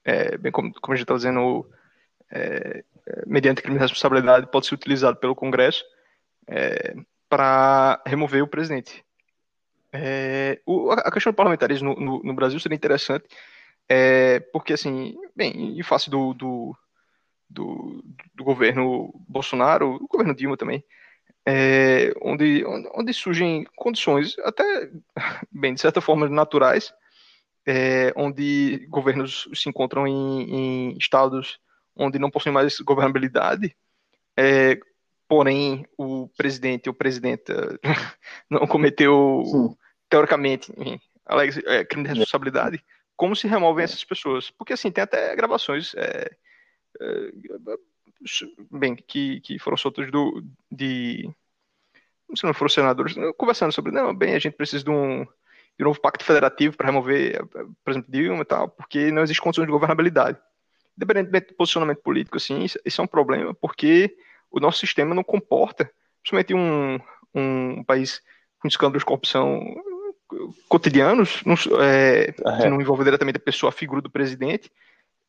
é, 0.04 0.38
bem 0.38 0.52
como, 0.52 0.74
como 0.74 0.94
a 0.94 0.98
gente 0.98 1.06
está 1.06 1.16
dizendo, 1.16 1.66
é, 2.30 2.84
mediante 3.26 3.62
crime 3.62 3.78
de 3.78 3.82
responsabilidade, 3.82 4.48
pode 4.52 4.68
ser 4.68 4.76
utilizado 4.76 5.18
pelo 5.18 5.36
Congresso 5.36 5.84
é, 6.48 6.96
para 7.30 8.02
remover 8.06 8.44
o 8.44 8.48
presidente. 8.48 9.06
É, 9.94 10.60
o, 10.66 10.92
a 10.92 11.12
questão 11.12 11.32
do 11.32 11.36
parlamentarismo 11.36 11.96
no, 11.96 12.00
no, 12.00 12.24
no 12.24 12.34
Brasil 12.34 12.60
seria 12.60 12.76
interessante, 12.76 13.26
é, 13.94 14.40
porque, 14.40 14.72
assim, 14.72 15.18
bem, 15.36 15.78
em 15.78 15.84
face 15.84 16.10
do, 16.10 16.34
do, 16.34 16.74
do, 17.50 18.02
do 18.34 18.42
governo 18.42 19.14
Bolsonaro, 19.28 19.96
o 19.96 20.08
governo 20.08 20.34
Dilma 20.34 20.56
também, 20.56 20.82
é, 21.46 22.14
onde, 22.22 22.64
onde 22.96 23.14
surgem 23.14 23.66
condições, 23.76 24.38
até, 24.46 24.90
bem, 25.52 25.74
de 25.74 25.82
certa 25.82 26.00
forma, 26.00 26.30
naturais, 26.30 26.94
é, 27.68 28.14
onde 28.16 28.88
governos 28.88 29.50
se 29.54 29.68
encontram 29.68 30.08
em, 30.08 30.94
em, 30.94 30.98
estados 30.98 31.60
onde 31.94 32.18
não 32.18 32.32
possuem 32.32 32.54
mais 32.54 32.80
governabilidade, 32.80 33.76
é, 34.38 34.80
porém 35.28 35.86
o 35.98 36.30
presidente 36.38 36.88
ou 36.88 36.96
presidenta 36.96 37.78
não 38.50 38.66
cometeu, 38.66 39.44
Sim. 39.46 39.76
teoricamente, 40.10 40.72
é, 41.66 41.84
crime 41.84 42.04
de 42.04 42.10
responsabilidade, 42.12 42.82
como 43.16 43.36
se 43.36 43.48
removem 43.48 43.84
essas 43.84 44.04
pessoas? 44.04 44.50
Porque, 44.50 44.74
assim, 44.74 44.92
tem 44.92 45.04
até 45.04 45.36
gravações 45.36 45.94
é, 45.96 46.32
é, 47.00 47.32
bem, 48.72 48.96
que, 48.96 49.40
que 49.42 49.60
foram 49.60 49.78
soltas 49.78 50.10
do, 50.12 50.44
de, 50.72 51.30
se 52.36 52.46
não 52.46 52.54
foram 52.54 52.70
senadores, 52.70 53.16
conversando 53.38 53.72
sobre, 53.72 53.92
não, 53.92 54.14
bem, 54.16 54.36
a 54.36 54.40
gente 54.40 54.56
precisa 54.56 54.84
de 54.84 54.90
um, 54.90 55.24
de 55.24 55.84
um 55.84 55.86
novo 55.86 56.00
pacto 56.00 56.24
federativo 56.24 56.76
para 56.76 56.88
remover, 56.88 57.46
por 57.48 57.92
exemplo, 57.92 58.12
Dilma 58.12 58.42
e 58.42 58.46
tal, 58.46 58.70
porque 58.70 59.12
não 59.12 59.24
existe 59.24 59.42
condições 59.42 59.66
de 59.66 59.72
governabilidade. 59.72 60.40
Independentemente 60.98 61.48
do 61.48 61.56
posicionamento 61.56 62.02
político, 62.02 62.38
assim, 62.38 62.64
isso, 62.64 62.80
isso 62.86 63.02
é 63.02 63.04
um 63.04 63.08
problema, 63.08 63.54
porque 63.54 64.16
o 64.50 64.60
nosso 64.60 64.80
sistema 64.80 65.16
não 65.16 65.24
comporta, 65.24 65.92
principalmente 66.22 66.54
um, 66.54 67.00
um 67.34 67.84
país 67.84 68.22
com 68.60 68.68
escândalos 68.68 69.02
de 69.02 69.06
corrupção 69.06 69.60
cotidianos, 70.68 71.42
não, 71.46 71.56
é, 71.82 72.32
que 72.32 72.70
não 72.70 72.82
envolve 72.82 73.04
diretamente 73.04 73.38
a 73.38 73.42
pessoa, 73.42 73.70
a 73.70 73.74
figura 73.74 74.02
do 74.02 74.10
presidente, 74.10 74.72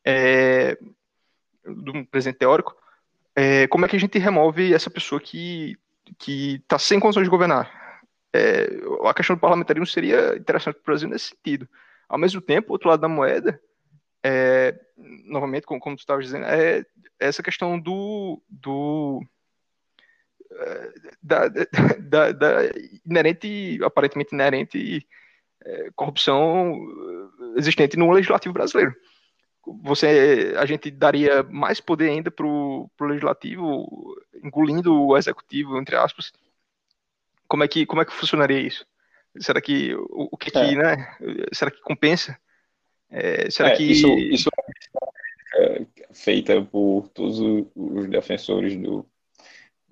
é, 0.05 0.77
do 1.65 2.05
presidente 2.07 2.39
teórico, 2.39 2.77
é, 3.35 3.67
como 3.69 3.85
é 3.85 3.89
que 3.89 3.97
a 3.97 4.01
gente 4.01 4.19
remove 4.19 4.75
essa 4.75 4.91
pessoa 4.91 5.21
que 5.21 5.77
que 6.19 6.57
está 6.57 6.79
sem 6.79 7.01
condições 7.01 7.25
de 7.25 7.31
governar? 7.31 8.01
É, 8.35 8.69
a 9.05 9.15
questão 9.15 9.37
do 9.37 9.41
parlamentarismo 9.41 9.87
seria 9.87 10.37
interessante 10.37 10.75
para 10.75 10.83
o 10.83 10.87
Brasil 10.87 11.09
nesse 11.09 11.29
sentido. 11.29 11.69
Ao 12.09 12.19
mesmo 12.19 12.41
tempo, 12.41 12.73
outro 12.73 12.89
lado 12.89 13.01
da 13.01 13.09
moeda, 13.09 13.61
é, 14.23 14.79
novamente, 15.25 15.67
como, 15.67 15.81
como 15.81 15.97
tu 15.97 16.01
estava 16.01 16.21
dizendo, 16.21 16.45
é 16.47 16.85
essa 17.19 17.43
questão 17.43 17.79
do, 17.79 18.43
do 18.49 19.23
da, 21.23 21.49
da, 21.49 22.33
da, 22.33 22.63
inerente, 23.07 23.79
aparentemente 23.83 24.35
inerente 24.35 25.07
é, 25.65 25.91
corrupção 25.95 26.77
existente 27.57 27.97
no 27.97 28.11
legislativo 28.11 28.53
brasileiro. 28.53 28.95
Você, 29.85 30.55
a 30.57 30.67
gente 30.67 30.91
daria 30.91 31.43
mais 31.45 31.81
poder 31.81 32.11
ainda 32.11 32.31
para 32.31 32.47
o 32.47 32.91
legislativo, 33.01 34.17
engolindo 34.43 35.07
o 35.07 35.17
executivo, 35.17 35.79
entre 35.79 35.95
aspas. 35.95 36.33
Como 37.47 37.63
é 37.63 37.69
que, 37.69 37.87
como 37.87 38.03
é 38.03 38.05
que 38.05 38.13
funcionaria 38.13 38.59
isso? 38.59 38.85
Será 39.39 39.61
que 39.61 39.95
o, 39.95 40.31
o 40.33 40.37
que, 40.37 40.49
é. 40.49 40.69
que 40.69 40.77
né? 40.77 41.17
Será 41.53 41.71
que 41.71 41.81
compensa? 41.81 42.37
É, 43.09 43.51
será 43.51 43.71
é, 43.71 43.77
que 43.77 43.85
isso, 43.85 44.09
isso 44.19 44.49
é 45.55 45.87
feita 46.13 46.61
por 46.63 47.09
todos 47.09 47.39
os 47.75 48.09
defensores 48.09 48.77
do, 48.77 49.07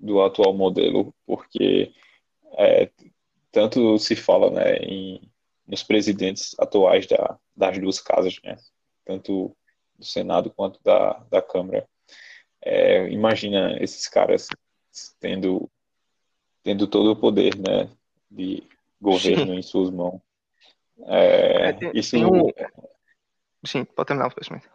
do 0.01 0.21
atual 0.21 0.53
modelo, 0.53 1.13
porque 1.25 1.93
é, 2.57 2.89
tanto 3.51 3.97
se 3.99 4.15
fala 4.15 4.49
né, 4.49 4.77
em, 4.77 5.21
nos 5.67 5.83
presidentes 5.83 6.55
atuais 6.59 7.05
da, 7.05 7.37
das 7.55 7.77
duas 7.77 7.99
casas, 7.99 8.37
né, 8.43 8.57
tanto 9.05 9.55
do 9.97 10.05
Senado 10.05 10.49
quanto 10.49 10.81
da, 10.83 11.13
da 11.29 11.41
Câmara. 11.41 11.87
É, 12.63 13.07
imagina 13.09 13.77
esses 13.81 14.07
caras 14.07 14.47
tendo, 15.19 15.69
tendo 16.63 16.87
todo 16.87 17.11
o 17.11 17.15
poder 17.15 17.55
né, 17.55 17.89
de 18.29 18.63
governo 18.99 19.53
Sim. 19.53 19.59
em 19.59 19.61
suas 19.61 19.89
mãos. 19.91 20.19
É, 21.05 21.69
é, 21.69 21.73
tem, 21.73 21.91
isso 21.93 22.11
tem 22.11 22.25
um... 22.25 22.51
Sim, 23.63 23.85
pode 23.85 24.07
terminar 24.07 24.27
o 24.27 24.35
pensamento. 24.35 24.69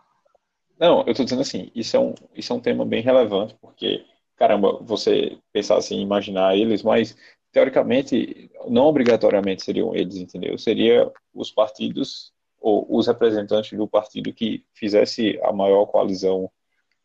Não, 0.79 1.03
eu 1.03 1.11
estou 1.11 1.25
dizendo 1.25 1.43
assim, 1.43 1.71
isso 1.75 1.97
é, 1.97 2.01
um, 2.01 2.15
isso 2.35 2.53
é 2.53 2.57
um 2.57 2.61
tema 2.61 2.85
bem 2.85 3.03
relevante, 3.03 3.57
porque 3.61 4.05
caramba, 4.37 4.79
você 4.83 5.39
pensar 5.53 5.77
assim, 5.79 6.01
imaginar 6.01 6.57
eles, 6.57 6.83
mas 6.83 7.17
teoricamente, 7.53 8.51
não 8.69 8.85
obrigatoriamente 8.85 9.65
seriam 9.65 9.95
eles, 9.95 10.17
entendeu? 10.17 10.59
Seria 10.59 11.11
os 11.35 11.51
partidos 11.51 12.33
ou 12.61 12.87
os 12.91 13.07
representantes 13.07 13.77
do 13.79 13.89
partido 13.89 14.33
que 14.33 14.65
fizesse 14.75 15.41
a 15.43 15.53
maior 15.53 15.87
coalizão. 15.87 16.51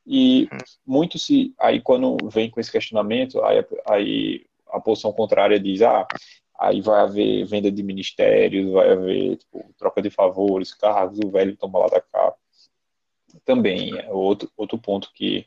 E 0.06 0.50
uhum. 0.52 0.58
muito 0.86 1.18
se 1.18 1.54
aí 1.58 1.80
quando 1.80 2.18
vem 2.30 2.50
com 2.50 2.60
esse 2.60 2.72
questionamento, 2.72 3.42
aí, 3.44 3.66
aí 3.88 4.46
a 4.68 4.80
posição 4.80 5.14
contrária 5.14 5.60
diz, 5.60 5.82
ah, 5.82 6.06
aí 6.60 6.82
vai 6.82 7.02
haver 7.02 7.46
venda 7.46 7.72
de 7.72 7.82
ministérios, 7.82 8.72
vai 8.72 8.92
haver 8.92 9.38
tipo, 9.38 9.74
troca 9.78 10.02
de 10.02 10.10
favores, 10.10 10.74
cargos, 10.74 11.20
o 11.24 11.30
velho 11.30 11.56
toma 11.56 11.80
lá 11.80 11.88
da 11.88 12.02
cá. 12.02 12.34
Também 13.46 13.98
é 13.98 14.12
outro, 14.12 14.52
outro 14.58 14.78
ponto 14.78 15.12
que 15.14 15.46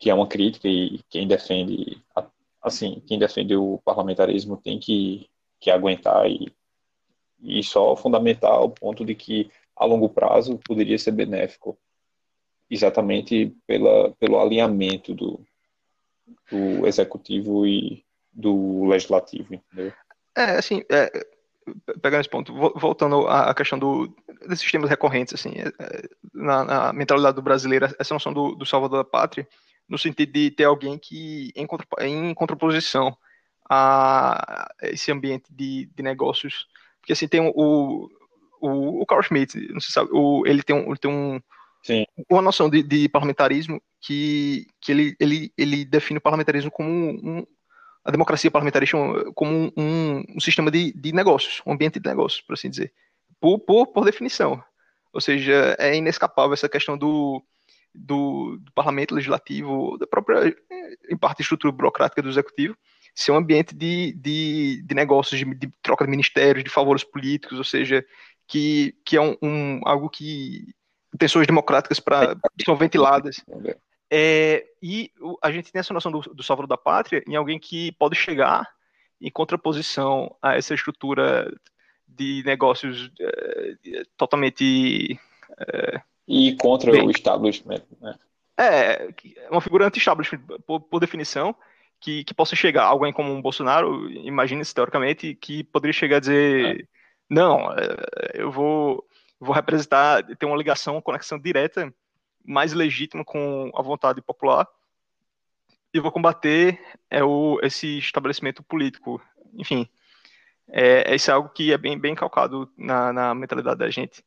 que 0.00 0.08
é 0.08 0.14
uma 0.14 0.26
crítica 0.26 0.66
e 0.66 1.00
quem 1.10 1.28
defende 1.28 2.02
assim 2.62 3.02
quem 3.06 3.18
defende 3.18 3.54
o 3.54 3.78
parlamentarismo 3.84 4.56
tem 4.56 4.80
que, 4.80 5.28
que 5.60 5.70
aguentar 5.70 6.28
e, 6.28 6.50
e 7.42 7.62
só 7.62 7.94
fundamentar 7.94 8.60
o 8.62 8.70
ponto 8.70 9.04
de 9.04 9.14
que 9.14 9.50
a 9.76 9.84
longo 9.84 10.08
prazo 10.08 10.58
poderia 10.66 10.98
ser 10.98 11.12
benéfico 11.12 11.78
exatamente 12.70 13.54
pela, 13.66 14.12
pelo 14.12 14.40
alinhamento 14.40 15.14
do, 15.14 15.40
do 16.50 16.86
executivo 16.86 17.66
e 17.66 18.04
do 18.32 18.84
legislativo, 18.86 19.54
entendeu? 19.54 19.92
É, 20.36 20.52
assim, 20.52 20.82
é, 20.88 21.10
pegando 22.00 22.20
esse 22.20 22.28
ponto, 22.28 22.54
voltando 22.78 23.26
à 23.26 23.52
questão 23.54 23.78
do, 23.78 24.14
desses 24.42 24.60
sistemas 24.60 24.88
recorrentes, 24.88 25.34
assim, 25.34 25.52
é, 25.56 25.68
é, 25.82 26.08
na, 26.32 26.64
na 26.64 26.92
mentalidade 26.92 27.34
do 27.34 27.42
brasileiro, 27.42 27.88
essa 27.98 28.14
noção 28.14 28.32
do, 28.32 28.54
do 28.54 28.64
salvador 28.64 29.02
da 29.02 29.10
pátria, 29.10 29.48
no 29.90 29.98
sentido 29.98 30.32
de 30.32 30.52
ter 30.52 30.64
alguém 30.64 30.96
que, 30.96 31.52
em, 31.56 31.66
contra, 31.66 31.86
em 32.06 32.32
contraposição 32.32 33.16
a 33.68 34.68
esse 34.82 35.10
ambiente 35.10 35.52
de, 35.52 35.90
de 35.94 36.02
negócios, 36.02 36.66
porque 37.00 37.12
assim, 37.12 37.26
tem 37.26 37.40
o, 37.40 38.08
o, 38.60 39.02
o 39.02 39.06
Carl 39.06 39.22
Schmitt, 39.22 39.58
não 39.72 39.80
sei 39.80 39.92
sabe, 39.92 40.10
o, 40.12 40.46
ele 40.46 40.62
tem, 40.62 40.76
um, 40.76 40.86
ele 40.86 40.96
tem 40.96 41.10
um, 41.10 41.40
Sim. 41.82 42.04
uma 42.30 42.40
noção 42.40 42.70
de, 42.70 42.82
de, 42.82 43.08
parlamentarismo 43.08 43.82
que, 44.00 44.66
que 44.80 44.92
ele, 44.92 45.16
ele, 45.18 45.52
ele 45.58 45.84
define 45.84 46.18
o 46.18 46.22
parlamentarismo 46.22 46.70
como 46.70 46.88
um, 46.88 47.46
a 48.04 48.10
democracia 48.12 48.50
parlamentarista 48.50 48.96
como 49.34 49.72
um, 49.76 50.24
um, 50.36 50.40
sistema 50.40 50.70
de, 50.70 50.92
de 50.92 51.12
negócios, 51.12 51.60
um 51.66 51.72
ambiente 51.72 51.98
de 51.98 52.08
negócios, 52.08 52.40
por 52.42 52.54
assim 52.54 52.70
dizer, 52.70 52.92
por, 53.40 53.58
por, 53.58 53.88
por 53.88 54.04
definição. 54.04 54.62
Ou 55.12 55.20
seja, 55.20 55.74
é 55.78 55.96
inescapável 55.96 56.54
essa 56.54 56.68
questão 56.68 56.96
do, 56.96 57.42
do, 57.94 58.58
do, 58.58 58.72
parlamento 58.72 59.14
legislativo, 59.14 59.96
da 59.98 60.06
própria, 60.06 60.54
em 61.08 61.16
parte, 61.16 61.42
estrutura 61.42 61.72
burocrática 61.72 62.22
do 62.22 62.28
executivo, 62.28 62.76
ser 63.14 63.32
um 63.32 63.36
ambiente 63.36 63.74
de, 63.74 64.12
de, 64.12 64.82
de 64.82 64.94
negócios, 64.94 65.38
de, 65.38 65.44
de, 65.54 65.70
troca 65.82 66.04
de 66.04 66.10
ministérios, 66.10 66.64
de 66.64 66.70
favores 66.70 67.04
políticos, 67.04 67.58
ou 67.58 67.64
seja, 67.64 68.04
que, 68.46 68.94
que 69.04 69.16
é 69.16 69.20
um, 69.20 69.36
um 69.42 69.80
algo 69.84 70.08
que 70.08 70.74
tensões 71.18 71.46
democráticas 71.46 72.00
para 72.00 72.36
são 72.64 72.76
ventiladas. 72.76 73.44
É, 74.12 74.64
e 74.82 75.10
a 75.42 75.50
gente 75.50 75.70
tem 75.70 75.78
essa 75.78 75.94
noção 75.94 76.10
do, 76.10 76.20
do 76.20 76.42
salvador 76.42 76.68
da 76.68 76.76
pátria 76.76 77.22
em 77.28 77.36
alguém 77.36 77.58
que 77.58 77.92
pode 77.92 78.16
chegar 78.16 78.68
em 79.20 79.30
contraposição 79.30 80.34
a 80.42 80.56
essa 80.56 80.74
estrutura 80.74 81.52
de 82.08 82.42
negócios 82.44 83.10
é, 83.20 84.02
totalmente 84.16 85.18
é, 85.58 86.00
e 86.30 86.54
contra 86.54 86.92
Bem, 86.92 87.08
o 87.08 87.10
establishment. 87.10 87.82
Né? 88.00 88.14
É, 88.56 89.08
uma 89.50 89.60
figura 89.60 89.88
anti-establishment, 89.88 90.40
por, 90.64 90.78
por, 90.78 91.00
definição, 91.00 91.52
que, 92.00 92.22
que 92.22 92.32
possa 92.32 92.54
chegar, 92.54 92.84
alguém 92.84 93.12
como 93.12 93.32
um 93.32 93.42
Bolsonaro, 93.42 94.08
imagine-se 94.08 94.72
teoricamente, 94.72 95.34
que 95.34 95.64
poderia 95.64 95.92
chegar 95.92 96.18
a 96.18 96.20
dizer: 96.20 96.82
é. 96.82 96.84
não, 97.28 97.72
é, 97.72 97.96
eu 98.34 98.52
vou, 98.52 99.04
vou 99.40 99.52
representar, 99.52 100.22
ter 100.22 100.46
uma 100.46 100.56
ligação, 100.56 100.94
uma 100.94 101.02
conexão 101.02 101.36
direta, 101.36 101.92
mais 102.44 102.72
legítima 102.72 103.24
com 103.24 103.68
a 103.74 103.82
vontade 103.82 104.22
popular, 104.22 104.68
e 105.92 105.98
vou 105.98 106.12
combater 106.12 106.80
é, 107.10 107.24
o, 107.24 107.58
esse 107.60 107.98
estabelecimento 107.98 108.62
político. 108.62 109.20
Enfim, 109.54 109.88
é, 110.68 111.12
isso 111.12 111.28
é 111.28 111.34
algo 111.34 111.48
que 111.48 111.72
é 111.72 111.78
bem, 111.78 111.98
bem 111.98 112.14
calcado 112.14 112.70
na, 112.78 113.12
na 113.12 113.34
mentalidade 113.34 113.80
da 113.80 113.90
gente. 113.90 114.22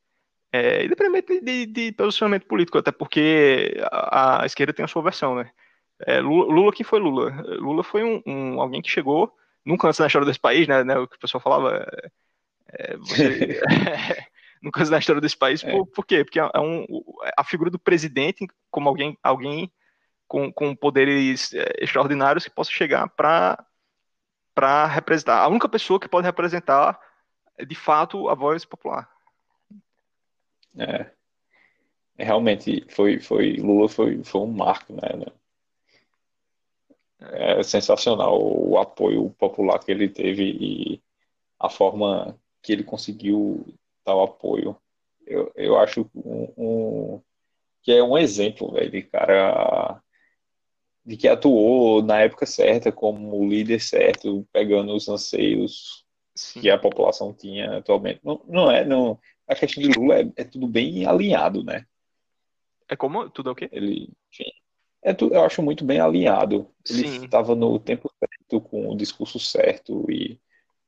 É, 0.56 0.86
independente 0.86 1.42
de, 1.42 1.66
de, 1.66 1.92
posicionamento 1.94 2.46
político, 2.46 2.78
até 2.78 2.92
porque 2.92 3.76
a, 3.92 4.44
a, 4.44 4.46
esquerda 4.46 4.72
tem 4.72 4.86
a 4.86 4.88
sua 4.88 5.02
versão, 5.02 5.34
né? 5.34 5.50
É, 6.06 6.20
Lula, 6.20 6.54
Lula, 6.54 6.72
quem 6.72 6.86
foi 6.86 7.00
Lula? 7.00 7.32
Lula 7.58 7.84
foi 7.84 8.04
um, 8.04 8.22
um, 8.24 8.62
alguém 8.62 8.80
que 8.80 8.90
chegou 8.90 9.34
nunca 9.66 9.88
antes 9.88 10.00
na 10.00 10.06
história 10.06 10.28
desse 10.28 10.40
país, 10.40 10.68
né? 10.68 10.84
né 10.84 10.96
o 10.96 11.08
que 11.08 11.16
o 11.16 11.20
pessoal 11.20 11.42
falava. 11.42 11.88
É, 12.70 12.96
você, 12.98 13.60
nunca 14.62 14.82
antes 14.82 14.92
na 14.92 15.00
história 15.00 15.20
desse 15.20 15.36
país. 15.36 15.64
É. 15.64 15.72
Por, 15.72 15.88
por, 15.88 16.06
quê? 16.06 16.24
Porque 16.24 16.40
é 16.40 16.60
um, 16.60 16.86
a 17.36 17.44
figura 17.44 17.72
do 17.72 17.80
presidente 17.80 18.46
como 18.70 18.88
alguém, 18.88 19.18
alguém 19.24 19.72
com, 20.28 20.54
com 20.54 20.76
poderes 20.76 21.52
é, 21.54 21.74
extraordinários 21.82 22.44
que 22.44 22.52
possa 22.52 22.70
chegar 22.70 23.10
para 23.10 23.58
para 24.54 24.86
representar. 24.86 25.40
A 25.40 25.48
única 25.48 25.68
pessoa 25.68 26.00
que 26.00 26.08
pode 26.08 26.28
representar 26.28 27.00
de 27.68 27.74
fato 27.74 28.30
a 28.30 28.36
voz 28.36 28.64
popular. 28.64 29.10
É. 30.78 31.12
é. 32.18 32.24
Realmente 32.24 32.86
foi, 32.90 33.20
foi 33.20 33.54
Lula 33.58 33.90
foi, 33.90 34.24
foi 34.24 34.42
um 34.42 34.52
marco, 34.52 34.94
né? 34.94 35.26
É 37.20 37.64
sensacional 37.64 38.40
o 38.42 38.78
apoio 38.78 39.30
popular 39.32 39.80
que 39.80 39.92
ele 39.92 40.10
teve 40.10 40.44
e 40.44 41.02
a 41.60 41.70
forma 41.70 42.38
que 42.62 42.74
ele 42.74 42.84
conseguiu 42.84 43.66
tal 44.04 44.24
apoio. 44.24 44.78
Eu, 45.26 45.52
eu 45.56 45.78
acho 45.80 46.10
um, 46.14 46.54
um 46.58 47.22
que 47.82 47.92
é 47.92 48.04
um 48.04 48.18
exemplo, 48.18 48.72
velho, 48.74 48.92
de 48.92 49.04
cara 49.04 50.02
de 51.06 51.18
que 51.18 51.28
atuou 51.28 52.02
na 52.02 52.22
época 52.22 52.46
certa 52.46 52.92
como 52.92 53.48
líder 53.48 53.82
certo, 53.82 54.48
pegando 54.54 54.96
os 54.96 55.08
anseios 55.10 56.06
Sim. 56.36 56.62
que 56.62 56.70
a 56.70 56.78
população 56.78 57.34
tinha 57.34 57.78
atualmente. 57.78 58.22
Não, 58.24 58.42
não 58.48 58.72
é, 58.72 58.86
não. 58.86 59.20
A 59.48 59.56
questão 59.56 59.84
de 59.84 59.90
Lula 59.98 60.22
é, 60.22 60.32
é 60.38 60.44
tudo 60.44 60.68
bem 60.68 61.06
alinhado, 61.06 61.64
né? 61.64 61.86
É 62.88 62.96
como 62.96 63.30
tudo 63.30 63.50
é 63.50 63.52
o 63.52 63.56
quê? 63.56 63.70
Ele, 63.72 64.10
enfim, 64.32 64.52
é 65.02 65.14
tudo, 65.14 65.36
eu 65.36 65.44
acho 65.44 65.62
muito 65.62 65.84
bem 65.84 66.00
alinhado. 66.00 66.70
Ele 66.90 67.26
estava 67.26 67.56
no 67.56 67.78
tempo 67.80 68.10
certo, 68.20 68.62
com 68.62 68.90
o 68.90 68.96
discurso 68.96 69.40
certo 69.40 70.10
e 70.10 70.40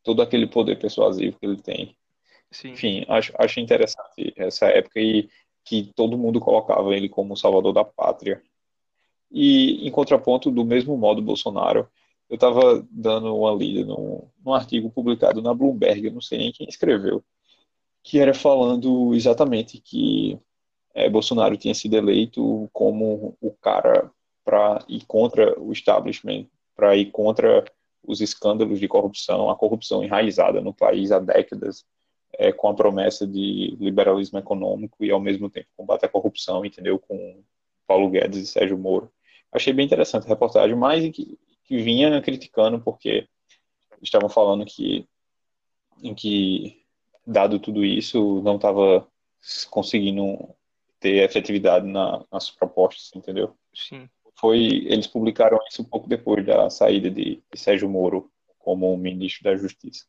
todo 0.03 0.21
aquele 0.21 0.47
poder 0.47 0.77
persuasivo 0.77 1.37
que 1.39 1.45
ele 1.45 1.61
tem. 1.61 1.97
Sim. 2.51 2.69
Enfim, 2.71 3.05
acho, 3.09 3.33
acho 3.37 3.59
interessante 3.59 4.33
essa 4.37 4.67
época 4.67 4.99
e 4.99 5.29
que 5.65 5.91
todo 5.95 6.17
mundo 6.17 6.39
colocava 6.39 6.95
ele 6.95 7.09
como 7.09 7.35
salvador 7.35 7.73
da 7.73 7.83
pátria. 7.83 8.41
E, 9.31 9.85
em 9.85 9.91
contraponto, 9.91 10.51
do 10.51 10.63
mesmo 10.63 10.95
modo, 10.95 11.21
Bolsonaro, 11.21 11.89
eu 12.29 12.35
estava 12.35 12.85
dando 12.89 13.35
uma 13.35 13.51
lida 13.51 13.83
num, 13.85 14.29
num, 14.43 14.53
artigo 14.53 14.89
publicado 14.89 15.41
na 15.41 15.53
Bloomberg, 15.53 16.05
eu 16.05 16.13
não 16.13 16.21
sei 16.21 16.37
nem 16.37 16.51
quem 16.51 16.67
escreveu, 16.67 17.23
que 18.05 18.19
era 18.19 18.35
falando 18.35 19.15
exatamente 19.15 19.79
que 19.81 20.39
é, 20.93 21.09
Bolsonaro 21.09 21.57
tinha 21.57 21.73
sido 21.73 21.95
eleito 21.97 22.69
como 22.71 23.35
o 23.41 23.51
cara 23.51 24.11
para 24.43 24.85
ir 24.87 25.03
contra 25.07 25.59
o 25.59 25.73
establishment, 25.73 26.45
para 26.75 26.95
ir 26.95 27.07
contra 27.07 27.65
os 28.03 28.21
escândalos 28.21 28.79
de 28.79 28.87
corrupção, 28.87 29.49
a 29.49 29.55
corrupção 29.55 30.03
enraizada 30.03 30.61
no 30.61 30.71
país 30.71 31.11
há 31.11 31.17
décadas, 31.17 31.83
é, 32.37 32.51
com 32.51 32.69
a 32.69 32.75
promessa 32.75 33.25
de 33.25 33.75
liberalismo 33.79 34.37
econômico 34.37 35.03
e, 35.03 35.09
ao 35.09 35.19
mesmo 35.19 35.49
tempo, 35.49 35.67
combate 35.75 36.05
à 36.05 36.09
corrupção, 36.09 36.63
entendeu? 36.63 36.99
Com 36.99 37.43
Paulo 37.87 38.09
Guedes 38.11 38.37
e 38.37 38.45
Sérgio 38.45 38.77
Moro. 38.77 39.11
Achei 39.51 39.73
bem 39.73 39.85
interessante 39.85 40.25
a 40.25 40.29
reportagem, 40.29 40.75
mas 40.75 41.09
que, 41.09 41.39
que 41.63 41.77
vinha 41.77 42.21
criticando 42.21 42.79
porque 42.79 43.27
estavam 43.99 44.29
falando 44.29 44.63
que, 44.63 45.07
em 46.03 46.13
que, 46.13 46.84
dado 47.25 47.59
tudo 47.59 47.83
isso, 47.83 48.41
não 48.41 48.55
estava 48.55 49.07
conseguindo 49.69 50.49
ter 50.99 51.23
efetividade 51.23 51.85
na, 51.85 52.23
nas 52.31 52.49
propostas, 52.49 53.11
entendeu? 53.15 53.55
Sim. 53.73 54.09
Foi, 54.39 54.59
eles 54.59 55.07
publicaram 55.07 55.59
isso 55.69 55.81
um 55.81 55.85
pouco 55.85 56.09
depois 56.09 56.45
da 56.45 56.69
saída 56.69 57.09
de, 57.09 57.41
de 57.51 57.59
Sérgio 57.59 57.89
Moro 57.89 58.29
como 58.59 58.97
ministro 58.97 59.43
da 59.43 59.55
Justiça. 59.55 60.05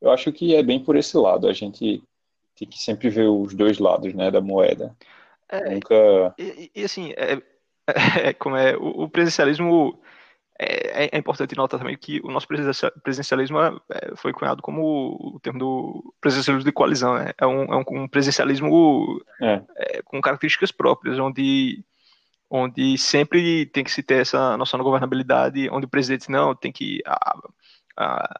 Eu 0.00 0.10
acho 0.10 0.32
que 0.32 0.54
é 0.54 0.62
bem 0.62 0.82
por 0.82 0.96
esse 0.96 1.16
lado. 1.16 1.48
A 1.48 1.52
gente 1.52 2.02
tem 2.56 2.68
que 2.68 2.78
sempre 2.78 3.08
ver 3.08 3.28
os 3.28 3.54
dois 3.54 3.78
lados, 3.78 4.12
né, 4.14 4.30
da 4.30 4.40
moeda. 4.40 4.96
É, 5.48 5.70
Nunca. 5.70 6.34
E, 6.38 6.70
e 6.74 6.84
assim, 6.84 7.12
é, 7.16 7.40
é, 8.28 8.32
como 8.34 8.56
é 8.56 8.76
o, 8.76 9.04
o 9.04 9.08
presencialismo 9.08 9.98
é, 10.58 11.04
é, 11.04 11.08
é, 11.12 11.18
importante 11.18 11.56
notar 11.56 11.78
também 11.78 11.96
que 11.96 12.20
o 12.24 12.32
nosso 12.32 12.48
presencialismo 13.02 13.60
é, 13.60 13.76
é, 13.90 14.16
foi 14.16 14.32
cunhado 14.32 14.60
como 14.60 15.16
o 15.36 15.38
termo 15.40 15.58
do 15.58 16.14
presencialismo 16.20 16.64
de 16.64 16.72
coalizão, 16.72 17.14
né? 17.14 17.32
É 17.38 17.46
um, 17.46 17.72
é 17.72 17.76
um, 17.76 18.08
presencialismo 18.08 19.22
é. 19.40 19.62
com 20.04 20.20
características 20.20 20.72
próprias, 20.72 21.18
onde 21.18 21.84
onde 22.50 22.96
sempre 22.96 23.66
tem 23.66 23.84
que 23.84 23.90
se 23.90 24.02
ter 24.02 24.22
essa 24.22 24.56
noção 24.56 24.78
da 24.78 24.84
governabilidade, 24.84 25.68
onde 25.70 25.84
o 25.84 25.88
presidente 25.88 26.30
não 26.30 26.54
tem 26.54 26.72
que 26.72 27.02
a, 27.06 27.38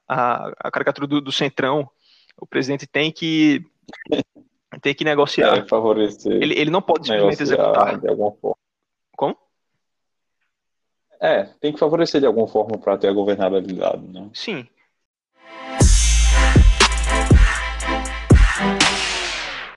a, 0.08 0.52
a 0.58 0.70
caricatura 0.70 1.06
do, 1.06 1.20
do, 1.20 1.30
centrão, 1.30 1.88
o 2.40 2.46
presidente 2.46 2.86
tem 2.86 3.12
que 3.12 3.62
tem 4.80 4.94
que 4.94 5.04
negociar. 5.04 5.58
É, 5.58 5.68
favorecer. 5.68 6.32
Ele, 6.32 6.58
ele 6.58 6.70
não 6.70 6.82
pode 6.82 7.06
simplesmente 7.06 7.42
executar. 7.42 7.98
De 7.98 8.08
alguma 8.08 8.32
forma. 8.32 8.56
Como? 9.16 9.36
É, 11.20 11.44
tem 11.60 11.72
que 11.72 11.78
favorecer 11.78 12.20
de 12.20 12.26
alguma 12.26 12.46
forma 12.46 12.78
para 12.78 12.96
ter 12.96 13.08
a 13.08 13.12
governabilidade, 13.12 14.06
né? 14.06 14.30
Sim. 14.32 14.68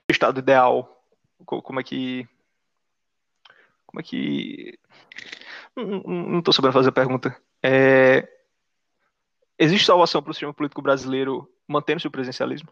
Estado 0.08 0.38
ideal, 0.38 1.04
como 1.44 1.80
é 1.80 1.82
que 1.82 2.28
como 3.92 4.00
é 4.00 4.02
que. 4.02 4.78
Não 5.76 6.38
estou 6.38 6.52
sabendo 6.52 6.72
fazer 6.72 6.88
a 6.88 6.92
pergunta. 6.92 7.36
É... 7.62 8.26
Existe 9.58 9.86
salvação 9.86 10.22
para 10.22 10.30
o 10.30 10.34
sistema 10.34 10.54
político 10.54 10.80
brasileiro 10.80 11.48
mantendo-se 11.68 12.06
o 12.06 12.10
presidencialismo? 12.10 12.70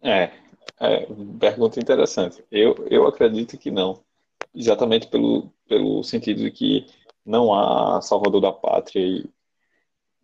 É, 0.00 0.32
é, 0.80 1.06
pergunta 1.38 1.80
interessante. 1.80 2.42
Eu, 2.50 2.86
eu 2.88 3.06
acredito 3.06 3.58
que 3.58 3.70
não. 3.70 4.02
Exatamente 4.54 5.08
pelo, 5.08 5.52
pelo 5.66 6.02
sentido 6.02 6.42
de 6.42 6.50
que 6.50 6.86
não 7.24 7.54
há 7.54 8.00
salvador 8.02 8.40
da 8.40 8.52
pátria 8.52 9.00
e, 9.00 9.30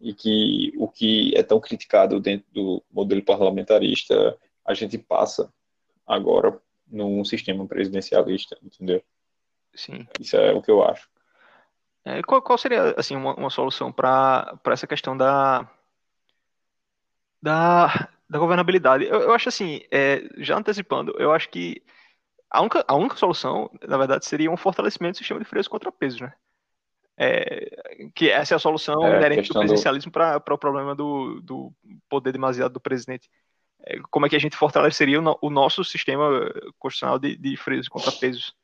e 0.01 0.15
que 0.15 0.73
o 0.77 0.89
que 0.89 1.33
é 1.37 1.43
tão 1.43 1.61
criticado 1.61 2.21
dentro 2.21 2.47
do 2.53 2.83
modelo 2.91 3.25
parlamentarista 3.25 4.37
a 4.65 4.75
gente 4.75 4.99
passa 4.99 5.53
agora 6.07 6.61
num 6.87 7.25
sistema 7.25 7.67
presidencialista, 7.67 8.59
entendeu? 8.63 9.03
Sim. 9.75 10.07
Isso 10.19 10.37
é 10.37 10.53
o 10.53 10.63
que 10.63 10.71
eu 10.71 10.83
acho. 10.83 11.09
É, 12.05 12.23
qual, 12.23 12.41
qual, 12.41 12.59
seria 12.59 12.95
assim 12.97 13.15
uma, 13.15 13.35
uma 13.35 13.51
solução 13.51 13.93
para 13.93 14.59
essa 14.67 14.87
questão 14.87 15.17
da 15.17 15.69
da, 17.41 18.09
da 18.29 18.39
governabilidade? 18.39 19.05
Eu, 19.05 19.21
eu 19.21 19.33
acho 19.33 19.49
assim, 19.49 19.83
é, 19.91 20.23
já 20.39 20.57
antecipando, 20.57 21.15
eu 21.19 21.33
acho 21.33 21.49
que 21.51 21.83
a 22.51 22.61
única, 22.61 22.85
a 22.87 22.95
única 22.95 23.17
solução, 23.17 23.71
na 23.87 23.99
verdade, 23.99 24.25
seria 24.25 24.51
um 24.51 24.57
fortalecimento 24.57 25.15
do 25.15 25.19
sistema 25.19 25.41
de 25.41 25.47
freios 25.47 25.69
contra 25.69 25.93
pesos, 25.93 26.21
né? 26.21 26.33
É, 27.21 28.09
que 28.15 28.31
essa 28.31 28.55
é 28.55 28.57
a 28.57 28.61
solução 28.61 29.05
é, 29.05 29.17
inerente 29.17 29.49
do 29.49 29.59
presidencialismo 29.59 30.11
do... 30.11 30.15
para 30.15 30.55
o 30.55 30.59
problema 30.59 30.95
do, 30.95 31.41
do 31.41 31.73
poder 32.09 32.33
demasiado 32.33 32.73
do 32.73 32.81
presidente. 32.81 33.29
É, 33.85 33.99
como 34.11 34.25
é 34.25 34.29
que 34.29 34.37
a 34.37 34.39
gente 34.39 34.57
fortaleceria 34.57 35.21
o, 35.21 35.39
o 35.43 35.51
nosso 35.51 35.85
sistema 35.85 36.29
constitucional 36.79 37.19
de, 37.19 37.37
de 37.37 37.57
freios 37.57 37.89
contra 37.89 38.13
pesos 38.13 38.55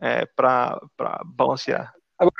é, 0.00 0.24
para 0.24 0.80
balancear? 1.24 1.92
Agora, 2.16 2.34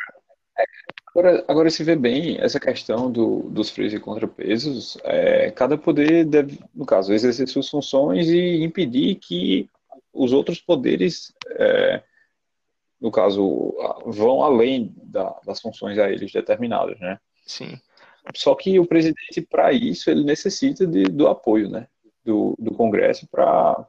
agora, 1.09 1.45
agora, 1.49 1.71
se 1.71 1.83
vê 1.83 1.97
bem 1.97 2.39
essa 2.41 2.61
questão 2.61 3.11
do, 3.11 3.51
dos 3.51 3.71
freios 3.71 3.93
e 3.93 3.99
contrapesos, 3.99 4.97
é, 5.03 5.51
cada 5.51 5.77
poder 5.77 6.25
deve, 6.25 6.61
no 6.73 6.87
caso, 6.87 7.13
exercer 7.13 7.49
suas 7.49 7.69
funções 7.69 8.29
e 8.29 8.63
impedir 8.63 9.17
que 9.17 9.69
os 10.15 10.33
outros 10.33 10.61
poderes, 10.61 11.33
é, 11.51 12.03
no 13.01 13.11
caso, 13.11 13.75
vão 14.07 14.43
além 14.43 14.95
da, 14.97 15.39
das 15.45 15.61
funções 15.61 15.99
a 15.99 16.11
eles 16.11 16.33
determinadas, 16.33 16.99
né? 17.01 17.19
Sim. 17.45 17.79
Só 18.35 18.55
que 18.55 18.79
o 18.79 18.87
presidente, 18.87 19.43
para 19.43 19.73
isso, 19.73 20.11
ele 20.11 20.25
necessita 20.25 20.87
de, 20.87 21.05
do 21.05 21.29
apoio 21.29 21.69
né, 21.69 21.87
do, 22.25 22.57
do 22.59 22.73
Congresso 22.73 23.29
para 23.29 23.87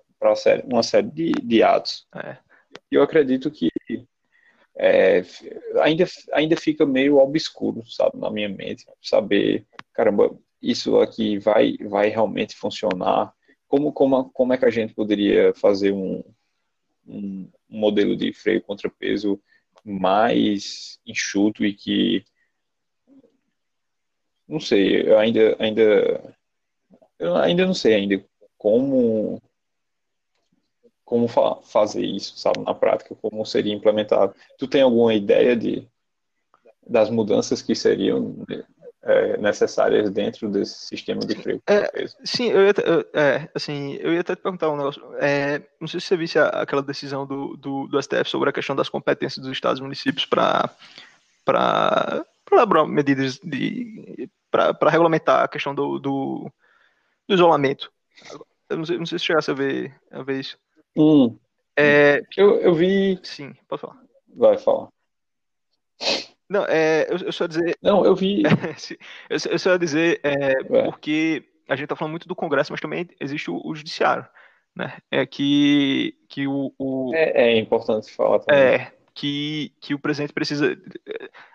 uma 0.65 0.83
série 0.83 1.09
de, 1.09 1.31
de 1.31 1.63
atos. 1.63 2.05
É. 2.13 2.37
Eu 2.91 3.01
acredito 3.01 3.49
que 3.49 3.69
é, 4.77 5.23
ainda, 5.81 6.05
ainda 6.33 6.57
fica 6.57 6.85
meio 6.85 7.17
obscuro, 7.17 7.83
sabe, 7.89 8.17
na 8.17 8.29
minha 8.29 8.49
mente, 8.49 8.85
saber, 9.01 9.65
caramba, 9.93 10.37
isso 10.61 10.99
aqui 10.99 11.37
vai, 11.37 11.77
vai 11.77 12.09
realmente 12.09 12.55
funcionar? 12.55 13.33
Como, 13.67 13.91
como, 13.91 14.29
como 14.29 14.53
é 14.53 14.57
que 14.57 14.65
a 14.65 14.69
gente 14.69 14.93
poderia 14.93 15.53
fazer 15.53 15.91
um, 15.91 16.23
um, 17.07 17.49
modelo 17.67 18.15
de 18.15 18.31
freio 18.33 18.61
contrapeso 18.61 19.41
mais 19.83 20.99
enxuto 21.05 21.65
e 21.65 21.73
que 21.73 22.25
não 24.47 24.59
sei, 24.59 25.09
eu 25.09 25.17
ainda, 25.17 25.55
ainda, 25.59 26.35
eu 27.17 27.35
ainda 27.35 27.65
não 27.65 27.73
sei 27.73 27.95
ainda 27.95 28.23
como, 28.57 29.41
como 31.03 31.27
fa 31.27 31.55
fazer 31.63 32.05
isso, 32.05 32.37
sabe, 32.37 32.59
na 32.59 32.73
prática, 32.73 33.15
como 33.15 33.43
seria 33.45 33.73
implementado. 33.73 34.35
Tu 34.57 34.67
tem 34.67 34.81
alguma 34.81 35.13
ideia 35.13 35.55
de 35.55 35.87
das 36.87 37.09
mudanças 37.09 37.63
que 37.63 37.73
seriam 37.73 38.35
é, 39.05 39.37
necessárias 39.37 40.09
dentro 40.09 40.49
desse 40.49 40.87
sistema 40.87 41.21
de 41.21 41.35
freio? 41.35 41.61
É, 41.67 41.89
sim, 42.23 42.49
eu 42.49 42.65
ia, 42.65 42.73
é, 43.13 43.47
assim, 43.53 43.93
eu 44.01 44.11
ia 44.13 44.21
até 44.21 44.35
te 44.35 44.41
perguntar 44.41 44.69
um 44.71 44.77
negócio. 44.77 45.03
É, 45.19 45.61
não 45.79 45.87
sei 45.87 45.99
se 45.99 46.07
você 46.07 46.17
visse 46.17 46.39
aquela 46.39 46.81
decisão 46.81 47.25
do, 47.25 47.55
do, 47.55 47.87
do, 47.87 48.01
STF 48.01 48.27
sobre 48.27 48.49
a 48.49 48.53
questão 48.53 48.75
das 48.75 48.89
competências 48.89 49.43
dos 49.43 49.51
estados 49.51 49.79
e 49.79 49.83
municípios 49.83 50.25
para 50.25 50.75
elaborar 52.51 52.87
medidas 52.87 53.39
para 54.49 54.89
regulamentar 54.89 55.43
a 55.43 55.47
questão 55.47 55.75
do, 55.75 55.99
do, 55.99 56.51
do 57.27 57.33
isolamento. 57.35 57.91
Eu 58.67 58.77
não 58.77 58.85
sei, 58.85 58.97
não 58.97 59.05
sei 59.05 59.19
se 59.19 59.25
chegasse 59.25 59.51
a 59.51 59.53
ver, 59.53 59.95
a 60.09 60.23
ver 60.23 60.39
isso. 60.39 60.57
Hum. 60.97 61.37
É, 61.77 62.23
eu, 62.35 62.59
eu 62.59 62.73
vi. 62.73 63.19
Sim, 63.21 63.53
pode 63.67 63.81
falar. 63.81 64.01
Vai, 64.35 64.57
falar. 64.57 64.87
Não, 66.49 66.63
é, 66.65 67.07
eu, 67.09 67.17
eu 67.17 67.31
só 67.31 67.47
dizer. 67.47 67.77
Não, 67.81 68.05
eu 68.05 68.15
vi. 68.15 68.43
eu, 69.29 69.37
eu 69.51 69.59
só 69.59 69.71
ia 69.71 69.79
dizer, 69.79 70.19
é, 70.23 70.51
é. 70.51 70.63
porque 70.63 71.43
a 71.67 71.75
gente 71.75 71.87
tá 71.87 71.95
falando 71.95 72.11
muito 72.11 72.27
do 72.27 72.35
Congresso, 72.35 72.71
mas 72.71 72.81
também 72.81 73.07
existe 73.19 73.49
o, 73.49 73.59
o 73.63 73.75
Judiciário. 73.75 74.27
Né? 74.75 74.97
É 75.09 75.25
que, 75.25 76.15
que 76.27 76.47
o. 76.47 76.73
o 76.77 77.11
é, 77.15 77.53
é, 77.53 77.57
importante 77.57 78.11
falar 78.11 78.39
também. 78.39 78.61
É, 78.61 78.91
que, 79.13 79.73
que 79.79 79.93
o 79.93 79.99
presidente 79.99 80.33
precisa. 80.33 80.77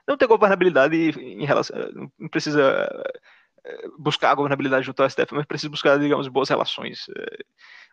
Não 0.09 0.17
ter 0.17 0.27
governabilidade 0.27 0.97
em 0.97 1.45
relação. 1.45 1.77
Não 2.19 2.29
precisa 2.29 2.89
é, 3.65 3.89
buscar 3.99 4.31
a 4.31 4.35
governabilidade 4.35 4.87
junto 4.87 5.03
ao 5.03 5.11
STF, 5.11 5.35
mas 5.35 5.47
precisa 5.47 5.71
buscar, 5.71 5.99
digamos, 5.99 6.27
boas 6.29 6.49
relações. 6.49 7.07
É, 7.17 7.45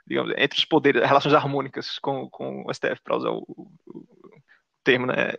digamos, 0.07 0.34
entre 0.38 0.57
os 0.57 0.65
poderes, 0.65 1.06
relações 1.06 1.36
harmônicas 1.36 1.99
com, 1.99 2.30
com 2.30 2.64
o 2.65 2.74
STF, 2.74 3.02
para 3.03 3.18
usar 3.18 3.32
o, 3.32 3.45
o 3.86 4.02
termo, 4.84 5.06
né? 5.06 5.34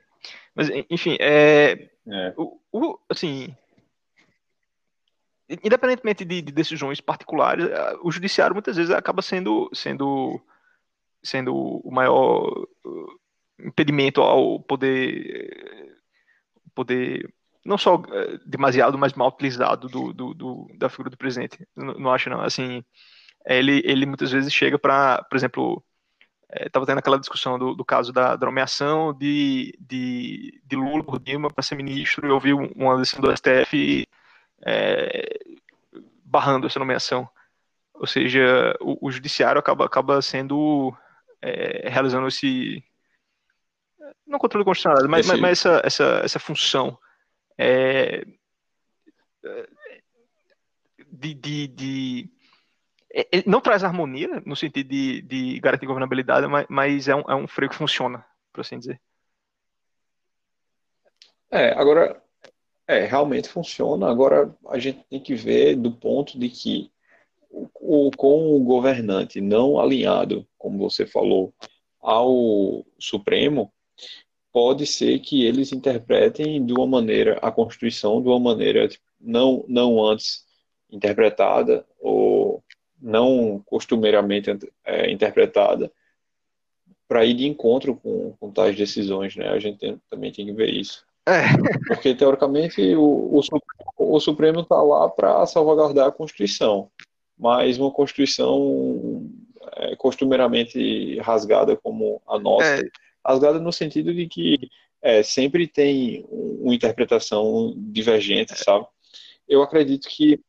Mas, 0.59 0.69
enfim, 0.91 1.17
é, 1.21 1.89
é. 2.09 2.35
O, 2.37 2.59
o, 2.73 2.99
assim, 3.09 3.55
independentemente 5.49 6.25
de, 6.25 6.43
de, 6.43 6.51
decisões 6.51 7.01
particulares, 7.01 7.65
o 8.03 8.11
judiciário 8.11 8.57
muitas 8.57 8.77
vezes 8.77 8.91
acaba 8.91 9.23
sendo, 9.23 9.71
sendo, 9.73 10.41
sendo 11.23 11.55
o 11.55 11.93
maior 11.93 12.67
impedimento 13.61 14.21
ao 14.21 14.59
poder, 14.59 15.97
poder 16.75 17.33
não 17.65 17.79
só 17.79 17.95
uh, 17.95 18.39
demasiado, 18.45 18.99
mas 18.99 19.13
mal 19.13 19.29
utilizado 19.29 19.87
do, 19.89 20.13
do, 20.13 20.35
do 20.35 20.69
da 20.77 20.89
figura 20.89 21.11
do 21.11 21.17
presidente. 21.17 21.65
Não, 21.77 21.95
não 21.95 22.13
acho 22.13 22.29
não. 22.29 22.41
Assim, 22.41 22.83
ele, 23.47 23.81
ele 23.85 24.07
muitas 24.07 24.33
vezes 24.33 24.53
chega 24.53 24.77
para, 24.77 25.23
por 25.23 25.37
exemplo, 25.37 25.85
estava 26.53 26.85
é, 26.85 26.87
tendo 26.87 26.99
aquela 26.99 27.19
discussão 27.19 27.59
do, 27.59 27.75
do 27.75 27.85
caso 27.85 28.13
da, 28.13 28.37
da 28.37 28.47
nomeação 28.47 29.13
de, 29.13 29.77
de, 29.79 30.61
de, 30.65 30.77
Lula 30.77 31.05
por 31.05 31.19
Dilma 31.19 31.51
para 31.51 31.63
ser 31.63 31.75
ministro 31.75 32.27
e 32.27 32.31
ouvi 32.31 32.53
uma 32.53 32.97
decisão 32.97 33.21
do 33.21 33.37
STF 33.37 34.07
é, 34.65 35.39
barrando 36.25 36.67
essa 36.67 36.79
nomeação. 36.79 37.29
Ou 37.95 38.07
seja, 38.07 38.75
o, 38.81 39.09
o 39.09 39.11
judiciário 39.11 39.59
acaba, 39.59 39.85
acaba 39.85 40.23
sendo 40.23 40.95
é, 41.43 41.89
realizando 41.89 42.29
esse 42.29 42.83
não 44.27 44.39
controle 44.39 44.65
constitucional, 44.65 45.09
mas, 45.09 45.27
mas, 45.27 45.41
mas, 45.41 45.59
essa, 45.59 45.83
essa, 45.85 46.21
essa 46.23 46.39
função 46.39 46.99
é, 47.57 48.25
de, 51.11 51.35
de, 51.35 51.67
de 51.69 52.31
ele 53.11 53.29
é, 53.33 53.39
é, 53.39 53.43
não 53.47 53.61
traz 53.61 53.83
harmonia 53.83 54.43
no 54.45 54.55
sentido 54.55 54.89
de, 54.89 55.23
de 55.23 55.61
garantir 55.61 55.87
governabilidade, 55.87 56.47
mas, 56.47 56.67
mas 56.69 57.09
é, 57.09 57.15
um, 57.15 57.23
é 57.29 57.35
um 57.35 57.49
freio 57.49 57.71
que 57.71 57.77
funciona, 57.77 58.25
por 58.53 58.61
assim 58.61 58.79
dizer. 58.79 59.01
É, 61.51 61.71
agora, 61.71 62.23
é, 62.87 63.05
realmente 63.05 63.49
funciona. 63.49 64.11
Agora 64.11 64.55
a 64.69 64.79
gente 64.79 65.05
tem 65.09 65.21
que 65.21 65.35
ver 65.35 65.77
do 65.77 65.93
ponto 65.93 66.39
de 66.39 66.49
que 66.49 66.91
o, 67.51 68.11
com 68.17 68.55
o 68.55 68.65
governante 68.65 69.41
não 69.41 69.79
alinhado, 69.81 70.47
como 70.59 70.79
você 70.79 71.07
falou, 71.07 71.55
ao 72.01 72.85
Supremo, 72.99 73.73
pode 74.53 74.87
ser 74.87 75.19
que 75.21 75.45
eles 75.45 75.73
interpretem 75.73 76.65
de 76.65 76.73
uma 76.73 76.87
maneira 76.87 77.39
a 77.43 77.51
Constituição 77.51 78.23
de 78.23 78.29
uma 78.29 78.39
maneira 78.41 78.89
tipo, 78.89 79.05
não, 79.21 79.65
não 79.69 80.05
antes 80.05 80.47
interpretada 80.91 81.87
ou 82.01 82.48
não 83.01 83.63
costumeiramente 83.67 84.51
é, 84.85 85.11
interpretada 85.11 85.91
para 87.07 87.25
ir 87.25 87.35
de 87.35 87.47
encontro 87.47 87.97
com, 87.97 88.35
com 88.39 88.51
tais 88.51 88.77
decisões, 88.77 89.35
né? 89.35 89.49
A 89.49 89.59
gente 89.59 89.79
tem, 89.79 90.01
também 90.11 90.31
tem 90.31 90.47
que 90.47 90.53
ver 90.53 90.71
isso. 90.71 91.07
É. 91.27 91.43
Porque, 91.87 92.15
teoricamente, 92.15 92.81
o, 92.95 93.39
o, 93.39 93.41
o 93.99 94.21
Supremo 94.21 94.61
está 94.61 94.81
lá 94.83 95.09
para 95.09 95.45
salvaguardar 95.47 96.09
a 96.09 96.13
Constituição, 96.13 96.91
mas 97.39 97.79
uma 97.79 97.91
Constituição 97.91 99.27
é, 99.77 99.97
costumeiramente 99.97 101.19
rasgada 101.21 101.77
como 101.77 102.21
a 102.27 102.39
nossa, 102.39 102.81
é. 102.81 102.83
rasgada 103.25 103.59
no 103.59 103.73
sentido 103.73 104.15
de 104.15 104.27
que 104.27 104.59
é, 105.01 105.23
sempre 105.23 105.67
tem 105.67 106.27
uma 106.31 106.75
interpretação 106.75 107.75
divergente, 107.77 108.57
sabe? 108.57 108.87
Eu 109.49 109.63
acredito 109.63 110.09
que 110.09 110.41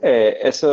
é, 0.00 0.46
essa, 0.46 0.66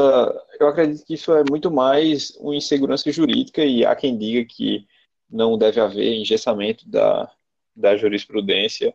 eu 0.60 0.68
acredito 0.68 1.06
que 1.06 1.16
isso 1.16 1.34
é 1.34 1.44
muito 1.50 1.72
mais 1.72 2.32
uma 2.38 2.56
insegurança 2.56 3.12
jurídica 3.12 3.64
e 3.64 3.86
há 3.86 3.96
quem 3.96 4.18
diga 4.18 4.48
que 4.48 4.88
não 5.30 5.58
deve 5.58 5.80
haver 5.80 6.14
engessamento 6.14 6.88
da, 6.88 7.32
da 7.76 7.98
jurisprudência, 7.98 8.94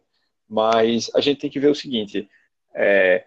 mas 0.48 1.10
a 1.14 1.20
gente 1.20 1.40
tem 1.40 1.50
que 1.50 1.60
ver 1.60 1.70
o 1.70 1.74
seguinte, 1.74 2.28
é, 2.74 3.26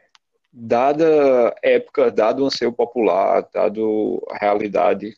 dada 0.52 1.56
época, 1.62 2.12
dado 2.12 2.44
o 2.44 2.46
anseio 2.46 2.72
popular, 2.72 3.48
dado 3.54 4.26
a 4.30 4.38
realidade 4.38 5.16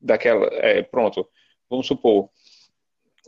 daquela, 0.00 0.46
é, 0.52 0.82
pronto, 0.82 1.28
vamos 1.68 1.86
supor, 1.86 2.28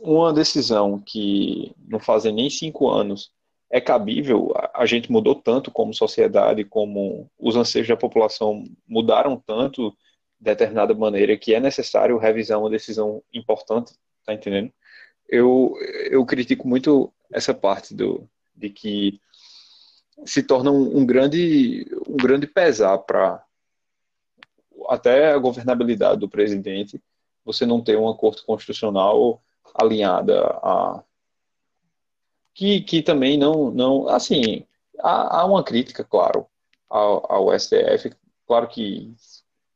uma 0.01 0.33
decisão 0.33 0.99
que 0.99 1.73
não 1.87 1.99
fazem 1.99 2.33
nem 2.33 2.49
cinco 2.49 2.89
anos 2.89 3.31
é 3.69 3.81
cabível, 3.81 4.53
a 4.73 4.85
gente 4.85 5.11
mudou 5.11 5.35
tanto 5.35 5.71
como 5.71 5.93
sociedade, 5.93 6.63
como 6.63 7.29
os 7.37 7.55
anseios 7.55 7.87
da 7.87 7.97
população 7.97 8.63
mudaram 8.87 9.41
tanto 9.45 9.91
de 10.39 10.45
determinada 10.51 10.93
maneira 10.93 11.37
que 11.37 11.53
é 11.53 11.59
necessário 11.59 12.17
revisar 12.17 12.59
uma 12.59 12.69
decisão 12.69 13.23
importante, 13.33 13.93
tá 14.25 14.33
entendendo? 14.33 14.71
Eu, 15.27 15.73
eu 16.09 16.25
critico 16.25 16.67
muito 16.67 17.11
essa 17.33 17.53
parte 17.53 17.93
do, 17.95 18.29
de 18.55 18.69
que 18.69 19.19
se 20.25 20.43
torna 20.43 20.71
um, 20.71 20.99
um 20.99 21.05
grande, 21.05 21.85
um 22.07 22.17
grande 22.17 22.47
pesar 22.47 22.99
para 22.99 23.43
até 24.87 25.31
a 25.31 25.37
governabilidade 25.37 26.19
do 26.19 26.29
presidente 26.29 27.01
você 27.43 27.65
não 27.65 27.81
ter 27.81 27.97
uma 27.97 28.15
corte 28.15 28.43
constitucional 28.45 29.41
alinhada 29.73 30.39
a 30.63 31.03
que, 32.55 32.81
que 32.81 33.03
também 33.03 33.37
não, 33.37 33.69
não 33.69 34.07
assim, 34.07 34.65
há, 34.99 35.41
há 35.41 35.45
uma 35.45 35.63
crítica, 35.63 36.03
claro, 36.03 36.47
ao, 36.89 37.31
ao 37.31 37.59
STF, 37.59 38.11
claro 38.47 38.67
que 38.67 39.13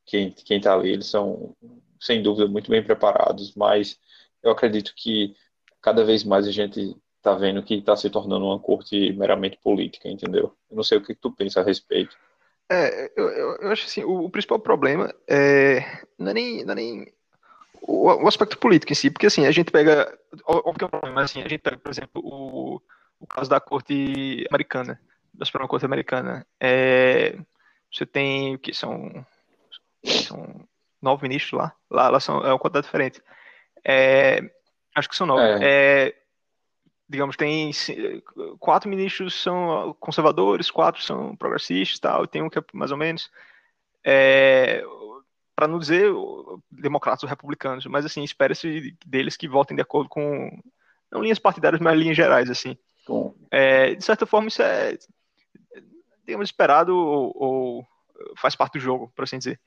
quem 0.05 0.33
está 0.49 0.73
ali, 0.73 0.91
eles 0.93 1.07
são, 1.07 1.55
sem 1.99 2.23
dúvida, 2.23 2.47
muito 2.47 2.71
bem 2.71 2.83
preparados, 2.83 3.53
mas 3.53 3.99
eu 4.41 4.51
acredito 4.51 4.93
que 4.95 5.35
cada 5.81 6.03
vez 6.03 6.23
mais 6.23 6.47
a 6.47 6.51
gente 6.51 6.95
está 7.17 7.35
vendo 7.35 7.61
que 7.61 7.75
está 7.75 7.95
se 7.95 8.09
tornando 8.09 8.45
uma 8.45 8.59
corte 8.59 9.11
meramente 9.13 9.59
política, 9.61 10.09
entendeu? 10.09 10.55
Eu 10.69 10.77
não 10.77 10.83
sei 10.83 10.97
o 10.97 11.03
que 11.03 11.13
tu 11.13 11.31
pensa 11.31 11.59
a 11.59 11.63
respeito. 11.63 12.17
É, 12.71 13.11
eu, 13.15 13.29
eu, 13.29 13.55
eu 13.57 13.71
acho 13.71 13.85
assim, 13.85 14.03
o, 14.03 14.25
o, 14.25 14.29
principal 14.29 14.59
problema 14.59 15.13
é 15.27 15.81
não 16.17 16.31
é 16.31 16.33
nem, 16.33 16.63
não 16.63 16.71
é 16.71 16.75
nem 16.75 17.13
o, 17.89 18.23
o, 18.23 18.27
aspecto 18.27 18.57
político 18.57 18.91
em 18.91 18.95
si, 18.95 19.09
porque 19.09 19.25
assim, 19.25 19.47
a 19.47 19.51
gente 19.51 19.71
pega, 19.71 20.15
óbvio 20.45 20.73
que 20.75 20.83
é 20.83 20.87
um 20.87 20.89
problema, 20.89 21.21
assim, 21.23 21.41
a 21.41 21.47
gente 21.47 21.59
pega, 21.59 21.77
por 21.77 21.91
exemplo, 21.91 22.21
o, 22.23 22.79
o 23.19 23.25
caso 23.25 23.49
da 23.49 23.59
corte 23.59 24.45
americana, 24.51 25.01
da 25.33 25.43
Suprema 25.43 25.67
Corte 25.67 25.85
Americana, 25.85 26.45
é, 26.59 27.35
você 27.91 28.05
tem 28.05 28.55
o 28.55 28.59
que 28.59 28.73
são, 28.73 29.25
são 30.03 30.67
nove 31.01 31.23
ministros 31.23 31.59
lá, 31.59 31.75
lá, 31.89 32.09
lá 32.09 32.19
são, 32.19 32.45
é 32.45 32.49
uma 32.49 32.59
quantidade 32.59 32.85
diferente, 32.85 33.21
é, 33.83 34.51
acho 34.95 35.09
que 35.09 35.15
são 35.15 35.25
nove, 35.25 35.41
é. 35.41 35.57
é 35.61 36.15
digamos, 37.11 37.35
tem 37.35 37.71
quatro 38.59 38.87
ministros 38.87 39.33
são 39.41 39.95
conservadores, 39.99 40.69
quatro 40.69 41.01
são 41.01 41.35
progressistas, 41.35 41.97
tal, 41.97 42.23
e 42.23 42.27
tem 42.27 42.43
um 42.43 42.49
que 42.51 42.59
é 42.59 42.63
mais 42.71 42.91
ou 42.91 42.97
menos, 42.97 43.31
é, 44.05 44.83
para 45.59 45.67
não 45.67 45.77
dizer 45.77 46.09
democratas 46.71 47.23
ou 47.23 47.29
republicanos, 47.29 47.85
mas 47.85 48.05
assim, 48.05 48.23
espera-se 48.23 48.95
deles 49.05 49.35
que 49.35 49.45
votem 49.45 49.75
de 49.75 49.81
acordo 49.81 50.07
com 50.07 50.49
não 51.11 51.21
linhas 51.21 51.37
partidárias, 51.37 51.81
mas 51.81 51.99
linhas 51.99 52.15
gerais, 52.15 52.49
assim. 52.49 52.77
É, 53.51 53.93
de 53.93 54.01
certa 54.01 54.25
forma, 54.25 54.47
isso 54.47 54.61
é, 54.61 54.97
digamos, 56.25 56.47
esperado 56.47 56.95
ou, 56.95 57.33
ou, 57.35 57.87
faz 58.37 58.55
parte 58.55 58.73
do 58.75 58.79
jogo, 58.79 59.11
por 59.13 59.23
assim 59.23 59.37
dizer. 59.37 59.59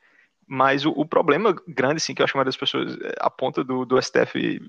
Mas 0.47 0.87
o, 0.87 0.93
o, 0.93 1.05
problema 1.05 1.55
grande, 1.69 1.97
assim, 1.97 2.15
que 2.15 2.23
eu 2.23 2.25
acho 2.25 2.33
que 2.33 2.39
a 2.39 2.41
maioria 2.41 2.53
das 2.53 2.57
pessoas 2.57 2.97
é, 2.97 3.15
aponta 3.21 3.63
do, 3.63 3.85
do 3.85 4.01
STF, 4.01 4.63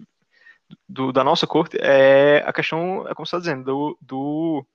do, 0.90 1.14
da 1.14 1.24
nossa 1.24 1.48
corte, 1.48 1.78
é 1.80 2.44
a 2.46 2.52
questão, 2.52 3.08
é 3.08 3.16
como 3.16 3.26
você 3.26 3.38
está 3.38 3.40
dizendo, 3.40 3.64
do, 3.64 3.98
do, 4.02 4.66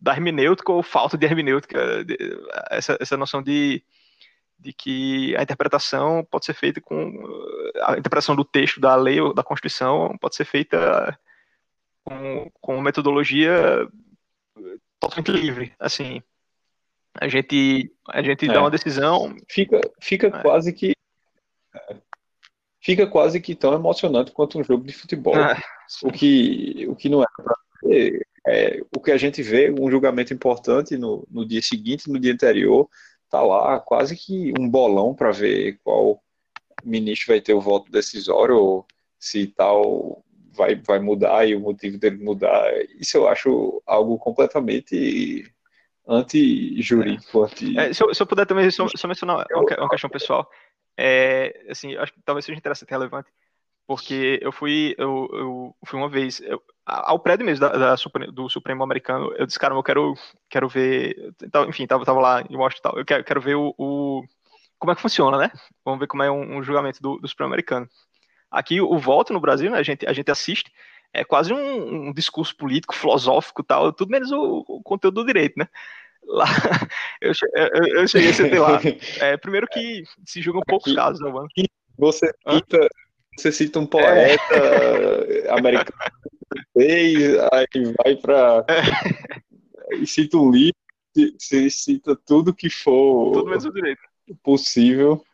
da 0.00 0.12
hermenêutica 0.12 0.70
ou 0.70 0.84
falta 0.84 1.18
de 1.18 1.26
hermenêutica, 1.26 2.06
essa, 2.70 2.96
essa 3.00 3.16
noção 3.16 3.42
de, 3.42 3.82
de 4.60 4.72
que 4.72 5.34
a 5.36 5.42
interpretação 5.42 6.26
pode 6.30 6.44
ser 6.44 6.54
feita 6.54 6.80
com. 6.80 7.12
A 7.82 7.98
interpretação 7.98 8.36
do 8.36 8.44
texto 8.44 8.80
da 8.80 8.94
lei 8.94 9.20
ou 9.20 9.32
da 9.32 9.42
Constituição 9.42 10.16
pode 10.20 10.36
ser 10.36 10.44
feita 10.44 11.18
com, 12.04 12.50
com 12.60 12.74
uma 12.74 12.82
metodologia 12.82 13.88
totalmente 14.98 15.32
livre. 15.32 15.74
Assim, 15.78 16.22
a 17.18 17.28
gente, 17.28 17.92
a 18.08 18.22
gente 18.22 18.48
é. 18.48 18.52
dá 18.52 18.60
uma 18.60 18.70
decisão. 18.70 19.34
Fica, 19.48 19.80
fica 20.00 20.26
é. 20.26 20.42
quase 20.42 20.72
que. 20.72 20.94
Fica 22.82 23.06
quase 23.06 23.40
que 23.40 23.54
tão 23.54 23.74
emocionante 23.74 24.32
quanto 24.32 24.58
um 24.58 24.64
jogo 24.64 24.84
de 24.86 24.92
futebol. 24.92 25.34
Ah, 25.36 25.60
o, 26.02 26.10
que, 26.10 26.86
o 26.88 26.96
que 26.96 27.10
não 27.10 27.22
é 27.22 27.26
para 27.36 27.54
é, 28.46 28.80
o 28.94 29.00
que 29.00 29.10
a 29.10 29.16
gente 29.16 29.42
vê, 29.42 29.70
um 29.70 29.90
julgamento 29.90 30.32
importante 30.32 30.96
no, 30.96 31.26
no 31.30 31.46
dia 31.46 31.60
seguinte, 31.62 32.10
no 32.10 32.18
dia 32.18 32.32
anterior, 32.32 32.88
tá 33.30 33.40
lá 33.40 33.78
quase 33.80 34.16
que 34.16 34.52
um 34.58 34.68
bolão 34.68 35.14
para 35.14 35.30
ver 35.30 35.78
qual 35.84 36.20
ministro 36.84 37.28
vai 37.28 37.40
ter 37.40 37.54
o 37.54 37.60
voto 37.60 37.90
decisório 37.90 38.56
ou 38.56 38.86
se 39.18 39.46
tal 39.46 40.24
vai, 40.52 40.74
vai 40.74 40.98
mudar 40.98 41.46
e 41.46 41.54
o 41.54 41.60
motivo 41.60 41.98
dele 41.98 42.22
mudar. 42.22 42.72
Isso 42.98 43.16
eu 43.16 43.28
acho 43.28 43.82
algo 43.86 44.18
completamente 44.18 45.50
anti-jurídico. 46.06 47.44
Anti... 47.44 47.78
É, 47.78 47.92
se, 47.92 48.02
eu, 48.02 48.12
se, 48.12 48.22
eu, 48.22 48.26
puder 48.26 48.46
também 48.46 48.70
só, 48.70 48.86
só 48.88 49.06
mencionar 49.06 49.46
uma, 49.52 49.64
uma, 49.78 49.88
questão 49.88 50.10
pessoal, 50.10 50.50
é, 50.98 51.66
assim, 51.68 51.96
acho 51.96 52.12
que 52.12 52.20
talvez 52.22 52.44
seja 52.44 52.58
interessante 52.58 52.90
e 52.90 52.92
relevante, 52.92 53.30
porque 53.90 54.38
eu 54.40 54.52
fui, 54.52 54.94
eu, 54.96 55.28
eu 55.32 55.76
fui 55.84 55.98
uma 55.98 56.08
vez 56.08 56.40
eu, 56.42 56.62
ao 56.86 57.18
prédio 57.18 57.44
mesmo 57.44 57.68
da, 57.68 57.72
da, 57.76 57.96
do 58.32 58.48
Supremo 58.48 58.84
americano, 58.84 59.34
eu 59.36 59.44
disse, 59.44 59.58
cara, 59.58 59.74
eu 59.74 59.82
quero, 59.82 60.14
quero 60.48 60.68
ver, 60.68 61.34
então, 61.42 61.68
enfim, 61.68 61.88
tava, 61.88 62.04
tava 62.04 62.20
lá 62.20 62.44
em 62.48 62.56
Washington, 62.56 62.92
eu 62.94 63.04
quero, 63.04 63.24
quero 63.24 63.40
ver 63.40 63.56
o, 63.56 63.74
o, 63.76 64.22
como 64.78 64.92
é 64.92 64.94
que 64.94 65.02
funciona, 65.02 65.36
né? 65.36 65.50
Vamos 65.84 65.98
ver 65.98 66.06
como 66.06 66.22
é 66.22 66.30
um, 66.30 66.58
um 66.58 66.62
julgamento 66.62 67.02
do, 67.02 67.18
do 67.18 67.26
Supremo 67.26 67.48
americano. 67.52 67.88
Aqui 68.48 68.80
o 68.80 68.96
voto 68.96 69.32
no 69.32 69.40
Brasil, 69.40 69.68
né, 69.68 69.78
a 69.78 69.82
gente, 69.82 70.06
a 70.06 70.12
gente 70.12 70.30
assiste, 70.30 70.70
é 71.12 71.24
quase 71.24 71.52
um, 71.52 72.10
um 72.10 72.12
discurso 72.12 72.56
político, 72.56 72.94
filosófico 72.94 73.64
tal, 73.64 73.92
tudo 73.92 74.12
menos 74.12 74.30
o, 74.30 74.64
o 74.68 74.80
conteúdo 74.84 75.16
do 75.16 75.26
direito, 75.26 75.58
né? 75.58 75.66
Lá, 76.22 76.44
eu, 77.20 77.32
eu, 77.56 77.86
eu 78.02 78.06
cheguei 78.06 78.30
a 78.30 78.34
ser 78.34 78.54
lá. 78.62 78.80
É, 79.18 79.36
primeiro 79.36 79.66
que 79.66 80.04
se 80.24 80.40
julgam 80.40 80.62
poucos 80.64 80.94
casos, 80.94 81.20
né, 81.20 81.28
mano? 81.28 81.48
Você 81.98 82.32
cita, 82.48 82.88
você 83.36 83.52
cita 83.52 83.78
um 83.78 83.86
poeta 83.86 84.54
é. 84.54 85.50
americano 85.50 86.10
aí 86.76 87.94
vai 88.04 88.16
para 88.16 88.64
é. 88.68 89.96
e 89.96 90.06
cita 90.06 90.36
um 90.36 90.50
livro, 90.50 90.76
você 91.38 91.70
cita 91.70 92.16
tudo 92.24 92.54
que 92.54 92.70
for 92.70 93.32
tudo 93.32 93.48
menos 93.48 93.64
o 93.64 93.72
direito. 93.72 94.00
possível. 94.42 95.24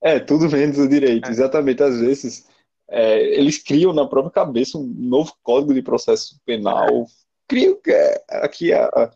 É, 0.00 0.20
tudo 0.20 0.48
menos 0.48 0.78
o 0.78 0.88
direito, 0.88 1.28
é. 1.28 1.30
exatamente. 1.30 1.82
Às 1.82 2.00
vezes 2.00 2.46
é, 2.88 3.20
eles 3.38 3.58
criam 3.58 3.92
na 3.92 4.06
própria 4.06 4.32
cabeça 4.32 4.78
um 4.78 4.86
novo 4.86 5.34
código 5.42 5.74
de 5.74 5.82
processo 5.82 6.40
penal. 6.44 7.06
Criam 7.46 7.78
é, 7.86 8.24
aqui 8.28 8.72
a, 8.72 9.10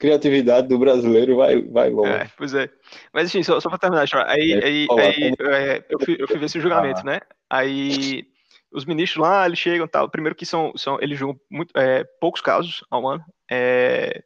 criatividade 0.00 0.66
do 0.66 0.78
brasileiro 0.78 1.36
vai, 1.36 1.60
vai 1.60 1.90
longe. 1.90 2.10
É, 2.10 2.30
pois 2.36 2.54
é. 2.54 2.70
Mas 3.12 3.28
enfim, 3.28 3.42
só, 3.42 3.60
só 3.60 3.68
para 3.68 3.78
terminar, 3.78 4.06
aí, 4.26 4.52
é, 4.52 4.64
aí, 4.64 4.86
aí 4.90 5.34
é, 5.38 5.84
eu, 5.90 6.00
fui, 6.00 6.16
eu 6.18 6.26
fui 6.26 6.38
ver 6.38 6.46
esse 6.46 6.58
julgamento, 6.58 7.00
ah. 7.00 7.04
né? 7.04 7.20
Aí 7.50 8.26
os 8.72 8.86
ministros 8.86 9.22
lá, 9.22 9.44
eles 9.44 9.58
chegam 9.58 9.86
tal. 9.86 10.08
Primeiro 10.08 10.34
que 10.34 10.46
são, 10.46 10.72
são 10.74 10.98
eles 11.02 11.18
julgam 11.18 11.38
muito, 11.50 11.78
é, 11.78 12.02
poucos 12.18 12.40
casos 12.40 12.82
ao 12.90 13.06
ano. 13.06 13.22
É, 13.50 14.22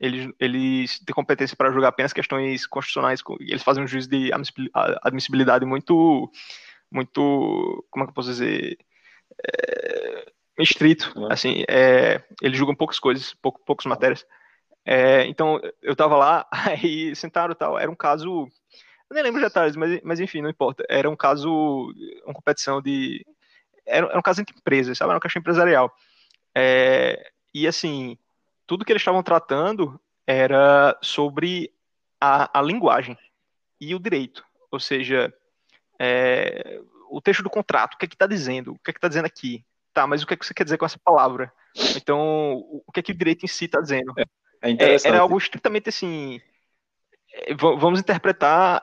eles, 0.00 0.32
eles 0.40 0.98
têm 1.00 1.14
competência 1.14 1.56
para 1.56 1.70
julgar 1.72 1.88
apenas 1.88 2.14
questões 2.14 2.66
constitucionais. 2.66 3.20
Eles 3.40 3.62
fazem 3.62 3.84
um 3.84 3.86
juízo 3.86 4.08
de 4.08 4.30
admissibilidade 5.02 5.66
muito, 5.66 6.30
muito, 6.90 7.86
como 7.90 8.04
é 8.04 8.06
que 8.06 8.10
eu 8.12 8.14
posso 8.14 8.30
dizer, 8.30 8.78
é, 9.46 10.32
estrito. 10.58 11.12
Uhum. 11.16 11.30
Assim, 11.30 11.64
é, 11.68 12.22
eles 12.40 12.56
julgam 12.56 12.74
poucas 12.74 12.98
coisas, 12.98 13.34
pouco, 13.34 13.60
poucas 13.66 13.84
matérias. 13.84 14.24
É, 14.90 15.26
então, 15.26 15.60
eu 15.82 15.94
tava 15.94 16.16
lá, 16.16 16.48
aí 16.50 17.14
sentaram 17.14 17.54
tal. 17.54 17.78
Era 17.78 17.90
um 17.90 17.94
caso. 17.94 18.48
Eu 19.10 19.14
nem 19.14 19.22
lembro 19.22 19.38
de 19.38 19.46
detalhes, 19.46 19.76
mas, 19.76 20.00
mas 20.02 20.18
enfim, 20.18 20.40
não 20.40 20.48
importa. 20.48 20.82
Era 20.88 21.10
um 21.10 21.16
caso, 21.16 21.92
uma 22.24 22.32
competição 22.32 22.80
de. 22.80 23.22
Era, 23.84 24.06
era 24.06 24.18
um 24.18 24.22
caso 24.22 24.40
entre 24.40 24.56
empresas, 24.56 24.96
sabe? 24.96 25.10
Era 25.10 25.16
uma 25.16 25.20
questão 25.20 25.40
empresarial. 25.40 25.94
É, 26.54 27.32
e 27.52 27.66
assim, 27.66 28.16
tudo 28.66 28.82
que 28.82 28.90
eles 28.90 29.02
estavam 29.02 29.22
tratando 29.22 30.00
era 30.26 30.98
sobre 31.02 31.70
a, 32.18 32.58
a 32.58 32.62
linguagem 32.62 33.16
e 33.78 33.94
o 33.94 33.98
direito. 33.98 34.42
Ou 34.70 34.80
seja, 34.80 35.32
é, 35.98 36.80
o 37.10 37.20
texto 37.20 37.42
do 37.42 37.50
contrato, 37.50 37.94
o 37.94 37.98
que 37.98 38.06
é 38.06 38.08
que 38.08 38.14
está 38.14 38.26
dizendo? 38.26 38.72
O 38.72 38.78
que 38.78 38.90
é 38.90 38.92
que 38.94 38.98
está 38.98 39.08
dizendo 39.08 39.26
aqui? 39.26 39.62
Tá, 39.92 40.06
mas 40.06 40.22
o 40.22 40.26
que 40.26 40.32
é 40.32 40.36
que 40.36 40.46
você 40.46 40.54
quer 40.54 40.64
dizer 40.64 40.78
com 40.78 40.86
essa 40.86 40.98
palavra? 40.98 41.52
Então, 41.94 42.64
o 42.86 42.90
que 42.92 43.00
é 43.00 43.02
que 43.02 43.12
o 43.12 43.16
direito 43.16 43.44
em 43.44 43.48
si 43.48 43.66
está 43.66 43.80
dizendo? 43.82 44.14
É. 44.18 44.24
É, 44.62 44.70
é 44.70 44.96
era 45.04 45.20
algo 45.20 45.36
estritamente 45.38 45.88
assim. 45.88 46.40
É, 47.32 47.54
vamos 47.54 48.00
interpretar 48.00 48.82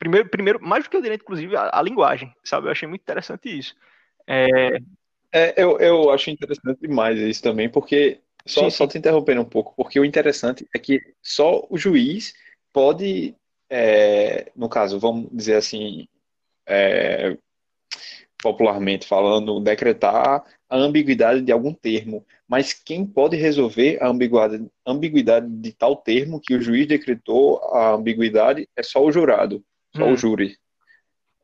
primeiro, 0.00 0.28
primeiro, 0.28 0.58
mais 0.60 0.84
do 0.84 0.90
que 0.90 0.96
o 0.96 1.02
direito, 1.02 1.20
inclusive, 1.22 1.54
a, 1.54 1.70
a 1.74 1.82
linguagem, 1.82 2.34
sabe? 2.42 2.66
Eu 2.66 2.72
achei 2.72 2.88
muito 2.88 3.02
interessante 3.02 3.56
isso. 3.56 3.76
É... 4.26 4.78
É, 5.32 5.62
eu, 5.62 5.78
eu 5.78 6.10
acho 6.10 6.30
interessante 6.30 6.80
demais 6.80 7.16
isso 7.20 7.40
também, 7.40 7.68
porque 7.68 8.18
só, 8.44 8.62
sim, 8.62 8.70
sim. 8.70 8.76
só 8.76 8.86
te 8.86 8.98
interrompendo 8.98 9.42
um 9.42 9.44
pouco, 9.44 9.74
porque 9.76 10.00
o 10.00 10.04
interessante 10.04 10.66
é 10.74 10.78
que 10.78 11.00
só 11.22 11.64
o 11.70 11.78
juiz 11.78 12.34
pode, 12.72 13.36
é, 13.68 14.50
no 14.56 14.68
caso, 14.68 14.98
vamos 14.98 15.28
dizer 15.30 15.54
assim, 15.54 16.08
é, 16.66 17.36
popularmente 18.42 19.06
falando, 19.06 19.60
decretar 19.60 20.44
a 20.68 20.76
ambiguidade 20.76 21.42
de 21.42 21.52
algum 21.52 21.72
termo, 21.72 22.24
mas 22.48 22.72
quem 22.72 23.04
pode 23.04 23.36
resolver 23.36 23.98
a 24.02 24.08
ambiguidade, 24.08 24.66
ambiguidade 24.86 25.46
de 25.48 25.72
tal 25.72 25.96
termo 25.96 26.40
que 26.40 26.54
o 26.54 26.62
juiz 26.62 26.86
decretou 26.86 27.62
a 27.74 27.92
ambiguidade 27.92 28.68
é 28.76 28.82
só 28.82 29.04
o 29.04 29.12
jurado, 29.12 29.62
só 29.94 30.04
hum. 30.04 30.12
o 30.12 30.16
júri. 30.16 30.56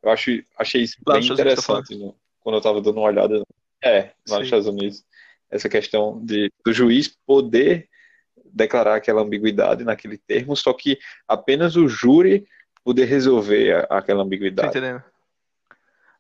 Eu 0.03 0.11
acho, 0.11 0.43
achei 0.59 0.83
isso 0.83 0.97
bem 1.05 1.25
interessante 1.25 1.97
né? 1.97 2.13
quando 2.41 2.55
eu 2.55 2.59
estava 2.59 2.81
dando 2.81 2.99
uma 2.99 3.09
olhada. 3.09 3.43
É, 3.83 4.13
lá 4.29 4.39
nos 4.39 4.47
Estados 4.47 4.67
Unidos, 4.67 5.05
essa 5.51 5.69
questão 5.69 6.25
de, 6.25 6.51
do 6.65 6.73
juiz 6.73 7.15
poder 7.27 7.89
declarar 8.45 8.97
aquela 8.97 9.21
ambiguidade 9.21 9.85
naquele 9.85 10.17
termo, 10.17 10.57
só 10.57 10.73
que 10.73 10.99
apenas 11.29 11.77
o 11.77 11.89
júri 11.89 12.47
poder 12.83 13.05
resolver 13.05 13.87
aquela 13.91 14.23
ambiguidade. 14.23 14.73
Tô 14.73 14.79
entendendo. 14.79 15.03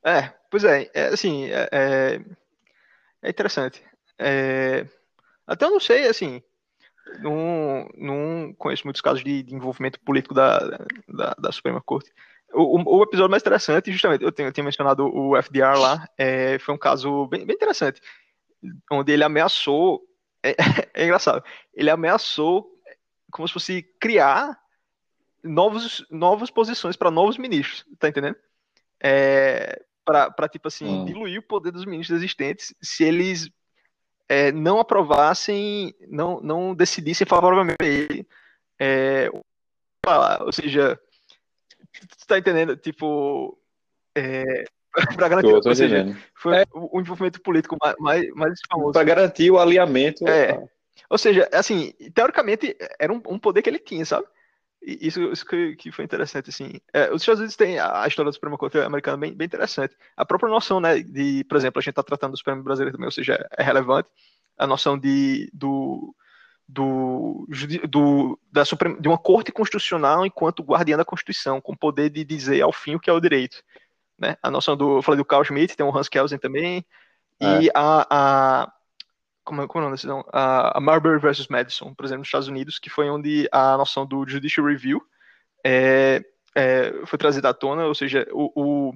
É, 0.04 0.32
pois 0.50 0.64
é, 0.64 0.90
é 0.94 1.06
assim, 1.08 1.46
é, 1.46 1.68
é, 1.72 2.20
é 3.22 3.30
interessante. 3.30 3.82
É, 4.18 4.86
até 5.46 5.64
eu 5.64 5.70
não 5.70 5.80
sei, 5.80 6.08
assim, 6.08 6.42
não, 7.20 7.88
não 7.96 8.54
conheço 8.58 8.86
muitos 8.86 9.00
casos 9.00 9.22
de, 9.22 9.42
de 9.42 9.54
envolvimento 9.54 10.00
político 10.00 10.34
da, 10.34 10.58
da, 11.08 11.34
da 11.38 11.52
Suprema 11.52 11.80
Corte. 11.80 12.10
O, 12.52 12.98
o, 12.98 13.02
episódio 13.02 13.30
mais 13.30 13.42
interessante, 13.42 13.92
justamente, 13.92 14.24
eu 14.24 14.32
tenho, 14.32 14.52
eu 14.54 14.64
mencionado 14.64 15.06
o 15.06 15.36
FDR 15.36 15.78
lá, 15.78 16.08
é, 16.16 16.58
foi 16.58 16.74
um 16.74 16.78
caso 16.78 17.26
bem, 17.26 17.44
bem, 17.44 17.54
interessante, 17.54 18.00
onde 18.90 19.12
ele 19.12 19.24
ameaçou, 19.24 20.02
é, 20.42 20.54
é 20.94 21.04
engraçado, 21.04 21.44
ele 21.74 21.90
ameaçou 21.90 22.72
como 23.30 23.46
se 23.46 23.54
fosse 23.54 23.82
criar 24.00 24.58
novos, 25.42 26.06
novas 26.10 26.50
posições 26.50 26.96
para 26.96 27.10
novos 27.10 27.36
ministros, 27.36 27.84
tá 27.98 28.08
entendendo? 28.08 28.36
É, 29.02 29.84
para 30.06 30.48
tipo 30.48 30.68
assim, 30.68 30.86
hum. 30.86 31.04
diluir 31.04 31.40
o 31.40 31.42
poder 31.42 31.72
dos 31.72 31.84
ministros 31.84 32.18
existentes 32.18 32.72
se 32.80 33.02
eles 33.02 33.50
é, 34.28 34.52
não 34.52 34.78
aprovassem, 34.78 35.94
não, 36.08 36.40
não 36.40 36.74
decidissem 36.74 37.26
favoravelmente 37.26 37.76
a 37.80 37.86
ele. 37.86 38.26
É, 38.78 39.30
ou 40.40 40.52
seja, 40.52 40.98
tu 41.92 42.26
tá 42.26 42.38
entendendo? 42.38 42.76
Tipo, 42.76 43.58
é, 44.16 44.64
para 45.16 45.28
garantir, 45.28 45.50
tô, 45.50 45.60
tô 45.60 45.68
ou 45.70 45.74
seja, 45.74 46.16
foi 46.34 46.58
é. 46.58 46.64
o 46.72 47.00
envolvimento 47.00 47.40
político 47.40 47.76
mais, 47.82 47.96
mais, 47.98 48.30
mais 48.34 48.60
famoso. 48.70 48.92
Para 48.92 49.04
garantir 49.04 49.50
o 49.50 49.58
alinhamento. 49.58 50.26
É. 50.28 50.68
Ou 51.10 51.18
seja, 51.18 51.48
assim, 51.52 51.92
teoricamente 52.14 52.76
era 52.98 53.12
um, 53.12 53.20
um 53.28 53.38
poder 53.38 53.62
que 53.62 53.70
ele 53.70 53.78
tinha, 53.78 54.04
sabe? 54.04 54.26
Isso, 54.82 55.20
isso 55.32 55.44
que, 55.44 55.74
que, 55.76 55.90
foi 55.90 56.04
interessante, 56.04 56.50
assim. 56.50 56.80
É, 56.92 57.10
os 57.12 57.22
Estados 57.22 57.40
Unidos 57.40 57.56
têm 57.56 57.78
a, 57.78 58.02
a 58.02 58.06
história 58.06 58.30
do 58.30 58.34
Supremo 58.34 58.56
Corte 58.56 58.78
americano 58.78 59.18
bem, 59.18 59.34
bem 59.34 59.46
interessante. 59.46 59.96
A 60.16 60.24
própria 60.24 60.48
noção, 60.48 60.80
né, 60.80 61.00
de, 61.00 61.42
por 61.44 61.56
exemplo, 61.56 61.80
a 61.80 61.82
gente 61.82 61.90
está 61.90 62.02
tratando 62.02 62.32
do 62.32 62.36
Supremo 62.38 62.62
brasileiro 62.62 62.92
também, 62.92 63.06
ou 63.06 63.12
seja, 63.12 63.48
é 63.56 63.62
relevante. 63.62 64.08
A 64.56 64.66
noção 64.66 64.96
de, 64.96 65.50
do, 65.52 66.14
do, 66.68 67.46
do 67.88 68.38
da 68.50 68.64
Suprema, 68.64 69.00
de 69.00 69.08
uma 69.08 69.18
corte 69.18 69.52
constitucional 69.52 70.24
enquanto 70.24 70.62
guardiã 70.62 70.96
da 70.96 71.04
Constituição, 71.04 71.60
com 71.60 71.76
poder 71.76 72.10
de 72.10 72.24
dizer 72.24 72.60
ao 72.62 72.72
fim 72.72 72.94
o 72.94 73.00
que 73.00 73.10
é 73.10 73.12
o 73.12 73.20
direito. 73.20 73.62
Né? 74.18 74.36
A 74.42 74.50
noção 74.50 74.76
do. 74.76 74.98
Eu 74.98 75.02
falei 75.02 75.18
do 75.18 75.24
Carl 75.24 75.44
Schmitt, 75.44 75.76
tem 75.76 75.84
o 75.84 75.96
Hans 75.96 76.08
Kelsen 76.08 76.38
também, 76.38 76.84
é. 77.40 77.62
e 77.62 77.70
a, 77.74 78.06
a. 78.10 78.72
Como, 79.46 79.62
é, 79.62 79.66
como 79.68 79.78
é 79.78 79.82
o 79.82 79.84
nome 79.84 79.94
decisão? 79.94 80.24
A, 80.32 80.76
a 80.76 80.80
Marbury 80.80 81.20
versus 81.20 81.46
Madison, 81.46 81.94
por 81.94 82.04
exemplo, 82.04 82.18
nos 82.18 82.28
Estados 82.28 82.48
Unidos, 82.48 82.80
que 82.80 82.90
foi 82.90 83.08
onde 83.08 83.48
a 83.52 83.76
noção 83.76 84.04
do 84.04 84.28
Judicial 84.28 84.66
Review 84.66 85.00
é, 85.64 86.22
é, 86.54 86.92
foi 87.06 87.16
trazida 87.16 87.50
à 87.50 87.54
tona, 87.54 87.86
ou 87.86 87.94
seja, 87.94 88.26
o. 88.32 88.90
o 88.90 88.94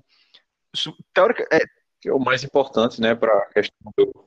teórica, 1.14 1.46
é, 1.52 1.60
é 2.04 2.12
o 2.12 2.18
mais 2.18 2.42
importante, 2.42 3.00
né, 3.00 3.14
para 3.14 3.32
a 3.32 3.46
questão 3.46 3.92
do, 3.96 4.24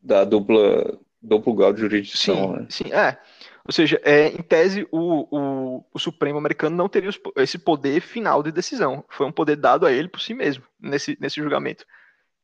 da 0.00 0.24
dupla 0.24 0.98
duplo 1.20 1.52
grau 1.52 1.72
de 1.72 1.80
jurisdição. 1.80 2.36
Sim, 2.36 2.52
né? 2.52 2.66
sim, 2.70 2.92
é. 2.92 3.18
Ou 3.64 3.72
seja, 3.72 4.00
é, 4.04 4.28
em 4.28 4.42
tese, 4.42 4.86
o, 4.90 5.26
o, 5.36 5.84
o 5.92 5.98
Supremo 5.98 6.38
americano 6.38 6.76
não 6.76 6.88
teria 6.88 7.10
os, 7.10 7.20
esse 7.36 7.58
poder 7.58 8.00
final 8.00 8.40
de 8.40 8.52
decisão. 8.52 9.04
Foi 9.08 9.26
um 9.26 9.32
poder 9.32 9.56
dado 9.56 9.84
a 9.84 9.92
ele 9.92 10.08
por 10.08 10.20
si 10.20 10.32
mesmo, 10.32 10.64
nesse, 10.80 11.18
nesse 11.20 11.40
julgamento. 11.40 11.84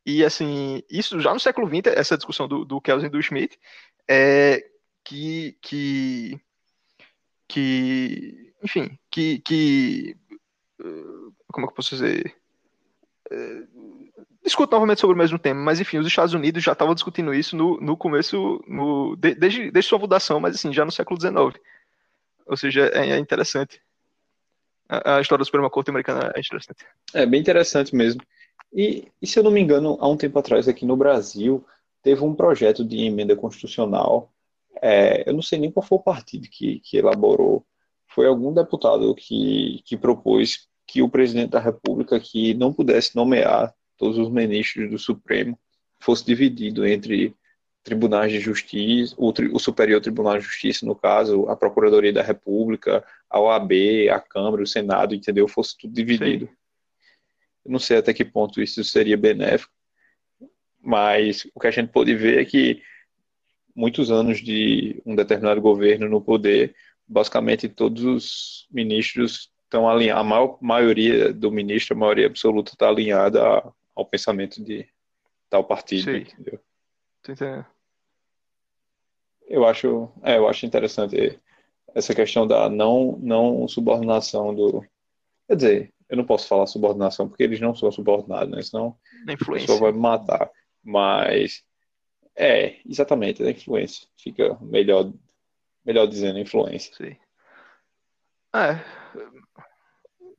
E, 0.07 0.25
assim, 0.25 0.83
isso 0.91 1.19
já 1.21 1.33
no 1.33 1.41
século 1.41 1.69
XX, 1.69 1.95
essa 1.97 2.17
discussão 2.17 2.47
do, 2.47 2.65
do 2.65 2.81
Kelsen 2.81 3.09
e 3.09 3.11
do 3.11 3.23
Schmidt, 3.23 3.59
é 4.09 4.63
que, 5.03 5.57
que, 5.63 6.41
que 7.49 8.53
enfim, 8.63 8.99
que, 9.11 9.39
que 9.41 10.17
como 11.55 11.67
é 11.67 11.69
que 11.69 11.73
eu 11.73 11.77
posso 11.77 11.91
dizer? 11.91 12.35
É, 13.31 13.63
discuto 14.43 14.73
novamente 14.73 15.01
sobre 15.01 15.15
o 15.15 15.19
mesmo 15.19 15.39
tema, 15.39 15.61
mas 15.61 15.81
enfim, 15.81 15.99
os 15.99 16.07
Estados 16.07 16.35
Unidos 16.35 16.63
já 16.63 16.73
estavam 16.73 16.95
discutindo 16.95 17.33
isso 17.33 17.57
no, 17.57 17.81
no 17.81 17.97
começo, 17.97 18.63
no, 18.67 19.17
de, 19.17 19.35
desde, 19.35 19.71
desde 19.71 19.89
sua 19.89 20.01
fundação, 20.01 20.41
mas 20.41 20.57
assim, 20.57 20.73
já 20.73 20.85
no 20.85 20.91
século 20.91 21.19
XIX. 21.21 21.63
Ou 22.47 22.57
seja, 22.57 22.91
é, 22.93 23.11
é 23.11 23.19
interessante. 23.19 23.81
A, 24.89 25.17
a, 25.17 25.21
história 25.21 25.41
da 25.41 25.47
Suprema 25.47 25.71
Corte 25.71 25.91
americana 25.91 26.33
é 26.35 26.41
interessante. 26.41 26.85
É 27.15 27.25
bem 27.25 27.41
interessante 27.41 27.95
mesmo. 27.95 28.21
E, 28.75 29.07
e 29.23 29.27
se 29.27 29.39
eu 29.39 29.45
não 29.45 29.51
me 29.51 29.61
engano, 29.61 29.97
há 30.01 30.09
um 30.09 30.17
tempo 30.17 30.39
atrás 30.39 30.67
aqui 30.67 30.85
no 30.85 30.97
Brasil, 30.97 31.65
teve 32.03 32.25
um 32.25 32.35
projeto 32.35 32.85
de 32.85 32.99
emenda 33.01 33.37
constitucional. 33.37 34.33
É, 34.83 35.29
eu 35.29 35.33
não 35.33 35.43
sei 35.43 35.59
nem 35.59 35.71
qual 35.71 35.87
foi 35.87 35.97
o 35.99 36.03
partido 36.03 36.49
que, 36.51 36.81
que 36.81 36.97
elaborou. 36.97 37.65
Foi 38.09 38.27
algum 38.27 38.53
deputado 38.53 39.15
que, 39.15 39.81
que 39.85 39.97
propôs 39.97 40.69
que 40.87 41.01
o 41.01 41.09
presidente 41.09 41.51
da 41.51 41.61
República 41.61 42.19
que 42.21 42.53
não 42.55 42.73
pudesse 42.73 43.17
nomear 43.17 43.73
todos 43.97 44.19
os 44.19 44.29
ministros 44.29 44.91
do 44.91 44.99
Supremo 44.99 45.59
fosse 46.01 46.25
dividido 46.27 46.87
entre 46.87 47.35
tribunais 47.83 48.33
de 48.33 48.41
justiça, 48.41 49.15
o, 49.17 49.33
o, 49.53 49.59
Superior 49.59 50.01
Tribunal 50.01 50.39
de 50.39 50.45
Justiça, 50.45 50.87
no 50.87 50.95
caso, 50.95 51.49
a 51.49 51.57
Procuradoria 51.57 52.13
da 52.13 52.23
República, 52.23 53.05
a 53.29 53.39
OAB, 53.39 53.73
a 54.11 54.19
Câmara, 54.19 54.63
o 54.63 54.67
Senado, 54.67 55.15
entendeu? 55.15 55.47
Fosse 55.47 55.77
tudo 55.77 55.93
dividido. 55.93 56.47
Eu 56.47 56.64
não 57.65 57.79
sei 57.79 57.99
até 57.99 58.13
que 58.13 58.25
ponto 58.25 58.61
isso 58.61 58.83
seria 58.85 59.17
benéfico, 59.17 59.73
mas 60.81 61.47
o 61.55 61.61
que 61.61 61.67
a 61.67 61.71
gente 61.71 61.91
pode 61.91 62.15
ver 62.15 62.41
é 62.41 62.45
que 62.45 62.83
muitos 63.75 64.11
anos 64.11 64.39
de 64.41 65.01
um 65.05 65.17
determinado 65.17 65.61
governo 65.61 66.09
no 66.09 66.21
poder, 66.21 66.75
basicamente 67.07 67.69
todos 67.69 68.05
os 68.05 68.69
ministros 68.71 69.51
estão 69.65 69.89
alinhados, 69.89 70.21
a 70.21 70.25
maior 70.25 70.59
maioria 70.61 71.33
do 71.33 71.51
ministro, 71.51 71.97
a 71.97 71.99
maioria 71.99 72.27
absoluta 72.27 72.73
está 72.73 72.89
alinhada 72.89 73.41
ao 73.95 74.07
pensamento 74.07 74.63
de 74.63 74.87
tal 75.51 75.65
partido, 75.65 76.05
Sim. 76.05 76.19
entendeu? 76.19 76.61
Eu 79.47 79.67
acho, 79.67 80.11
é, 80.23 80.37
eu 80.37 80.49
acho 80.49 80.67
interessante 80.67 81.39
essa 81.95 82.15
questão 82.15 82.47
da 82.47 82.69
não, 82.69 83.19
não 83.21 83.69
subordinação 83.69 84.55
do. 84.55 84.85
Quer 85.47 85.57
dizer, 85.57 85.94
eu 86.09 86.17
não 86.17 86.25
posso 86.25 86.49
falar 86.49 86.67
subordinação 86.67 87.29
porque 87.29 87.43
eles 87.43 87.61
não 87.61 87.75
são 87.75 87.91
subordinados, 87.91 88.49
né? 88.49 88.63
Senão 88.63 88.97
a 89.29 89.53
pessoa 89.53 89.81
vai 89.81 89.93
me 89.93 89.99
matar. 89.99 90.51
Mas 90.83 91.63
é, 92.37 92.77
exatamente, 92.87 93.43
a 93.43 93.51
influência. 93.51 94.07
Fica 94.17 94.59
melhor, 94.61 95.13
melhor 95.85 96.07
dizendo 96.07 96.39
influência. 96.39 96.95
Sim. 96.95 97.17
É. 98.55 98.85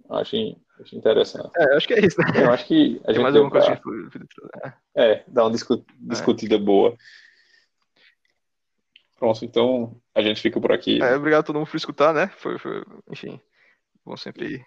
Acho, 0.09 0.35
Acho 0.79 0.95
interessante. 0.95 1.51
É, 1.57 1.75
acho 1.75 1.87
que 1.87 1.93
é 1.93 2.05
isso, 2.05 2.19
né? 2.19 2.43
Eu 2.43 2.51
acho 2.51 2.67
que 2.67 2.99
a 3.03 3.05
Tem 3.05 3.15
gente 3.15 3.23
mais 3.23 3.33
deu 3.33 3.49
pra... 3.49 3.61
É, 4.95 5.23
dá 5.27 5.43
uma 5.45 5.51
discu... 5.51 5.85
discutida 5.97 6.55
é. 6.55 6.59
boa. 6.59 6.97
Pronto, 9.17 9.45
então 9.45 9.95
a 10.13 10.21
gente 10.21 10.41
fica 10.41 10.59
por 10.59 10.73
aqui. 10.73 11.01
É, 11.01 11.15
obrigado 11.15 11.41
a 11.41 11.43
todo 11.43 11.57
mundo 11.57 11.69
por 11.69 11.77
escutar, 11.77 12.13
né? 12.13 12.27
Foi, 12.37 12.59
foi 12.59 12.83
enfim, 13.09 13.39
bom 14.03 14.17
sempre. 14.17 14.65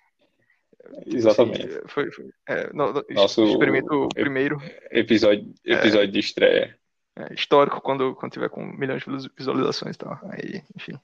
Exatamente. 1.06 1.66
Assim, 1.66 1.81
foi, 1.86 2.10
foi 2.10 2.31
é, 2.48 2.73
no, 2.73 3.05
Nosso 3.10 3.44
experimento 3.44 4.09
primeiro. 4.15 4.59
Episódio, 4.90 5.52
é. 5.66 5.74
episódio 5.74 6.12
de 6.12 6.19
estreia. 6.19 6.78
É, 7.16 7.35
histórico 7.35 7.81
quando, 7.81 8.15
quando 8.15 8.32
tiver 8.32 8.48
com 8.48 8.65
milhões 8.65 9.02
de 9.02 9.31
visualizações 9.36 9.97
e 9.97 9.98
tal. 9.98 10.19
Aí, 10.31 10.62
enfim. 10.77 10.98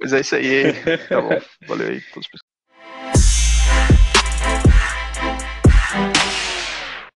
Mas 0.00 0.12
é 0.12 0.20
isso 0.20 0.36
aí. 0.36 0.72
Tá 1.08 1.20
bom. 1.20 1.28
Valeu 1.66 1.88
aí 1.88 2.00
todos 2.12 2.28